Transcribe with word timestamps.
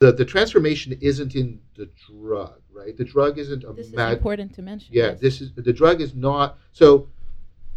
the 0.00 0.10
the 0.12 0.24
transformation 0.24 0.96
isn't 1.00 1.36
in 1.36 1.60
the 1.76 1.88
drug, 2.08 2.60
right? 2.72 2.96
The 2.96 3.04
drug 3.04 3.38
isn't 3.38 3.64
a 3.64 3.72
This 3.74 3.88
is 3.88 3.92
mag- 3.94 4.16
important 4.16 4.54
to 4.54 4.62
mention. 4.62 4.88
yeah, 4.94 5.10
yes. 5.10 5.20
this 5.20 5.40
is 5.42 5.52
the 5.52 5.72
drug 5.72 6.00
is 6.00 6.14
not 6.14 6.58
so 6.72 7.08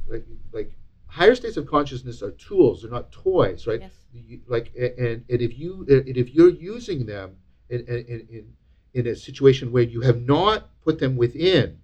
like 0.08 0.26
like 0.54 0.72
higher 1.06 1.36
states 1.36 1.58
of 1.58 1.68
consciousness 1.68 2.24
are 2.24 2.32
tools, 2.32 2.82
they're 2.82 2.90
not 2.92 3.12
toys, 3.12 3.68
right? 3.68 3.82
Yes. 3.82 3.92
You- 4.14 4.42
Like 4.48 4.72
and, 4.76 5.24
and 5.30 5.42
if 5.48 5.60
you 5.60 5.86
and 5.90 6.18
if 6.18 6.34
you're 6.34 6.50
using 6.74 7.06
them 7.06 7.36
in, 7.70 7.82
in, 7.88 8.28
in, 8.36 8.54
in 8.94 9.08
a 9.08 9.16
situation 9.16 9.72
where 9.72 9.84
you 9.84 10.02
have 10.02 10.22
not 10.22 10.70
put 10.82 11.00
them 11.00 11.18
within 11.18 11.78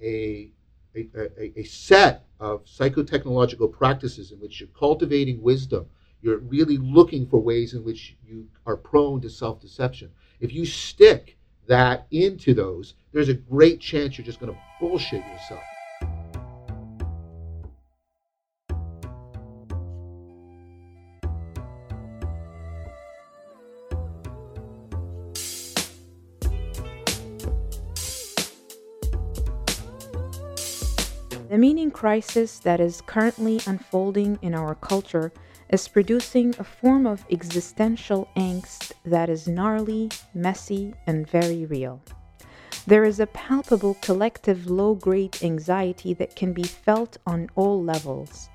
a 0.00 0.50
a, 0.94 1.08
a, 1.14 1.60
a 1.60 1.64
set 1.64 2.24
of 2.40 2.64
psychotechnological 2.64 3.70
practices 3.70 4.32
in 4.32 4.38
which 4.40 4.60
you're 4.60 4.68
cultivating 4.78 5.42
wisdom, 5.42 5.84
you're 6.26 6.38
really 6.38 6.76
looking 6.76 7.24
for 7.24 7.38
ways 7.38 7.72
in 7.72 7.84
which 7.84 8.16
you 8.26 8.48
are 8.66 8.76
prone 8.76 9.20
to 9.20 9.30
self 9.30 9.60
deception. 9.60 10.10
If 10.40 10.52
you 10.52 10.66
stick 10.66 11.38
that 11.68 12.08
into 12.10 12.52
those, 12.52 12.94
there's 13.12 13.28
a 13.28 13.34
great 13.34 13.78
chance 13.78 14.18
you're 14.18 14.24
just 14.26 14.40
going 14.40 14.52
to 14.52 14.58
bullshit 14.80 15.24
yourself. 15.24 15.62
The 31.48 31.56
meaning 31.56 31.92
crisis 31.92 32.58
that 32.58 32.80
is 32.80 33.00
currently 33.02 33.60
unfolding 33.64 34.40
in 34.42 34.52
our 34.52 34.74
culture 34.74 35.32
is 35.68 35.88
producing 35.88 36.54
a 36.58 36.64
form 36.64 37.06
of 37.06 37.24
existential 37.30 38.28
angst 38.36 38.92
that 39.04 39.28
is 39.28 39.48
gnarly, 39.48 40.10
messy, 40.34 40.94
and 41.06 41.28
very 41.28 41.66
real. 41.66 42.00
There 42.86 43.04
is 43.04 43.18
a 43.18 43.26
palpable 43.26 43.94
collective 44.00 44.70
low 44.70 44.94
grade 44.94 45.38
anxiety 45.42 46.14
that 46.14 46.36
can 46.36 46.52
be 46.52 46.62
felt 46.62 47.16
on 47.26 47.48
all 47.56 47.82
levels. 47.82 48.48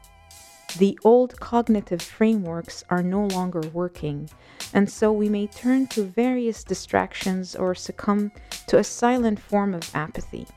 The 0.78 0.98
old 1.04 1.38
cognitive 1.38 2.02
frameworks 2.02 2.86
are 2.90 3.04
no 3.04 3.26
longer 3.26 3.62
working, 3.74 4.30
and 4.74 4.90
so 4.90 5.12
we 5.12 5.28
may 5.28 5.48
turn 5.48 5.88
to 5.88 6.04
various 6.04 6.64
distractions 6.64 7.58
or 7.58 7.76
succumb 7.76 8.32
to 8.68 8.78
a 8.78 8.84
silent 8.86 9.38
form 9.38 9.74
of 9.74 9.94
apathy. 9.94 10.48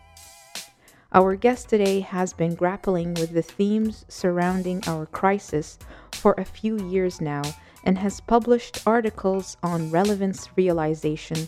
Our 1.15 1.37
guest 1.37 1.69
today 1.69 2.01
has 2.01 2.33
been 2.33 2.57
grappling 2.57 3.15
with 3.15 3.31
the 3.31 3.43
themes 3.43 4.05
surrounding 4.09 4.83
our 4.89 5.07
crisis 5.07 5.79
for 6.11 6.35
a 6.37 6.45
few 6.45 6.77
years 6.89 7.21
now 7.21 7.43
and 7.85 7.97
has 7.99 8.21
published 8.21 8.83
articles 8.85 9.57
on 9.63 9.93
relevance 9.93 10.49
realization, 10.57 11.47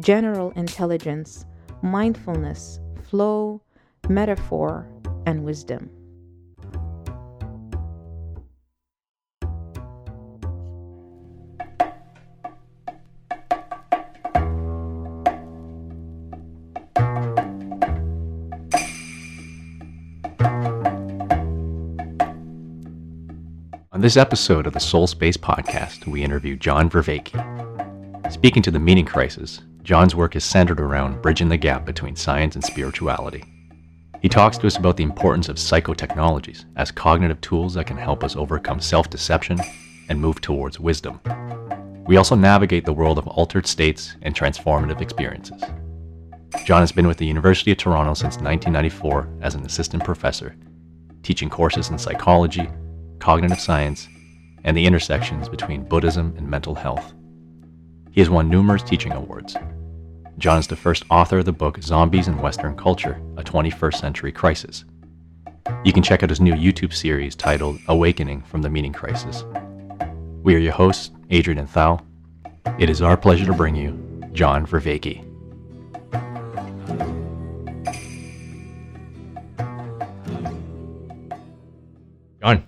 general 0.00 0.50
intelligence, 0.50 1.46
mindfulness, 1.80 2.78
flow, 3.08 3.62
metaphor, 4.06 4.86
and 5.24 5.42
wisdom. 5.42 5.95
On 23.96 24.02
this 24.02 24.18
episode 24.18 24.66
of 24.66 24.74
the 24.74 24.78
Soul 24.78 25.06
Space 25.06 25.38
Podcast, 25.38 26.06
we 26.06 26.22
interview 26.22 26.54
John 26.54 26.90
Vervaeke. 26.90 27.32
Speaking 28.30 28.62
to 28.62 28.70
the 28.70 28.78
meaning 28.78 29.06
crisis, 29.06 29.62
John's 29.84 30.14
work 30.14 30.36
is 30.36 30.44
centered 30.44 30.80
around 30.80 31.22
bridging 31.22 31.48
the 31.48 31.56
gap 31.56 31.86
between 31.86 32.14
science 32.14 32.56
and 32.56 32.62
spirituality. 32.62 33.42
He 34.20 34.28
talks 34.28 34.58
to 34.58 34.66
us 34.66 34.76
about 34.76 34.98
the 34.98 35.02
importance 35.02 35.48
of 35.48 35.56
psychotechnologies 35.56 36.66
as 36.76 36.90
cognitive 36.90 37.40
tools 37.40 37.72
that 37.72 37.86
can 37.86 37.96
help 37.96 38.22
us 38.22 38.36
overcome 38.36 38.80
self 38.80 39.08
deception 39.08 39.58
and 40.10 40.20
move 40.20 40.42
towards 40.42 40.78
wisdom. 40.78 41.18
We 42.06 42.18
also 42.18 42.34
navigate 42.34 42.84
the 42.84 42.92
world 42.92 43.16
of 43.16 43.26
altered 43.26 43.66
states 43.66 44.14
and 44.20 44.34
transformative 44.34 45.00
experiences. 45.00 45.62
John 46.66 46.82
has 46.82 46.92
been 46.92 47.06
with 47.06 47.16
the 47.16 47.24
University 47.24 47.72
of 47.72 47.78
Toronto 47.78 48.12
since 48.12 48.36
1994 48.36 49.38
as 49.40 49.54
an 49.54 49.64
assistant 49.64 50.04
professor, 50.04 50.54
teaching 51.22 51.48
courses 51.48 51.88
in 51.88 51.96
psychology, 51.96 52.68
cognitive 53.26 53.58
science, 53.58 54.06
and 54.62 54.76
the 54.76 54.86
intersections 54.86 55.48
between 55.48 55.82
Buddhism 55.82 56.32
and 56.36 56.48
mental 56.48 56.76
health. 56.76 57.12
He 58.12 58.20
has 58.20 58.30
won 58.30 58.48
numerous 58.48 58.84
teaching 58.84 59.10
awards. 59.10 59.56
John 60.38 60.60
is 60.60 60.68
the 60.68 60.76
first 60.76 61.02
author 61.10 61.38
of 61.40 61.44
the 61.44 61.52
book 61.52 61.82
Zombies 61.82 62.28
in 62.28 62.38
Western 62.38 62.76
Culture 62.76 63.20
A 63.36 63.42
21st 63.42 63.94
Century 63.96 64.30
Crisis. 64.30 64.84
You 65.82 65.92
can 65.92 66.04
check 66.04 66.22
out 66.22 66.30
his 66.30 66.40
new 66.40 66.54
YouTube 66.54 66.94
series 66.94 67.34
titled 67.34 67.80
Awakening 67.88 68.42
from 68.42 68.62
the 68.62 68.70
Meaning 68.70 68.92
Crisis. 68.92 69.44
We 70.44 70.54
are 70.54 70.58
your 70.58 70.74
hosts, 70.74 71.10
Adrian 71.30 71.58
and 71.58 71.68
Thal. 71.68 72.06
It 72.78 72.88
is 72.88 73.02
our 73.02 73.16
pleasure 73.16 73.46
to 73.46 73.54
bring 73.54 73.74
you 73.74 73.90
John 74.34 74.64
Vervaeke. 74.64 75.24
John, 82.40 82.64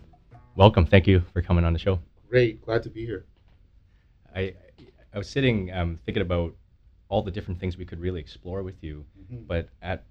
welcome. 0.59 0.85
Thank 0.85 1.07
you 1.07 1.23
for 1.33 1.41
coming 1.41 1.65
on 1.65 1.73
the 1.73 1.79
show. 1.79 2.01
Great, 2.29 2.61
glad 2.61 2.83
to 2.83 2.91
be 2.91 3.07
here. 3.07 3.25
I 4.35 4.55
I 5.15 5.19
was 5.19 5.29
sitting 5.29 5.73
um, 5.73 5.99
thinking 6.05 6.21
about 6.21 6.55
all 7.09 7.23
the 7.23 7.31
different 7.31 7.59
things 7.61 7.79
we 7.79 7.87
could 7.87 8.01
really 8.01 8.21
explore 8.21 8.63
with 8.63 8.83
you, 8.83 9.07
Mhm. 9.19 9.47
but 9.47 9.71
at 9.81 10.05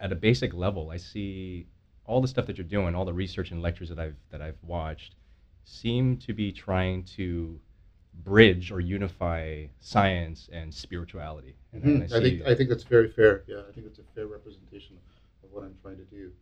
at 0.00 0.12
a 0.12 0.14
basic 0.14 0.54
level, 0.54 0.90
I 0.90 0.96
see 0.96 1.66
all 2.06 2.20
the 2.20 2.28
stuff 2.28 2.46
that 2.46 2.56
you're 2.56 2.66
doing, 2.66 2.94
all 2.94 3.04
the 3.04 3.12
research 3.12 3.50
and 3.50 3.60
lectures 3.60 3.88
that 3.90 3.98
I've 3.98 4.16
that 4.30 4.40
I've 4.40 4.62
watched, 4.62 5.16
seem 5.64 6.16
to 6.18 6.32
be 6.32 6.52
trying 6.52 7.04
to 7.18 7.60
bridge 8.24 8.70
or 8.70 8.80
unify 8.80 9.66
science 9.80 10.48
and 10.52 10.72
spirituality. 10.72 11.56
And, 11.72 11.82
and 11.84 12.02
Mhm. 12.02 12.12
I 12.12 12.20
think 12.20 12.42
I 12.46 12.54
think 12.54 12.68
that's 12.70 12.84
very 12.84 13.08
fair. 13.08 13.42
Yeah, 13.48 13.62
I 13.68 13.72
think 13.72 13.86
it's 13.86 13.98
a 13.98 14.04
fair 14.14 14.26
representation 14.28 14.96
of 15.42 15.52
what 15.52 15.64
I'm 15.64 15.76
trying 15.82 15.98
to 15.98 16.04
do. 16.04 16.32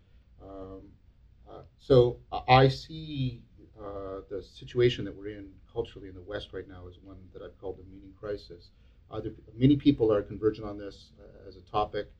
Um, 0.43 0.83
so 1.79 2.19
I- 2.33 2.69
see 2.69 3.43
uh, 3.79 4.21
the 4.29 4.43
situation 4.43 5.05
that 5.05 5.17
we're 5.17 5.39
in 5.39 5.51
culturally 5.73 6.09
in 6.09 6.15
the 6.15 6.23
West 6.23 6.53
right 6.53 6.69
now 6.69 6.87
is 6.87 6.99
one 7.03 7.17
that 7.33 7.43
I've 7.43 7.59
called 7.61 7.79
the 7.79 7.85
meaning 7.85 8.13
crisis. 8.19 8.71
Uh, 9.11 9.21
there, 9.21 9.33
many 9.57 9.77
people 9.77 10.13
are 10.13 10.23
converging 10.23 10.65
on 10.65 10.79
this 10.79 11.13
uh, 11.21 11.49
as 11.49 11.57
a 11.57 11.63
topic, 11.63 12.11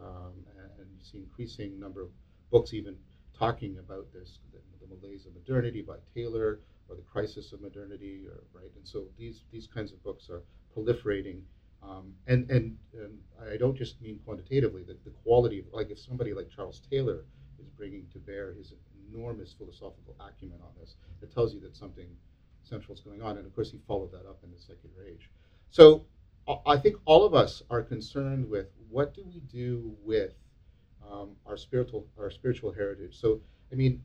um, 0.00 0.32
and, 0.56 0.70
and 0.80 0.88
you 0.96 1.04
see 1.04 1.18
increasing 1.18 1.78
number 1.78 2.02
of 2.02 2.08
books 2.50 2.72
even 2.72 2.96
talking 3.38 3.78
about 3.78 4.06
this, 4.12 4.38
the, 4.52 4.60
the 4.80 4.94
malaise 4.94 5.26
of 5.26 5.34
modernity 5.34 5.82
by 5.82 5.96
Taylor, 6.14 6.60
or 6.88 6.96
the 6.96 7.02
crisis 7.02 7.52
of 7.52 7.60
modernity, 7.60 8.24
or 8.26 8.44
right. 8.54 8.70
And 8.76 8.86
so 8.86 9.04
these 9.18 9.42
these 9.52 9.66
kinds 9.66 9.92
of 9.92 10.02
books 10.02 10.30
are 10.30 10.42
proliferating 10.74 11.42
um, 11.82 12.12
and, 12.26 12.50
and 12.50 12.76
and 12.94 13.18
I 13.52 13.56
don't 13.56 13.76
just 13.76 14.00
mean 14.00 14.18
quantitatively. 14.24 14.82
The, 14.82 14.96
the 15.04 15.10
quality, 15.22 15.60
of, 15.60 15.66
like 15.72 15.90
if 15.90 15.98
somebody 15.98 16.34
like 16.34 16.48
Charles 16.50 16.80
Taylor 16.90 17.24
is 17.60 17.68
bringing 17.76 18.06
to 18.12 18.18
bear 18.18 18.52
his 18.52 18.74
enormous 19.10 19.52
philosophical 19.52 20.14
acumen 20.20 20.58
on 20.62 20.70
this, 20.80 20.96
it 21.22 21.32
tells 21.32 21.54
you 21.54 21.60
that 21.60 21.76
something 21.76 22.08
central 22.62 22.94
is 22.94 23.00
going 23.00 23.22
on. 23.22 23.38
And 23.38 23.46
of 23.46 23.54
course, 23.54 23.70
he 23.70 23.78
followed 23.86 24.12
that 24.12 24.26
up 24.28 24.38
in 24.44 24.50
the 24.50 24.58
secular 24.58 25.04
age. 25.06 25.30
So 25.70 26.04
I- 26.66 26.78
think 26.78 26.96
all 27.04 27.24
of 27.26 27.34
us 27.34 27.62
are 27.68 27.82
concerned 27.82 28.48
with 28.48 28.68
what 28.88 29.12
do 29.14 29.22
we 29.24 29.40
do 29.40 29.94
with 30.02 30.32
um, 31.06 31.36
our 31.46 31.56
spiritual 31.56 32.06
our 32.18 32.30
spiritual 32.30 32.72
heritage. 32.72 33.18
So 33.18 33.40
I 33.72 33.74
mean, 33.74 34.02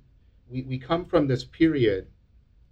we, 0.50 0.64
we 0.64 0.78
come 0.78 1.06
from 1.06 1.28
this 1.28 1.46
period. 1.46 2.08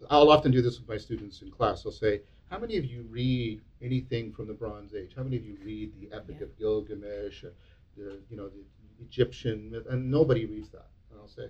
I'll 0.09 0.29
often 0.29 0.51
do 0.51 0.61
this 0.61 0.79
with 0.79 0.89
my 0.89 0.97
students 0.97 1.41
in 1.41 1.51
class. 1.51 1.85
I'll 1.85 1.91
say, 1.91 2.21
how 2.49 2.57
many 2.57 2.75
of 2.77 2.85
you 2.85 3.03
read 3.09 3.61
anything 3.81 4.31
from 4.33 4.47
the 4.47 4.53
Bronze 4.53 4.93
Age? 4.93 5.13
How 5.15 5.23
many 5.23 5.37
of 5.37 5.45
you 5.45 5.57
read 5.63 5.93
the 6.01 6.13
Epic 6.13 6.37
Yeah. 6.39 6.45
of 6.47 6.57
Gilgamesh, 6.57 7.43
or 7.45 7.53
the 7.95 8.19
you 8.29 8.35
know 8.35 8.49
the 8.49 8.63
Egyptian 9.01 9.71
myth? 9.71 9.85
And 9.89 10.09
nobody 10.09 10.45
reads 10.45 10.69
that. 10.69 10.87
And 11.09 11.19
I'll 11.19 11.27
say, 11.27 11.47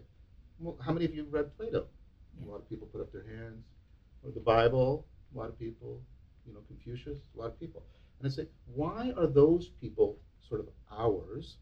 well, 0.59 0.77
how 0.83 0.91
many 0.91 1.05
of 1.05 1.13
you 1.13 1.25
read 1.29 1.55
Plato? 1.57 1.87
A 2.43 2.49
lot 2.49 2.57
of 2.57 2.69
people 2.69 2.87
put 2.87 3.01
up 3.01 3.11
their 3.11 3.25
hands. 3.25 3.65
Or 4.23 4.31
the 4.31 4.39
Bible. 4.39 5.05
A 5.33 5.37
lot 5.37 5.49
of 5.49 5.59
people. 5.59 6.01
You 6.47 6.53
know, 6.53 6.59
Confucius. 6.67 7.19
A 7.35 7.39
lot 7.39 7.47
of 7.47 7.59
people. 7.59 7.83
And 8.19 8.31
I 8.31 8.33
say, 8.33 8.47
why 8.73 9.13
are 9.17 9.27
those 9.27 9.69
people 9.81 10.17
sort 10.47 10.61
of 10.61 10.67
ours, 10.91 11.57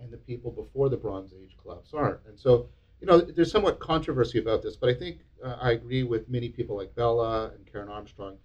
and 0.00 0.10
the 0.10 0.16
people 0.16 0.50
before 0.50 0.88
the 0.88 0.96
Bronze 0.96 1.34
Age 1.34 1.56
collapse 1.60 1.92
aren't? 1.92 2.20
And 2.26 2.38
so, 2.38 2.68
you 3.00 3.06
know, 3.06 3.20
there's 3.20 3.50
somewhat 3.52 3.78
controversy 3.78 4.38
about 4.38 4.62
this, 4.62 4.74
but 4.74 4.88
I 4.88 4.94
think 4.94 5.18
uh, 5.44 5.56
I 5.60 5.72
agree 5.72 6.04
with 6.04 6.28
many 6.28 6.48
people 6.48 6.76
like 6.76 6.94
Bellah 6.94 7.54
and 7.54 7.70
Karen 7.70 7.88
Armstrong 7.88 8.38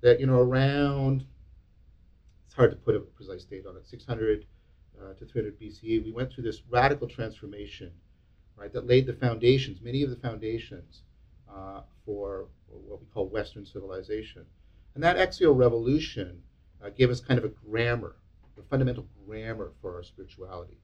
that 0.00 0.20
you 0.20 0.26
know 0.26 0.38
around 0.38 1.24
it's 2.46 2.54
hard 2.54 2.70
to 2.70 2.76
put 2.76 2.94
a 2.94 3.00
precise 3.00 3.44
date 3.44 3.66
on 3.66 3.76
it 3.76 3.86
600 3.86 4.46
uh, 5.02 5.14
to 5.14 5.24
300 5.26 5.60
BCE 5.60 6.04
we 6.04 6.12
went 6.12 6.32
through 6.32 6.44
this 6.44 6.62
radical 6.70 7.08
transformation 7.08 7.92
right 8.56 8.72
that 8.72 8.86
laid 8.86 9.06
the 9.06 9.14
foundations 9.14 9.80
many 9.80 10.02
of 10.02 10.10
the 10.10 10.16
foundations 10.16 11.02
uh, 11.52 11.82
for 12.04 12.48
what 12.68 13.00
we 13.00 13.06
call 13.14 13.28
Western 13.28 13.64
civilization 13.64 14.46
And 14.94 15.04
that 15.04 15.16
axial 15.16 15.54
revolution 15.54 16.42
uh, 16.82 16.90
gave 16.90 17.10
us 17.10 17.20
kind 17.20 17.38
of 17.38 17.44
a 17.44 17.48
grammar, 17.48 18.16
a 18.58 18.62
fundamental 18.62 19.06
grammar 19.26 19.72
for 19.80 19.94
our 19.96 20.02
spirituality. 20.02 20.78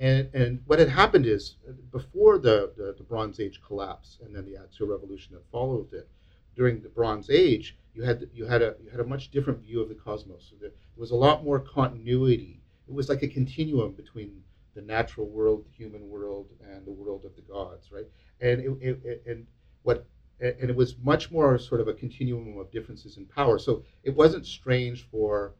And, 0.00 0.30
and 0.34 0.62
what 0.66 0.78
had 0.78 0.88
happened 0.88 1.26
is, 1.26 1.56
before 1.92 2.38
the, 2.38 2.72
the, 2.76 2.94
the 2.96 3.04
Bronze 3.04 3.38
Age 3.38 3.60
collapse 3.64 4.18
and 4.24 4.34
then 4.34 4.46
the 4.46 4.56
axial 4.56 4.88
revolution 4.88 5.34
that 5.34 5.44
followed 5.52 5.92
it, 5.92 6.08
during 6.56 6.80
the 6.82 6.88
Bronze 6.88 7.30
Age, 7.30 7.76
you 7.94 8.02
had 8.02 8.28
you 8.34 8.46
had 8.46 8.62
a 8.62 8.76
you 8.82 8.90
had 8.90 9.00
a 9.00 9.04
much 9.04 9.30
different 9.30 9.60
view 9.60 9.80
of 9.80 9.88
the 9.88 9.94
cosmos. 9.94 10.48
So 10.50 10.56
there 10.60 10.72
was 10.96 11.12
a 11.12 11.16
lot 11.16 11.44
more 11.44 11.60
continuity. 11.60 12.62
It 12.88 12.94
was 12.94 13.08
like 13.08 13.22
a 13.22 13.28
continuum 13.28 13.92
between 13.92 14.42
the 14.74 14.82
natural 14.82 15.28
world, 15.28 15.64
the 15.64 15.76
human 15.76 16.08
world, 16.08 16.48
and 16.60 16.84
the 16.84 16.92
world 16.92 17.24
of 17.24 17.34
the 17.36 17.42
gods, 17.42 17.90
right? 17.92 18.06
And 18.40 18.60
it, 18.60 19.04
it, 19.04 19.22
and 19.26 19.46
what 19.82 20.06
and 20.40 20.68
it 20.68 20.76
was 20.76 20.96
much 20.98 21.30
more 21.30 21.58
sort 21.58 21.80
of 21.80 21.88
a 21.88 21.94
continuum 21.94 22.58
of 22.58 22.70
differences 22.70 23.16
in 23.16 23.24
power. 23.26 23.58
So 23.58 23.84
it 24.02 24.14
wasn't 24.14 24.44
strange 24.46 25.06
for 25.10 25.54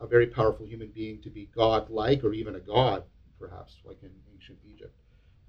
a 0.00 0.06
very 0.06 0.26
powerful 0.26 0.66
human 0.66 0.88
being 0.88 1.20
to 1.22 1.30
be 1.30 1.48
god-like 1.54 2.24
or 2.24 2.32
even 2.34 2.56
a 2.56 2.60
god, 2.60 3.04
perhaps, 3.38 3.76
like 3.84 4.02
in 4.02 4.10
ancient 4.34 4.58
Egypt. 4.68 4.94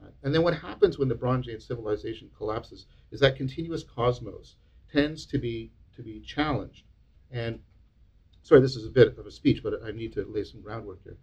Right? 0.01 0.13
And 0.23 0.33
then 0.33 0.43
what 0.43 0.55
happens 0.55 0.97
when 0.97 1.09
the 1.09 1.15
Bronze 1.15 1.49
Age 1.49 1.65
civilization 1.65 2.29
collapses 2.37 2.85
is 3.11 3.19
that 3.19 3.35
continuous 3.35 3.83
cosmos 3.83 4.55
tends 4.91 5.25
to 5.25 5.37
be 5.37 5.71
to 5.95 6.03
be 6.03 6.21
challenged. 6.21 6.83
And 7.31 7.59
sorry, 8.49 8.61
this 8.61 8.75
is 8.75 8.87
a 8.87 8.89
bit 8.89 9.15
of 9.19 9.27
a 9.27 9.31
speech, 9.31 9.61
but 9.61 9.79
I 9.85 9.91
need 9.91 10.11
to 10.13 10.25
lay 10.25 10.43
some 10.43 10.61
groundwork 10.61 11.03
here. 11.03 11.17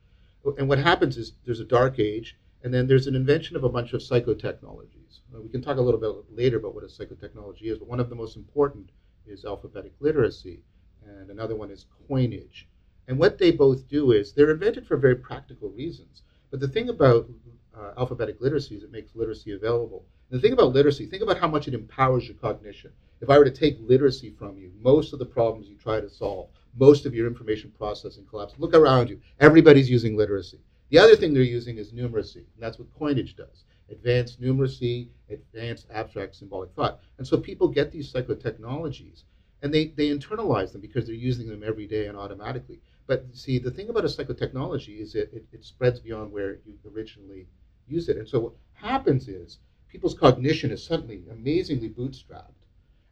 And 0.59 0.69
what 0.69 0.79
happens 0.79 1.17
is 1.17 1.33
there's 1.45 1.59
a 1.59 1.65
dark 1.65 1.99
age, 1.99 2.37
and 2.63 2.73
then 2.73 2.87
there's 2.87 3.09
an 3.09 3.17
invention 3.17 3.57
of 3.57 3.65
a 3.65 3.69
bunch 3.69 3.93
of 3.93 4.01
psychotechnologies. 4.01 5.19
We 5.33 5.49
can 5.49 5.61
talk 5.61 5.77
a 5.77 5.81
little 5.81 5.99
bit 5.99 6.13
later 6.31 6.59
about 6.59 6.77
what 6.77 6.85
a 6.85 6.87
psychotechnology 6.87 7.65
is, 7.65 7.79
but 7.79 7.89
one 7.89 7.99
of 7.99 8.11
the 8.11 8.15
most 8.15 8.37
important 8.37 8.91
is 9.27 9.45
alphabetic 9.45 9.93
literacy, 9.99 10.63
and 11.05 11.29
another 11.29 11.57
one 11.57 11.73
is 11.73 11.87
coinage. 12.07 12.69
And 13.09 13.19
what 13.19 13.39
they 13.39 13.51
both 13.51 13.89
do 13.89 14.13
is 14.13 14.33
they're 14.33 14.53
invented 14.53 14.87
for 14.87 14.97
very 14.97 15.17
practical 15.17 15.71
reasons. 15.71 16.23
But 16.53 16.61
the 16.61 16.69
thing 16.69 16.91
about 16.91 17.29
uh, 17.77 17.91
alphabetic 17.99 18.41
literacy 18.41 18.77
is 18.77 18.85
it 18.85 18.93
makes 18.93 19.17
literacy 19.17 19.51
available. 19.51 20.05
And 20.31 20.39
the 20.39 20.43
thing 20.43 20.53
about 20.53 20.73
literacy, 20.73 21.07
think 21.07 21.25
about 21.25 21.39
how 21.39 21.49
much 21.49 21.67
it 21.67 21.75
empowers 21.75 22.29
your 22.29 22.37
cognition. 22.37 22.93
If 23.21 23.31
I 23.31 23.39
were 23.39 23.45
to 23.45 23.51
take 23.51 23.79
literacy 23.81 24.31
from 24.31 24.57
you, 24.59 24.71
most 24.81 25.13
of 25.13 25.19
the 25.19 25.27
problems 25.27 25.69
you 25.69 25.75
try 25.77 26.01
to 26.01 26.09
solve, 26.09 26.51
most 26.79 27.07
of 27.07 27.15
your 27.15 27.27
information 27.27 27.73
processing 27.77 28.27
collapse. 28.27 28.55
Look 28.59 28.75
around 28.75 29.09
you. 29.09 29.21
Everybody's 29.41 29.91
using 29.91 30.17
literacy. 30.17 30.61
The 30.91 30.99
other 30.99 31.17
thing 31.17 31.35
they're 31.35 31.43
using 31.43 31.79
is 31.79 31.93
numeracy, 31.93 32.37
and 32.37 32.61
that's 32.61 32.79
what 32.79 32.93
coinage 32.97 33.35
does. 33.37 33.65
Advanced 33.91 34.41
numeracy, 34.41 35.09
advanced 35.31 35.87
abstract 35.91 36.37
symbolic 36.37 36.71
thought. 36.75 37.01
And 37.19 37.27
so 37.27 37.37
people 37.39 37.69
get 37.69 37.91
these 37.91 38.13
psychotechnologies 38.13 39.23
and 39.63 39.73
they, 39.73 39.89
they 39.89 40.11
internalize 40.11 40.73
them 40.73 40.81
because 40.81 41.07
they're 41.07 41.15
using 41.15 41.49
them 41.49 41.63
every 41.65 41.87
day 41.87 42.07
and 42.07 42.17
automatically. 42.17 42.81
But 43.07 43.25
see, 43.33 43.59
the 43.59 43.71
thing 43.71 43.89
about 43.89 44.05
a 44.05 44.09
psychotechnology 44.09 45.01
is 45.01 45.15
it, 45.15 45.31
it, 45.33 45.45
it 45.53 45.65
spreads 45.65 46.01
beyond 46.01 46.33
where 46.33 46.59
you 46.67 46.79
originally 46.95 47.47
use 47.89 48.09
it. 48.09 48.17
And 48.17 48.29
so 48.29 48.41
what 48.41 48.53
happens 48.75 49.29
is 49.29 49.59
people's 49.89 50.19
cognition 50.19 50.71
is 50.71 50.85
suddenly 50.85 51.25
amazingly 51.31 51.89
bootstrapped 51.89 52.53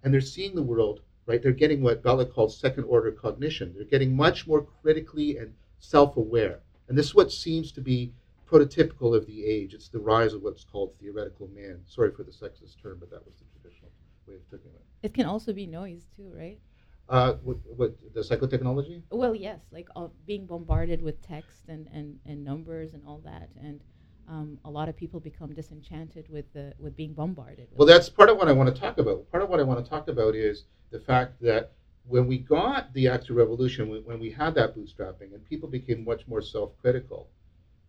and 0.03 0.13
they're 0.13 0.21
seeing 0.21 0.55
the 0.55 0.63
world, 0.63 1.01
right? 1.27 1.43
They're 1.43 1.53
getting 1.53 1.83
what 1.83 2.03
Bellah 2.03 2.33
calls 2.33 2.59
second 2.59 2.85
order 2.85 3.11
cognition. 3.13 3.73
They're 3.75 3.85
getting 3.85 4.15
much 4.15 4.47
more 4.47 4.63
critically 4.83 5.39
and 5.39 5.55
self 5.79 6.17
aware. 6.17 6.61
And 6.89 6.99
this 6.99 7.07
is 7.07 7.15
what 7.15 7.33
seems 7.33 7.73
to 7.73 7.81
be 7.81 8.13
prototypical 8.47 9.17
of 9.17 9.27
the 9.27 9.45
age. 9.45 9.75
It's 9.75 9.89
the 9.89 9.99
rise 9.99 10.35
of 10.35 10.43
what's 10.43 10.65
called 10.65 10.93
theoretical 11.01 11.49
man. 11.55 11.81
Sorry 11.87 12.13
for 12.13 12.23
the 12.23 12.31
sexist 12.31 12.81
term, 12.83 12.99
but 13.01 13.11
that 13.11 13.25
was 13.25 13.35
the 13.37 13.45
traditional 13.59 13.91
way 14.27 14.35
of 14.35 14.51
putting 14.51 14.71
it. 14.73 14.83
It 15.03 15.15
can 15.15 15.27
also 15.27 15.53
be 15.53 15.67
noise 15.67 16.07
too, 16.15 16.31
right? 16.35 16.59
Uh, 17.09 17.35
what, 17.43 17.59
what 17.77 17.95
the 18.15 18.21
psychotechnology? 18.21 19.03
Well, 19.11 19.35
yes, 19.35 19.61
like 19.71 19.89
uh, 19.95 20.09
being 20.27 20.47
bombarded 20.47 21.03
with 21.03 21.21
text 21.21 21.69
and, 21.69 21.87
and, 21.93 22.19
and 22.25 22.43
numbers 22.43 22.95
and 22.95 23.03
all 23.07 23.21
that, 23.25 23.51
and 23.61 23.81
um, 24.29 24.59
a 24.65 24.71
lot 24.71 24.89
of 24.89 24.97
people 24.97 25.21
become 25.21 25.53
disenchanted 25.53 26.29
with 26.29 26.53
the 26.53 26.73
with 26.79 26.97
being 26.97 27.13
bombarded. 27.13 27.69
Well, 27.73 27.87
that's 27.87 28.09
part 28.09 28.29
of 28.29 28.37
what 28.37 28.49
I 28.49 28.53
want 28.53 28.75
to 28.75 28.81
talk 28.81 28.99
about. 28.99 29.31
Part 29.31 29.43
of 29.43 29.49
what 29.49 29.61
I 29.61 29.63
want 29.63 29.85
to 29.85 29.89
talk 29.89 30.09
about 30.09 30.35
is 30.35 30.65
the 30.91 31.01
fact 31.01 31.41
that 31.43 31.73
when 32.07 32.27
we 32.27 32.39
got 32.39 32.93
the 32.93 33.09
Axial 33.09 33.37
Revolution, 33.37 34.03
when 34.05 34.21
we 34.21 34.31
had 34.31 34.55
that 34.55 34.77
bootstrapping, 34.77 35.33
and 35.33 35.45
people 35.49 35.69
became 35.69 36.05
much 36.05 36.27
more 36.27 36.43
self-critical, 36.43 37.29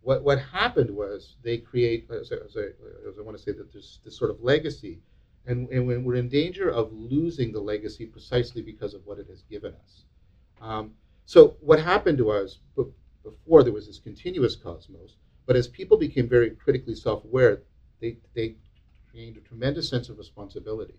what 0.02 0.22
what 0.22 0.38
happened 0.38 0.90
was 0.90 1.36
they 1.42 1.58
create, 1.58 2.08
as 2.10 2.32
I, 2.32 2.36
as 2.44 2.56
I, 2.56 3.18
I 3.18 3.22
want 3.22 3.36
to 3.36 3.42
say, 3.42 3.52
that 3.52 3.72
there's 3.72 4.00
this 4.04 4.16
sort 4.16 4.30
of 4.30 4.42
legacy, 4.42 5.00
and, 5.46 5.68
and 5.70 5.86
when 5.86 6.04
we're 6.04 6.16
in 6.16 6.28
danger 6.28 6.70
of 6.70 6.92
losing 6.92 7.52
the 7.52 7.60
legacy 7.60 8.06
precisely 8.06 8.62
because 8.62 8.94
of 8.94 9.04
what 9.04 9.18
it 9.18 9.26
has 9.28 9.42
given 9.42 9.74
us. 9.74 10.04
Um, 10.60 10.92
so 11.26 11.56
what 11.60 11.80
happened 11.80 12.18
to 12.18 12.30
us 12.30 12.58
before 13.22 13.62
there 13.62 13.72
was 13.72 13.86
this 13.86 13.98
continuous 13.98 14.54
cosmos 14.56 15.16
but 15.46 15.56
as 15.56 15.68
people 15.68 15.96
became 15.96 16.28
very 16.28 16.50
critically 16.50 16.94
self 16.94 17.24
aware, 17.24 17.62
they, 18.00 18.18
they 18.34 18.56
gained 19.14 19.36
a 19.36 19.40
tremendous 19.40 19.88
sense 19.88 20.08
of 20.08 20.18
responsibility 20.18 20.94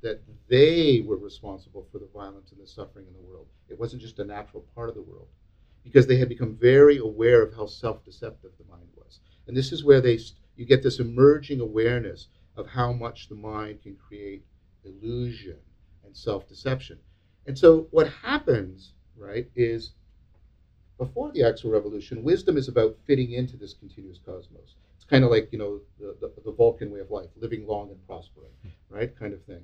that 0.00 0.22
they 0.48 1.02
were 1.06 1.16
responsible 1.16 1.86
for 1.90 1.98
the 1.98 2.08
violence 2.14 2.52
and 2.52 2.60
the 2.60 2.66
suffering 2.66 3.06
in 3.06 3.12
the 3.14 3.20
world. 3.28 3.46
It 3.68 3.78
wasn't 3.78 4.02
just 4.02 4.18
a 4.18 4.24
natural 4.24 4.64
part 4.74 4.88
of 4.88 4.94
the 4.94 5.02
world 5.02 5.28
because 5.82 6.06
they 6.06 6.16
had 6.16 6.28
become 6.28 6.54
very 6.54 6.98
aware 6.98 7.42
of 7.42 7.54
how 7.54 7.66
self 7.66 8.04
deceptive 8.04 8.52
the 8.58 8.64
mind 8.70 8.88
was. 8.96 9.20
And 9.46 9.56
this 9.56 9.72
is 9.72 9.84
where 9.84 10.00
they, 10.00 10.18
you 10.56 10.64
get 10.66 10.82
this 10.82 11.00
emerging 11.00 11.60
awareness 11.60 12.28
of 12.56 12.66
how 12.66 12.92
much 12.92 13.28
the 13.28 13.34
mind 13.34 13.82
can 13.82 13.96
create 13.96 14.44
illusion 14.84 15.58
and 16.04 16.16
self 16.16 16.48
deception. 16.48 16.98
And 17.46 17.58
so 17.58 17.88
what 17.90 18.08
happens, 18.08 18.92
right, 19.16 19.50
is 19.56 19.92
before 20.98 21.30
the 21.32 21.44
Axial 21.44 21.70
Revolution, 21.70 22.22
wisdom 22.22 22.56
is 22.56 22.68
about 22.68 22.96
fitting 23.06 23.32
into 23.32 23.56
this 23.56 23.72
continuous 23.72 24.18
cosmos. 24.18 24.74
It's 24.96 25.04
kind 25.04 25.24
of 25.24 25.30
like, 25.30 25.48
you 25.52 25.58
know, 25.58 25.80
the, 25.98 26.16
the, 26.20 26.32
the 26.44 26.52
Vulcan 26.52 26.90
way 26.90 27.00
of 27.00 27.10
life, 27.10 27.30
living 27.36 27.66
long 27.66 27.90
and 27.90 28.06
prospering, 28.06 28.50
right? 28.90 29.16
Kind 29.18 29.32
of 29.32 29.42
thing. 29.44 29.62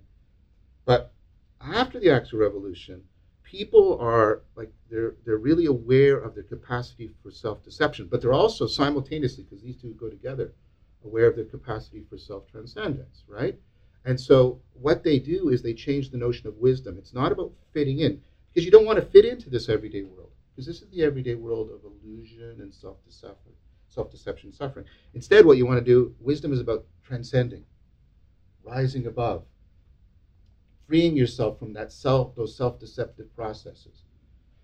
But 0.85 1.13
after 1.61 1.99
the 1.99 2.11
Axial 2.11 2.39
Revolution, 2.39 3.03
people 3.43 3.99
are 4.01 4.43
like 4.57 4.73
they're 4.91 5.15
they're 5.25 5.39
really 5.39 5.67
aware 5.67 6.19
of 6.19 6.35
their 6.35 6.45
capacity 6.45 7.15
for 7.23 7.31
self-deception, 7.31 8.09
but 8.11 8.21
they're 8.21 8.33
also 8.33 8.67
simultaneously, 8.67 9.45
because 9.45 9.63
these 9.63 9.77
two 9.77 9.93
go 9.95 10.09
together, 10.09 10.53
aware 11.05 11.27
of 11.27 11.37
their 11.37 11.45
capacity 11.45 12.05
for 12.09 12.17
self-transcendence, 12.17 13.25
right? 13.29 13.59
And 14.05 14.21
so 14.21 14.61
what 14.75 15.03
they 15.03 15.19
do 15.19 15.49
is 15.49 15.63
they 15.63 15.75
change 15.75 16.11
the 16.11 16.19
notion 16.19 16.47
of 16.47 16.57
wisdom. 16.59 16.97
It's 16.99 17.15
not 17.15 17.33
about 17.33 17.53
fitting 17.73 18.01
in, 18.01 18.21
because 18.53 18.65
you 18.65 18.71
don't 18.71 18.87
want 18.87 18.99
to 18.99 19.05
fit 19.05 19.25
into 19.25 19.51
this 19.51 19.69
everyday 19.69 20.03
world 20.03 20.24
because 20.55 20.67
this 20.67 20.83
is 20.83 20.89
the 20.91 21.03
everyday 21.03 21.35
world 21.35 21.71
of 21.71 21.81
illusion 21.85 22.61
and 22.61 22.73
self-deception, 22.73 24.53
suffering. 24.53 24.87
Instead, 25.15 25.45
what 25.45 25.57
you 25.57 25.67
want 25.67 25.79
to 25.79 25.85
do, 25.85 26.15
wisdom 26.21 26.53
is 26.53 26.61
about 26.61 26.85
transcending, 27.03 27.65
rising 28.63 29.07
above, 29.07 29.45
freeing 30.87 31.17
yourself 31.17 31.59
from 31.59 31.73
that 31.73 31.93
self, 31.93 32.37
those 32.37 32.57
self-deceptive 32.57 33.35
processes. 33.35 34.05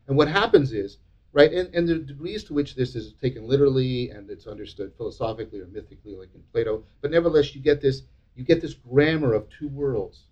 And 0.07 0.17
what 0.17 0.29
happens 0.29 0.73
is, 0.73 0.99
right, 1.33 1.53
and, 1.53 1.75
and 1.75 1.89
the 1.89 1.99
degrees 1.99 2.45
to 2.45 2.55
which 2.55 2.77
this 2.77 2.95
is 2.95 3.15
taken 3.15 3.49
literally 3.49 4.11
and 4.11 4.31
it's 4.31 4.47
understood 4.47 4.93
philosophically 4.97 5.61
or 5.61 5.67
mythically, 5.67 6.15
like 6.15 6.35
in 6.35 6.43
Plato, 6.53 6.85
but 7.01 7.11
nevertheless, 7.11 7.55
you 7.55 7.61
get 7.61 7.81
this, 7.81 8.03
you 8.37 8.45
get 8.45 8.61
this 8.61 8.75
grammar 8.75 9.33
of 9.35 9.49
two 9.51 9.69
worlds 9.69 10.27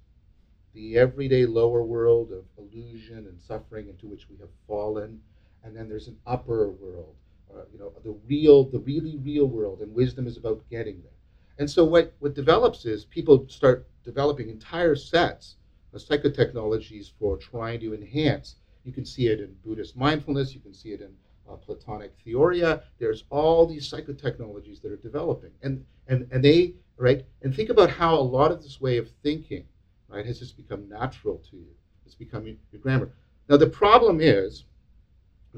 the 0.75 0.97
everyday 0.97 1.45
lower 1.45 1.83
world 1.83 2.31
of 2.31 2.45
illusion 2.57 3.27
and 3.27 3.41
suffering 3.41 3.89
into 3.89 4.07
which 4.07 4.29
we 4.31 4.37
have 4.37 4.51
fallen, 4.69 5.21
and 5.65 5.77
then 5.77 5.89
there's 5.89 6.09
an 6.09 6.17
upper 6.27 6.71
world, 6.71 7.15
uh, 7.55 7.63
you 7.73 7.79
know, 7.79 7.93
the 8.05 8.17
real, 8.27 8.65
the 8.65 8.79
really 8.81 9.17
real 9.19 9.47
world, 9.47 9.81
and 9.81 9.93
wisdom 9.95 10.27
is 10.27 10.37
about 10.37 10.63
getting 10.71 11.01
there. 11.03 11.13
And 11.59 11.69
so 11.69 11.85
what, 11.85 12.15
what 12.21 12.35
develops 12.35 12.85
is 12.85 13.05
people 13.05 13.47
start 13.49 13.87
developing 14.05 14.49
entire 14.49 14.95
sets 14.95 15.57
of 15.93 16.01
psychotechnologies 16.01 17.11
for 17.19 17.37
trying 17.37 17.81
to 17.81 17.95
enhance. 17.95 18.57
You 18.85 18.93
can 18.93 19.05
see 19.05 19.27
it 19.27 19.41
in 19.41 19.55
Buddhist 19.65 19.97
mindfulness, 19.97 20.55
you 20.55 20.61
can 20.61 20.73
see 20.75 20.91
it 20.91 21.01
in 21.01 21.11
uh, 21.51 21.57
Platonic 21.57 22.13
theoria. 22.25 22.83
There's 22.99 23.25
all 23.31 23.67
these 23.67 23.91
psychotechnologies 23.91 24.81
that 24.83 24.93
are 24.93 24.97
developing. 24.97 25.51
And, 25.63 25.85
and, 26.07 26.29
and 26.31 26.45
they, 26.45 26.75
right, 26.97 27.25
and 27.43 27.55
think 27.55 27.71
about 27.71 27.91
how 27.91 28.15
a 28.15 28.21
lot 28.21 28.53
of 28.53 28.63
this 28.63 28.81
way 28.81 28.99
of 28.99 29.11
thinking, 29.23 29.65
right, 30.09 30.25
has 30.25 30.39
just 30.39 30.57
become 30.57 30.89
natural 30.89 31.43
to 31.51 31.57
you. 31.57 31.75
It's 32.07 32.15
become 32.15 32.47
your 32.47 32.81
grammar. 32.81 33.11
Now, 33.49 33.57
the 33.57 33.67
problem 33.67 34.21
is, 34.21 34.65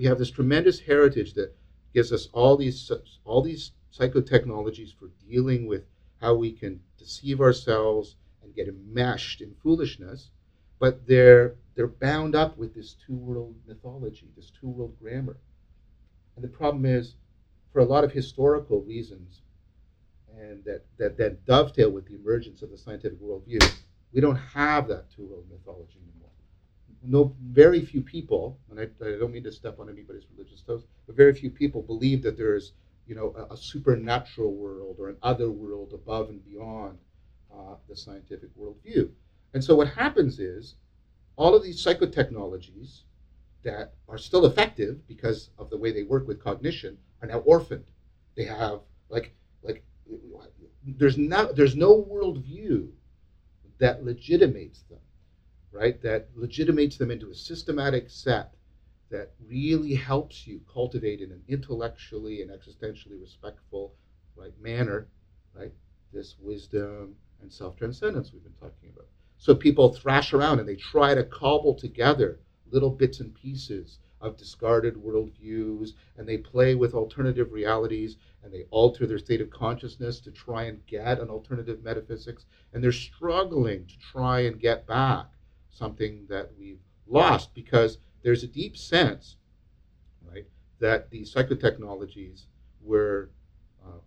we 0.00 0.06
have 0.06 0.18
this 0.18 0.30
tremendous 0.30 0.80
heritage 0.80 1.34
that 1.34 1.54
gives 1.92 2.10
us 2.10 2.30
all 2.32 2.56
these 2.56 2.90
all 3.26 3.42
these 3.42 3.72
psychotechnologies 3.92 4.94
for 4.98 5.10
dealing 5.28 5.66
with 5.66 5.84
how 6.22 6.34
we 6.34 6.52
can 6.52 6.80
deceive 6.96 7.38
ourselves 7.38 8.16
and 8.42 8.54
get 8.54 8.66
enmeshed 8.66 9.42
in 9.42 9.54
foolishness, 9.62 10.30
but 10.78 11.06
they're 11.06 11.56
they're 11.74 11.86
bound 11.86 12.34
up 12.34 12.56
with 12.56 12.74
this 12.74 12.96
two-world 13.06 13.54
mythology, 13.66 14.30
this 14.36 14.50
two-world 14.58 14.96
grammar. 14.98 15.36
And 16.34 16.42
the 16.42 16.48
problem 16.48 16.86
is, 16.86 17.16
for 17.70 17.80
a 17.80 17.84
lot 17.84 18.02
of 18.02 18.10
historical 18.10 18.80
reasons, 18.80 19.42
and 20.34 20.64
that, 20.64 20.86
that, 20.96 21.18
that 21.18 21.44
dovetail 21.44 21.90
with 21.90 22.06
the 22.06 22.14
emergence 22.14 22.62
of 22.62 22.70
the 22.70 22.78
scientific 22.78 23.20
worldview, 23.20 23.70
we 24.12 24.20
don't 24.22 24.36
have 24.36 24.88
that 24.88 25.10
two-world 25.14 25.44
mythology 25.50 25.98
anymore. 26.02 26.19
No, 27.02 27.34
very 27.42 27.80
few 27.84 28.02
people, 28.02 28.58
and 28.70 28.78
I, 28.78 28.82
I, 29.04 29.18
don't 29.18 29.32
mean 29.32 29.44
to 29.44 29.52
step 29.52 29.78
on 29.78 29.88
anybody's 29.88 30.24
religious 30.36 30.60
toes, 30.60 30.84
but 31.06 31.16
very 31.16 31.34
few 31.34 31.50
people 31.50 31.82
believe 31.82 32.22
that 32.22 32.36
there 32.36 32.54
is, 32.54 32.72
you 33.06 33.14
know, 33.14 33.34
a, 33.36 33.54
a 33.54 33.56
supernatural 33.56 34.54
world 34.54 34.96
or 34.98 35.08
an 35.08 35.16
other 35.22 35.50
world 35.50 35.92
above 35.94 36.28
and 36.28 36.44
beyond 36.44 36.98
uh, 37.52 37.74
the 37.88 37.96
scientific 37.96 38.50
worldview. 38.58 39.08
And 39.54 39.64
so 39.64 39.74
what 39.74 39.88
happens 39.88 40.38
is, 40.38 40.74
all 41.36 41.54
of 41.54 41.62
these 41.62 41.82
psychotechnologies 41.82 43.00
that 43.62 43.94
are 44.08 44.18
still 44.18 44.46
effective 44.46 45.06
because 45.06 45.50
of 45.58 45.70
the 45.70 45.76
way 45.76 45.92
they 45.92 46.02
work 46.02 46.26
with 46.28 46.42
cognition 46.42 46.98
are 47.22 47.28
now 47.28 47.38
orphaned. 47.38 47.84
They 48.36 48.44
have 48.44 48.80
like 49.08 49.34
like 49.62 49.84
there's 50.84 51.18
no 51.18 51.52
there's 51.52 51.76
no 51.76 52.02
worldview 52.02 52.88
that 53.78 54.04
legitimates 54.04 54.82
them, 54.90 54.98
right? 55.72 56.00
That 56.02 56.28
legitimates 56.34 56.96
them 56.96 57.10
into 57.10 57.30
a 57.30 57.34
systematic 57.34 58.10
set 58.10 58.54
that 59.10 59.32
really 59.48 59.94
helps 59.94 60.46
you 60.46 60.60
cultivate 60.72 61.20
in 61.20 61.32
an 61.32 61.42
intellectually 61.48 62.42
and 62.42 62.50
existentially 62.50 63.20
respectful 63.20 63.94
right 64.36 64.58
manner, 64.60 65.08
right? 65.54 65.72
This 66.12 66.36
wisdom 66.40 67.16
and 67.42 67.52
self-transcendence 67.52 68.32
we've 68.32 68.42
been 68.42 68.52
talking 68.52 68.90
about. 68.94 69.06
So 69.38 69.54
people 69.54 69.92
thrash 69.92 70.32
around 70.32 70.60
and 70.60 70.68
they 70.68 70.76
try 70.76 71.14
to 71.14 71.24
cobble 71.24 71.74
together 71.74 72.40
little 72.70 72.90
bits 72.90 73.20
and 73.20 73.34
pieces 73.34 73.98
of 74.20 74.36
discarded 74.36 74.94
worldviews, 74.96 75.92
and 76.16 76.28
they 76.28 76.36
play 76.36 76.74
with 76.74 76.94
alternative 76.94 77.52
realities, 77.52 78.16
and 78.44 78.52
they 78.52 78.66
alter 78.70 79.06
their 79.06 79.18
state 79.18 79.40
of 79.40 79.50
consciousness 79.50 80.20
to 80.20 80.30
try 80.30 80.64
and 80.64 80.86
get 80.86 81.18
an 81.18 81.30
alternative 81.30 81.82
metaphysics, 81.82 82.44
and 82.72 82.84
they're 82.84 82.92
struggling 82.92 83.86
to 83.86 83.98
try 83.98 84.40
and 84.40 84.60
get 84.60 84.86
back 84.86 85.26
something 85.70 86.26
that 86.28 86.50
we've 86.58 86.80
lost 87.06 87.54
because 87.54 87.98
there's 88.22 88.42
a 88.42 88.46
deep 88.46 88.76
sense, 88.76 89.36
right, 90.30 90.46
that 90.78 91.10
these 91.10 91.32
psychotechnologies 91.34 92.44
were. 92.82 93.30
Uh, 93.84 93.98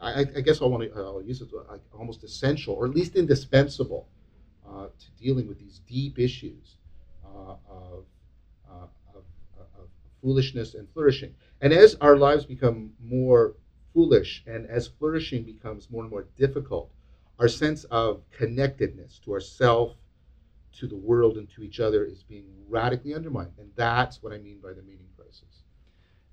I, 0.00 0.20
I, 0.20 0.40
guess 0.42 0.62
I 0.62 0.66
want 0.66 0.92
to 0.92 0.98
I'll 1.00 1.22
use 1.22 1.40
it 1.40 1.48
like 1.68 1.80
almost 1.98 2.22
essential, 2.22 2.74
or 2.74 2.86
at 2.86 2.94
least 2.94 3.16
indispensable, 3.16 4.06
uh, 4.68 4.86
to 4.86 5.22
dealing 5.22 5.48
with 5.48 5.58
these 5.58 5.80
deep 5.88 6.18
issues 6.18 6.76
uh, 7.24 7.54
of, 7.68 8.04
uh, 8.70 8.86
of, 9.14 9.24
of 9.58 9.88
foolishness 10.22 10.74
and 10.74 10.88
flourishing. 10.92 11.34
And 11.60 11.72
as 11.72 11.96
our 12.00 12.16
lives 12.16 12.44
become 12.44 12.92
more 13.02 13.54
foolish 13.92 14.44
and 14.46 14.66
as 14.66 14.86
flourishing 14.86 15.42
becomes 15.42 15.90
more 15.90 16.02
and 16.02 16.10
more 16.10 16.26
difficult, 16.36 16.90
our 17.38 17.48
sense 17.48 17.84
of 17.84 18.22
connectedness 18.30 19.20
to 19.24 19.32
ourself, 19.32 19.94
to 20.72 20.86
the 20.86 20.96
world, 20.96 21.36
and 21.36 21.48
to 21.50 21.62
each 21.62 21.80
other 21.80 22.04
is 22.04 22.22
being 22.22 22.44
radically 22.68 23.14
undermined. 23.14 23.52
And 23.58 23.70
that's 23.76 24.22
what 24.22 24.32
I 24.32 24.38
mean 24.38 24.58
by 24.62 24.72
the 24.72 24.82
meaning 24.82 25.06
crisis. 25.16 25.62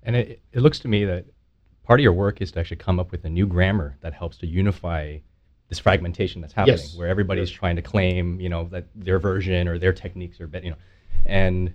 And 0.02 0.16
it, 0.16 0.40
it 0.52 0.60
looks 0.60 0.78
to 0.80 0.88
me 0.88 1.04
that 1.04 1.24
part 1.82 2.00
of 2.00 2.02
your 2.02 2.12
work 2.12 2.40
is 2.40 2.52
to 2.52 2.60
actually 2.60 2.76
come 2.76 3.00
up 3.00 3.10
with 3.10 3.24
a 3.24 3.30
new 3.30 3.46
grammar 3.46 3.96
that 4.00 4.12
helps 4.12 4.36
to 4.38 4.46
unify 4.46 5.18
this 5.68 5.78
fragmentation 5.78 6.40
that's 6.40 6.52
happening, 6.52 6.78
yes. 6.78 6.96
where 6.96 7.08
everybody's 7.08 7.50
yes. 7.50 7.58
trying 7.58 7.76
to 7.76 7.82
claim, 7.82 8.40
you 8.40 8.48
know, 8.48 8.64
that 8.70 8.86
their 8.94 9.18
version 9.18 9.66
or 9.66 9.78
their 9.78 9.92
techniques 9.92 10.40
are 10.40 10.46
better, 10.46 10.64
you 10.64 10.70
know, 10.70 10.76
and 11.24 11.74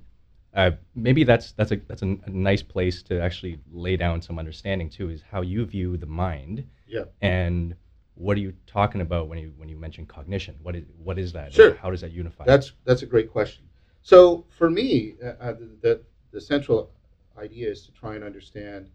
uh, 0.53 0.72
maybe 0.96 1.24
that's 1.24 1.51
that's 1.53 1.72
a 1.72 1.77
that's 1.88 2.01
a, 2.01 2.18
a, 2.25 2.30
nice 2.30 2.62
place 2.62 3.01
to 3.03 3.22
actually 3.22 3.60
lay 3.72 3.96
down 3.96 4.22
some 4.22 4.38
understanding 4.38 4.89
too, 4.89 5.10
is 5.10 5.22
how 5.30 5.41
you 5.41 5.65
view 5.65 5.98
the 5.98 6.06
mind. 6.06 6.65
Yeah. 6.88 7.06
And 7.22 7.75
what 8.15 8.38
are 8.38 8.41
you 8.41 8.53
talking 8.68 9.01
about 9.01 9.27
when 9.27 9.39
you 9.39 9.53
when 9.58 9.70
you 9.70 9.77
mention 9.77 10.06
cognition? 10.06 10.56
What 10.62 10.75
is 10.75 10.84
what 11.03 11.18
is 11.18 11.34
that? 11.34 11.53
Sure. 11.53 11.75
How 11.75 11.89
does 11.89 12.01
that 12.01 12.12
unify? 12.12 12.46
That's 12.46 12.74
that's 12.86 13.01
a 13.01 13.06
great 13.06 13.32
question. 13.32 13.63
So 14.01 14.46
for 14.50 14.70
me, 14.70 15.15
uh, 15.24 15.27
uh 15.39 15.53
the, 15.82 16.01
the, 16.32 16.41
central 16.41 16.89
idea 17.38 17.70
is 17.70 17.86
to 17.86 17.91
try 17.91 18.15
and 18.15 18.24
understand 18.24 18.89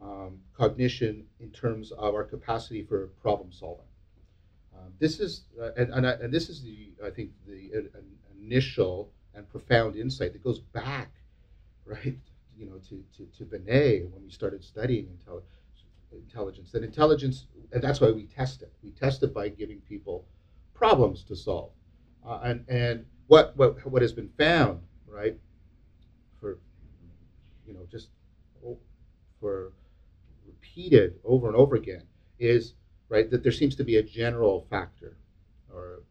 um, 0.00 0.38
cognition 0.56 1.26
in 1.40 1.50
terms 1.50 1.92
of 1.92 2.14
our 2.14 2.24
capacity 2.24 2.82
for 2.82 3.08
problem 3.20 3.52
solving. 3.52 3.84
Um, 4.74 4.92
this 4.98 5.20
is 5.20 5.42
uh, 5.60 5.70
and, 5.76 5.92
and, 5.92 6.06
I, 6.06 6.12
and, 6.12 6.32
this 6.32 6.48
is 6.48 6.62
the 6.62 6.88
I 7.04 7.10
think 7.10 7.30
the 7.46 7.70
uh, 7.76 8.00
initial 8.40 9.10
and 9.34 9.48
profound 9.48 9.96
insight 9.96 10.32
that 10.32 10.42
goes 10.42 10.58
back, 10.58 11.10
right, 11.84 12.18
you 12.56 12.66
know, 12.66 12.78
to, 12.88 13.04
to, 13.16 13.28
to 13.38 13.44
Binet 13.44 14.10
when 14.10 14.24
we 14.24 14.30
started 14.30 14.64
studying 14.64 15.06
intelli- 15.06 15.42
intelligence. 16.12 16.70
That 16.72 16.84
intelligence, 16.84 17.46
and 17.72 17.82
that's 17.82 18.00
why 18.00 18.10
we 18.10 18.24
test 18.24 18.62
it. 18.62 18.72
We 18.82 18.90
test 18.90 19.22
it 19.22 19.34
by 19.34 19.48
giving 19.48 19.80
people 19.80 20.26
problems 20.74 21.24
to 21.24 21.36
solve. 21.36 21.72
Uh, 22.26 22.40
and 22.44 22.64
and 22.68 23.06
what, 23.26 23.56
what, 23.56 23.84
what 23.86 24.02
has 24.02 24.12
been 24.12 24.30
found, 24.38 24.80
right, 25.06 25.38
for, 26.40 26.58
you 27.66 27.74
know, 27.74 27.86
just 27.90 28.08
for 29.40 29.72
repeated 30.46 31.14
over 31.24 31.46
and 31.46 31.56
over 31.56 31.76
again 31.76 32.02
is, 32.38 32.74
right, 33.08 33.30
that 33.30 33.42
there 33.42 33.52
seems 33.52 33.76
to 33.76 33.84
be 33.84 33.96
a 33.96 34.02
general 34.02 34.66
factor, 34.70 35.16
or 35.72 36.02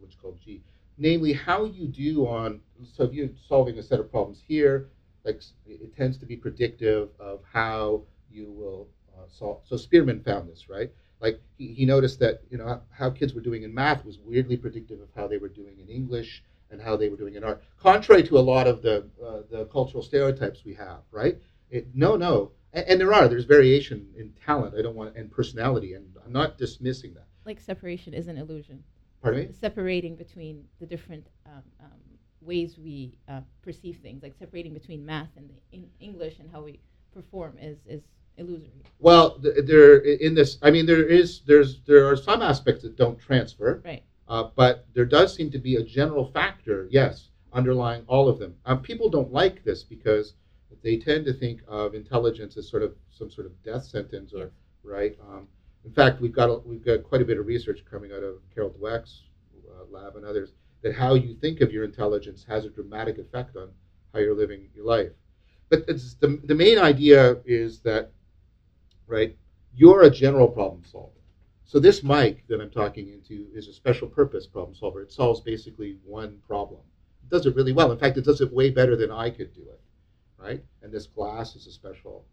what's 0.00 0.14
called 0.14 0.38
G, 0.44 0.62
namely 0.98 1.32
how 1.32 1.64
you 1.64 1.86
do 1.86 2.26
on 2.26 2.60
so 2.82 3.04
if 3.04 3.12
you're 3.12 3.28
solving 3.48 3.78
a 3.78 3.82
set 3.82 4.00
of 4.00 4.10
problems 4.10 4.42
here 4.46 4.88
like 5.24 5.42
it 5.66 5.94
tends 5.96 6.16
to 6.18 6.26
be 6.26 6.36
predictive 6.36 7.08
of 7.18 7.40
how 7.52 8.02
you 8.30 8.52
will 8.52 8.88
uh, 9.40 9.54
so 9.64 9.76
spearman 9.76 10.20
found 10.20 10.48
this 10.48 10.68
right? 10.68 10.90
Like 11.20 11.40
he, 11.56 11.72
he 11.72 11.86
noticed 11.86 12.18
that 12.20 12.42
you 12.50 12.58
know 12.58 12.80
how 12.90 13.10
kids 13.10 13.34
were 13.34 13.40
doing 13.40 13.62
in 13.62 13.74
math 13.74 14.04
was 14.04 14.18
weirdly 14.18 14.56
predictive 14.56 15.00
of 15.00 15.08
how 15.16 15.26
they 15.26 15.38
were 15.38 15.48
doing 15.48 15.78
in 15.80 15.88
english 15.88 16.42
and 16.70 16.80
how 16.80 16.96
they 16.96 17.08
were 17.08 17.16
doing 17.16 17.34
in 17.34 17.44
art 17.44 17.62
contrary 17.80 18.22
to 18.24 18.38
a 18.38 18.40
lot 18.40 18.66
of 18.66 18.82
the 18.82 19.06
uh, 19.24 19.40
the 19.50 19.64
cultural 19.66 20.02
stereotypes 20.02 20.64
we 20.64 20.74
have 20.74 21.00
right? 21.10 21.38
It, 21.70 21.88
no 21.94 22.16
no 22.16 22.52
and, 22.72 22.86
and 22.88 23.00
there 23.00 23.14
are 23.14 23.28
there's 23.28 23.44
variation 23.44 24.08
in 24.16 24.32
talent 24.44 24.74
i 24.78 24.82
don't 24.82 24.94
want 24.94 25.16
and 25.16 25.30
personality 25.30 25.94
and 25.94 26.04
i'm 26.24 26.32
not 26.32 26.58
dismissing 26.58 27.14
that. 27.14 27.26
Like 27.44 27.60
separation 27.60 28.12
is 28.12 28.26
an 28.26 28.36
illusion. 28.36 28.82
Pardon 29.22 29.46
me? 29.46 29.54
Separating 29.58 30.16
between 30.16 30.64
the 30.80 30.86
different 30.86 31.26
um, 31.46 31.62
um, 31.80 32.00
ways 32.40 32.78
we 32.78 33.18
uh, 33.28 33.40
perceive 33.62 33.98
things, 34.02 34.22
like 34.22 34.34
separating 34.38 34.72
between 34.72 35.04
math 35.04 35.30
and 35.36 35.50
in 35.72 35.88
English 36.00 36.38
and 36.38 36.50
how 36.50 36.62
we 36.62 36.80
perform, 37.12 37.56
is 37.58 37.78
is 37.86 38.02
illusory. 38.36 38.70
Well, 38.98 39.38
th- 39.38 39.64
there 39.66 39.98
in 39.98 40.34
this, 40.34 40.58
I 40.62 40.70
mean, 40.70 40.86
there 40.86 41.04
is 41.04 41.40
there's 41.46 41.80
there 41.82 42.08
are 42.08 42.16
some 42.16 42.42
aspects 42.42 42.82
that 42.82 42.96
don't 42.96 43.18
transfer, 43.18 43.82
right? 43.84 44.02
Uh, 44.28 44.50
but 44.56 44.86
there 44.94 45.04
does 45.04 45.34
seem 45.34 45.50
to 45.50 45.58
be 45.58 45.76
a 45.76 45.82
general 45.82 46.26
factor, 46.32 46.88
yes, 46.90 47.28
underlying 47.52 48.04
all 48.08 48.28
of 48.28 48.38
them. 48.38 48.54
Um, 48.64 48.80
people 48.80 49.08
don't 49.08 49.32
like 49.32 49.62
this 49.62 49.84
because 49.84 50.34
they 50.82 50.96
tend 50.96 51.24
to 51.26 51.32
think 51.32 51.60
of 51.68 51.94
intelligence 51.94 52.56
as 52.56 52.68
sort 52.68 52.82
of 52.82 52.94
some 53.10 53.30
sort 53.30 53.46
of 53.46 53.62
death 53.62 53.84
sentence, 53.84 54.32
or 54.34 54.50
right. 54.82 55.16
Um, 55.28 55.46
in 55.84 55.92
fact, 55.92 56.20
we've 56.20 56.32
got 56.32 56.48
a, 56.48 56.58
we've 56.64 56.84
got 56.84 57.04
quite 57.04 57.22
a 57.22 57.24
bit 57.24 57.38
of 57.38 57.46
research 57.46 57.84
coming 57.88 58.12
out 58.12 58.22
of 58.22 58.36
Carol 58.52 58.70
Dweck's 58.70 59.22
uh, 59.70 59.84
lab 59.90 60.16
and 60.16 60.24
others 60.24 60.52
that 60.82 60.94
how 60.94 61.14
you 61.14 61.34
think 61.34 61.60
of 61.60 61.72
your 61.72 61.84
intelligence 61.84 62.44
has 62.48 62.64
a 62.64 62.70
dramatic 62.70 63.18
effect 63.18 63.56
on 63.56 63.68
how 64.12 64.18
you're 64.20 64.34
living 64.34 64.68
your 64.74 64.84
life. 64.84 65.12
But 65.68 65.86
the, 65.86 66.40
the 66.44 66.54
main 66.54 66.78
idea 66.78 67.38
is 67.44 67.80
that, 67.80 68.12
right, 69.06 69.36
you're 69.74 70.02
a 70.02 70.10
general 70.10 70.48
problem 70.48 70.84
solver. 70.84 71.12
So 71.64 71.80
this 71.80 72.02
mic 72.02 72.46
that 72.48 72.60
I'm 72.60 72.70
talking 72.70 73.08
into 73.08 73.46
is 73.52 73.68
a 73.68 73.72
special 73.72 74.08
purpose 74.08 74.46
problem 74.46 74.74
solver. 74.74 75.02
It 75.02 75.12
solves 75.12 75.40
basically 75.40 75.98
one 76.04 76.38
problem. 76.46 76.80
It 77.24 77.30
does 77.30 77.46
it 77.46 77.56
really 77.56 77.72
well. 77.72 77.90
In 77.90 77.98
fact, 77.98 78.16
it 78.16 78.24
does 78.24 78.40
it 78.40 78.52
way 78.52 78.70
better 78.70 78.96
than 78.96 79.10
I 79.10 79.30
could 79.30 79.52
do 79.54 79.62
it, 79.62 79.80
right? 80.38 80.62
And 80.82 80.92
this 80.92 81.06
glass 81.06 81.56
is 81.56 81.66
a 81.66 81.72
special, 81.72 82.24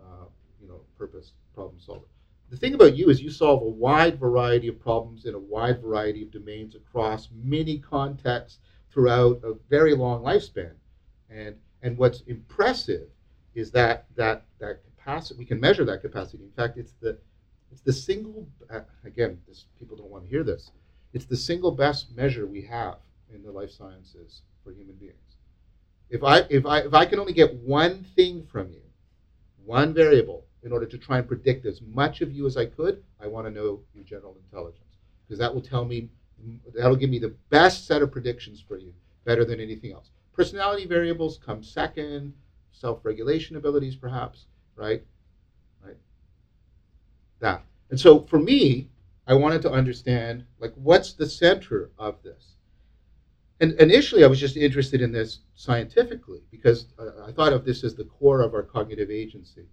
uh, 0.00 0.26
you 0.60 0.68
know, 0.68 0.80
purpose 0.96 1.32
problem 1.54 1.80
solver 1.80 2.06
the 2.48 2.56
thing 2.56 2.74
about 2.74 2.96
you 2.96 3.10
is 3.10 3.20
you 3.20 3.30
solve 3.30 3.62
a 3.62 3.68
wide 3.68 4.18
variety 4.20 4.68
of 4.68 4.78
problems 4.78 5.24
in 5.24 5.34
a 5.34 5.38
wide 5.38 5.82
variety 5.82 6.22
of 6.22 6.30
domains 6.30 6.74
across 6.74 7.28
many 7.32 7.78
contexts 7.78 8.60
throughout 8.90 9.40
a 9.42 9.54
very 9.68 9.94
long 9.94 10.22
lifespan. 10.22 10.72
And 11.28 11.56
and 11.82 11.98
what's 11.98 12.20
impressive 12.22 13.08
is 13.54 13.70
that 13.72 14.06
that 14.14 14.44
that 14.58 14.82
capacity 15.06 15.38
we 15.38 15.44
can 15.44 15.60
measure 15.60 15.84
that 15.84 16.02
capacity. 16.02 16.42
In 16.42 16.50
fact, 16.50 16.76
it's 16.76 16.94
the 17.00 17.18
it's 17.70 17.80
the 17.80 17.92
single 17.92 18.46
uh, 18.70 18.80
again, 19.04 19.38
this 19.48 19.66
people 19.78 19.96
don't 19.96 20.10
want 20.10 20.24
to 20.24 20.30
hear 20.30 20.42
this. 20.42 20.70
It's 21.12 21.24
the 21.24 21.36
single 21.36 21.70
best 21.70 22.14
measure 22.16 22.46
we 22.46 22.62
have 22.62 22.96
in 23.32 23.42
the 23.42 23.50
life 23.50 23.70
sciences 23.70 24.42
for 24.62 24.72
human 24.72 24.96
beings. 24.96 25.14
If 26.10 26.22
I 26.24 26.38
if 26.50 26.66
I 26.66 26.80
if 26.80 26.94
I 26.94 27.06
can 27.06 27.20
only 27.20 27.32
get 27.32 27.54
one 27.54 28.04
thing 28.16 28.46
from 28.50 28.70
you, 28.70 28.82
one 29.64 29.94
variable 29.94 30.44
in 30.62 30.72
order 30.72 30.86
to 30.86 30.98
try 30.98 31.18
and 31.18 31.28
predict 31.28 31.64
as 31.66 31.80
much 31.80 32.20
of 32.20 32.32
you 32.32 32.46
as 32.46 32.56
I 32.56 32.66
could, 32.66 33.02
I 33.20 33.28
want 33.28 33.46
to 33.46 33.52
know 33.52 33.80
your 33.94 34.04
general 34.04 34.36
intelligence 34.44 34.82
because 35.24 35.38
that 35.38 35.54
will 35.54 35.62
tell 35.62 35.84
me, 35.84 36.08
that'll 36.74 36.96
give 36.96 37.10
me 37.10 37.20
the 37.20 37.34
best 37.50 37.86
set 37.86 38.02
of 38.02 38.10
predictions 38.10 38.60
for 38.66 38.76
you, 38.76 38.92
better 39.24 39.44
than 39.44 39.60
anything 39.60 39.92
else. 39.92 40.10
Personality 40.32 40.86
variables 40.86 41.38
come 41.44 41.62
second, 41.62 42.32
self-regulation 42.72 43.56
abilities 43.56 43.96
perhaps, 43.96 44.46
right? 44.76 45.02
Right. 45.84 45.96
That. 47.40 47.64
And 47.90 47.98
so 47.98 48.20
for 48.22 48.38
me, 48.38 48.88
I 49.26 49.34
wanted 49.34 49.62
to 49.62 49.70
understand 49.70 50.44
like 50.60 50.72
what's 50.76 51.12
the 51.12 51.28
center 51.28 51.90
of 51.98 52.22
this. 52.22 52.54
and 53.60 53.72
initially 53.80 54.22
I 54.22 54.26
was 54.26 54.38
just 54.38 54.56
interested 54.56 55.00
in 55.00 55.12
this 55.12 55.40
scientifically 55.54 56.42
because 56.50 56.86
I 57.26 57.32
thought 57.32 57.52
of 57.52 57.64
this 57.64 57.84
as 57.84 57.94
the 57.94 58.04
core 58.04 58.42
of 58.42 58.54
our 58.54 58.62
cognitive 58.62 59.10
agency. 59.10 59.66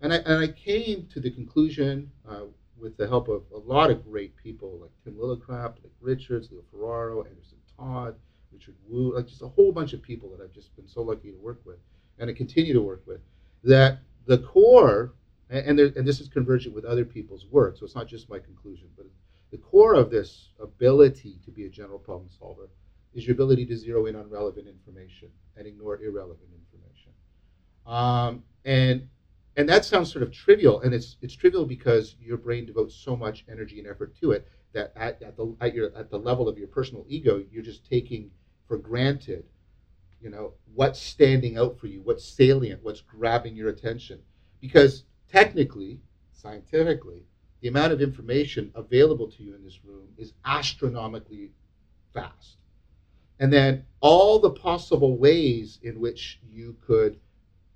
And 0.00 0.12
I, 0.12 0.16
and 0.16 0.38
I 0.42 0.48
came 0.48 1.06
to 1.12 1.20
the 1.20 1.30
conclusion, 1.30 2.10
uh, 2.28 2.44
with 2.78 2.96
the 2.96 3.06
help 3.06 3.28
of 3.28 3.42
a 3.54 3.58
lot 3.58 3.90
of 3.90 4.04
great 4.04 4.36
people 4.36 4.78
like 4.80 4.90
Tim 5.04 5.14
Lillicrap, 5.14 5.74
like 5.82 5.92
Richards, 6.00 6.48
Leo 6.50 6.62
Ferraro, 6.72 7.22
Anderson 7.22 7.58
Todd, 7.76 8.16
Richard 8.52 8.74
Wu, 8.88 9.14
like 9.14 9.28
just 9.28 9.42
a 9.42 9.48
whole 9.48 9.70
bunch 9.70 9.92
of 9.92 10.02
people 10.02 10.28
that 10.30 10.42
I've 10.42 10.52
just 10.52 10.74
been 10.74 10.88
so 10.88 11.02
lucky 11.02 11.30
to 11.30 11.38
work 11.38 11.60
with 11.64 11.78
and 12.18 12.26
to 12.28 12.34
continue 12.34 12.72
to 12.72 12.80
work 12.82 13.02
with, 13.06 13.20
that 13.62 14.00
the 14.26 14.38
core, 14.38 15.14
and, 15.50 15.78
there, 15.78 15.92
and 15.96 16.06
this 16.06 16.20
is 16.20 16.28
convergent 16.28 16.74
with 16.74 16.84
other 16.84 17.04
people's 17.04 17.46
work, 17.46 17.76
so 17.76 17.84
it's 17.84 17.94
not 17.94 18.08
just 18.08 18.28
my 18.30 18.38
conclusion, 18.38 18.88
but 18.96 19.06
the 19.50 19.58
core 19.58 19.94
of 19.94 20.10
this 20.10 20.48
ability 20.60 21.38
to 21.44 21.50
be 21.50 21.66
a 21.66 21.68
general 21.68 21.98
problem 21.98 22.28
solver 22.38 22.70
is 23.14 23.26
your 23.26 23.34
ability 23.34 23.66
to 23.66 23.76
zero 23.76 24.06
in 24.06 24.16
on 24.16 24.28
relevant 24.30 24.66
information 24.66 25.28
and 25.56 25.66
ignore 25.66 26.02
irrelevant 26.02 26.48
information. 26.54 27.12
Um, 27.86 28.42
and 28.64 29.08
and 29.56 29.68
that 29.68 29.84
sounds 29.84 30.10
sort 30.10 30.22
of 30.22 30.32
trivial, 30.32 30.80
and 30.80 30.94
it's 30.94 31.16
it's 31.20 31.34
trivial 31.34 31.66
because 31.66 32.16
your 32.20 32.38
brain 32.38 32.64
devotes 32.64 32.94
so 32.94 33.14
much 33.14 33.44
energy 33.50 33.78
and 33.78 33.88
effort 33.88 34.16
to 34.20 34.30
it 34.32 34.48
that 34.72 34.92
at, 34.96 35.22
at 35.22 35.36
the 35.36 35.54
at 35.60 35.74
your 35.74 35.94
at 35.96 36.10
the 36.10 36.18
level 36.18 36.48
of 36.48 36.56
your 36.56 36.68
personal 36.68 37.04
ego, 37.06 37.44
you're 37.50 37.62
just 37.62 37.84
taking 37.84 38.30
for 38.66 38.78
granted, 38.78 39.44
you 40.22 40.30
know, 40.30 40.54
what's 40.74 41.00
standing 41.00 41.58
out 41.58 41.78
for 41.78 41.88
you, 41.88 42.00
what's 42.02 42.24
salient, 42.24 42.82
what's 42.82 43.00
grabbing 43.00 43.56
your 43.56 43.68
attention, 43.68 44.20
because 44.60 45.04
technically, 45.28 46.00
scientifically, 46.32 47.24
the 47.60 47.68
amount 47.68 47.92
of 47.92 48.00
information 48.00 48.70
available 48.74 49.28
to 49.28 49.42
you 49.42 49.54
in 49.54 49.64
this 49.64 49.84
room 49.84 50.08
is 50.16 50.32
astronomically 50.44 51.50
fast. 52.14 52.58
And 53.38 53.52
then 53.52 53.84
all 54.00 54.38
the 54.38 54.50
possible 54.50 55.16
ways 55.16 55.78
in 55.82 55.98
which 55.98 56.40
you 56.48 56.76
could 56.86 57.18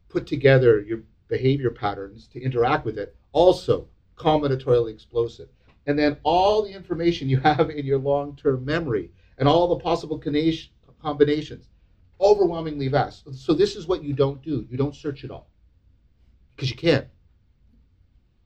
put 0.08 0.26
together 0.26 0.80
your 0.80 1.00
behavior 1.28 1.70
patterns 1.70 2.28
to 2.28 2.40
interact 2.40 2.84
with 2.84 2.98
it, 2.98 3.16
also 3.32 3.88
combinatorially 4.16 4.92
explosive. 4.92 5.48
And 5.86 5.98
then 5.98 6.16
all 6.22 6.62
the 6.62 6.72
information 6.72 7.28
you 7.28 7.38
have 7.40 7.70
in 7.70 7.84
your 7.84 7.98
long 7.98 8.36
term 8.36 8.64
memory 8.64 9.10
and 9.38 9.48
all 9.48 9.68
the 9.68 9.82
possible 9.82 10.18
combinations, 11.02 11.68
overwhelmingly 12.20 12.88
vast. 12.88 13.34
So, 13.34 13.54
this 13.54 13.76
is 13.76 13.86
what 13.86 14.02
you 14.02 14.12
don't 14.12 14.42
do 14.42 14.66
you 14.70 14.76
don't 14.76 14.94
search 14.94 15.24
it 15.24 15.30
all 15.30 15.48
because 16.54 16.70
you 16.70 16.76
can't. 16.76 17.06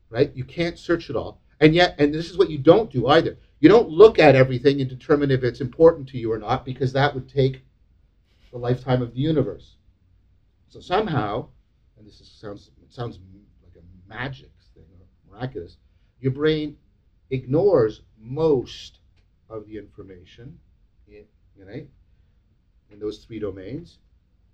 Right? 0.08 0.32
You 0.34 0.44
can't 0.44 0.78
search 0.78 1.08
it 1.08 1.16
all. 1.16 1.40
And 1.60 1.74
yet, 1.74 1.94
and 1.98 2.12
this 2.12 2.30
is 2.30 2.38
what 2.38 2.50
you 2.50 2.58
don't 2.58 2.90
do 2.90 3.06
either. 3.06 3.38
You 3.60 3.68
don't 3.68 3.88
look 3.88 4.18
at 4.18 4.34
everything 4.34 4.80
and 4.80 4.88
determine 4.88 5.30
if 5.30 5.44
it's 5.44 5.60
important 5.60 6.08
to 6.08 6.18
you 6.18 6.32
or 6.32 6.38
not 6.38 6.64
because 6.64 6.92
that 6.94 7.14
would 7.14 7.28
take 7.28 7.62
the 8.50 8.58
lifetime 8.58 9.02
of 9.02 9.14
the 9.14 9.20
universe. 9.20 9.76
So 10.68 10.80
somehow, 10.80 11.48
and 11.96 12.06
this 12.06 12.20
is, 12.20 12.28
sounds 12.28 12.70
sounds 12.88 13.18
like 13.62 13.74
a 13.76 14.08
magic 14.08 14.50
thing 14.74 14.84
or 14.98 15.36
miraculous, 15.36 15.76
your 16.18 16.32
brain 16.32 16.76
ignores 17.30 18.00
most 18.18 18.98
of 19.48 19.66
the 19.66 19.76
information 19.76 20.58
know, 21.66 21.86
in 22.90 22.98
those 22.98 23.18
three 23.18 23.38
domains 23.38 23.98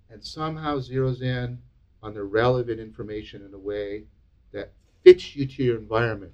and 0.09 0.23
somehow 0.23 0.77
zeroes 0.77 1.21
in 1.21 1.57
on 2.01 2.13
the 2.13 2.23
relevant 2.23 2.79
information 2.79 3.43
in 3.45 3.53
a 3.53 3.57
way 3.57 4.03
that 4.51 4.71
fits 5.03 5.35
you 5.35 5.45
to 5.45 5.63
your 5.63 5.77
environment 5.77 6.33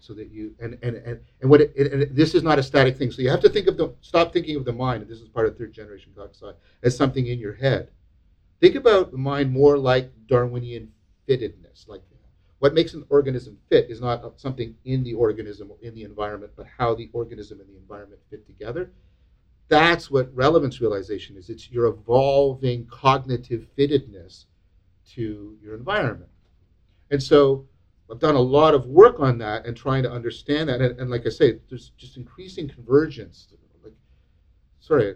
so 0.00 0.12
that 0.12 0.30
you 0.30 0.54
and 0.60 0.78
and 0.82 0.96
and, 0.96 1.20
and 1.40 1.50
what 1.50 1.60
it, 1.60 2.14
this 2.14 2.34
is 2.34 2.42
not 2.42 2.58
a 2.58 2.62
static 2.62 2.96
thing 2.96 3.10
so 3.10 3.22
you 3.22 3.30
have 3.30 3.40
to 3.40 3.48
think 3.48 3.66
of 3.66 3.76
the 3.76 3.94
stop 4.00 4.32
thinking 4.32 4.56
of 4.56 4.64
the 4.64 4.72
mind 4.72 5.02
and 5.02 5.10
this 5.10 5.20
is 5.20 5.28
part 5.28 5.46
of 5.46 5.56
third 5.56 5.72
generation 5.72 6.12
cogsci 6.16 6.52
as 6.82 6.96
something 6.96 7.26
in 7.26 7.38
your 7.38 7.54
head 7.54 7.88
Think 8.64 8.76
about 8.76 9.10
the 9.10 9.18
mind 9.18 9.52
more 9.52 9.76
like 9.76 10.10
Darwinian 10.26 10.90
fittedness. 11.28 11.86
Like 11.86 12.00
what 12.60 12.72
makes 12.72 12.94
an 12.94 13.04
organism 13.10 13.58
fit 13.68 13.90
is 13.90 14.00
not 14.00 14.40
something 14.40 14.74
in 14.86 15.02
the 15.04 15.12
organism 15.12 15.70
or 15.70 15.76
in 15.82 15.94
the 15.94 16.04
environment, 16.04 16.52
but 16.56 16.66
how 16.78 16.94
the 16.94 17.10
organism 17.12 17.60
and 17.60 17.68
the 17.68 17.76
environment 17.76 18.22
fit 18.30 18.46
together. 18.46 18.90
That's 19.68 20.10
what 20.10 20.34
relevance 20.34 20.80
realization 20.80 21.36
is. 21.36 21.48
It's 21.48 21.70
your 21.70 21.86
evolving 21.86 22.86
cognitive 22.86 23.66
fittedness 23.76 24.44
to 25.12 25.56
your 25.62 25.74
environment. 25.74 26.30
And 27.10 27.22
so 27.22 27.66
I've 28.10 28.18
done 28.18 28.34
a 28.34 28.40
lot 28.40 28.74
of 28.74 28.86
work 28.86 29.20
on 29.20 29.38
that 29.38 29.66
and 29.66 29.76
trying 29.76 30.02
to 30.02 30.12
understand 30.12 30.68
that. 30.68 30.80
And, 30.80 31.00
and 31.00 31.10
like 31.10 31.26
I 31.26 31.30
say, 31.30 31.60
there's 31.68 31.90
just 31.96 32.16
increasing 32.16 32.68
convergence. 32.68 33.48
Like, 33.82 33.94
sorry, 34.80 35.14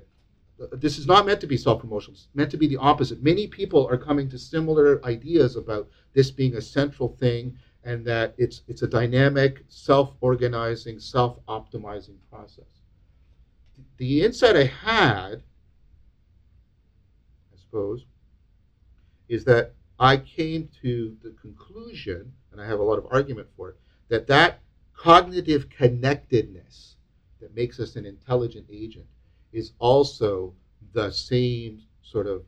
this 0.72 0.98
is 0.98 1.06
not 1.06 1.26
meant 1.26 1.40
to 1.40 1.46
be 1.46 1.56
self-promotional. 1.56 2.14
It's 2.14 2.28
meant 2.34 2.50
to 2.50 2.56
be 2.56 2.66
the 2.66 2.78
opposite. 2.78 3.22
Many 3.22 3.46
people 3.46 3.86
are 3.88 3.98
coming 3.98 4.28
to 4.30 4.38
similar 4.38 5.04
ideas 5.04 5.56
about 5.56 5.88
this 6.14 6.30
being 6.30 6.56
a 6.56 6.62
central 6.62 7.08
thing 7.08 7.56
and 7.84 8.04
that 8.06 8.34
it's 8.38 8.62
it's 8.66 8.82
a 8.82 8.88
dynamic, 8.88 9.64
self-organizing, 9.68 10.98
self-optimizing 10.98 12.16
process. 12.30 12.77
The 13.96 14.22
insight 14.22 14.56
I 14.56 14.64
had, 14.64 15.42
I 17.52 17.56
suppose, 17.56 18.04
is 19.28 19.44
that 19.44 19.74
I 19.98 20.16
came 20.16 20.68
to 20.82 21.16
the 21.22 21.30
conclusion, 21.40 22.32
and 22.52 22.60
I 22.60 22.66
have 22.66 22.78
a 22.78 22.84
lot 22.84 22.98
of 22.98 23.06
argument 23.10 23.48
for 23.56 23.70
it, 23.70 23.76
that 24.08 24.26
that 24.28 24.60
cognitive 24.94 25.68
connectedness 25.68 26.96
that 27.40 27.54
makes 27.54 27.78
us 27.80 27.96
an 27.96 28.06
intelligent 28.06 28.66
agent 28.70 29.06
is 29.52 29.72
also 29.78 30.54
the 30.92 31.10
same 31.10 31.82
sort 32.02 32.26
of 32.26 32.44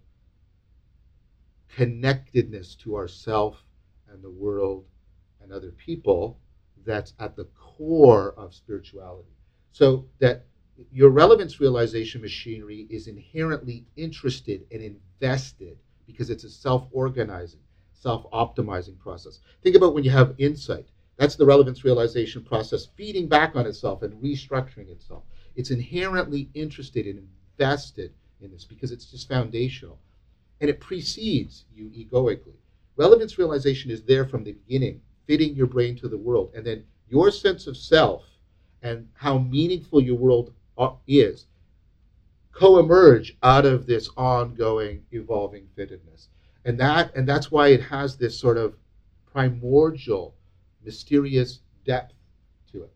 connectedness 1.68 2.74
to 2.76 2.96
ourself 2.96 3.64
and 4.10 4.22
the 4.22 4.30
world 4.30 4.84
and 5.42 5.52
other 5.52 5.70
people 5.70 6.38
that's 6.84 7.14
at 7.18 7.36
the 7.36 7.44
core 7.56 8.32
of 8.36 8.54
spirituality. 8.54 9.28
So 9.72 10.06
that 10.18 10.46
your 10.92 11.10
relevance 11.10 11.60
realization 11.60 12.20
machinery 12.20 12.86
is 12.90 13.06
inherently 13.06 13.86
interested 13.96 14.66
and 14.70 14.82
invested 14.82 15.78
because 16.06 16.30
it's 16.30 16.44
a 16.44 16.50
self 16.50 16.88
organizing, 16.92 17.60
self 17.92 18.30
optimizing 18.30 18.98
process. 18.98 19.40
Think 19.62 19.76
about 19.76 19.94
when 19.94 20.04
you 20.04 20.10
have 20.10 20.34
insight. 20.38 20.86
That's 21.16 21.36
the 21.36 21.46
relevance 21.46 21.84
realization 21.84 22.42
process 22.42 22.86
feeding 22.96 23.28
back 23.28 23.54
on 23.54 23.66
itself 23.66 24.02
and 24.02 24.14
restructuring 24.22 24.88
itself. 24.88 25.24
It's 25.54 25.70
inherently 25.70 26.48
interested 26.54 27.06
and 27.06 27.28
invested 27.58 28.12
in 28.40 28.50
this 28.50 28.64
because 28.64 28.90
it's 28.90 29.10
just 29.10 29.28
foundational. 29.28 29.98
And 30.60 30.70
it 30.70 30.80
precedes 30.80 31.64
you 31.74 31.90
egoically. 31.92 32.58
Relevance 32.96 33.38
realization 33.38 33.90
is 33.90 34.02
there 34.02 34.26
from 34.26 34.44
the 34.44 34.52
beginning, 34.52 35.00
fitting 35.26 35.54
your 35.54 35.66
brain 35.66 35.96
to 35.96 36.08
the 36.08 36.18
world. 36.18 36.52
And 36.54 36.64
then 36.64 36.84
your 37.08 37.30
sense 37.30 37.66
of 37.66 37.76
self 37.76 38.24
and 38.82 39.08
how 39.14 39.38
meaningful 39.38 40.00
your 40.00 40.16
world 40.16 40.54
Uh, 40.80 40.94
is 41.06 41.46
co-emerge 42.52 43.36
out 43.42 43.66
of 43.66 43.86
this 43.86 44.08
ongoing 44.16 45.04
evolving 45.12 45.68
fittedness 45.76 46.28
and 46.64 46.78
that 46.80 47.14
and 47.16 47.28
that's 47.28 47.50
why 47.50 47.68
it 47.68 47.82
has 47.82 48.16
this 48.16 48.38
sort 48.38 48.56
of 48.56 48.76
primordial 49.32 50.34
mysterious 50.84 51.60
depth 51.84 52.14
to 52.72 52.82
it 52.84 52.92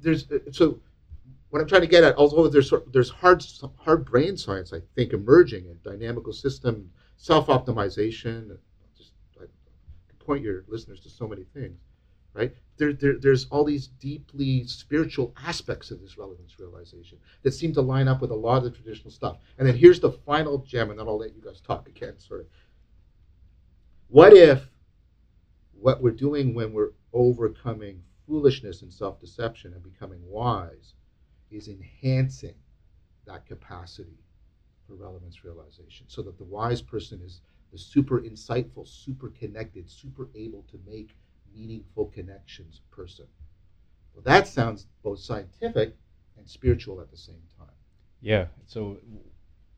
there's 0.00 0.30
uh, 0.32 0.38
so 0.52 0.80
what 1.50 1.60
I'm 1.60 1.68
trying 1.68 1.82
to 1.82 1.88
get 1.88 2.04
at, 2.04 2.16
although 2.16 2.48
there's 2.48 2.72
there's 2.92 3.10
hard 3.10 3.44
hard 3.78 4.04
brain 4.04 4.36
science, 4.36 4.72
I 4.72 4.80
think, 4.94 5.12
emerging 5.12 5.66
in 5.66 5.78
dynamical 5.84 6.32
system 6.32 6.90
self 7.16 7.48
optimization. 7.48 8.56
Just 8.96 9.12
I 9.40 9.46
point 10.20 10.44
your 10.44 10.64
listeners 10.68 11.00
to 11.00 11.10
so 11.10 11.26
many 11.28 11.44
things, 11.54 11.80
right? 12.34 12.54
There, 12.80 12.94
there, 12.94 13.18
there's 13.18 13.46
all 13.50 13.64
these 13.64 13.88
deeply 13.88 14.64
spiritual 14.66 15.34
aspects 15.44 15.90
of 15.90 16.00
this 16.00 16.16
relevance 16.16 16.58
realization 16.58 17.18
that 17.42 17.52
seem 17.52 17.74
to 17.74 17.82
line 17.82 18.08
up 18.08 18.22
with 18.22 18.30
a 18.30 18.34
lot 18.34 18.56
of 18.56 18.64
the 18.64 18.70
traditional 18.70 19.10
stuff. 19.10 19.36
And 19.58 19.68
then 19.68 19.76
here's 19.76 20.00
the 20.00 20.12
final 20.12 20.58
gem, 20.58 20.90
and 20.90 20.98
then 20.98 21.06
I'll 21.06 21.18
let 21.18 21.36
you 21.36 21.42
guys 21.42 21.60
talk 21.60 21.86
again. 21.88 22.18
Sort 22.18 22.40
of. 22.40 22.46
What 24.08 24.32
if 24.32 24.66
what 25.78 26.02
we're 26.02 26.10
doing 26.10 26.54
when 26.54 26.72
we're 26.72 26.92
overcoming 27.12 28.02
foolishness 28.26 28.80
and 28.80 28.92
self 28.92 29.20
deception 29.20 29.74
and 29.74 29.82
becoming 29.82 30.20
wise? 30.26 30.94
is 31.50 31.68
enhancing 31.68 32.54
that 33.26 33.46
capacity 33.46 34.18
for 34.86 34.94
relevance 34.94 35.44
realization 35.44 36.06
so 36.08 36.22
that 36.22 36.38
the 36.38 36.44
wise 36.44 36.80
person 36.80 37.20
is 37.24 37.40
the 37.72 37.78
super 37.78 38.20
insightful, 38.20 38.86
super 38.86 39.28
connected, 39.30 39.88
super 39.88 40.28
able 40.34 40.64
to 40.70 40.78
make 40.86 41.16
meaningful 41.54 42.06
connections 42.06 42.80
person. 42.90 43.26
Well, 44.14 44.22
that 44.24 44.48
sounds 44.48 44.86
both 45.02 45.20
scientific 45.20 45.96
and 46.36 46.48
spiritual 46.48 47.00
at 47.00 47.10
the 47.10 47.16
same 47.16 47.42
time. 47.58 47.68
Yeah. 48.20 48.46
So, 48.66 48.98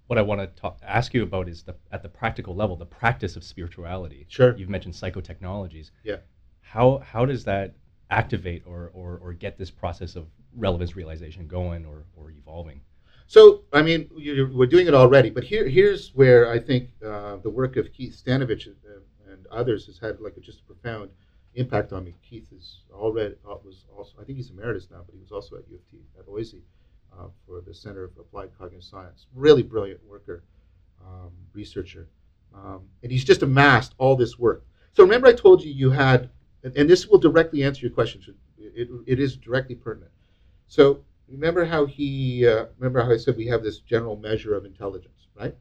what 0.06 0.18
I 0.18 0.22
want 0.22 0.40
to 0.40 0.46
talk, 0.60 0.78
ask 0.82 1.14
you 1.14 1.22
about 1.22 1.48
is 1.48 1.62
the 1.62 1.76
at 1.90 2.02
the 2.02 2.08
practical 2.08 2.54
level, 2.54 2.76
the 2.76 2.86
practice 2.86 3.36
of 3.36 3.44
spirituality. 3.44 4.26
Sure. 4.28 4.56
You've 4.56 4.68
mentioned 4.68 4.94
psychotechnologies. 4.94 5.90
Yeah. 6.02 6.16
How 6.60 6.98
how 6.98 7.26
does 7.26 7.44
that 7.44 7.74
activate 8.12 8.62
or, 8.66 8.90
or, 8.94 9.18
or 9.22 9.32
get 9.32 9.58
this 9.58 9.70
process 9.70 10.14
of 10.14 10.26
relevance 10.54 10.94
realization 10.94 11.48
going 11.48 11.84
or, 11.84 12.04
or 12.14 12.30
evolving? 12.30 12.80
So, 13.26 13.62
I 13.72 13.80
mean, 13.80 14.10
we're 14.14 14.66
doing 14.66 14.86
it 14.86 14.94
already, 14.94 15.30
but 15.30 15.42
here, 15.42 15.66
here's 15.66 16.10
where 16.10 16.50
I 16.50 16.58
think 16.58 16.90
uh, 17.04 17.36
the 17.36 17.48
work 17.48 17.78
of 17.78 17.90
Keith 17.92 18.20
Stanovich 18.22 18.66
and, 18.66 18.76
and 19.30 19.46
others 19.46 19.86
has 19.86 19.98
had 19.98 20.20
like 20.20 20.36
a, 20.36 20.40
just 20.40 20.60
a 20.60 20.64
profound 20.64 21.08
impact 21.54 21.92
on 21.92 22.04
me. 22.04 22.14
Keith 22.28 22.46
is 22.52 22.80
already 22.92 23.34
uh, 23.48 23.56
was 23.64 23.84
also 23.96 24.14
I 24.20 24.24
think 24.24 24.38
he's 24.38 24.50
emeritus 24.50 24.88
now, 24.90 25.02
but 25.04 25.14
he 25.14 25.20
was 25.20 25.32
also 25.32 25.56
at 25.56 25.68
U 25.68 25.76
of 25.76 25.90
T 25.90 25.98
at 26.18 26.26
OISE 26.26 26.56
uh, 27.12 27.26
for 27.46 27.60
the 27.60 27.74
Center 27.74 28.04
of 28.04 28.16
Applied 28.18 28.50
Cognitive 28.56 28.84
Science. 28.84 29.26
Really 29.34 29.62
brilliant 29.62 30.00
worker, 30.06 30.42
um, 31.04 31.30
researcher, 31.52 32.08
um, 32.54 32.82
and 33.02 33.12
he's 33.12 33.24
just 33.24 33.42
amassed 33.42 33.94
all 33.98 34.16
this 34.16 34.38
work. 34.38 34.64
So 34.94 35.02
remember, 35.02 35.26
I 35.26 35.32
told 35.32 35.62
you 35.62 35.72
you 35.72 35.90
had, 35.90 36.30
and, 36.62 36.76
and 36.76 36.88
this 36.88 37.06
will 37.06 37.18
directly 37.18 37.64
answer 37.64 37.80
your 37.80 37.92
question. 37.92 38.22
It, 38.58 38.88
it 39.06 39.18
is 39.18 39.36
directly 39.36 39.74
pertinent. 39.74 40.12
So 40.68 41.04
remember 41.28 41.64
how 41.64 41.86
he 41.86 42.46
uh, 42.46 42.66
remember 42.78 43.02
how 43.02 43.12
I 43.12 43.16
said 43.16 43.36
we 43.36 43.46
have 43.46 43.62
this 43.62 43.78
general 43.78 44.16
measure 44.16 44.54
of 44.54 44.64
intelligence, 44.64 45.28
right? 45.34 45.54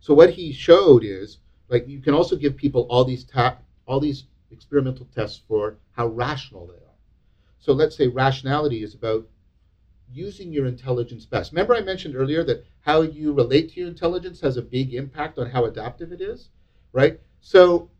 So 0.00 0.12
what 0.12 0.30
he 0.30 0.52
showed 0.52 1.04
is 1.04 1.38
like 1.68 1.88
you 1.88 2.00
can 2.00 2.14
also 2.14 2.36
give 2.36 2.56
people 2.56 2.86
all 2.90 3.04
these 3.04 3.24
ta- 3.24 3.58
all 3.86 4.00
these 4.00 4.24
experimental 4.54 5.06
tests 5.14 5.42
for 5.46 5.76
how 5.92 6.06
rational 6.06 6.66
they 6.66 6.74
are. 6.74 6.98
So 7.58 7.72
let's 7.72 7.96
say 7.96 8.08
rationality 8.08 8.82
is 8.82 8.94
about 8.94 9.26
using 10.12 10.52
your 10.52 10.66
intelligence 10.66 11.26
best. 11.26 11.52
Remember, 11.52 11.74
I 11.74 11.80
mentioned 11.80 12.14
earlier 12.16 12.44
that 12.44 12.64
how 12.80 13.02
you 13.02 13.32
relate 13.32 13.72
to 13.72 13.80
your 13.80 13.88
intelligence 13.88 14.40
has 14.40 14.56
a 14.56 14.62
big 14.62 14.94
impact 14.94 15.38
on 15.38 15.50
how 15.50 15.64
adaptive 15.64 16.12
it 16.12 16.20
is, 16.20 16.50
right? 16.92 17.20
So 17.40 17.90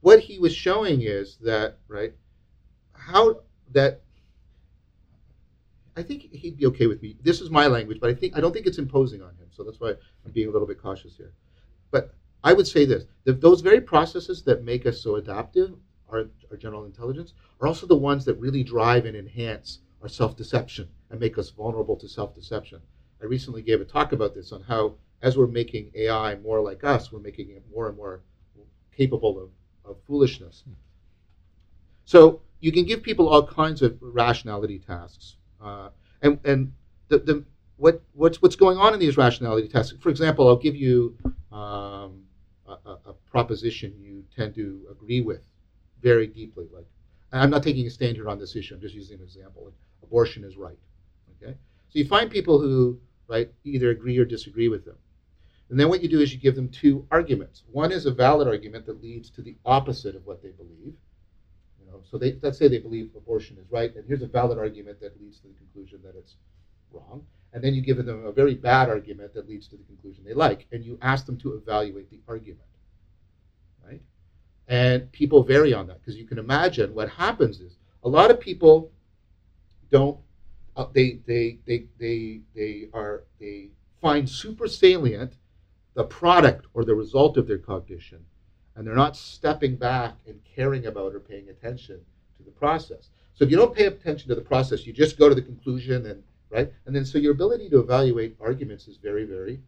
what 0.00 0.20
he 0.20 0.38
was 0.38 0.54
showing 0.54 1.02
is 1.02 1.38
that, 1.38 1.78
right, 1.88 2.12
how 2.92 3.40
that 3.72 4.02
I 5.96 6.02
think 6.02 6.22
he'd 6.32 6.56
be 6.56 6.66
okay 6.66 6.86
with 6.86 7.00
me. 7.02 7.16
This 7.22 7.40
is 7.40 7.50
my 7.50 7.66
language, 7.68 7.98
but 8.00 8.10
I 8.10 8.14
think 8.14 8.36
I 8.36 8.40
don't 8.40 8.52
think 8.52 8.66
it's 8.66 8.78
imposing 8.78 9.22
on 9.22 9.30
him. 9.36 9.46
So 9.52 9.62
that's 9.62 9.80
why 9.80 9.90
I'm 10.24 10.32
being 10.32 10.48
a 10.48 10.50
little 10.50 10.66
bit 10.66 10.82
cautious 10.82 11.16
here. 11.16 11.32
But 11.90 12.12
I 12.42 12.52
would 12.52 12.66
say 12.66 12.84
this: 12.84 13.04
those 13.24 13.60
very 13.60 13.80
processes 13.80 14.42
that 14.42 14.64
make 14.64 14.86
us 14.86 15.00
so 15.00 15.16
adaptive 15.16 15.74
our, 16.10 16.26
our 16.50 16.56
general 16.56 16.84
intelligence, 16.84 17.34
are 17.60 17.66
also 17.66 17.86
the 17.86 17.96
ones 17.96 18.24
that 18.24 18.34
really 18.34 18.62
drive 18.62 19.04
and 19.06 19.16
enhance 19.16 19.80
our 20.02 20.08
self 20.08 20.36
deception 20.36 20.88
and 21.10 21.20
make 21.20 21.38
us 21.38 21.50
vulnerable 21.50 21.96
to 21.96 22.08
self 22.08 22.34
deception. 22.34 22.80
I 23.22 23.26
recently 23.26 23.62
gave 23.62 23.80
a 23.80 23.84
talk 23.84 24.12
about 24.12 24.34
this 24.34 24.52
on 24.52 24.62
how, 24.62 24.94
as 25.22 25.36
we're 25.36 25.46
making 25.46 25.90
AI 25.94 26.36
more 26.36 26.60
like 26.60 26.84
us, 26.84 27.10
we're 27.10 27.20
making 27.20 27.50
it 27.50 27.62
more 27.72 27.88
and 27.88 27.96
more 27.96 28.20
capable 28.96 29.38
of, 29.38 29.50
of 29.90 29.96
foolishness. 30.06 30.64
So 32.04 32.42
you 32.60 32.72
can 32.72 32.84
give 32.84 33.02
people 33.02 33.28
all 33.28 33.46
kinds 33.46 33.82
of 33.82 33.96
rationality 34.00 34.78
tasks. 34.78 35.36
Uh, 35.62 35.90
and 36.22 36.38
and 36.44 36.72
the, 37.08 37.18
the, 37.18 37.44
what, 37.76 38.02
what's, 38.12 38.40
what's 38.40 38.56
going 38.56 38.78
on 38.78 38.94
in 38.94 39.00
these 39.00 39.16
rationality 39.16 39.68
tasks? 39.68 39.96
For 40.00 40.08
example, 40.08 40.48
I'll 40.48 40.56
give 40.56 40.76
you 40.76 41.16
um, 41.50 42.22
a, 42.66 42.96
a, 43.06 43.14
proposition 43.30 43.92
you 43.98 44.24
tend 44.34 44.54
to 44.54 44.86
agree 44.90 45.20
with 45.20 45.42
very 46.04 46.28
deeply. 46.28 46.66
Like, 46.72 46.86
I'm 47.32 47.50
not 47.50 47.64
taking 47.64 47.86
a 47.86 47.90
stand 47.90 48.14
here 48.14 48.28
on 48.28 48.38
this 48.38 48.54
issue. 48.54 48.74
I'm 48.74 48.80
just 48.80 48.94
using 48.94 49.18
an 49.18 49.24
example. 49.24 49.64
Like, 49.64 49.74
abortion 50.04 50.44
is 50.44 50.56
right. 50.56 50.78
Okay, 51.42 51.56
so 51.88 51.98
you 51.98 52.06
find 52.06 52.30
people 52.30 52.60
who 52.60 53.00
right 53.26 53.50
either 53.64 53.90
agree 53.90 54.18
or 54.18 54.24
disagree 54.24 54.68
with 54.68 54.84
them, 54.84 54.96
and 55.70 55.80
then 55.80 55.88
what 55.88 56.02
you 56.02 56.08
do 56.08 56.20
is 56.20 56.32
you 56.32 56.38
give 56.38 56.54
them 56.54 56.68
two 56.68 57.06
arguments. 57.10 57.64
One 57.72 57.90
is 57.90 58.06
a 58.06 58.12
valid 58.12 58.46
argument 58.46 58.86
that 58.86 59.02
leads 59.02 59.30
to 59.30 59.42
the 59.42 59.56
opposite 59.64 60.14
of 60.14 60.26
what 60.26 60.42
they 60.42 60.50
believe. 60.50 60.94
You 61.80 61.86
know, 61.90 62.02
so 62.08 62.18
they 62.18 62.38
let's 62.42 62.58
say 62.58 62.68
they 62.68 62.78
believe 62.78 63.10
abortion 63.16 63.56
is 63.58 63.70
right, 63.70 63.94
and 63.96 64.04
here's 64.06 64.22
a 64.22 64.28
valid 64.28 64.58
argument 64.58 65.00
that 65.00 65.20
leads 65.20 65.40
to 65.40 65.48
the 65.48 65.54
conclusion 65.54 66.00
that 66.04 66.14
it's 66.16 66.36
wrong. 66.92 67.26
And 67.54 67.62
then 67.62 67.72
you 67.72 67.82
give 67.82 68.04
them 68.04 68.26
a 68.26 68.32
very 68.32 68.54
bad 68.54 68.88
argument 68.88 69.32
that 69.34 69.48
leads 69.48 69.68
to 69.68 69.76
the 69.76 69.84
conclusion 69.84 70.24
they 70.24 70.34
like, 70.34 70.66
and 70.72 70.84
you 70.84 70.98
ask 71.00 71.24
them 71.24 71.38
to 71.38 71.54
evaluate 71.54 72.10
the 72.10 72.18
argument. 72.26 72.66
And 74.68 75.10
people 75.12 75.42
vary 75.42 75.74
on 75.74 75.86
that 75.88 76.00
because 76.00 76.16
you 76.16 76.24
can 76.24 76.38
imagine 76.38 76.94
what 76.94 77.10
happens 77.10 77.60
is 77.60 77.76
a 78.02 78.08
lot 78.08 78.30
of 78.30 78.40
people 78.40 78.90
don't 79.90 80.18
uh, 80.76 80.86
they, 80.92 81.20
they 81.26 81.58
they 81.66 81.84
they 81.98 82.40
they 82.54 82.88
are 82.92 83.24
they 83.38 83.68
find 84.00 84.28
super 84.28 84.66
salient 84.66 85.34
the 85.94 86.04
product 86.04 86.66
or 86.74 86.84
the 86.84 86.94
result 86.94 87.36
of 87.36 87.46
their 87.46 87.58
cognition 87.58 88.24
and 88.74 88.86
they're 88.86 88.94
not 88.94 89.16
stepping 89.16 89.76
back 89.76 90.16
and 90.26 90.40
caring 90.44 90.86
about 90.86 91.14
or 91.14 91.20
paying 91.20 91.48
attention 91.48 92.00
to 92.36 92.42
the 92.42 92.50
process. 92.50 93.10
So 93.34 93.44
if 93.44 93.50
you 93.50 93.56
don't 93.56 93.74
pay 93.74 93.86
attention 93.86 94.28
to 94.30 94.34
the 94.34 94.40
process 94.40 94.86
you 94.86 94.92
just 94.92 95.18
go 95.18 95.28
to 95.28 95.34
the 95.34 95.42
conclusion 95.42 96.06
and 96.06 96.22
right? 96.50 96.72
And 96.86 96.96
then 96.96 97.04
so 97.04 97.18
your 97.18 97.32
ability 97.32 97.68
to 97.70 97.80
evaluate 97.80 98.36
arguments 98.40 98.88
is 98.88 98.96
very 98.96 99.24
very 99.24 99.60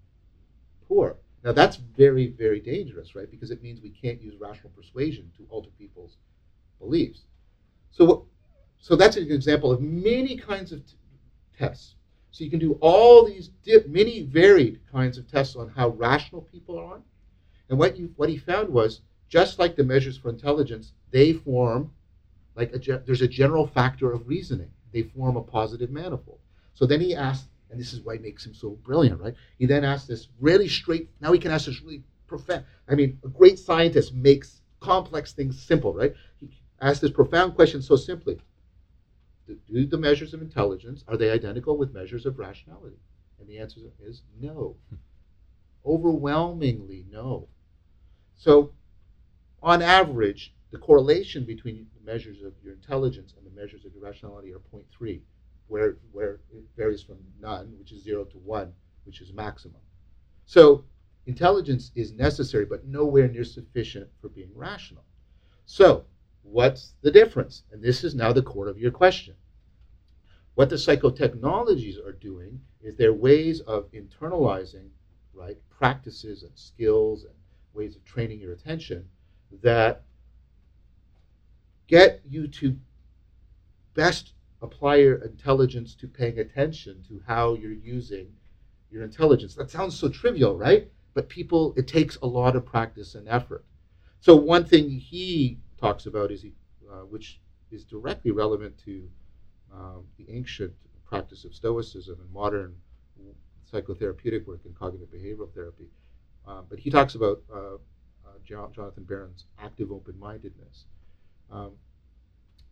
poor 0.89 1.17
now 1.47 1.53
that's 1.53 1.77
very, 1.77 2.27
very 2.27 2.59
dangerous, 2.59 3.15
right? 3.15 3.31
Because 3.31 3.53
it 3.53 3.63
means 3.63 3.81
we 3.81 3.91
can't 3.91 4.21
use 4.21 4.35
rational 4.41 4.71
persuasion 4.71 5.31
to 5.37 5.47
alter 5.49 5.71
people's 5.79 6.17
beliefs. 6.81 7.23
So, 7.93 8.27
so 8.81 8.97
that's 8.97 9.17
an 9.17 9.31
example 9.31 9.71
of 9.71 9.81
many 9.81 10.37
kinds 10.37 10.73
of 10.73 10.85
t- 10.85 10.97
tests. 11.57 11.95
So 12.33 12.43
you 12.43 12.51
can 12.51 12.59
do 12.59 12.77
all 12.81 13.25
these 13.25 13.51
many 13.87 14.23
varied 14.23 14.81
kinds 14.91 15.19
of 15.19 15.31
tests 15.31 15.55
on 15.55 15.69
how 15.69 15.91
rational 15.91 16.43
people 16.43 16.81
are. 16.81 17.01
And 17.69 17.79
what 17.79 17.97
you 17.97 18.13
what 18.17 18.29
he 18.29 18.39
found 18.39 18.69
was 18.69 19.03
just 19.29 19.61
like 19.61 19.77
the 19.77 19.85
measures 19.85 20.19
for 20.19 20.31
intelligence, 20.31 20.95
they 21.13 21.33
form 21.33 21.93
like 22.57 22.75
a 22.75 22.99
there's 23.07 23.23
a 23.23 23.29
general 23.29 23.69
factor 23.69 24.11
of 24.11 24.27
reasoning. 24.27 24.73
They 24.93 25.03
form 25.03 25.37
a 25.37 25.43
positive 25.43 25.91
manifold. 25.91 26.41
So 26.75 26.87
then 26.87 27.01
he 27.01 27.15
asked 27.15 27.47
and 27.71 27.81
this 27.81 27.93
is 27.93 28.01
why 28.03 28.15
it 28.15 28.23
makes 28.23 28.47
him 28.47 28.55
so 28.55 28.71
brilliant, 28.71 29.21
right? 29.21 29.35
He 29.59 29.67
then 29.67 29.85
asks 29.85 30.07
this 30.07 30.29
really 30.41 30.69
straight, 30.69 31.11
now 31.21 31.33
he 31.33 31.39
can 31.39 31.51
ask 31.51 31.67
this 31.67 31.83
really 31.83 32.05
profound. 32.27 32.65
I 32.89 32.95
mean, 32.95 33.19
a 33.25 33.29
great 33.29 33.59
scientist 33.59 34.15
makes 34.15 34.61
complex 34.81 35.33
things 35.33 35.61
simple, 35.61 35.95
right? 35.95 36.15
He 36.39 36.49
asks 36.81 37.01
this 37.01 37.11
profound 37.11 37.55
question 37.55 37.83
so 37.83 37.97
simply 37.97 38.41
Do 39.47 39.87
the 39.87 39.99
measures 39.99 40.35
of 40.35 40.43
intelligence, 40.43 41.05
are 41.09 41.17
they 41.17 41.31
identical 41.31 41.77
with 41.77 41.95
measures 41.95 42.27
of 42.27 42.39
rationality? 42.39 42.99
And 43.39 43.49
the 43.49 43.59
answer 43.59 43.81
is 44.01 44.23
no. 44.41 44.77
Hmm. 44.89 44.97
Overwhelmingly 45.85 47.07
no. 47.11 47.49
So, 48.35 48.73
on 49.63 49.83
average, 49.83 50.55
the 50.71 50.79
correlation 50.79 51.45
between 51.45 51.87
the 51.95 52.11
measures 52.11 52.43
of 52.43 52.55
your 52.63 52.75
intelligence 52.75 53.35
and 53.37 53.47
the 53.47 53.61
measures 53.61 53.85
of 53.85 53.93
your 53.95 54.03
rationality 54.03 54.53
are 54.53 54.59
0.3 54.59 55.21
where, 55.69 55.97
where 56.13 56.41
it 56.53 56.65
varies 56.77 57.03
from 57.03 57.19
none, 57.41 57.75
which 57.79 57.93
is 57.93 58.03
zero, 58.03 58.25
to 58.25 58.39
one, 58.39 58.73
which 59.05 59.21
is 59.21 59.33
maximum. 59.33 59.81
So 60.45 60.85
intelligence 61.27 61.91
is 61.95 62.13
necessary, 62.13 62.65
but 62.65 62.87
nowhere 62.87 63.29
near 63.29 63.45
sufficient 63.45 64.09
for 64.21 64.29
being 64.29 64.51
rational. 64.55 65.05
So, 65.65 66.05
what's 66.43 66.95
the 67.03 67.11
difference? 67.11 67.65
And 67.73 67.83
this 67.83 68.05
is 68.05 68.15
now 68.15 68.33
the 68.33 68.43
core 68.43 68.69
of 68.69 68.79
your 68.79 68.93
question. 68.93 69.35
What 70.55 70.71
the 70.71 70.77
psychotechnologies 70.77 72.05
are 72.05 72.13
doing 72.13 72.61
is 72.81 72.97
they're 72.97 73.13
ways 73.13 73.61
of 73.61 73.91
internalizing 73.93 74.89
right 75.35 75.59
practices 75.69 76.43
and 76.45 76.53
skills 76.55 77.25
and 77.25 77.35
ways 77.75 77.95
of 77.95 78.05
training 78.05 78.41
your 78.41 78.53
attention 78.53 79.07
that 79.63 80.03
get 81.87 82.23
you 82.27 82.49
to 82.49 82.77
best 83.95 84.33
apply 84.63 84.97
your 84.97 85.17
intelligence 85.17 85.95
to 85.97 86.09
paying 86.09 86.39
attention 86.39 87.03
to 87.09 87.23
how 87.27 87.55
you're 87.55 87.73
using 87.73 88.29
your 88.91 89.03
intelligence. 89.03 89.55
That 89.55 89.71
sounds 89.71 89.99
so 89.99 90.09
trivial, 90.09 90.57
right? 90.57 90.91
But 91.15 91.29
people, 91.29 91.75
it 91.77 91.89
takes 91.89 92.17
a 92.17 92.27
lot 92.27 92.57
of 92.57 92.65
practice 92.65 93.15
and 93.15 93.29
effort. 93.29 93.65
So 94.21 94.35
one 94.37 94.65
thing 94.65 94.91
he 94.91 95.59
talks 95.79 96.07
about 96.07 96.31
is, 96.31 96.43
he, 96.43 96.53
uh, 96.91 97.05
which 97.05 97.41
is 97.71 97.85
directly 97.85 98.31
relevant 98.31 98.79
to 98.85 99.09
um, 99.73 100.05
the 100.19 100.27
ancient 100.31 100.73
practice 101.05 101.45
of 101.45 101.55
Stoicism 101.55 102.19
and 102.21 102.33
modern 102.33 102.77
psychotherapeutic 103.73 104.47
work 104.47 104.61
and 104.65 104.79
cognitive 104.79 105.09
behavioral 105.09 105.53
therapy. 105.53 105.89
Um, 106.47 106.67
but 106.69 106.79
he 106.79 106.91
talks 106.91 107.15
about 107.15 107.43
uh, 107.53 107.75
uh, 107.75 107.79
Jonathan 108.45 109.05
Baron's 109.05 109.47
active 109.59 109.91
open-mindedness. 109.91 110.85
Um, 111.51 111.73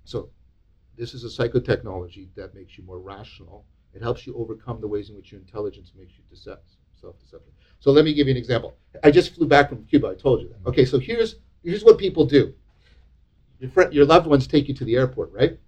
so 0.04 0.30
this 0.96 1.14
is 1.14 1.24
a 1.24 1.28
psychotechnology 1.28 2.28
that 2.36 2.54
makes 2.54 2.78
you 2.78 2.84
more 2.84 3.00
rational. 3.00 3.64
It 3.94 4.02
helps 4.02 4.26
you 4.26 4.34
overcome 4.36 4.80
the 4.80 4.88
ways 4.88 5.10
in 5.10 5.16
which 5.16 5.32
your 5.32 5.40
intelligence 5.40 5.92
makes 5.96 6.12
you 6.14 6.24
decept, 6.32 6.76
self-deceptive. 7.00 7.52
So 7.80 7.90
let 7.90 8.04
me 8.04 8.14
give 8.14 8.26
you 8.26 8.32
an 8.32 8.36
example. 8.36 8.76
I 9.02 9.10
just 9.10 9.34
flew 9.34 9.46
back 9.46 9.68
from 9.68 9.84
Cuba. 9.84 10.08
I 10.08 10.14
told 10.14 10.40
you 10.40 10.48
that. 10.48 10.68
Okay, 10.68 10.84
so 10.84 10.98
here's 10.98 11.36
here's 11.62 11.84
what 11.84 11.98
people 11.98 12.24
do. 12.24 12.54
Your 13.60 13.70
friend, 13.70 13.92
your 13.92 14.04
loved 14.04 14.26
ones 14.26 14.46
take 14.46 14.68
you 14.68 14.74
to 14.74 14.84
the 14.84 14.96
airport, 14.96 15.32
right? 15.32 15.58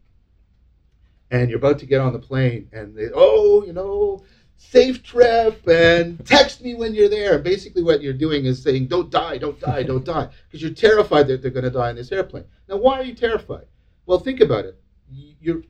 And 1.30 1.50
you're 1.50 1.58
about 1.58 1.78
to 1.80 1.86
get 1.86 2.00
on 2.00 2.12
the 2.12 2.18
plane, 2.18 2.68
and 2.72 2.96
they, 2.96 3.08
oh, 3.14 3.64
you 3.64 3.72
know, 3.72 4.24
safe 4.56 5.02
trip, 5.02 5.66
and 5.66 6.24
text 6.24 6.62
me 6.62 6.74
when 6.74 6.94
you're 6.94 7.08
there. 7.08 7.38
Basically, 7.38 7.82
what 7.82 8.00
you're 8.00 8.12
doing 8.12 8.44
is 8.44 8.62
saying, 8.62 8.86
don't 8.86 9.10
die, 9.10 9.38
don't 9.38 9.58
die, 9.58 9.82
don't 9.82 10.04
die, 10.04 10.28
because 10.46 10.62
you're 10.62 10.70
terrified 10.70 11.26
that 11.26 11.42
they're 11.42 11.50
going 11.50 11.64
to 11.64 11.70
die 11.70 11.90
in 11.90 11.96
this 11.96 12.12
airplane. 12.12 12.44
Now, 12.68 12.76
why 12.76 13.00
are 13.00 13.04
you 13.04 13.14
terrified? 13.14 13.66
Well, 14.06 14.20
think 14.20 14.40
about 14.40 14.66
it 14.66 14.80
your 15.10 15.62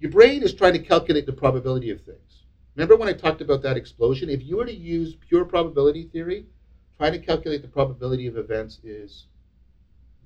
your 0.00 0.10
brain 0.10 0.42
is 0.42 0.54
trying 0.54 0.72
to 0.74 0.78
calculate 0.78 1.26
the 1.26 1.32
probability 1.32 1.90
of 1.90 2.00
things, 2.02 2.44
Remember 2.76 2.96
when 2.96 3.08
I 3.08 3.12
talked 3.12 3.40
about 3.42 3.62
that 3.62 3.76
explosion? 3.76 4.30
If 4.30 4.42
you 4.44 4.56
were 4.56 4.64
to 4.64 4.74
use 4.74 5.16
pure 5.16 5.44
probability 5.44 6.04
theory, 6.04 6.46
trying 6.96 7.12
to 7.12 7.18
calculate 7.18 7.62
the 7.62 7.68
probability 7.68 8.26
of 8.26 8.36
events 8.36 8.80
is 8.84 9.26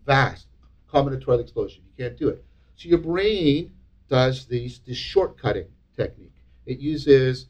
vast. 0.06 0.46
Combinatorial 0.92 1.40
explosion. 1.40 1.82
You 1.84 2.04
can't 2.04 2.18
do 2.18 2.28
it. 2.28 2.44
So 2.76 2.88
your 2.88 2.98
brain 2.98 3.72
does 4.08 4.46
these 4.46 4.78
this 4.80 4.96
shortcutting 4.98 5.66
technique. 5.96 6.34
It 6.66 6.78
uses 6.78 7.48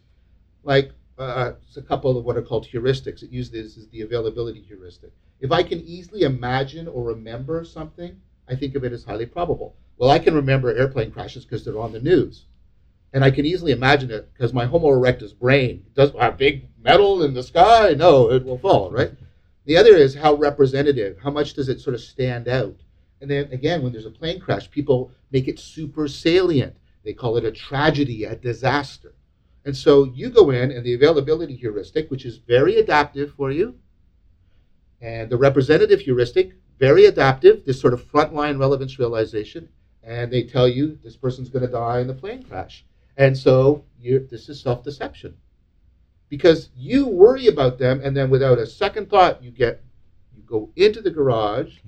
like 0.64 0.92
uh, 1.18 1.52
a 1.76 1.82
couple 1.82 2.16
of 2.18 2.24
what 2.24 2.36
are 2.36 2.42
called 2.42 2.66
heuristics. 2.66 3.22
It 3.22 3.30
uses 3.30 3.88
the 3.88 4.02
availability 4.02 4.62
heuristic. 4.62 5.12
If 5.40 5.52
I 5.52 5.62
can 5.62 5.80
easily 5.82 6.22
imagine 6.22 6.88
or 6.88 7.04
remember 7.04 7.64
something, 7.64 8.20
I 8.48 8.56
think 8.56 8.74
of 8.76 8.84
it 8.84 8.92
as 8.92 9.04
highly 9.04 9.26
probable. 9.26 9.76
Well, 9.96 10.10
I 10.10 10.18
can 10.18 10.34
remember 10.34 10.74
airplane 10.74 11.10
crashes 11.10 11.44
because 11.44 11.64
they're 11.64 11.78
on 11.78 11.92
the 11.92 12.00
news. 12.00 12.46
And 13.12 13.24
I 13.24 13.30
can 13.30 13.46
easily 13.46 13.72
imagine 13.72 14.10
it 14.10 14.32
because 14.32 14.52
my 14.52 14.64
Homo 14.64 14.88
erectus 14.88 15.38
brain 15.38 15.84
does 15.94 16.12
have 16.18 16.36
big 16.36 16.68
metal 16.82 17.22
in 17.22 17.32
the 17.32 17.44
sky. 17.44 17.94
No, 17.96 18.30
it 18.30 18.44
will 18.44 18.58
fall, 18.58 18.90
right? 18.90 19.12
The 19.66 19.76
other 19.76 19.94
is 19.94 20.14
how 20.14 20.34
representative, 20.34 21.18
how 21.22 21.30
much 21.30 21.54
does 21.54 21.68
it 21.68 21.80
sort 21.80 21.94
of 21.94 22.00
stand 22.00 22.48
out? 22.48 22.76
And 23.20 23.30
then 23.30 23.48
again, 23.52 23.82
when 23.82 23.92
there's 23.92 24.04
a 24.04 24.10
plane 24.10 24.40
crash, 24.40 24.70
people 24.70 25.12
make 25.30 25.46
it 25.48 25.58
super 25.58 26.08
salient. 26.08 26.76
They 27.04 27.12
call 27.12 27.36
it 27.36 27.44
a 27.44 27.52
tragedy, 27.52 28.24
a 28.24 28.34
disaster. 28.34 29.14
And 29.64 29.76
so 29.76 30.04
you 30.04 30.28
go 30.28 30.50
in, 30.50 30.70
and 30.70 30.84
the 30.84 30.94
availability 30.94 31.56
heuristic, 31.56 32.10
which 32.10 32.26
is 32.26 32.36
very 32.36 32.76
adaptive 32.76 33.32
for 33.34 33.50
you, 33.50 33.76
and 35.00 35.30
the 35.30 35.36
representative 35.36 36.00
heuristic, 36.00 36.52
very 36.78 37.06
adaptive, 37.06 37.64
this 37.64 37.80
sort 37.80 37.94
of 37.94 38.02
frontline 38.10 38.58
relevance 38.58 38.98
realization, 38.98 39.68
and 40.06 40.30
they 40.30 40.42
tell 40.42 40.68
you 40.68 40.98
this 41.02 41.16
person's 41.16 41.48
going 41.48 41.64
to 41.64 41.70
die 41.70 42.00
in 42.00 42.06
the 42.06 42.14
plane 42.14 42.42
crash. 42.42 42.84
And 43.16 43.36
so 43.36 43.84
this 44.02 44.48
is 44.48 44.60
self 44.60 44.82
deception. 44.82 45.36
Because 46.28 46.70
you 46.76 47.06
worry 47.06 47.46
about 47.46 47.78
them, 47.78 48.00
and 48.02 48.16
then 48.16 48.28
without 48.28 48.58
a 48.58 48.66
second 48.66 49.08
thought, 49.08 49.42
you 49.42 49.50
get 49.50 49.82
you 50.34 50.42
go 50.42 50.70
into 50.76 51.00
the 51.00 51.10
garage 51.10 51.78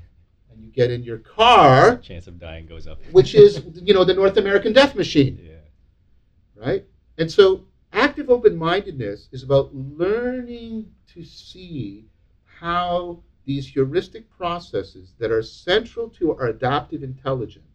and 0.50 0.62
you 0.62 0.68
get 0.70 0.90
in 0.90 1.02
your 1.02 1.18
car. 1.18 1.96
Chance 2.02 2.26
of 2.26 2.38
dying 2.38 2.66
goes 2.66 2.86
up. 2.86 2.98
which 3.10 3.34
is, 3.34 3.62
you 3.74 3.92
know, 3.92 4.04
the 4.04 4.14
North 4.14 4.36
American 4.36 4.72
death 4.72 4.94
machine. 4.94 5.38
Yeah. 5.42 6.64
Right? 6.64 6.84
And 7.18 7.30
so 7.30 7.64
active 7.92 8.30
open 8.30 8.56
mindedness 8.56 9.28
is 9.32 9.42
about 9.42 9.74
learning 9.74 10.90
to 11.14 11.24
see 11.24 12.06
how 12.44 13.22
these 13.44 13.66
heuristic 13.66 14.28
processes 14.30 15.14
that 15.18 15.30
are 15.30 15.42
central 15.42 16.08
to 16.10 16.32
our 16.32 16.48
adaptive 16.48 17.02
intelligence 17.02 17.65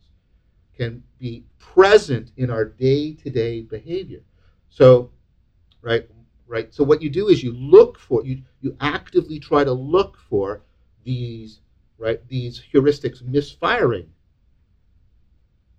can 0.81 1.03
be 1.19 1.43
present 1.59 2.31
in 2.37 2.49
our 2.49 2.65
day-to-day 2.65 3.61
behavior. 3.61 4.21
So, 4.69 5.11
right, 5.83 6.09
right. 6.47 6.73
So 6.73 6.83
what 6.83 7.03
you 7.03 7.09
do 7.11 7.27
is 7.27 7.43
you 7.43 7.53
look 7.53 7.99
for 7.99 8.25
you 8.25 8.41
you 8.61 8.75
actively 8.81 9.39
try 9.39 9.63
to 9.63 9.71
look 9.71 10.17
for 10.17 10.63
these 11.03 11.61
right 11.99 12.19
these 12.27 12.63
heuristics 12.73 13.21
misfiring. 13.21 14.09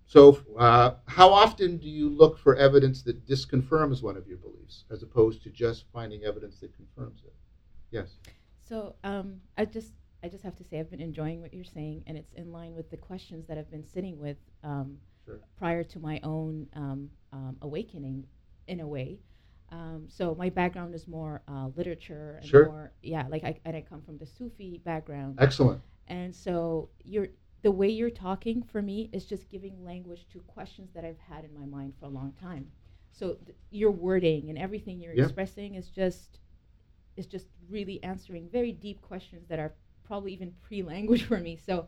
So, 0.05 0.39
uh, 0.57 0.91
how 1.07 1.29
often 1.33 1.77
do 1.77 1.89
you 1.89 2.07
look 2.07 2.37
for 2.37 2.55
evidence 2.55 3.01
that 3.01 3.27
disconfirms 3.27 4.03
one 4.03 4.15
of 4.15 4.27
your 4.27 4.37
beliefs, 4.37 4.85
as 4.91 5.01
opposed 5.01 5.41
to 5.43 5.49
just 5.49 5.85
finding 5.91 6.23
evidence 6.23 6.59
that 6.59 6.71
confirms 6.75 7.23
it? 7.25 7.33
Yes. 7.91 8.09
So 8.69 8.95
um, 9.03 9.41
I 9.57 9.65
just 9.65 9.91
I 10.23 10.29
just 10.29 10.43
have 10.43 10.55
to 10.55 10.63
say 10.63 10.79
I've 10.79 10.89
been 10.89 11.01
enjoying 11.01 11.41
what 11.41 11.53
you're 11.53 11.65
saying, 11.65 12.03
and 12.07 12.17
it's 12.17 12.31
in 12.33 12.51
line 12.51 12.73
with 12.73 12.89
the 12.89 12.97
questions 12.97 13.45
that 13.47 13.57
I've 13.57 13.69
been 13.69 13.83
sitting 13.85 14.17
with 14.17 14.37
um, 14.63 14.97
Sure. 15.25 15.39
prior 15.57 15.83
to 15.83 15.99
my 15.99 16.19
own 16.23 16.67
um, 16.73 17.09
um, 17.31 17.57
awakening, 17.61 18.25
in 18.67 18.79
a 18.79 18.87
way. 18.87 19.19
Um, 19.69 20.05
so 20.07 20.35
my 20.35 20.49
background 20.49 20.93
is 20.95 21.07
more 21.07 21.41
uh, 21.47 21.69
literature 21.75 22.37
and 22.41 22.45
Sure. 22.45 22.65
more 22.65 22.91
yeah, 23.01 23.25
like 23.29 23.43
I 23.43 23.59
and 23.65 23.75
I 23.75 23.81
come 23.81 24.01
from 24.01 24.17
the 24.17 24.25
Sufi 24.25 24.79
background, 24.85 25.35
Excellent. 25.39 25.81
and 26.07 26.33
so 26.35 26.89
you're 27.03 27.27
the 27.63 27.71
way 27.71 27.89
you're 27.89 28.09
talking 28.09 28.61
for 28.61 28.81
me 28.81 29.09
is 29.13 29.25
just 29.25 29.49
giving 29.49 29.83
language 29.83 30.27
to 30.29 30.39
questions 30.41 30.91
that 30.93 31.03
I've 31.05 31.17
had 31.19 31.43
in 31.45 31.53
my 31.53 31.65
mind 31.65 31.93
for 31.99 32.05
a 32.05 32.09
long 32.09 32.33
time. 32.33 32.69
So 33.11 33.35
th- 33.45 33.57
your 33.71 33.91
wording 33.91 34.49
and 34.49 34.57
everything 34.57 34.99
you're 35.01 35.13
Yeah. 35.15 35.23
expressing 35.23 35.75
is 35.75 35.89
just 35.89 36.39
is 37.15 37.25
just 37.27 37.47
really 37.69 38.01
answering 38.03 38.49
very 38.49 38.71
deep 38.73 39.01
questions 39.01 39.47
that 39.47 39.59
are 39.59 39.73
probably 40.05 40.33
even 40.33 40.53
pre-language 40.61 41.23
for 41.29 41.39
me. 41.39 41.57
So 41.65 41.87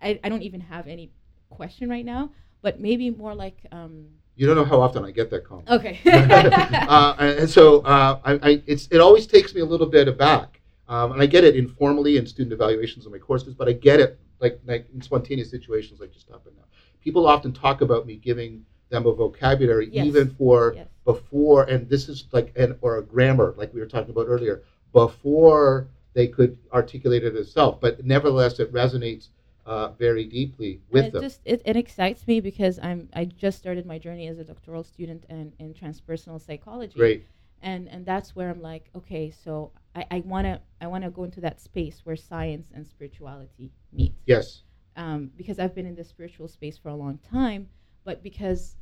I, 0.00 0.20
I, 0.22 0.28
don't 0.28 0.42
even 0.42 0.60
have 0.60 0.86
any 0.86 1.10
question 1.50 1.88
right 1.88 2.04
now, 2.04 2.30
but 2.60 2.80
maybe 2.80 3.10
more 3.10 3.34
like 3.34 3.58
um, 3.72 4.06
You 4.36 4.46
don't 4.46 4.56
know 4.56 4.64
how 4.64 4.80
often 4.80 5.04
I 5.04 5.10
get 5.10 5.30
that 5.30 5.44
comment. 5.44 5.68
okay. 5.70 5.98
uh, 6.06 7.14
and 7.18 7.48
so 7.48 7.80
uh, 7.80 8.20
I, 8.24 8.32
I, 8.34 8.62
it's, 8.66 8.88
it 8.90 8.98
always 8.98 9.26
takes 9.26 9.54
me 9.54 9.60
a 9.60 9.64
little 9.64 9.86
bit 9.86 10.08
aback. 10.08 10.60
Um, 10.88 11.12
and 11.12 11.22
I 11.22 11.26
get 11.26 11.44
it 11.44 11.56
informally 11.56 12.18
in 12.18 12.26
student 12.26 12.52
evaluations 12.52 13.06
of 13.06 13.12
my 13.12 13.18
courses, 13.18 13.54
but 13.54 13.68
I 13.68 13.72
get 13.72 13.98
it 13.98 14.18
like, 14.40 14.60
like 14.66 14.86
in 14.92 15.00
spontaneous 15.00 15.50
situations 15.50 16.00
like 16.00 16.12
just 16.12 16.28
happened 16.28 16.56
now. 16.56 16.64
People 17.00 17.26
often 17.26 17.52
talk 17.52 17.80
about 17.80 18.06
me 18.06 18.16
giving 18.16 18.64
them 18.90 19.06
a 19.06 19.12
vocabulary 19.12 19.88
Yes. 19.90 20.06
even 20.06 20.30
for 20.34 20.74
Yes. 20.74 20.88
before, 21.04 21.64
and 21.64 21.88
this 21.88 22.08
is 22.08 22.26
like 22.32 22.52
an 22.56 22.76
or 22.82 22.98
a 22.98 23.02
grammar 23.02 23.54
like 23.56 23.72
we 23.72 23.80
were 23.80 23.86
talking 23.86 24.10
about 24.10 24.26
earlier 24.28 24.62
before 24.92 25.88
they 26.14 26.28
could 26.28 26.58
articulate 26.72 27.24
it 27.24 27.34
itself. 27.36 27.80
But 27.80 28.04
nevertheless, 28.04 28.58
it 28.60 28.72
resonates 28.72 29.28
uh, 29.64 29.88
very 29.92 30.24
deeply 30.24 30.80
with 30.90 31.06
it 31.06 31.12
them. 31.12 31.22
just 31.22 31.40
it, 31.44 31.62
it 31.64 31.76
excites 31.76 32.26
me 32.26 32.40
because 32.40 32.78
I'm 32.82 33.08
I 33.14 33.24
just 33.26 33.58
started 33.58 33.86
my 33.86 33.98
journey 33.98 34.26
as 34.28 34.38
a 34.38 34.44
doctoral 34.44 34.82
student 34.84 35.24
in, 35.28 35.52
in 35.58 35.74
transpersonal 35.74 36.40
psychology. 36.44 36.98
Great. 36.98 37.26
and 37.62 37.88
and 37.88 38.04
that's 38.04 38.34
where 38.34 38.50
I'm 38.50 38.60
like, 38.60 38.90
okay, 38.96 39.30
so 39.30 39.70
I, 39.94 40.04
I 40.10 40.22
wanna 40.26 40.60
I 40.80 40.86
wanna 40.88 41.10
go 41.10 41.24
into 41.24 41.40
that 41.42 41.60
space 41.60 42.00
where 42.04 42.16
science 42.16 42.68
and 42.74 42.86
spirituality 42.86 43.70
meet. 43.92 44.14
Yes. 44.26 44.62
Um, 44.96 45.30
because 45.36 45.58
I've 45.58 45.74
been 45.74 45.86
in 45.86 45.94
the 45.94 46.04
spiritual 46.04 46.48
space 46.48 46.76
for 46.76 46.90
a 46.90 46.94
long 46.94 47.18
time, 47.18 47.68
but 48.04 48.22
because 48.22 48.76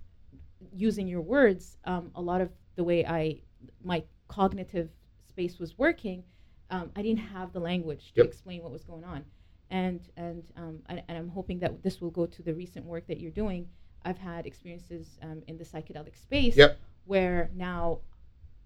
using 0.74 1.06
your 1.06 1.20
words, 1.20 1.78
um, 1.84 2.10
a 2.14 2.20
lot 2.20 2.40
of 2.40 2.50
the 2.76 2.84
way 2.84 3.04
I 3.04 3.42
my 3.84 4.02
cognitive 4.28 4.88
space 5.28 5.58
was 5.58 5.76
working, 5.78 6.24
um, 6.70 6.90
I 6.96 7.02
didn't 7.02 7.18
have 7.20 7.52
the 7.52 7.60
language 7.60 8.12
to 8.14 8.20
Yep. 8.20 8.26
explain 8.26 8.62
what 8.62 8.72
was 8.72 8.84
going 8.84 9.04
on, 9.04 9.24
and 9.70 10.00
and 10.16 10.44
um, 10.56 10.78
and, 10.88 11.02
and 11.08 11.18
I'm 11.18 11.28
hoping 11.28 11.58
that 11.60 11.82
this 11.82 12.00
will 12.00 12.10
go 12.10 12.26
to 12.26 12.42
the 12.42 12.54
recent 12.54 12.84
work 12.86 13.06
that 13.08 13.20
you're 13.20 13.30
doing. 13.30 13.68
I've 14.04 14.18
had 14.18 14.46
experiences 14.46 15.18
um, 15.22 15.42
in 15.46 15.58
the 15.58 15.64
psychedelic 15.64 16.16
space 16.16 16.56
Yep. 16.56 16.78
where 17.04 17.50
now 17.54 17.98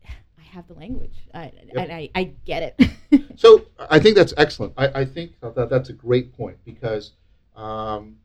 I 0.39 0.43
have 0.43 0.69
the 0.69 0.75
language 0.75 1.27
I, 1.35 1.51
and 1.77 1.93
I, 1.93 2.11
I 2.15 2.25
get 2.45 2.63
it. 2.79 2.89
So 3.37 3.67
I 3.91 3.99
think 3.99 4.15
that's 4.17 4.33
excellent. 4.37 4.75
I, 4.77 5.01
I 5.01 5.05
think 5.05 5.33
that 5.41 5.69
that's 5.69 5.89
a 5.89 5.93
great 5.93 6.33
point 6.37 6.57
because 6.65 7.13
um, 7.57 8.17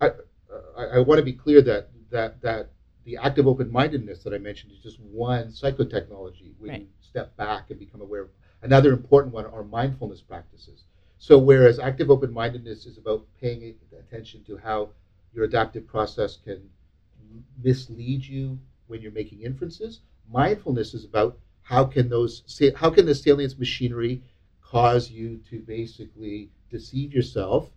I, 0.00 0.10
I, 0.76 0.84
I 0.94 0.98
want 0.98 1.18
to 1.18 1.24
be 1.24 1.32
clear 1.32 1.62
that 1.62 1.90
that 2.10 2.40
that 2.42 2.70
the 3.04 3.16
active 3.16 3.46
open-mindedness 3.46 4.22
that 4.24 4.34
I 4.34 4.38
mentioned 4.38 4.72
is 4.72 4.78
just 4.80 4.98
one 5.00 5.48
psychotechnology 5.48 6.52
when 6.58 6.72
you 6.72 6.78
Right. 6.80 6.88
step 7.00 7.36
back 7.36 7.70
and 7.70 7.78
become 7.78 8.00
aware. 8.00 8.26
Another 8.62 8.92
important 8.92 9.34
one 9.34 9.46
are 9.46 9.64
mindfulness 9.64 10.20
practices. 10.20 10.84
So 11.18 11.38
whereas 11.38 11.78
active 11.78 12.10
open-mindedness 12.10 12.86
is 12.86 12.98
about 12.98 13.26
paying 13.40 13.74
attention 13.98 14.44
to 14.44 14.56
how 14.56 14.90
your 15.34 15.44
adaptive 15.44 15.86
process 15.86 16.36
can 16.36 16.68
mislead 17.62 18.24
you 18.24 18.58
when 18.86 19.02
you're 19.02 19.12
making 19.12 19.42
inferences, 19.42 20.00
mindfulness 20.30 20.94
is 20.94 21.04
about 21.04 21.38
how 21.62 21.84
can 21.84 22.08
those 22.08 22.42
how 22.76 22.90
can 22.90 23.04
the 23.04 23.14
salience 23.14 23.58
machinery 23.58 24.22
cause 24.62 25.10
you 25.10 25.40
to 25.50 25.60
basically 25.60 26.50
deceive 26.70 27.12
yourself 27.12 27.70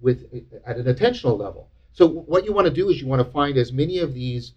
with 0.00 0.24
at 0.66 0.76
an 0.76 0.86
attentional 0.86 1.38
level. 1.38 1.68
So 1.92 2.06
what 2.06 2.44
you 2.44 2.52
want 2.52 2.66
to 2.66 2.72
do 2.72 2.88
is 2.90 3.00
you 3.00 3.06
want 3.06 3.24
to 3.24 3.32
find 3.32 3.56
as 3.56 3.72
many 3.72 3.98
of 4.00 4.14
these 4.14 4.54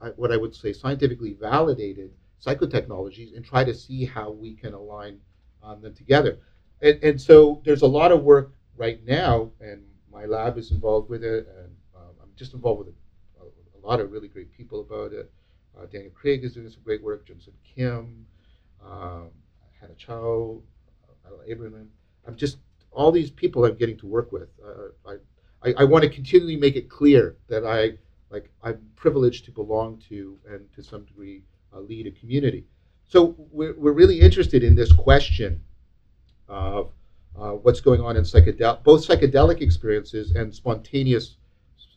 uh, 0.00 0.10
what 0.16 0.32
I 0.32 0.36
would 0.36 0.54
say 0.54 0.72
scientifically 0.72 1.34
validated 1.34 2.10
psychotechnologies 2.44 3.36
and 3.36 3.44
try 3.44 3.64
to 3.64 3.74
see 3.74 4.04
how 4.04 4.30
we 4.30 4.54
can 4.54 4.74
align 4.74 5.18
um, 5.62 5.80
them 5.80 5.94
together. 5.94 6.38
And, 6.80 7.02
and 7.02 7.20
so 7.20 7.62
there's 7.64 7.82
a 7.82 7.86
lot 7.86 8.12
of 8.12 8.22
work 8.22 8.52
right 8.76 9.04
now, 9.06 9.50
and 9.60 9.82
my 10.12 10.24
lab 10.24 10.58
is 10.58 10.70
involved 10.72 11.08
with 11.08 11.22
it, 11.22 11.46
and 11.56 11.70
um, 11.96 12.14
I'm 12.20 12.30
just 12.36 12.54
involved 12.54 12.86
with 12.86 12.94
a, 13.40 13.78
a 13.78 13.80
lot 13.86 14.00
of 14.00 14.10
really 14.10 14.28
great 14.28 14.52
people 14.52 14.80
about 14.80 15.12
it. 15.12 15.30
Uh, 15.78 15.86
Daniel 15.86 16.10
Craig 16.10 16.44
is 16.44 16.54
doing 16.54 16.68
some 16.68 16.82
great 16.82 17.02
work, 17.02 17.26
Jimson 17.26 17.54
Kim, 17.64 18.26
um, 18.84 19.30
Hannah 19.80 19.94
Chow, 19.94 20.60
uh, 21.24 21.30
Abraham. 21.46 21.88
I'm 22.26 22.36
just 22.36 22.58
all 22.90 23.10
these 23.10 23.30
people 23.30 23.64
I'm 23.64 23.76
getting 23.76 23.98
to 23.98 24.06
work 24.06 24.32
with. 24.32 24.48
Uh, 24.64 25.10
I, 25.10 25.68
I, 25.68 25.74
I 25.78 25.84
want 25.84 26.04
to 26.04 26.10
continually 26.10 26.56
make 26.56 26.76
it 26.76 26.90
clear 26.90 27.36
that 27.48 27.64
I 27.64 27.92
like 28.30 28.50
I'm 28.62 28.80
privileged 28.96 29.44
to 29.46 29.50
belong 29.50 30.02
to 30.08 30.38
and 30.48 30.70
to 30.74 30.82
some 30.82 31.04
degree 31.04 31.42
lead 31.80 32.06
a 32.06 32.10
community. 32.10 32.64
So 33.08 33.36
we're, 33.50 33.74
we're 33.78 33.92
really 33.92 34.20
interested 34.20 34.62
in 34.62 34.74
this 34.74 34.92
question 34.92 35.60
of 36.48 36.90
uh, 37.38 37.52
what's 37.52 37.80
going 37.80 38.00
on 38.00 38.16
in 38.16 38.24
psychedelic, 38.24 38.82
both 38.82 39.06
psychedelic 39.06 39.60
experiences 39.60 40.32
and 40.32 40.54
spontaneous 40.54 41.36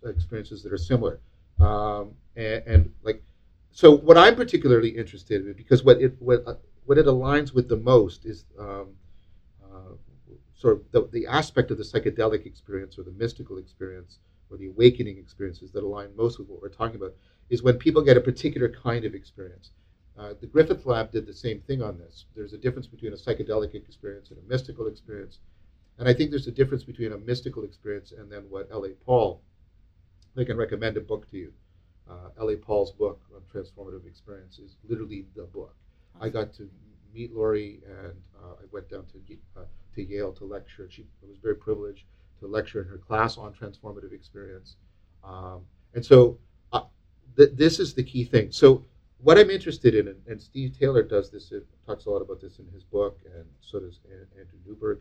experiences 0.06 0.64
that 0.64 0.72
are 0.72 0.78
similar. 0.78 1.20
Um, 1.60 2.12
and, 2.36 2.64
and 2.66 2.94
like 3.04 3.24
so 3.72 3.92
what 3.92 4.18
I'm 4.18 4.36
particularly 4.36 4.90
interested 4.90 5.46
in, 5.46 5.54
because 5.54 5.84
what 5.84 6.02
it 6.02 6.16
what 6.20 6.44
uh, 6.48 6.56
what 6.86 6.98
it 6.98 7.06
aligns 7.06 7.54
with 7.54 7.68
the 7.68 7.78
most 7.78 8.26
is 8.26 8.46
um, 8.60 8.88
uh, 9.64 9.96
sort 10.58 10.76
of 10.76 10.92
the, 10.92 11.10
the 11.12 11.28
aspect 11.28 11.72
of 11.72 11.78
the 11.78 11.84
psychedelic 11.84 12.46
experience 12.46 12.98
or 12.98 13.04
the 13.04 13.12
mystical 13.12 13.58
experience 13.58 14.20
or 14.50 14.58
the 14.58 14.68
awakening 14.68 15.18
experiences 15.18 15.72
that 15.72 15.84
align 15.84 16.16
most 16.16 16.40
with 16.40 16.48
what 16.48 16.62
we're 16.62 16.70
talking 16.70 16.96
about 16.96 17.14
is 17.50 17.64
when 17.64 17.78
people 17.78 18.02
get 18.02 18.18
a 18.18 18.22
particular 18.22 18.70
kind 18.70 19.06
of 19.06 19.14
experience. 19.14 19.72
Uh, 20.18 20.34
the 20.40 20.48
Griffiths 20.48 20.86
Lab 20.86 21.12
did 21.12 21.26
the 21.26 21.34
same 21.34 21.60
thing 21.62 21.82
on 21.82 21.98
this. 21.98 22.26
There's 22.36 22.54
a 22.54 22.58
difference 22.58 22.88
between 22.88 23.14
a 23.14 23.18
psychedelic 23.18 23.76
experience 23.76 24.30
and 24.30 24.40
a 24.40 24.50
mystical 24.50 24.88
experience. 24.88 25.40
And 25.98 26.08
I 26.08 26.14
think 26.14 26.30
there's 26.30 26.48
a 26.48 26.52
difference 26.52 26.84
between 26.84 27.14
a 27.14 27.18
mystical 27.18 27.64
experience 27.64 28.12
and 28.12 28.32
then 28.32 28.44
what 28.50 28.70
L.A. 28.72 28.90
Paul, 28.90 29.42
they 30.36 30.46
can 30.46 30.58
recommend 30.58 30.98
a 30.98 31.02
book 31.02 31.30
to 31.32 31.38
you. 31.38 31.54
Uh, 32.10 32.30
L.A. 32.40 32.56
Paul's 32.56 32.92
book 32.92 33.22
on 33.34 33.42
transformative 33.54 34.06
experience 34.06 34.60
is 34.60 34.78
literally 34.88 35.26
the 35.36 35.44
book. 35.44 35.76
I 36.20 36.30
got 36.30 36.54
to 36.54 36.70
meet 37.14 37.34
Laurie 37.34 37.82
and 37.86 38.16
uh, 38.44 38.54
I 38.54 38.66
went 38.72 38.90
down 38.90 39.06
to, 39.08 39.38
uh, 39.58 39.66
to 39.96 40.04
Yale 40.04 40.34
to 40.34 40.46
lecture. 40.46 40.88
She 40.90 41.06
I 41.24 41.30
was 41.30 41.38
very 41.42 41.56
privileged 41.56 42.04
to 42.40 42.48
lecture 42.48 42.82
in 42.82 42.88
her 42.88 42.98
class 42.98 43.38
on 43.38 43.54
transformative 43.54 44.14
experience. 44.14 44.76
Um, 45.24 45.62
and 45.94 46.06
so 46.06 46.38
th- 47.38 47.52
this 47.54 47.80
is 47.80 47.94
the 47.94 48.04
key 48.04 48.24
thing. 48.24 48.52
So 48.52 48.84
what 49.20 49.38
I'm 49.38 49.50
interested 49.50 49.96
in, 49.96 50.08
and, 50.08 50.22
and 50.28 50.42
Steve 50.42 50.78
Taylor 50.78 51.04
does 51.04 51.32
this, 51.32 51.52
it 51.52 51.66
talks 51.86 52.06
a 52.06 52.10
lot 52.10 52.22
about 52.22 52.42
this 52.42 52.60
in 52.60 52.68
his 52.74 52.84
book, 52.84 53.20
and 53.34 53.46
so 53.62 53.80
does 53.80 54.00
Andrew 54.38 54.60
Newberg. 54.68 55.00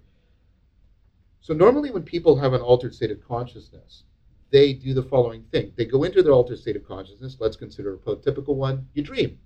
So 1.41 1.53
normally 1.53 1.91
when 1.91 2.03
people 2.03 2.37
have 2.37 2.55
an 2.55 2.63
altered 2.63 2.95
state 2.95 3.11
of 3.11 3.27
consciousness, 3.27 4.05
they 4.51 4.73
do 4.73 4.95
the 4.95 5.03
following 5.03 5.43
thing. 5.53 5.73
They 5.77 5.85
go 5.85 6.05
into 6.05 6.23
their 6.23 6.33
altered 6.33 6.59
state 6.59 6.77
of 6.77 6.87
consciousness. 6.87 7.37
Let's 7.41 7.57
consider 7.57 7.95
a 7.95 7.99
prototypical 7.99 8.55
one. 8.55 8.87
You 8.95 9.03
dream. 9.03 9.39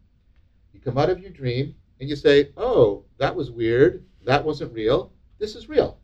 You 0.73 0.81
come 0.81 0.99
out 0.99 1.11
of 1.11 1.19
your 1.19 1.31
dream 1.31 1.75
and 1.99 2.09
you 2.09 2.15
say, 2.15 2.51
oh, 2.57 3.05
that 3.17 3.35
was 3.35 3.51
weird. 3.51 4.05
That 4.25 4.45
wasn't 4.45 4.73
real. 4.73 5.13
This 5.39 5.57
is 5.57 5.69
real. 5.69 5.99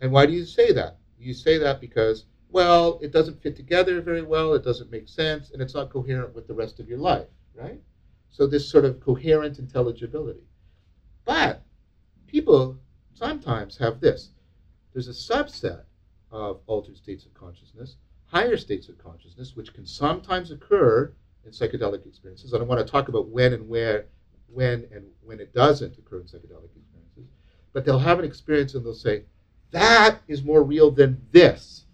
And 0.00 0.12
why 0.12 0.26
do 0.26 0.32
you 0.32 0.44
say 0.44 0.72
that? 0.72 0.98
You 1.18 1.34
say 1.34 1.58
that 1.58 1.80
because, 1.80 2.26
well, 2.50 2.98
it 3.02 3.12
doesn't 3.12 3.42
fit 3.42 3.56
together 3.56 4.00
very 4.00 4.22
well, 4.22 4.54
it 4.54 4.64
doesn't 4.64 4.90
make 4.90 5.08
sense, 5.08 5.50
and 5.50 5.60
it's 5.60 5.74
not 5.74 5.90
coherent 5.90 6.34
with 6.34 6.46
the 6.46 6.54
rest 6.54 6.80
of 6.80 6.88
your 6.88 6.98
life, 6.98 7.28
right? 7.54 7.80
So 8.30 8.46
this 8.46 8.68
sort 8.68 8.84
of 8.84 9.00
coherent 9.00 9.58
intelligibility. 9.58 10.44
But 11.24 11.62
people 12.26 12.78
sometimes 13.14 13.76
have 13.78 14.00
this. 14.00 14.30
There's 14.92 15.08
a 15.08 15.10
subset 15.10 15.84
of 16.30 16.60
altered 16.66 16.96
states 16.96 17.24
of 17.24 17.34
consciousness, 17.34 17.96
higher 18.26 18.56
states 18.56 18.88
of 18.88 18.98
consciousness, 18.98 19.56
which 19.56 19.72
can 19.72 19.86
sometimes 19.86 20.50
occur 20.50 21.12
in 21.44 21.50
psychedelic 21.50 22.06
experiences. 22.06 22.52
I 22.52 22.58
don't 22.58 22.68
want 22.68 22.84
to 22.84 22.90
talk 22.90 23.08
about 23.08 23.28
when 23.28 23.52
and 23.52 23.68
where, 23.68 24.06
when 24.48 24.86
and 24.92 25.04
when 25.22 25.40
it 25.40 25.54
doesn't 25.54 25.96
occur 25.98 26.20
in 26.20 26.26
psychedelic 26.26 26.76
experiences. 26.76 27.32
But 27.72 27.84
they'll 27.84 27.98
have 27.98 28.18
an 28.18 28.24
experience 28.24 28.74
and 28.74 28.84
they'll 28.84 28.94
say, 28.94 29.24
that 29.70 30.20
is 30.28 30.42
more 30.42 30.62
real 30.62 30.90
than 30.90 31.20
this. 31.32 31.85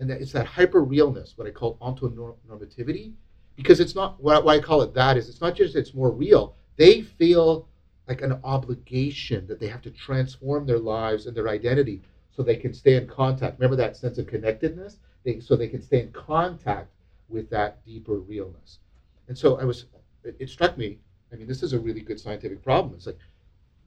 And 0.00 0.08
that 0.10 0.20
it's 0.20 0.32
that 0.32 0.46
hyper 0.46 0.82
realness, 0.82 1.34
what 1.36 1.46
I 1.46 1.50
call 1.50 1.76
ontonormativity, 1.78 3.12
because 3.56 3.80
it's 3.80 3.94
not 3.94 4.22
why 4.22 4.36
I 4.36 4.60
call 4.60 4.82
it 4.82 4.94
that 4.94 5.16
is 5.16 5.28
it's 5.28 5.40
not 5.40 5.56
just 5.56 5.74
it's 5.74 5.94
more 5.94 6.10
real. 6.10 6.54
They 6.76 7.02
feel 7.02 7.66
like 8.06 8.22
an 8.22 8.38
obligation 8.44 9.46
that 9.48 9.58
they 9.58 9.66
have 9.66 9.82
to 9.82 9.90
transform 9.90 10.66
their 10.66 10.78
lives 10.78 11.26
and 11.26 11.36
their 11.36 11.48
identity 11.48 12.00
so 12.34 12.42
they 12.42 12.56
can 12.56 12.72
stay 12.72 12.94
in 12.94 13.06
contact. 13.08 13.58
Remember 13.58 13.76
that 13.76 13.96
sense 13.96 14.18
of 14.18 14.26
connectedness? 14.26 14.98
They, 15.24 15.40
so 15.40 15.56
they 15.56 15.68
can 15.68 15.82
stay 15.82 16.02
in 16.02 16.12
contact 16.12 16.90
with 17.28 17.50
that 17.50 17.84
deeper 17.84 18.14
realness. 18.14 18.78
And 19.26 19.36
so 19.36 19.58
I 19.58 19.64
was, 19.64 19.86
it, 20.24 20.36
it 20.38 20.48
struck 20.48 20.78
me. 20.78 20.98
I 21.32 21.36
mean, 21.36 21.48
this 21.48 21.62
is 21.62 21.72
a 21.72 21.78
really 21.78 22.00
good 22.00 22.20
scientific 22.20 22.62
problem. 22.62 22.94
It's 22.94 23.06
like, 23.06 23.18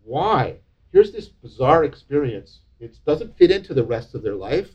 why? 0.03 0.57
here's 0.91 1.11
this 1.11 1.27
bizarre 1.27 1.83
experience. 1.83 2.59
It 2.79 2.97
doesn't 3.05 3.37
fit 3.37 3.51
into 3.51 3.73
the 3.73 3.83
rest 3.83 4.15
of 4.15 4.23
their 4.23 4.35
life. 4.35 4.71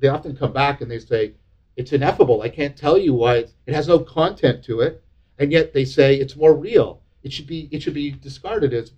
They 0.00 0.08
often 0.08 0.36
come 0.36 0.52
back 0.52 0.80
and 0.80 0.90
they 0.90 0.98
say, 0.98 1.34
it's 1.76 1.92
ineffable. 1.92 2.42
I 2.42 2.48
can't 2.48 2.76
tell 2.76 2.98
you 2.98 3.14
why. 3.14 3.46
It 3.66 3.74
has 3.74 3.88
no 3.88 3.98
content 4.00 4.64
to 4.64 4.80
it. 4.80 5.02
And 5.38 5.52
yet 5.52 5.72
they 5.72 5.84
say 5.84 6.16
it's 6.16 6.36
more 6.36 6.54
real. 6.54 7.02
It 7.22 7.32
should 7.32 7.46
be, 7.46 7.68
it 7.70 7.82
should 7.82 7.94
be 7.94 8.10
discarded 8.10 8.72
as. 8.72 8.92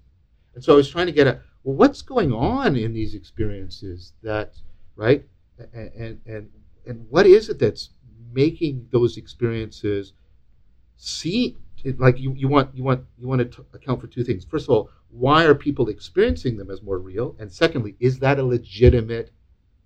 And 0.54 0.64
so 0.64 0.72
I 0.72 0.76
was 0.76 0.88
trying 0.88 1.06
to 1.06 1.12
get 1.12 1.26
at, 1.26 1.42
well, 1.62 1.76
what's 1.76 2.02
going 2.02 2.32
on 2.32 2.76
in 2.76 2.92
these 2.92 3.14
experiences 3.14 4.14
that, 4.22 4.54
right? 4.96 5.24
And, 5.74 6.20
and, 6.26 6.50
and, 6.86 7.06
what 7.10 7.26
is 7.26 7.50
it 7.50 7.58
that's 7.58 7.90
making 8.32 8.88
those 8.90 9.18
experiences 9.18 10.14
see 10.96 11.56
like 11.98 12.18
you, 12.18 12.32
you 12.34 12.48
want 12.48 12.74
you 12.74 12.82
want 12.82 13.04
you 13.18 13.28
want 13.28 13.52
to 13.52 13.66
account 13.74 14.00
for 14.00 14.06
two 14.06 14.24
things 14.24 14.44
first 14.44 14.64
of 14.64 14.70
all 14.70 14.90
why 15.10 15.44
are 15.44 15.54
people 15.54 15.88
experiencing 15.88 16.56
them 16.56 16.70
as 16.70 16.82
more 16.82 16.98
real? 16.98 17.36
And 17.38 17.52
secondly, 17.52 17.96
is 17.98 18.18
that 18.20 18.38
a 18.38 18.44
legitimate 18.44 19.30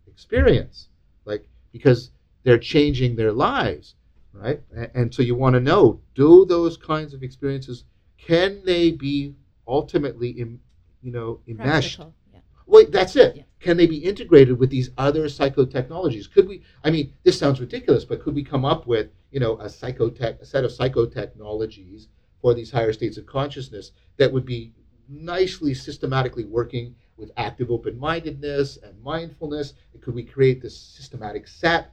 experience? 0.06 0.88
Like, 1.24 1.48
because 1.72 2.10
they're 2.42 2.58
changing 2.58 3.16
their 3.16 3.32
lives, 3.32 3.94
right? 4.32 4.60
And 4.94 5.12
so 5.14 5.22
you 5.22 5.34
want 5.34 5.54
to 5.54 5.60
know 5.60 6.00
do 6.14 6.44
those 6.44 6.76
kinds 6.76 7.14
of 7.14 7.22
experiences, 7.22 7.84
can 8.18 8.62
they 8.64 8.90
be 8.90 9.34
ultimately, 9.66 10.30
you 10.30 11.12
know, 11.12 11.40
enmeshed? 11.48 12.00
Yeah. 12.32 12.40
Wait, 12.66 12.92
that's 12.92 13.16
it. 13.16 13.36
Yeah. 13.36 13.42
Can 13.60 13.76
they 13.76 13.86
be 13.86 13.98
integrated 13.98 14.58
with 14.58 14.70
these 14.70 14.90
other 14.98 15.24
psychotechnologies? 15.24 16.30
Could 16.32 16.48
we? 16.48 16.62
I 16.82 16.90
mean, 16.90 17.12
this 17.22 17.38
sounds 17.38 17.60
ridiculous, 17.60 18.04
but 18.04 18.22
could 18.22 18.34
we 18.34 18.42
come 18.42 18.64
up 18.64 18.86
with, 18.86 19.08
you 19.30 19.40
know, 19.40 19.54
a 19.54 19.66
psychotech, 19.66 20.40
a 20.40 20.46
set 20.46 20.64
of 20.64 20.70
psychotechnologies 20.70 22.08
for 22.40 22.52
these 22.54 22.70
higher 22.70 22.92
states 22.92 23.16
of 23.16 23.26
consciousness 23.26 23.92
that 24.18 24.32
would 24.32 24.44
be 24.44 24.72
nicely 25.08 25.74
systematically 25.74 26.44
working 26.44 26.94
with 27.16 27.30
active 27.36 27.70
open-mindedness 27.70 28.78
and 28.78 29.00
mindfulness 29.02 29.74
and 29.92 30.02
could 30.02 30.14
we 30.14 30.24
create 30.24 30.60
this 30.60 30.76
systematic 30.76 31.46
set? 31.46 31.92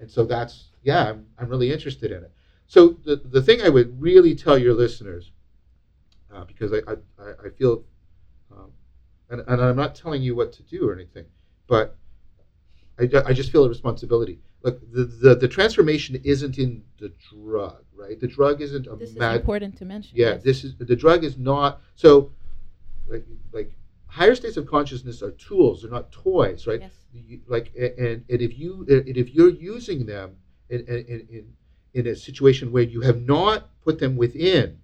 And 0.00 0.10
so 0.10 0.24
that's 0.24 0.68
yeah 0.82 1.10
i'm, 1.10 1.26
I'm 1.38 1.48
really 1.48 1.72
interested 1.72 2.12
in 2.12 2.24
it. 2.24 2.32
So 2.66 2.96
the, 3.04 3.16
the 3.16 3.42
thing 3.42 3.62
i 3.62 3.68
would 3.68 4.00
really 4.00 4.34
tell 4.34 4.58
your 4.58 4.74
listeners 4.74 5.32
uh, 6.34 6.44
because 6.44 6.72
I, 6.72 6.78
I, 7.22 7.30
I 7.46 7.48
feel 7.56 7.84
um, 8.52 8.70
and, 9.30 9.42
and 9.46 9.62
i'm 9.62 9.76
not 9.76 9.94
telling 9.94 10.22
you 10.22 10.34
what 10.34 10.52
to 10.54 10.62
do 10.62 10.88
or 10.88 10.94
anything 10.94 11.26
but 11.66 11.96
i, 12.98 13.08
I 13.26 13.32
just 13.32 13.52
feel 13.52 13.64
a 13.64 13.68
responsibility. 13.68 14.40
Look 14.62 14.80
the, 14.92 15.04
the, 15.04 15.34
the 15.36 15.48
transformation 15.48 16.20
isn't 16.24 16.58
in 16.58 16.82
the 16.98 17.12
drug 17.30 17.84
right? 17.96 18.18
The 18.18 18.26
drug 18.26 18.60
isn't 18.60 18.86
a 18.86 18.96
this 18.96 19.14
mad, 19.14 19.34
is 19.34 19.40
important 19.40 19.76
to 19.78 19.84
mention 19.84 20.16
yeah 20.16 20.32
yes. 20.32 20.42
this 20.42 20.64
is 20.64 20.74
the 20.76 20.96
drug 20.96 21.24
is 21.24 21.38
not 21.38 21.80
so 21.96 22.32
like 23.06 23.24
like 23.52 23.72
higher 24.18 24.34
states 24.34 24.56
of 24.56 24.66
consciousness 24.66 25.22
are 25.22 25.30
tools 25.32 25.82
they're 25.82 25.90
not 25.90 26.10
toys 26.10 26.66
right 26.66 26.80
yes. 26.80 26.92
you, 27.12 27.40
like 27.46 27.72
and, 27.76 28.24
and 28.28 28.42
if 28.42 28.58
you 28.58 28.84
and 28.88 29.16
if 29.16 29.32
you're 29.34 29.50
using 29.50 30.04
them 30.06 30.36
in, 30.70 30.80
in, 30.80 31.26
in, 31.30 31.52
in 31.94 32.06
a 32.08 32.16
situation 32.16 32.72
where 32.72 32.82
you 32.82 33.00
have 33.00 33.22
not 33.22 33.68
put 33.84 33.98
them 33.98 34.16
within 34.16 34.78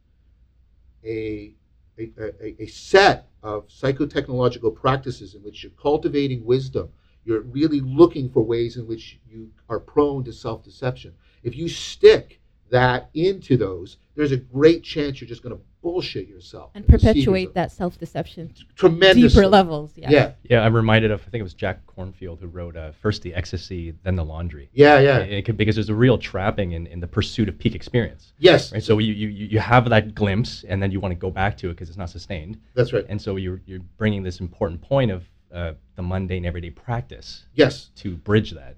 a, 1.05 1.53
a, 1.99 2.13
a, 2.19 2.63
a 2.63 2.67
set 2.67 3.29
of 3.43 3.69
psychotechnological 3.69 4.75
practices 4.75 5.35
in 5.35 5.43
which 5.43 5.63
you're 5.63 5.73
cultivating 5.73 6.45
wisdom 6.45 6.89
you're 7.25 7.41
really 7.41 7.81
looking 7.81 8.31
for 8.31 8.43
ways 8.43 8.77
in 8.77 8.87
which 8.87 9.19
you 9.29 9.51
are 9.69 9.81
prone 9.81 10.23
to 10.23 10.33
self-deception 10.33 11.13
if 11.43 11.57
you 11.57 11.69
stick 11.69 12.41
that 12.71 13.11
into 13.15 13.57
those 13.57 13.97
there's 14.15 14.33
a 14.33 14.37
great 14.37 14.85
chance 14.85 15.21
you're 15.21 15.29
just 15.29 15.43
going 15.43 15.55
to 15.55 15.63
bullshit 15.85 16.27
yourself 16.27 16.71
and 16.75 16.89
perpetuate 16.89 17.53
that 17.53 17.71
self-deception 17.71 18.51
tremendous 18.75 19.35
deeper 19.35 19.47
levels 19.47 19.93
yeah. 19.97 20.11
yeah. 20.11 20.33
Yeah 20.49 20.65
i'm 20.65 20.75
reminded 20.75 21.11
of 21.11 21.21
i 21.21 21.31
think 21.31 21.41
it 21.41 21.45
was 21.45 21.53
jack 21.53 21.81
Kornfield 21.87 22.41
who 22.41 22.47
wrote 22.47 22.75
uh, 22.75 22.93
first 23.03 23.21
the 23.21 23.35
ecstasy 23.35 23.95
then 24.03 24.17
the 24.17 24.25
laundry. 24.25 24.69
Yeah 24.73 24.99
yeah. 24.99 25.19
It, 25.19 25.33
it 25.33 25.45
could, 25.45 25.57
because 25.57 25.77
there's 25.77 25.89
a 25.89 25.95
real 25.95 26.19
trapping 26.19 26.73
in, 26.73 26.87
in 26.87 27.01
the 27.01 27.07
pursuit 27.07 27.49
of 27.49 27.59
peak 27.59 27.75
experience. 27.75 28.33
Yes. 28.39 28.73
Right 28.73 28.83
so 28.83 28.99
you, 28.99 29.13
you 29.13 29.29
you 29.29 29.59
have 29.59 29.89
that 29.91 30.15
glimpse 30.15 30.65
and 30.69 30.83
then 30.83 30.91
you 30.91 31.01
want 31.01 31.13
to 31.13 31.17
go 31.17 31.31
back 31.31 31.57
to 31.59 31.69
it 31.69 31.75
because 31.75 31.89
it's 31.89 31.99
not 31.99 32.11
sustained. 32.11 32.61
That's 32.75 32.93
right. 32.93 33.05
And 33.09 33.21
so 33.21 33.37
you're 33.37 33.61
you're 33.67 33.81
bringing 33.99 34.23
this 34.23 34.41
important 34.41 34.81
point 34.83 35.11
of 35.11 35.25
uh, 35.53 35.73
the 35.95 36.03
mundane 36.03 36.45
everyday 36.45 36.71
practice 36.71 37.47
yes. 37.55 37.91
to 37.97 38.17
bridge 38.17 38.51
that. 38.53 38.77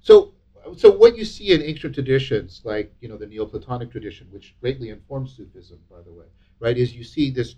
So 0.00 0.32
so 0.76 0.90
what 0.90 1.16
you 1.16 1.24
see 1.24 1.52
in 1.52 1.60
ancient 1.60 1.94
traditions 1.94 2.62
like 2.64 2.94
you 3.00 3.08
know 3.08 3.18
the 3.18 3.26
neoplatonic 3.26 3.90
tradition 3.90 4.26
which 4.30 4.54
greatly 4.60 4.88
informs 4.88 5.36
sufism 5.36 5.78
by 5.90 6.00
the 6.02 6.12
way 6.12 6.24
right, 6.64 6.78
is 6.78 6.94
you 6.94 7.04
see 7.04 7.30
this 7.30 7.56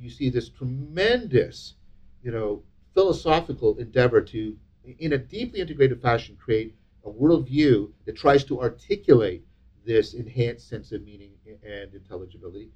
you 0.00 0.08
see 0.08 0.30
this 0.30 0.48
tremendous, 0.48 1.74
you 2.22 2.30
know, 2.30 2.62
philosophical 2.94 3.78
endeavor 3.78 4.20
to, 4.20 4.56
in 4.98 5.12
a 5.12 5.18
deeply 5.18 5.60
integrated 5.60 6.00
fashion, 6.02 6.36
create 6.36 6.74
a 7.04 7.10
worldview 7.10 7.90
that 8.04 8.16
tries 8.16 8.44
to 8.44 8.60
articulate 8.60 9.44
this 9.86 10.14
enhanced 10.14 10.68
sense 10.68 10.92
of 10.92 11.02
meaning 11.02 11.32
and 11.62 11.94
intelligibility. 11.94 12.70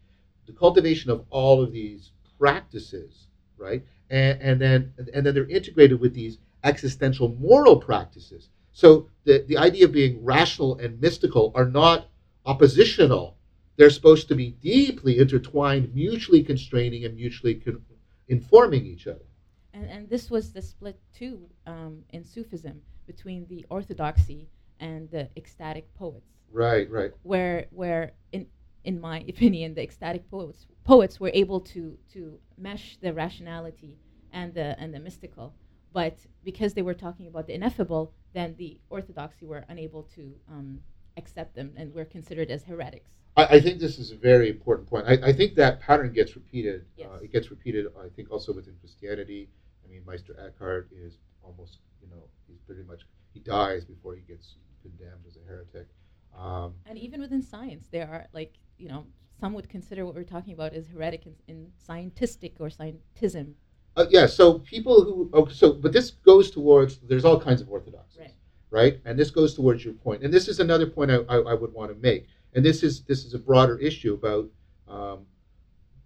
The 0.47 0.53
cultivation 0.53 1.11
of 1.11 1.25
all 1.31 1.63
of 1.63 1.73
these 1.73 2.13
practices, 2.39 3.27
right, 3.57 3.83
and, 4.11 4.41
and 4.41 4.61
then 4.61 4.93
and 5.15 5.25
then 5.25 5.35
they're 5.35 5.49
integrated 5.49 5.99
with 5.99 6.15
these 6.15 6.39
existential 6.63 7.29
moral 7.41 7.77
practices. 7.77 8.51
So 8.73 9.09
the, 9.25 9.45
the 9.49 9.57
idea 9.57 9.87
of 9.87 9.93
being 9.93 10.23
rational 10.23 10.79
and 10.79 11.01
mystical 11.01 11.53
are 11.55 11.67
not 11.67 12.09
oppositional. 12.45 13.37
They're 13.81 13.89
supposed 13.89 14.29
to 14.29 14.35
be 14.35 14.51
deeply 14.51 15.19
intertwined, 15.19 15.95
mutually 15.95 16.43
constraining, 16.43 17.07
and 17.07 17.17
mutually 17.17 17.55
con- 17.55 17.83
informing 18.29 18.85
each 18.85 19.07
other. 19.07 19.25
And, 19.73 19.89
and 19.89 20.07
this 20.11 20.29
was 20.29 20.53
the 20.53 20.61
split 20.61 21.01
too 21.15 21.49
um, 21.67 22.03
in 22.11 22.23
Sufism 22.23 22.83
between 23.07 23.47
the 23.49 23.65
orthodoxy 23.71 24.51
and 24.81 25.11
the 25.11 25.31
ecstatic 25.35 25.95
poets. 25.95 26.31
Right, 26.53 26.91
right. 26.91 27.13
Where, 27.23 27.69
where 27.71 28.13
in, 28.33 28.49
in 28.85 29.01
my 29.01 29.21
opinion, 29.31 29.73
the 29.73 29.83
ecstatic 29.83 30.31
poets, 30.31 30.67
poets 30.85 31.19
were 31.19 31.31
able 31.33 31.61
to, 31.73 31.97
to 32.13 32.39
mesh 32.59 32.99
the 33.01 33.15
rationality 33.15 33.97
and 34.31 34.53
the, 34.53 34.79
and 34.79 34.93
the 34.93 35.01
mystical. 35.01 35.55
But 35.95 36.19
because 36.45 36.75
they 36.75 36.83
were 36.83 36.93
talking 36.93 37.29
about 37.29 37.47
the 37.47 37.55
ineffable, 37.55 38.13
then 38.35 38.57
the 38.59 38.79
orthodoxy 38.91 39.47
were 39.47 39.65
unable 39.71 40.03
to 40.17 40.35
um, 40.51 40.81
accept 41.17 41.55
them 41.55 41.73
and 41.79 41.95
were 41.95 42.05
considered 42.05 42.51
as 42.51 42.63
heretics. 42.63 43.13
I, 43.37 43.45
I, 43.45 43.61
think 43.61 43.79
this 43.79 43.99
is 43.99 44.11
a 44.11 44.17
very 44.17 44.51
important 44.51 44.89
point. 44.89 45.07
I, 45.07 45.29
I 45.29 45.33
think 45.33 45.55
that 45.57 45.81
pattern 45.81 46.13
gets 46.13 46.35
repeated. 46.35 46.85
Yes. 46.97 47.09
Uh, 47.11 47.19
it 47.23 47.33
gets 47.33 47.51
repeated, 47.51 47.87
I 47.99 48.09
think, 48.09 48.31
also 48.31 48.53
within 48.53 48.75
Christianity. 48.81 49.49
I 49.85 49.91
mean, 49.91 50.03
Meister 50.07 50.35
Eckhart 50.39 50.89
is 50.93 51.15
almost, 51.43 51.79
you 52.03 52.09
know, 52.09 52.25
he's 52.49 52.61
pretty 52.67 52.83
much, 52.83 53.03
he 53.33 53.41
dies 53.41 53.85
before 53.85 54.15
he 54.15 54.23
gets 54.23 54.57
condemned 54.83 55.25
as 55.27 55.37
a 55.37 55.49
heretic. 55.49 55.89
Um, 56.37 56.75
and 56.87 56.99
even 56.99 57.21
within 57.21 57.43
science, 57.43 57.89
there 57.91 58.09
are, 58.09 58.27
like, 58.33 58.55
you 58.79 58.89
know, 58.89 59.07
some 59.41 59.55
would 59.55 59.69
consider 59.69 60.05
what 60.05 60.15
we're 60.15 60.23
talking 60.23 60.53
about 60.53 60.75
as 60.75 60.87
heretic 60.89 61.27
in, 61.27 61.35
in 61.49 61.67
scientistic 61.89 62.53
or 62.61 62.69
scientism. 62.69 63.55
Uh, 63.97 64.07
yeah, 64.11 64.27
so 64.27 64.61
people 64.61 65.03
who, 65.03 65.31
okay, 65.35 65.53
so, 65.53 65.73
but 65.73 65.93
this 65.93 66.11
goes 66.11 66.51
towards, 66.51 66.99
there's 66.99 67.25
all 67.25 67.41
kinds 67.41 67.61
of 67.61 67.69
orthodoxies, 67.69 68.21
right? 68.21 68.35
right? 68.71 69.01
And 69.05 69.19
this 69.19 69.31
goes 69.31 69.55
towards 69.55 69.85
your 69.85 69.95
point. 69.95 70.23
And 70.23 70.33
this 70.33 70.47
is 70.47 70.61
another 70.61 70.87
point 70.87 71.11
I, 71.11 71.17
I, 71.29 71.37
I 71.39 71.55
would 71.55 71.73
want 71.73 71.91
to 71.91 71.97
make 72.01 72.29
and 72.55 72.65
this 72.65 72.83
is 72.83 73.03
this 73.05 73.25
is 73.25 73.35
a 73.35 73.39
broader 73.39 73.79
issue 73.79 74.15
about 74.15 74.49
um, 74.89 75.27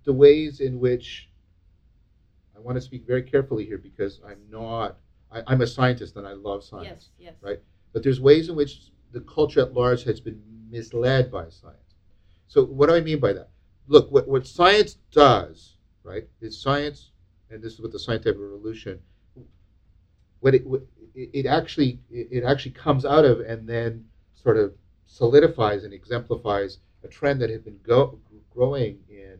the 0.05 0.13
ways 0.13 0.61
in 0.61 0.79
which 0.79 1.31
I 2.57 2.61
want 2.61 2.77
to 2.77 2.81
speak 2.81 3.07
very 3.07 3.23
carefully 3.23 3.65
here 3.65 3.79
because 3.79 4.21
I'm 4.27 4.41
not 4.51 4.99
I, 5.35 5.53
am 5.53 5.61
a 5.61 5.67
scientist 5.67 6.17
and 6.17 6.27
I 6.27 6.33
love 6.33 6.63
science, 6.63 7.11
yes, 7.19 7.33
yes. 7.33 7.35
right? 7.41 7.59
But 7.93 8.03
there's 8.03 8.21
ways 8.21 8.49
in 8.49 8.57
which 8.57 8.91
the 9.13 9.21
culture 9.23 9.61
at 9.61 9.75
large 9.75 10.05
has 10.05 10.21
been 10.21 10.41
misled 10.71 11.31
by 11.31 11.49
science. 11.49 11.79
So 12.47 12.65
what 12.65 12.89
do 12.89 12.95
I 12.95 13.01
mean 13.01 13.21
by 13.21 13.33
that? 13.33 13.51
Look, 13.87 14.11
what, 14.11 14.29
what 14.29 14.47
science 14.47 14.97
does, 15.11 15.77
right, 16.03 16.29
is 16.41 16.61
science, 16.61 17.11
and 17.51 17.63
this 17.63 17.75
is 17.75 17.81
what 17.81 17.93
the 17.93 17.99
scientific 17.99 18.41
revolution, 18.41 19.01
what 20.41 20.55
it, 20.55 20.67
what 20.67 20.83
it, 21.15 21.31
it 21.33 21.47
actually 21.47 22.01
it 22.11 22.45
actually 22.45 22.73
comes 22.73 23.05
out 23.05 23.25
of 23.25 23.41
and 23.41 23.69
then 23.69 24.05
sort 24.35 24.57
of 24.57 24.75
solidifies 25.07 25.85
and 25.85 25.93
exemplifies 25.93 26.79
a 27.03 27.09
trend 27.09 27.41
that 27.41 27.51
had 27.51 27.65
been 27.65 27.79
go, 27.83 28.19
growing 28.51 28.99
in 29.09 29.39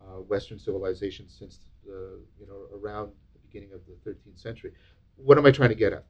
uh, 0.00 0.20
Western 0.20 0.58
civilization 0.58 1.28
since 1.28 1.58
the, 1.84 2.20
you 2.40 2.46
know 2.46 2.66
around 2.78 3.10
the 3.32 3.40
beginning 3.46 3.72
of 3.74 3.80
the 3.86 4.10
13th 4.10 4.40
century. 4.40 4.72
What 5.16 5.38
am 5.38 5.46
I 5.46 5.50
trying 5.50 5.70
to 5.70 5.74
get 5.74 5.92
at? 5.92 6.04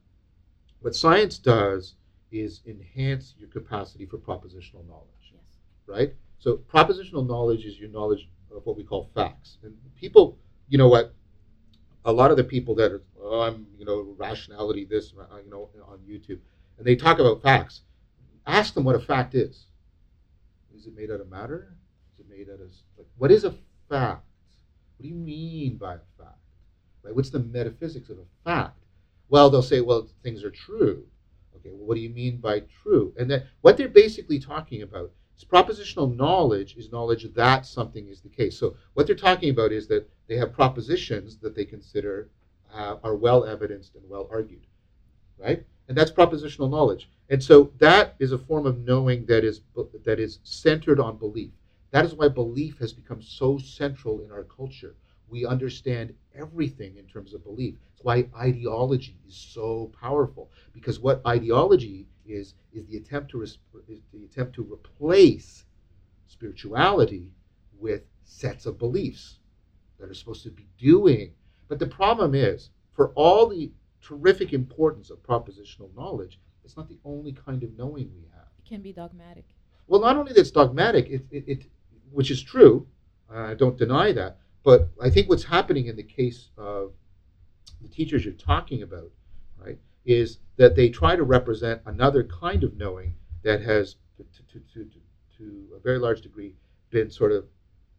What 0.80 0.95
science 0.95 1.38
does 1.38 1.95
is 2.30 2.61
enhance 2.66 3.34
your 3.38 3.49
capacity 3.49 4.07
for 4.07 4.16
propositional 4.18 4.86
knowledge, 4.88 5.32
yes. 5.32 5.43
right? 5.86 6.14
So 6.38 6.57
propositional 6.57 7.26
knowledge 7.26 7.64
is 7.64 7.78
your 7.78 7.90
knowledge 7.90 8.28
of 8.55 8.64
what 8.64 8.76
we 8.76 8.84
call 8.84 9.11
facts. 9.14 9.59
And 9.62 9.74
people, 9.97 10.38
you 10.68 10.78
know 10.78 10.88
what? 10.88 11.14
A 12.05 12.12
lot 12.12 12.30
of 12.30 12.36
the 12.36 12.45
people 12.45 12.74
that 12.76 12.90
are, 12.90 13.03
oh, 13.20 13.43
I'm, 13.43 13.66
you 13.78 13.84
know, 13.84 14.14
rationality 14.16 14.84
this, 14.84 15.12
you 15.12 15.51
know, 15.51 15.68
on 15.86 15.99
YouTube, 15.99 16.38
and 16.78 16.86
they 16.86 16.97
talk 16.97 17.18
about 17.20 17.43
facts 17.43 17.82
ask 18.47 18.74
them 18.74 18.84
what 18.84 18.97
a 18.97 19.01
fact 19.01 19.34
is. 19.34 19.66
Is 20.74 20.86
it 20.86 20.97
made 20.97 21.11
out 21.11 21.20
of 21.20 21.30
matter? 21.30 21.74
Is 22.14 22.20
it 22.20 22.28
made 22.28 22.49
out 22.49 22.61
of 22.61 22.70
like 22.97 23.07
what 23.16 23.30
is 23.30 23.45
a 23.45 23.55
fact? 23.88 24.24
What 24.97 25.03
do 25.03 25.09
you 25.09 25.14
mean 25.14 25.76
by 25.76 25.95
a 25.95 25.99
fact? 26.18 26.38
Right? 27.03 27.14
What's 27.14 27.30
the 27.30 27.40
metaphysics 27.40 28.11
of 28.11 28.18
a 28.18 28.24
fact? 28.45 28.78
Well, 29.28 29.49
they'll 29.49 29.62
say, 29.62 29.80
well, 29.80 30.09
things 30.22 30.45
are 30.45 30.51
true. 30.51 31.07
Okay, 31.57 31.70
well, 31.70 31.86
what 31.86 31.95
do 31.95 32.01
you 32.01 32.11
mean 32.11 32.38
by 32.38 32.62
true? 32.82 33.14
And 33.18 33.30
that 33.30 33.47
what 33.61 33.76
they're 33.76 33.88
basically 33.88 34.38
talking 34.38 34.82
about 34.82 35.11
is 35.36 35.45
propositional 35.45 36.14
knowledge 36.16 36.76
is 36.76 36.93
knowledge 36.93 37.26
that 37.34 37.66
something 37.66 38.09
is 38.09 38.20
the 38.20 38.28
case. 38.28 38.59
So 38.59 38.76
what 38.95 39.07
they're 39.07 39.16
talking 39.16 39.51
about 39.51 39.72
is 39.72 39.86
that 39.88 40.09
they 40.28 40.36
have 40.36 40.53
propositions 40.53 41.38
that 41.38 41.55
they 41.55 41.64
consider 41.64 42.28
uh, 42.74 42.97
are 43.03 43.14
well 43.14 43.45
evidenced 43.45 43.95
and 43.95 44.09
well 44.09 44.28
argued, 44.30 44.66
right? 45.38 45.64
And 45.93 45.99
that's 45.99 46.11
propositional 46.11 46.70
knowledge. 46.70 47.11
And 47.28 47.45
so 47.45 47.70
that 47.76 48.16
is 48.18 48.32
a 48.32 48.38
form 48.38 48.64
of 48.64 48.78
knowing 48.78 49.26
that 49.26 49.45
is 49.45 49.61
that 50.07 50.18
is 50.18 50.38
centered 50.43 50.99
on 50.99 51.18
belief. 51.18 51.51
That 51.90 52.07
is 52.07 52.14
why 52.14 52.28
belief 52.28 52.78
has 52.78 52.95
become 52.95 53.20
so 53.20 53.59
central 53.59 54.22
in 54.22 54.32
our 54.32 54.45
culture. 54.45 54.95
We 55.28 55.45
understand 55.45 56.14
everything 56.34 56.97
in 56.97 57.05
terms 57.05 57.34
of 57.34 57.45
belief. 57.45 57.74
It's 57.93 58.03
why 58.03 58.26
ideology 58.34 59.18
is 59.28 59.36
so 59.36 59.93
powerful 60.01 60.51
because 60.72 60.99
what 60.99 61.20
ideology 61.26 62.07
is 62.24 62.55
is 62.72 62.86
the 62.86 62.97
attempt 62.97 63.30
to 63.32 63.43
is 63.43 63.59
the 63.86 64.24
attempt 64.24 64.55
to 64.55 64.62
replace 64.62 65.66
spirituality 66.26 67.28
with 67.78 68.05
sets 68.24 68.64
of 68.64 68.78
beliefs 68.78 69.40
that 70.01 70.09
are 70.09 70.14
supposed 70.14 70.45
to 70.45 70.51
be 70.51 70.68
doing. 70.78 71.34
But 71.68 71.78
the 71.78 71.86
problem 71.86 72.34
is, 72.34 72.70
for 72.95 73.09
all 73.09 73.47
the 73.47 73.70
terrific 74.03 74.53
importance 74.53 75.11
of 75.11 75.22
propositional 75.22 75.94
knowledge, 75.96 76.38
it's 76.64 76.76
not 76.76 76.88
the 76.88 76.98
only 77.05 77.32
kind 77.32 77.62
of 77.62 77.76
knowing 77.76 78.11
we 78.14 78.28
have. 78.34 78.46
It 78.59 78.68
can 78.68 78.82
be 78.82 78.92
dogmatic. 78.92 79.44
Well, 79.86 80.00
not 80.00 80.16
only 80.16 80.32
that 80.32 80.40
it's 80.40 80.50
dogmatic, 80.50 81.09
it, 81.09 81.24
it, 81.30 81.44
it 81.46 81.66
which 82.11 82.30
is 82.30 82.42
true, 82.42 82.86
I 83.30 83.53
uh, 83.53 83.55
don't 83.55 83.78
deny 83.78 84.12
that, 84.12 84.38
but 84.62 84.90
I 85.03 85.11
think 85.11 85.28
what's 85.28 85.44
happening 85.44 85.86
in 85.86 85.96
the 85.96 86.03
case 86.03 86.48
of 86.57 86.92
the 87.80 87.88
teachers 87.88 88.24
you're 88.24 88.34
talking 88.34 88.82
about, 88.82 89.11
right, 89.59 89.78
is 90.05 90.38
that 90.57 90.76
they 90.76 90.88
try 90.88 91.16
to 91.16 91.22
represent 91.22 91.80
another 91.86 92.24
kind 92.24 92.62
of 92.64 92.76
knowing 92.76 93.14
that 93.42 93.62
has, 93.62 93.96
to, 94.18 94.59
to, 94.59 94.84
to, 94.84 94.90
to 95.38 95.66
a 95.76 95.80
very 95.80 95.98
large 95.98 96.20
degree, 96.20 96.55
been 96.90 97.11
sort 97.11 97.32
of 97.32 97.46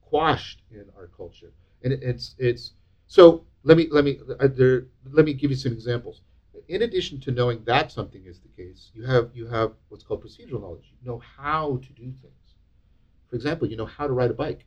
quashed 0.02 0.62
in 0.72 0.86
our 0.96 1.08
culture. 1.08 1.52
And 1.84 1.92
it, 1.92 2.04
it's, 2.04 2.36
it's 2.38 2.74
so 3.08 3.46
let 3.64 3.78
me 3.78 3.88
let 3.92 4.04
me 4.04 4.20
uh, 4.40 4.48
there, 4.48 4.86
let 5.12 5.26
me 5.26 5.34
give 5.34 5.52
you 5.52 5.58
some 5.58 5.74
examples 5.74 6.22
in 6.68 6.84
addition 6.84 7.20
to 7.22 7.32
knowing 7.32 7.64
that 7.66 7.92
something 7.92 8.26
is 8.26 8.40
the 8.40 8.48
case, 8.50 8.92
you 8.94 9.06
have 9.06 9.32
you 9.34 9.48
have 9.48 9.74
what's 9.90 10.04
called 10.04 10.24
procedural 10.24 10.62
knowledge. 10.62 10.94
You 11.02 11.12
know 11.12 11.22
how 11.38 11.78
to 11.78 11.94
do 11.94 12.14
things. 12.22 12.56
For 13.30 13.36
example, 13.36 13.68
you 13.68 13.76
know 13.76 13.86
how 13.86 14.08
to 14.08 14.14
ride 14.14 14.32
a 14.32 14.34
bike, 14.34 14.66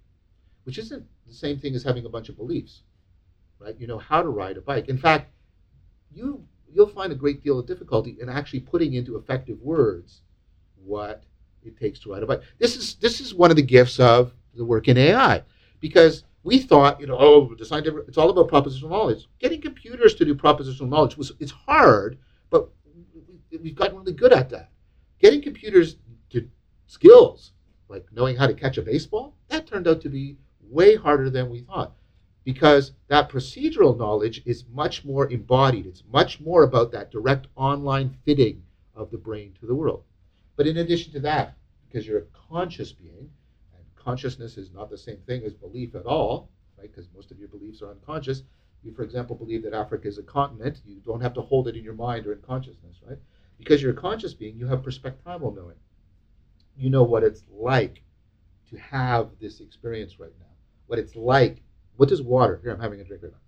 which 0.64 0.78
isn't 0.78 1.04
the 1.26 1.34
same 1.34 1.58
thing 1.58 1.74
as 1.74 1.82
having 1.82 2.04
a 2.04 2.08
bunch 2.08 2.28
of 2.28 2.36
beliefs, 2.36 2.82
right? 3.58 3.76
You 3.78 3.86
know 3.86 3.98
how 3.98 4.22
to 4.22 4.28
ride 4.28 4.56
a 4.56 4.60
bike. 4.60 4.88
In 4.88 4.98
fact, 4.98 5.32
you 6.12 6.44
you'll 6.72 6.88
find 6.88 7.12
a 7.12 7.16
great 7.16 7.42
deal 7.42 7.58
of 7.58 7.66
difficulty 7.66 8.18
in 8.20 8.28
actually 8.28 8.60
putting 8.60 8.94
into 8.94 9.16
effective 9.16 9.60
words 9.62 10.20
what 10.84 11.24
it 11.64 11.78
takes 11.78 11.98
to 12.00 12.12
ride 12.12 12.22
a 12.22 12.26
bike. 12.26 12.42
This 12.58 12.76
is 12.76 12.96
this 12.96 13.20
is 13.20 13.34
one 13.34 13.50
of 13.50 13.56
the 13.56 13.62
gifts 13.62 13.98
of 13.98 14.32
the 14.54 14.64
work 14.64 14.88
in 14.88 14.98
AI, 14.98 15.42
because 15.80 16.24
we 16.46 16.60
thought, 16.60 17.00
you 17.00 17.08
know, 17.08 17.16
oh, 17.18 17.52
the 17.58 17.64
scientific, 17.64 18.04
it's 18.06 18.16
all 18.16 18.30
about 18.30 18.48
propositional 18.48 18.90
knowledge. 18.90 19.26
Getting 19.40 19.60
computers 19.60 20.14
to 20.14 20.24
do 20.24 20.32
propositional 20.32 20.88
knowledge 20.88 21.16
was 21.16 21.32
it's 21.40 21.50
hard, 21.50 22.18
but 22.50 22.68
we've 23.60 23.74
gotten 23.74 23.96
really 23.96 24.12
good 24.12 24.32
at 24.32 24.48
that. 24.50 24.70
Getting 25.18 25.42
computers 25.42 25.96
to 26.30 26.48
skills 26.86 27.50
like 27.88 28.06
knowing 28.12 28.36
how 28.36 28.46
to 28.46 28.54
catch 28.54 28.78
a 28.78 28.82
baseball 28.82 29.34
that 29.48 29.66
turned 29.66 29.88
out 29.88 30.00
to 30.02 30.08
be 30.08 30.36
way 30.60 30.94
harder 30.94 31.30
than 31.30 31.50
we 31.50 31.62
thought 31.62 31.96
because 32.44 32.92
that 33.08 33.28
procedural 33.28 33.98
knowledge 33.98 34.40
is 34.46 34.66
much 34.72 35.04
more 35.04 35.28
embodied. 35.32 35.84
It's 35.84 36.04
much 36.12 36.40
more 36.40 36.62
about 36.62 36.92
that 36.92 37.10
direct 37.10 37.48
online 37.56 38.16
fitting 38.24 38.62
of 38.94 39.10
the 39.10 39.18
brain 39.18 39.52
to 39.58 39.66
the 39.66 39.74
world. 39.74 40.04
But 40.54 40.68
in 40.68 40.76
addition 40.76 41.12
to 41.14 41.20
that, 41.20 41.56
because 41.88 42.06
you're 42.06 42.18
a 42.20 42.48
conscious 42.48 42.92
being, 42.92 43.30
consciousness 44.06 44.56
is 44.56 44.70
not 44.72 44.88
the 44.88 44.96
same 44.96 45.18
thing 45.26 45.42
as 45.44 45.52
belief 45.52 45.96
at 45.96 46.06
all, 46.06 46.48
right? 46.78 46.88
Because 46.88 47.08
most 47.12 47.32
of 47.32 47.40
your 47.40 47.48
beliefs 47.48 47.82
are 47.82 47.90
unconscious. 47.90 48.44
You, 48.84 48.94
for 48.94 49.02
example, 49.02 49.34
believe 49.34 49.64
that 49.64 49.74
Africa 49.74 50.06
is 50.06 50.16
a 50.16 50.22
continent. 50.22 50.80
You 50.86 51.00
don't 51.04 51.20
have 51.20 51.34
to 51.34 51.40
hold 51.40 51.66
it 51.66 51.74
in 51.76 51.82
your 51.82 51.94
mind 51.94 52.24
or 52.24 52.32
in 52.32 52.40
consciousness, 52.40 52.98
right? 53.04 53.18
Because 53.58 53.82
you're 53.82 53.90
a 53.90 53.96
conscious 53.96 54.32
being, 54.32 54.56
you 54.56 54.68
have 54.68 54.82
perspectival 54.82 55.52
knowing. 55.56 55.74
You 56.76 56.88
know 56.88 57.02
what 57.02 57.24
it's 57.24 57.42
like 57.50 58.04
to 58.70 58.76
have 58.78 59.30
this 59.40 59.58
experience 59.58 60.20
right 60.20 60.34
now. 60.38 60.54
What 60.86 61.00
it's 61.00 61.16
like. 61.16 61.62
What 61.96 62.08
does 62.08 62.22
water? 62.22 62.60
Here, 62.62 62.72
I'm 62.72 62.80
having 62.80 63.00
a 63.00 63.04
drink 63.04 63.24
right 63.24 63.32
now. 63.32 63.38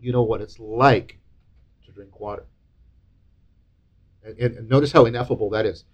You 0.00 0.10
know 0.10 0.22
what 0.22 0.40
it's 0.40 0.58
like 0.58 1.18
to 1.84 1.92
drink 1.92 2.18
water. 2.18 2.46
And, 4.24 4.36
and, 4.38 4.56
and 4.56 4.68
notice 4.68 4.90
how 4.90 5.04
ineffable 5.04 5.50
that 5.50 5.66
is. 5.66 5.84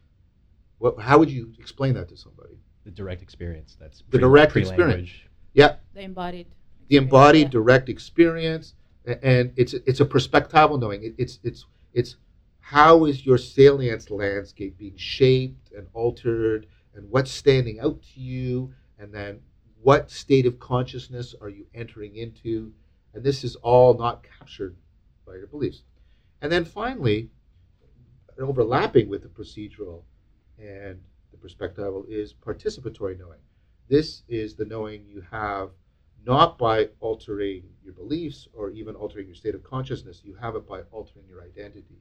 What, 0.78 1.00
how 1.00 1.18
would 1.18 1.30
you 1.30 1.52
explain 1.58 1.94
that 1.94 2.08
to 2.08 2.16
somebody? 2.16 2.54
The 2.84 2.90
direct 2.90 3.22
experience. 3.22 3.76
That's 3.80 4.02
the 4.10 4.18
direct 4.18 4.56
experience. 4.56 5.10
Yeah. 5.52 5.76
The 5.94 6.02
embodied. 6.02 6.46
The 6.88 6.96
embodied 6.96 7.46
yeah. 7.46 7.50
direct 7.50 7.88
experience, 7.88 8.74
and 9.06 9.52
it's 9.56 9.72
it's 9.72 10.00
a 10.00 10.04
perspectival 10.04 10.78
knowing. 10.78 11.14
It's 11.16 11.38
it's 11.42 11.66
it's 11.92 12.16
how 12.60 13.04
is 13.04 13.24
your 13.24 13.38
salience 13.38 14.10
landscape 14.10 14.78
being 14.78 14.96
shaped 14.96 15.72
and 15.72 15.86
altered, 15.94 16.66
and 16.94 17.10
what's 17.10 17.30
standing 17.30 17.80
out 17.80 18.02
to 18.14 18.20
you, 18.20 18.72
and 18.98 19.12
then 19.12 19.40
what 19.82 20.10
state 20.10 20.46
of 20.46 20.58
consciousness 20.58 21.34
are 21.40 21.48
you 21.48 21.66
entering 21.74 22.16
into? 22.16 22.72
And 23.12 23.22
this 23.22 23.44
is 23.44 23.54
all 23.56 23.94
not 23.94 24.24
captured 24.38 24.76
by 25.26 25.34
your 25.34 25.46
beliefs. 25.46 25.82
And 26.40 26.50
then 26.50 26.64
finally, 26.64 27.30
overlapping 28.38 29.08
with 29.08 29.22
the 29.22 29.28
procedural 29.28 30.02
and 30.58 30.98
the 30.98 31.13
perspectival 31.44 32.08
is 32.08 32.32
participatory 32.32 33.18
knowing. 33.18 33.40
This 33.88 34.22
is 34.28 34.54
the 34.54 34.64
knowing 34.64 35.04
you 35.06 35.22
have 35.30 35.70
not 36.26 36.56
by 36.56 36.88
altering 37.00 37.64
your 37.82 37.92
beliefs 37.92 38.48
or 38.54 38.70
even 38.70 38.94
altering 38.94 39.26
your 39.26 39.34
state 39.34 39.54
of 39.54 39.62
consciousness, 39.62 40.22
you 40.24 40.34
have 40.34 40.56
it 40.56 40.66
by 40.66 40.80
altering 40.90 41.26
your 41.28 41.42
identity. 41.42 41.98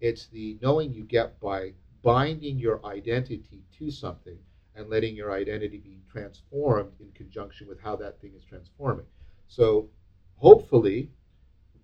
It's 0.00 0.26
the 0.26 0.58
knowing 0.60 0.92
you 0.92 1.04
get 1.04 1.40
by 1.40 1.72
binding 2.02 2.58
your 2.58 2.84
identity 2.84 3.62
to 3.78 3.90
something 3.90 4.38
and 4.74 4.90
letting 4.90 5.16
your 5.16 5.32
identity 5.32 5.78
be 5.78 6.02
transformed 6.10 6.92
in 7.00 7.10
conjunction 7.12 7.68
with 7.68 7.80
how 7.80 7.96
that 7.96 8.20
thing 8.20 8.32
is 8.36 8.44
transforming. 8.44 9.06
So 9.48 9.88
hopefully, 10.36 11.10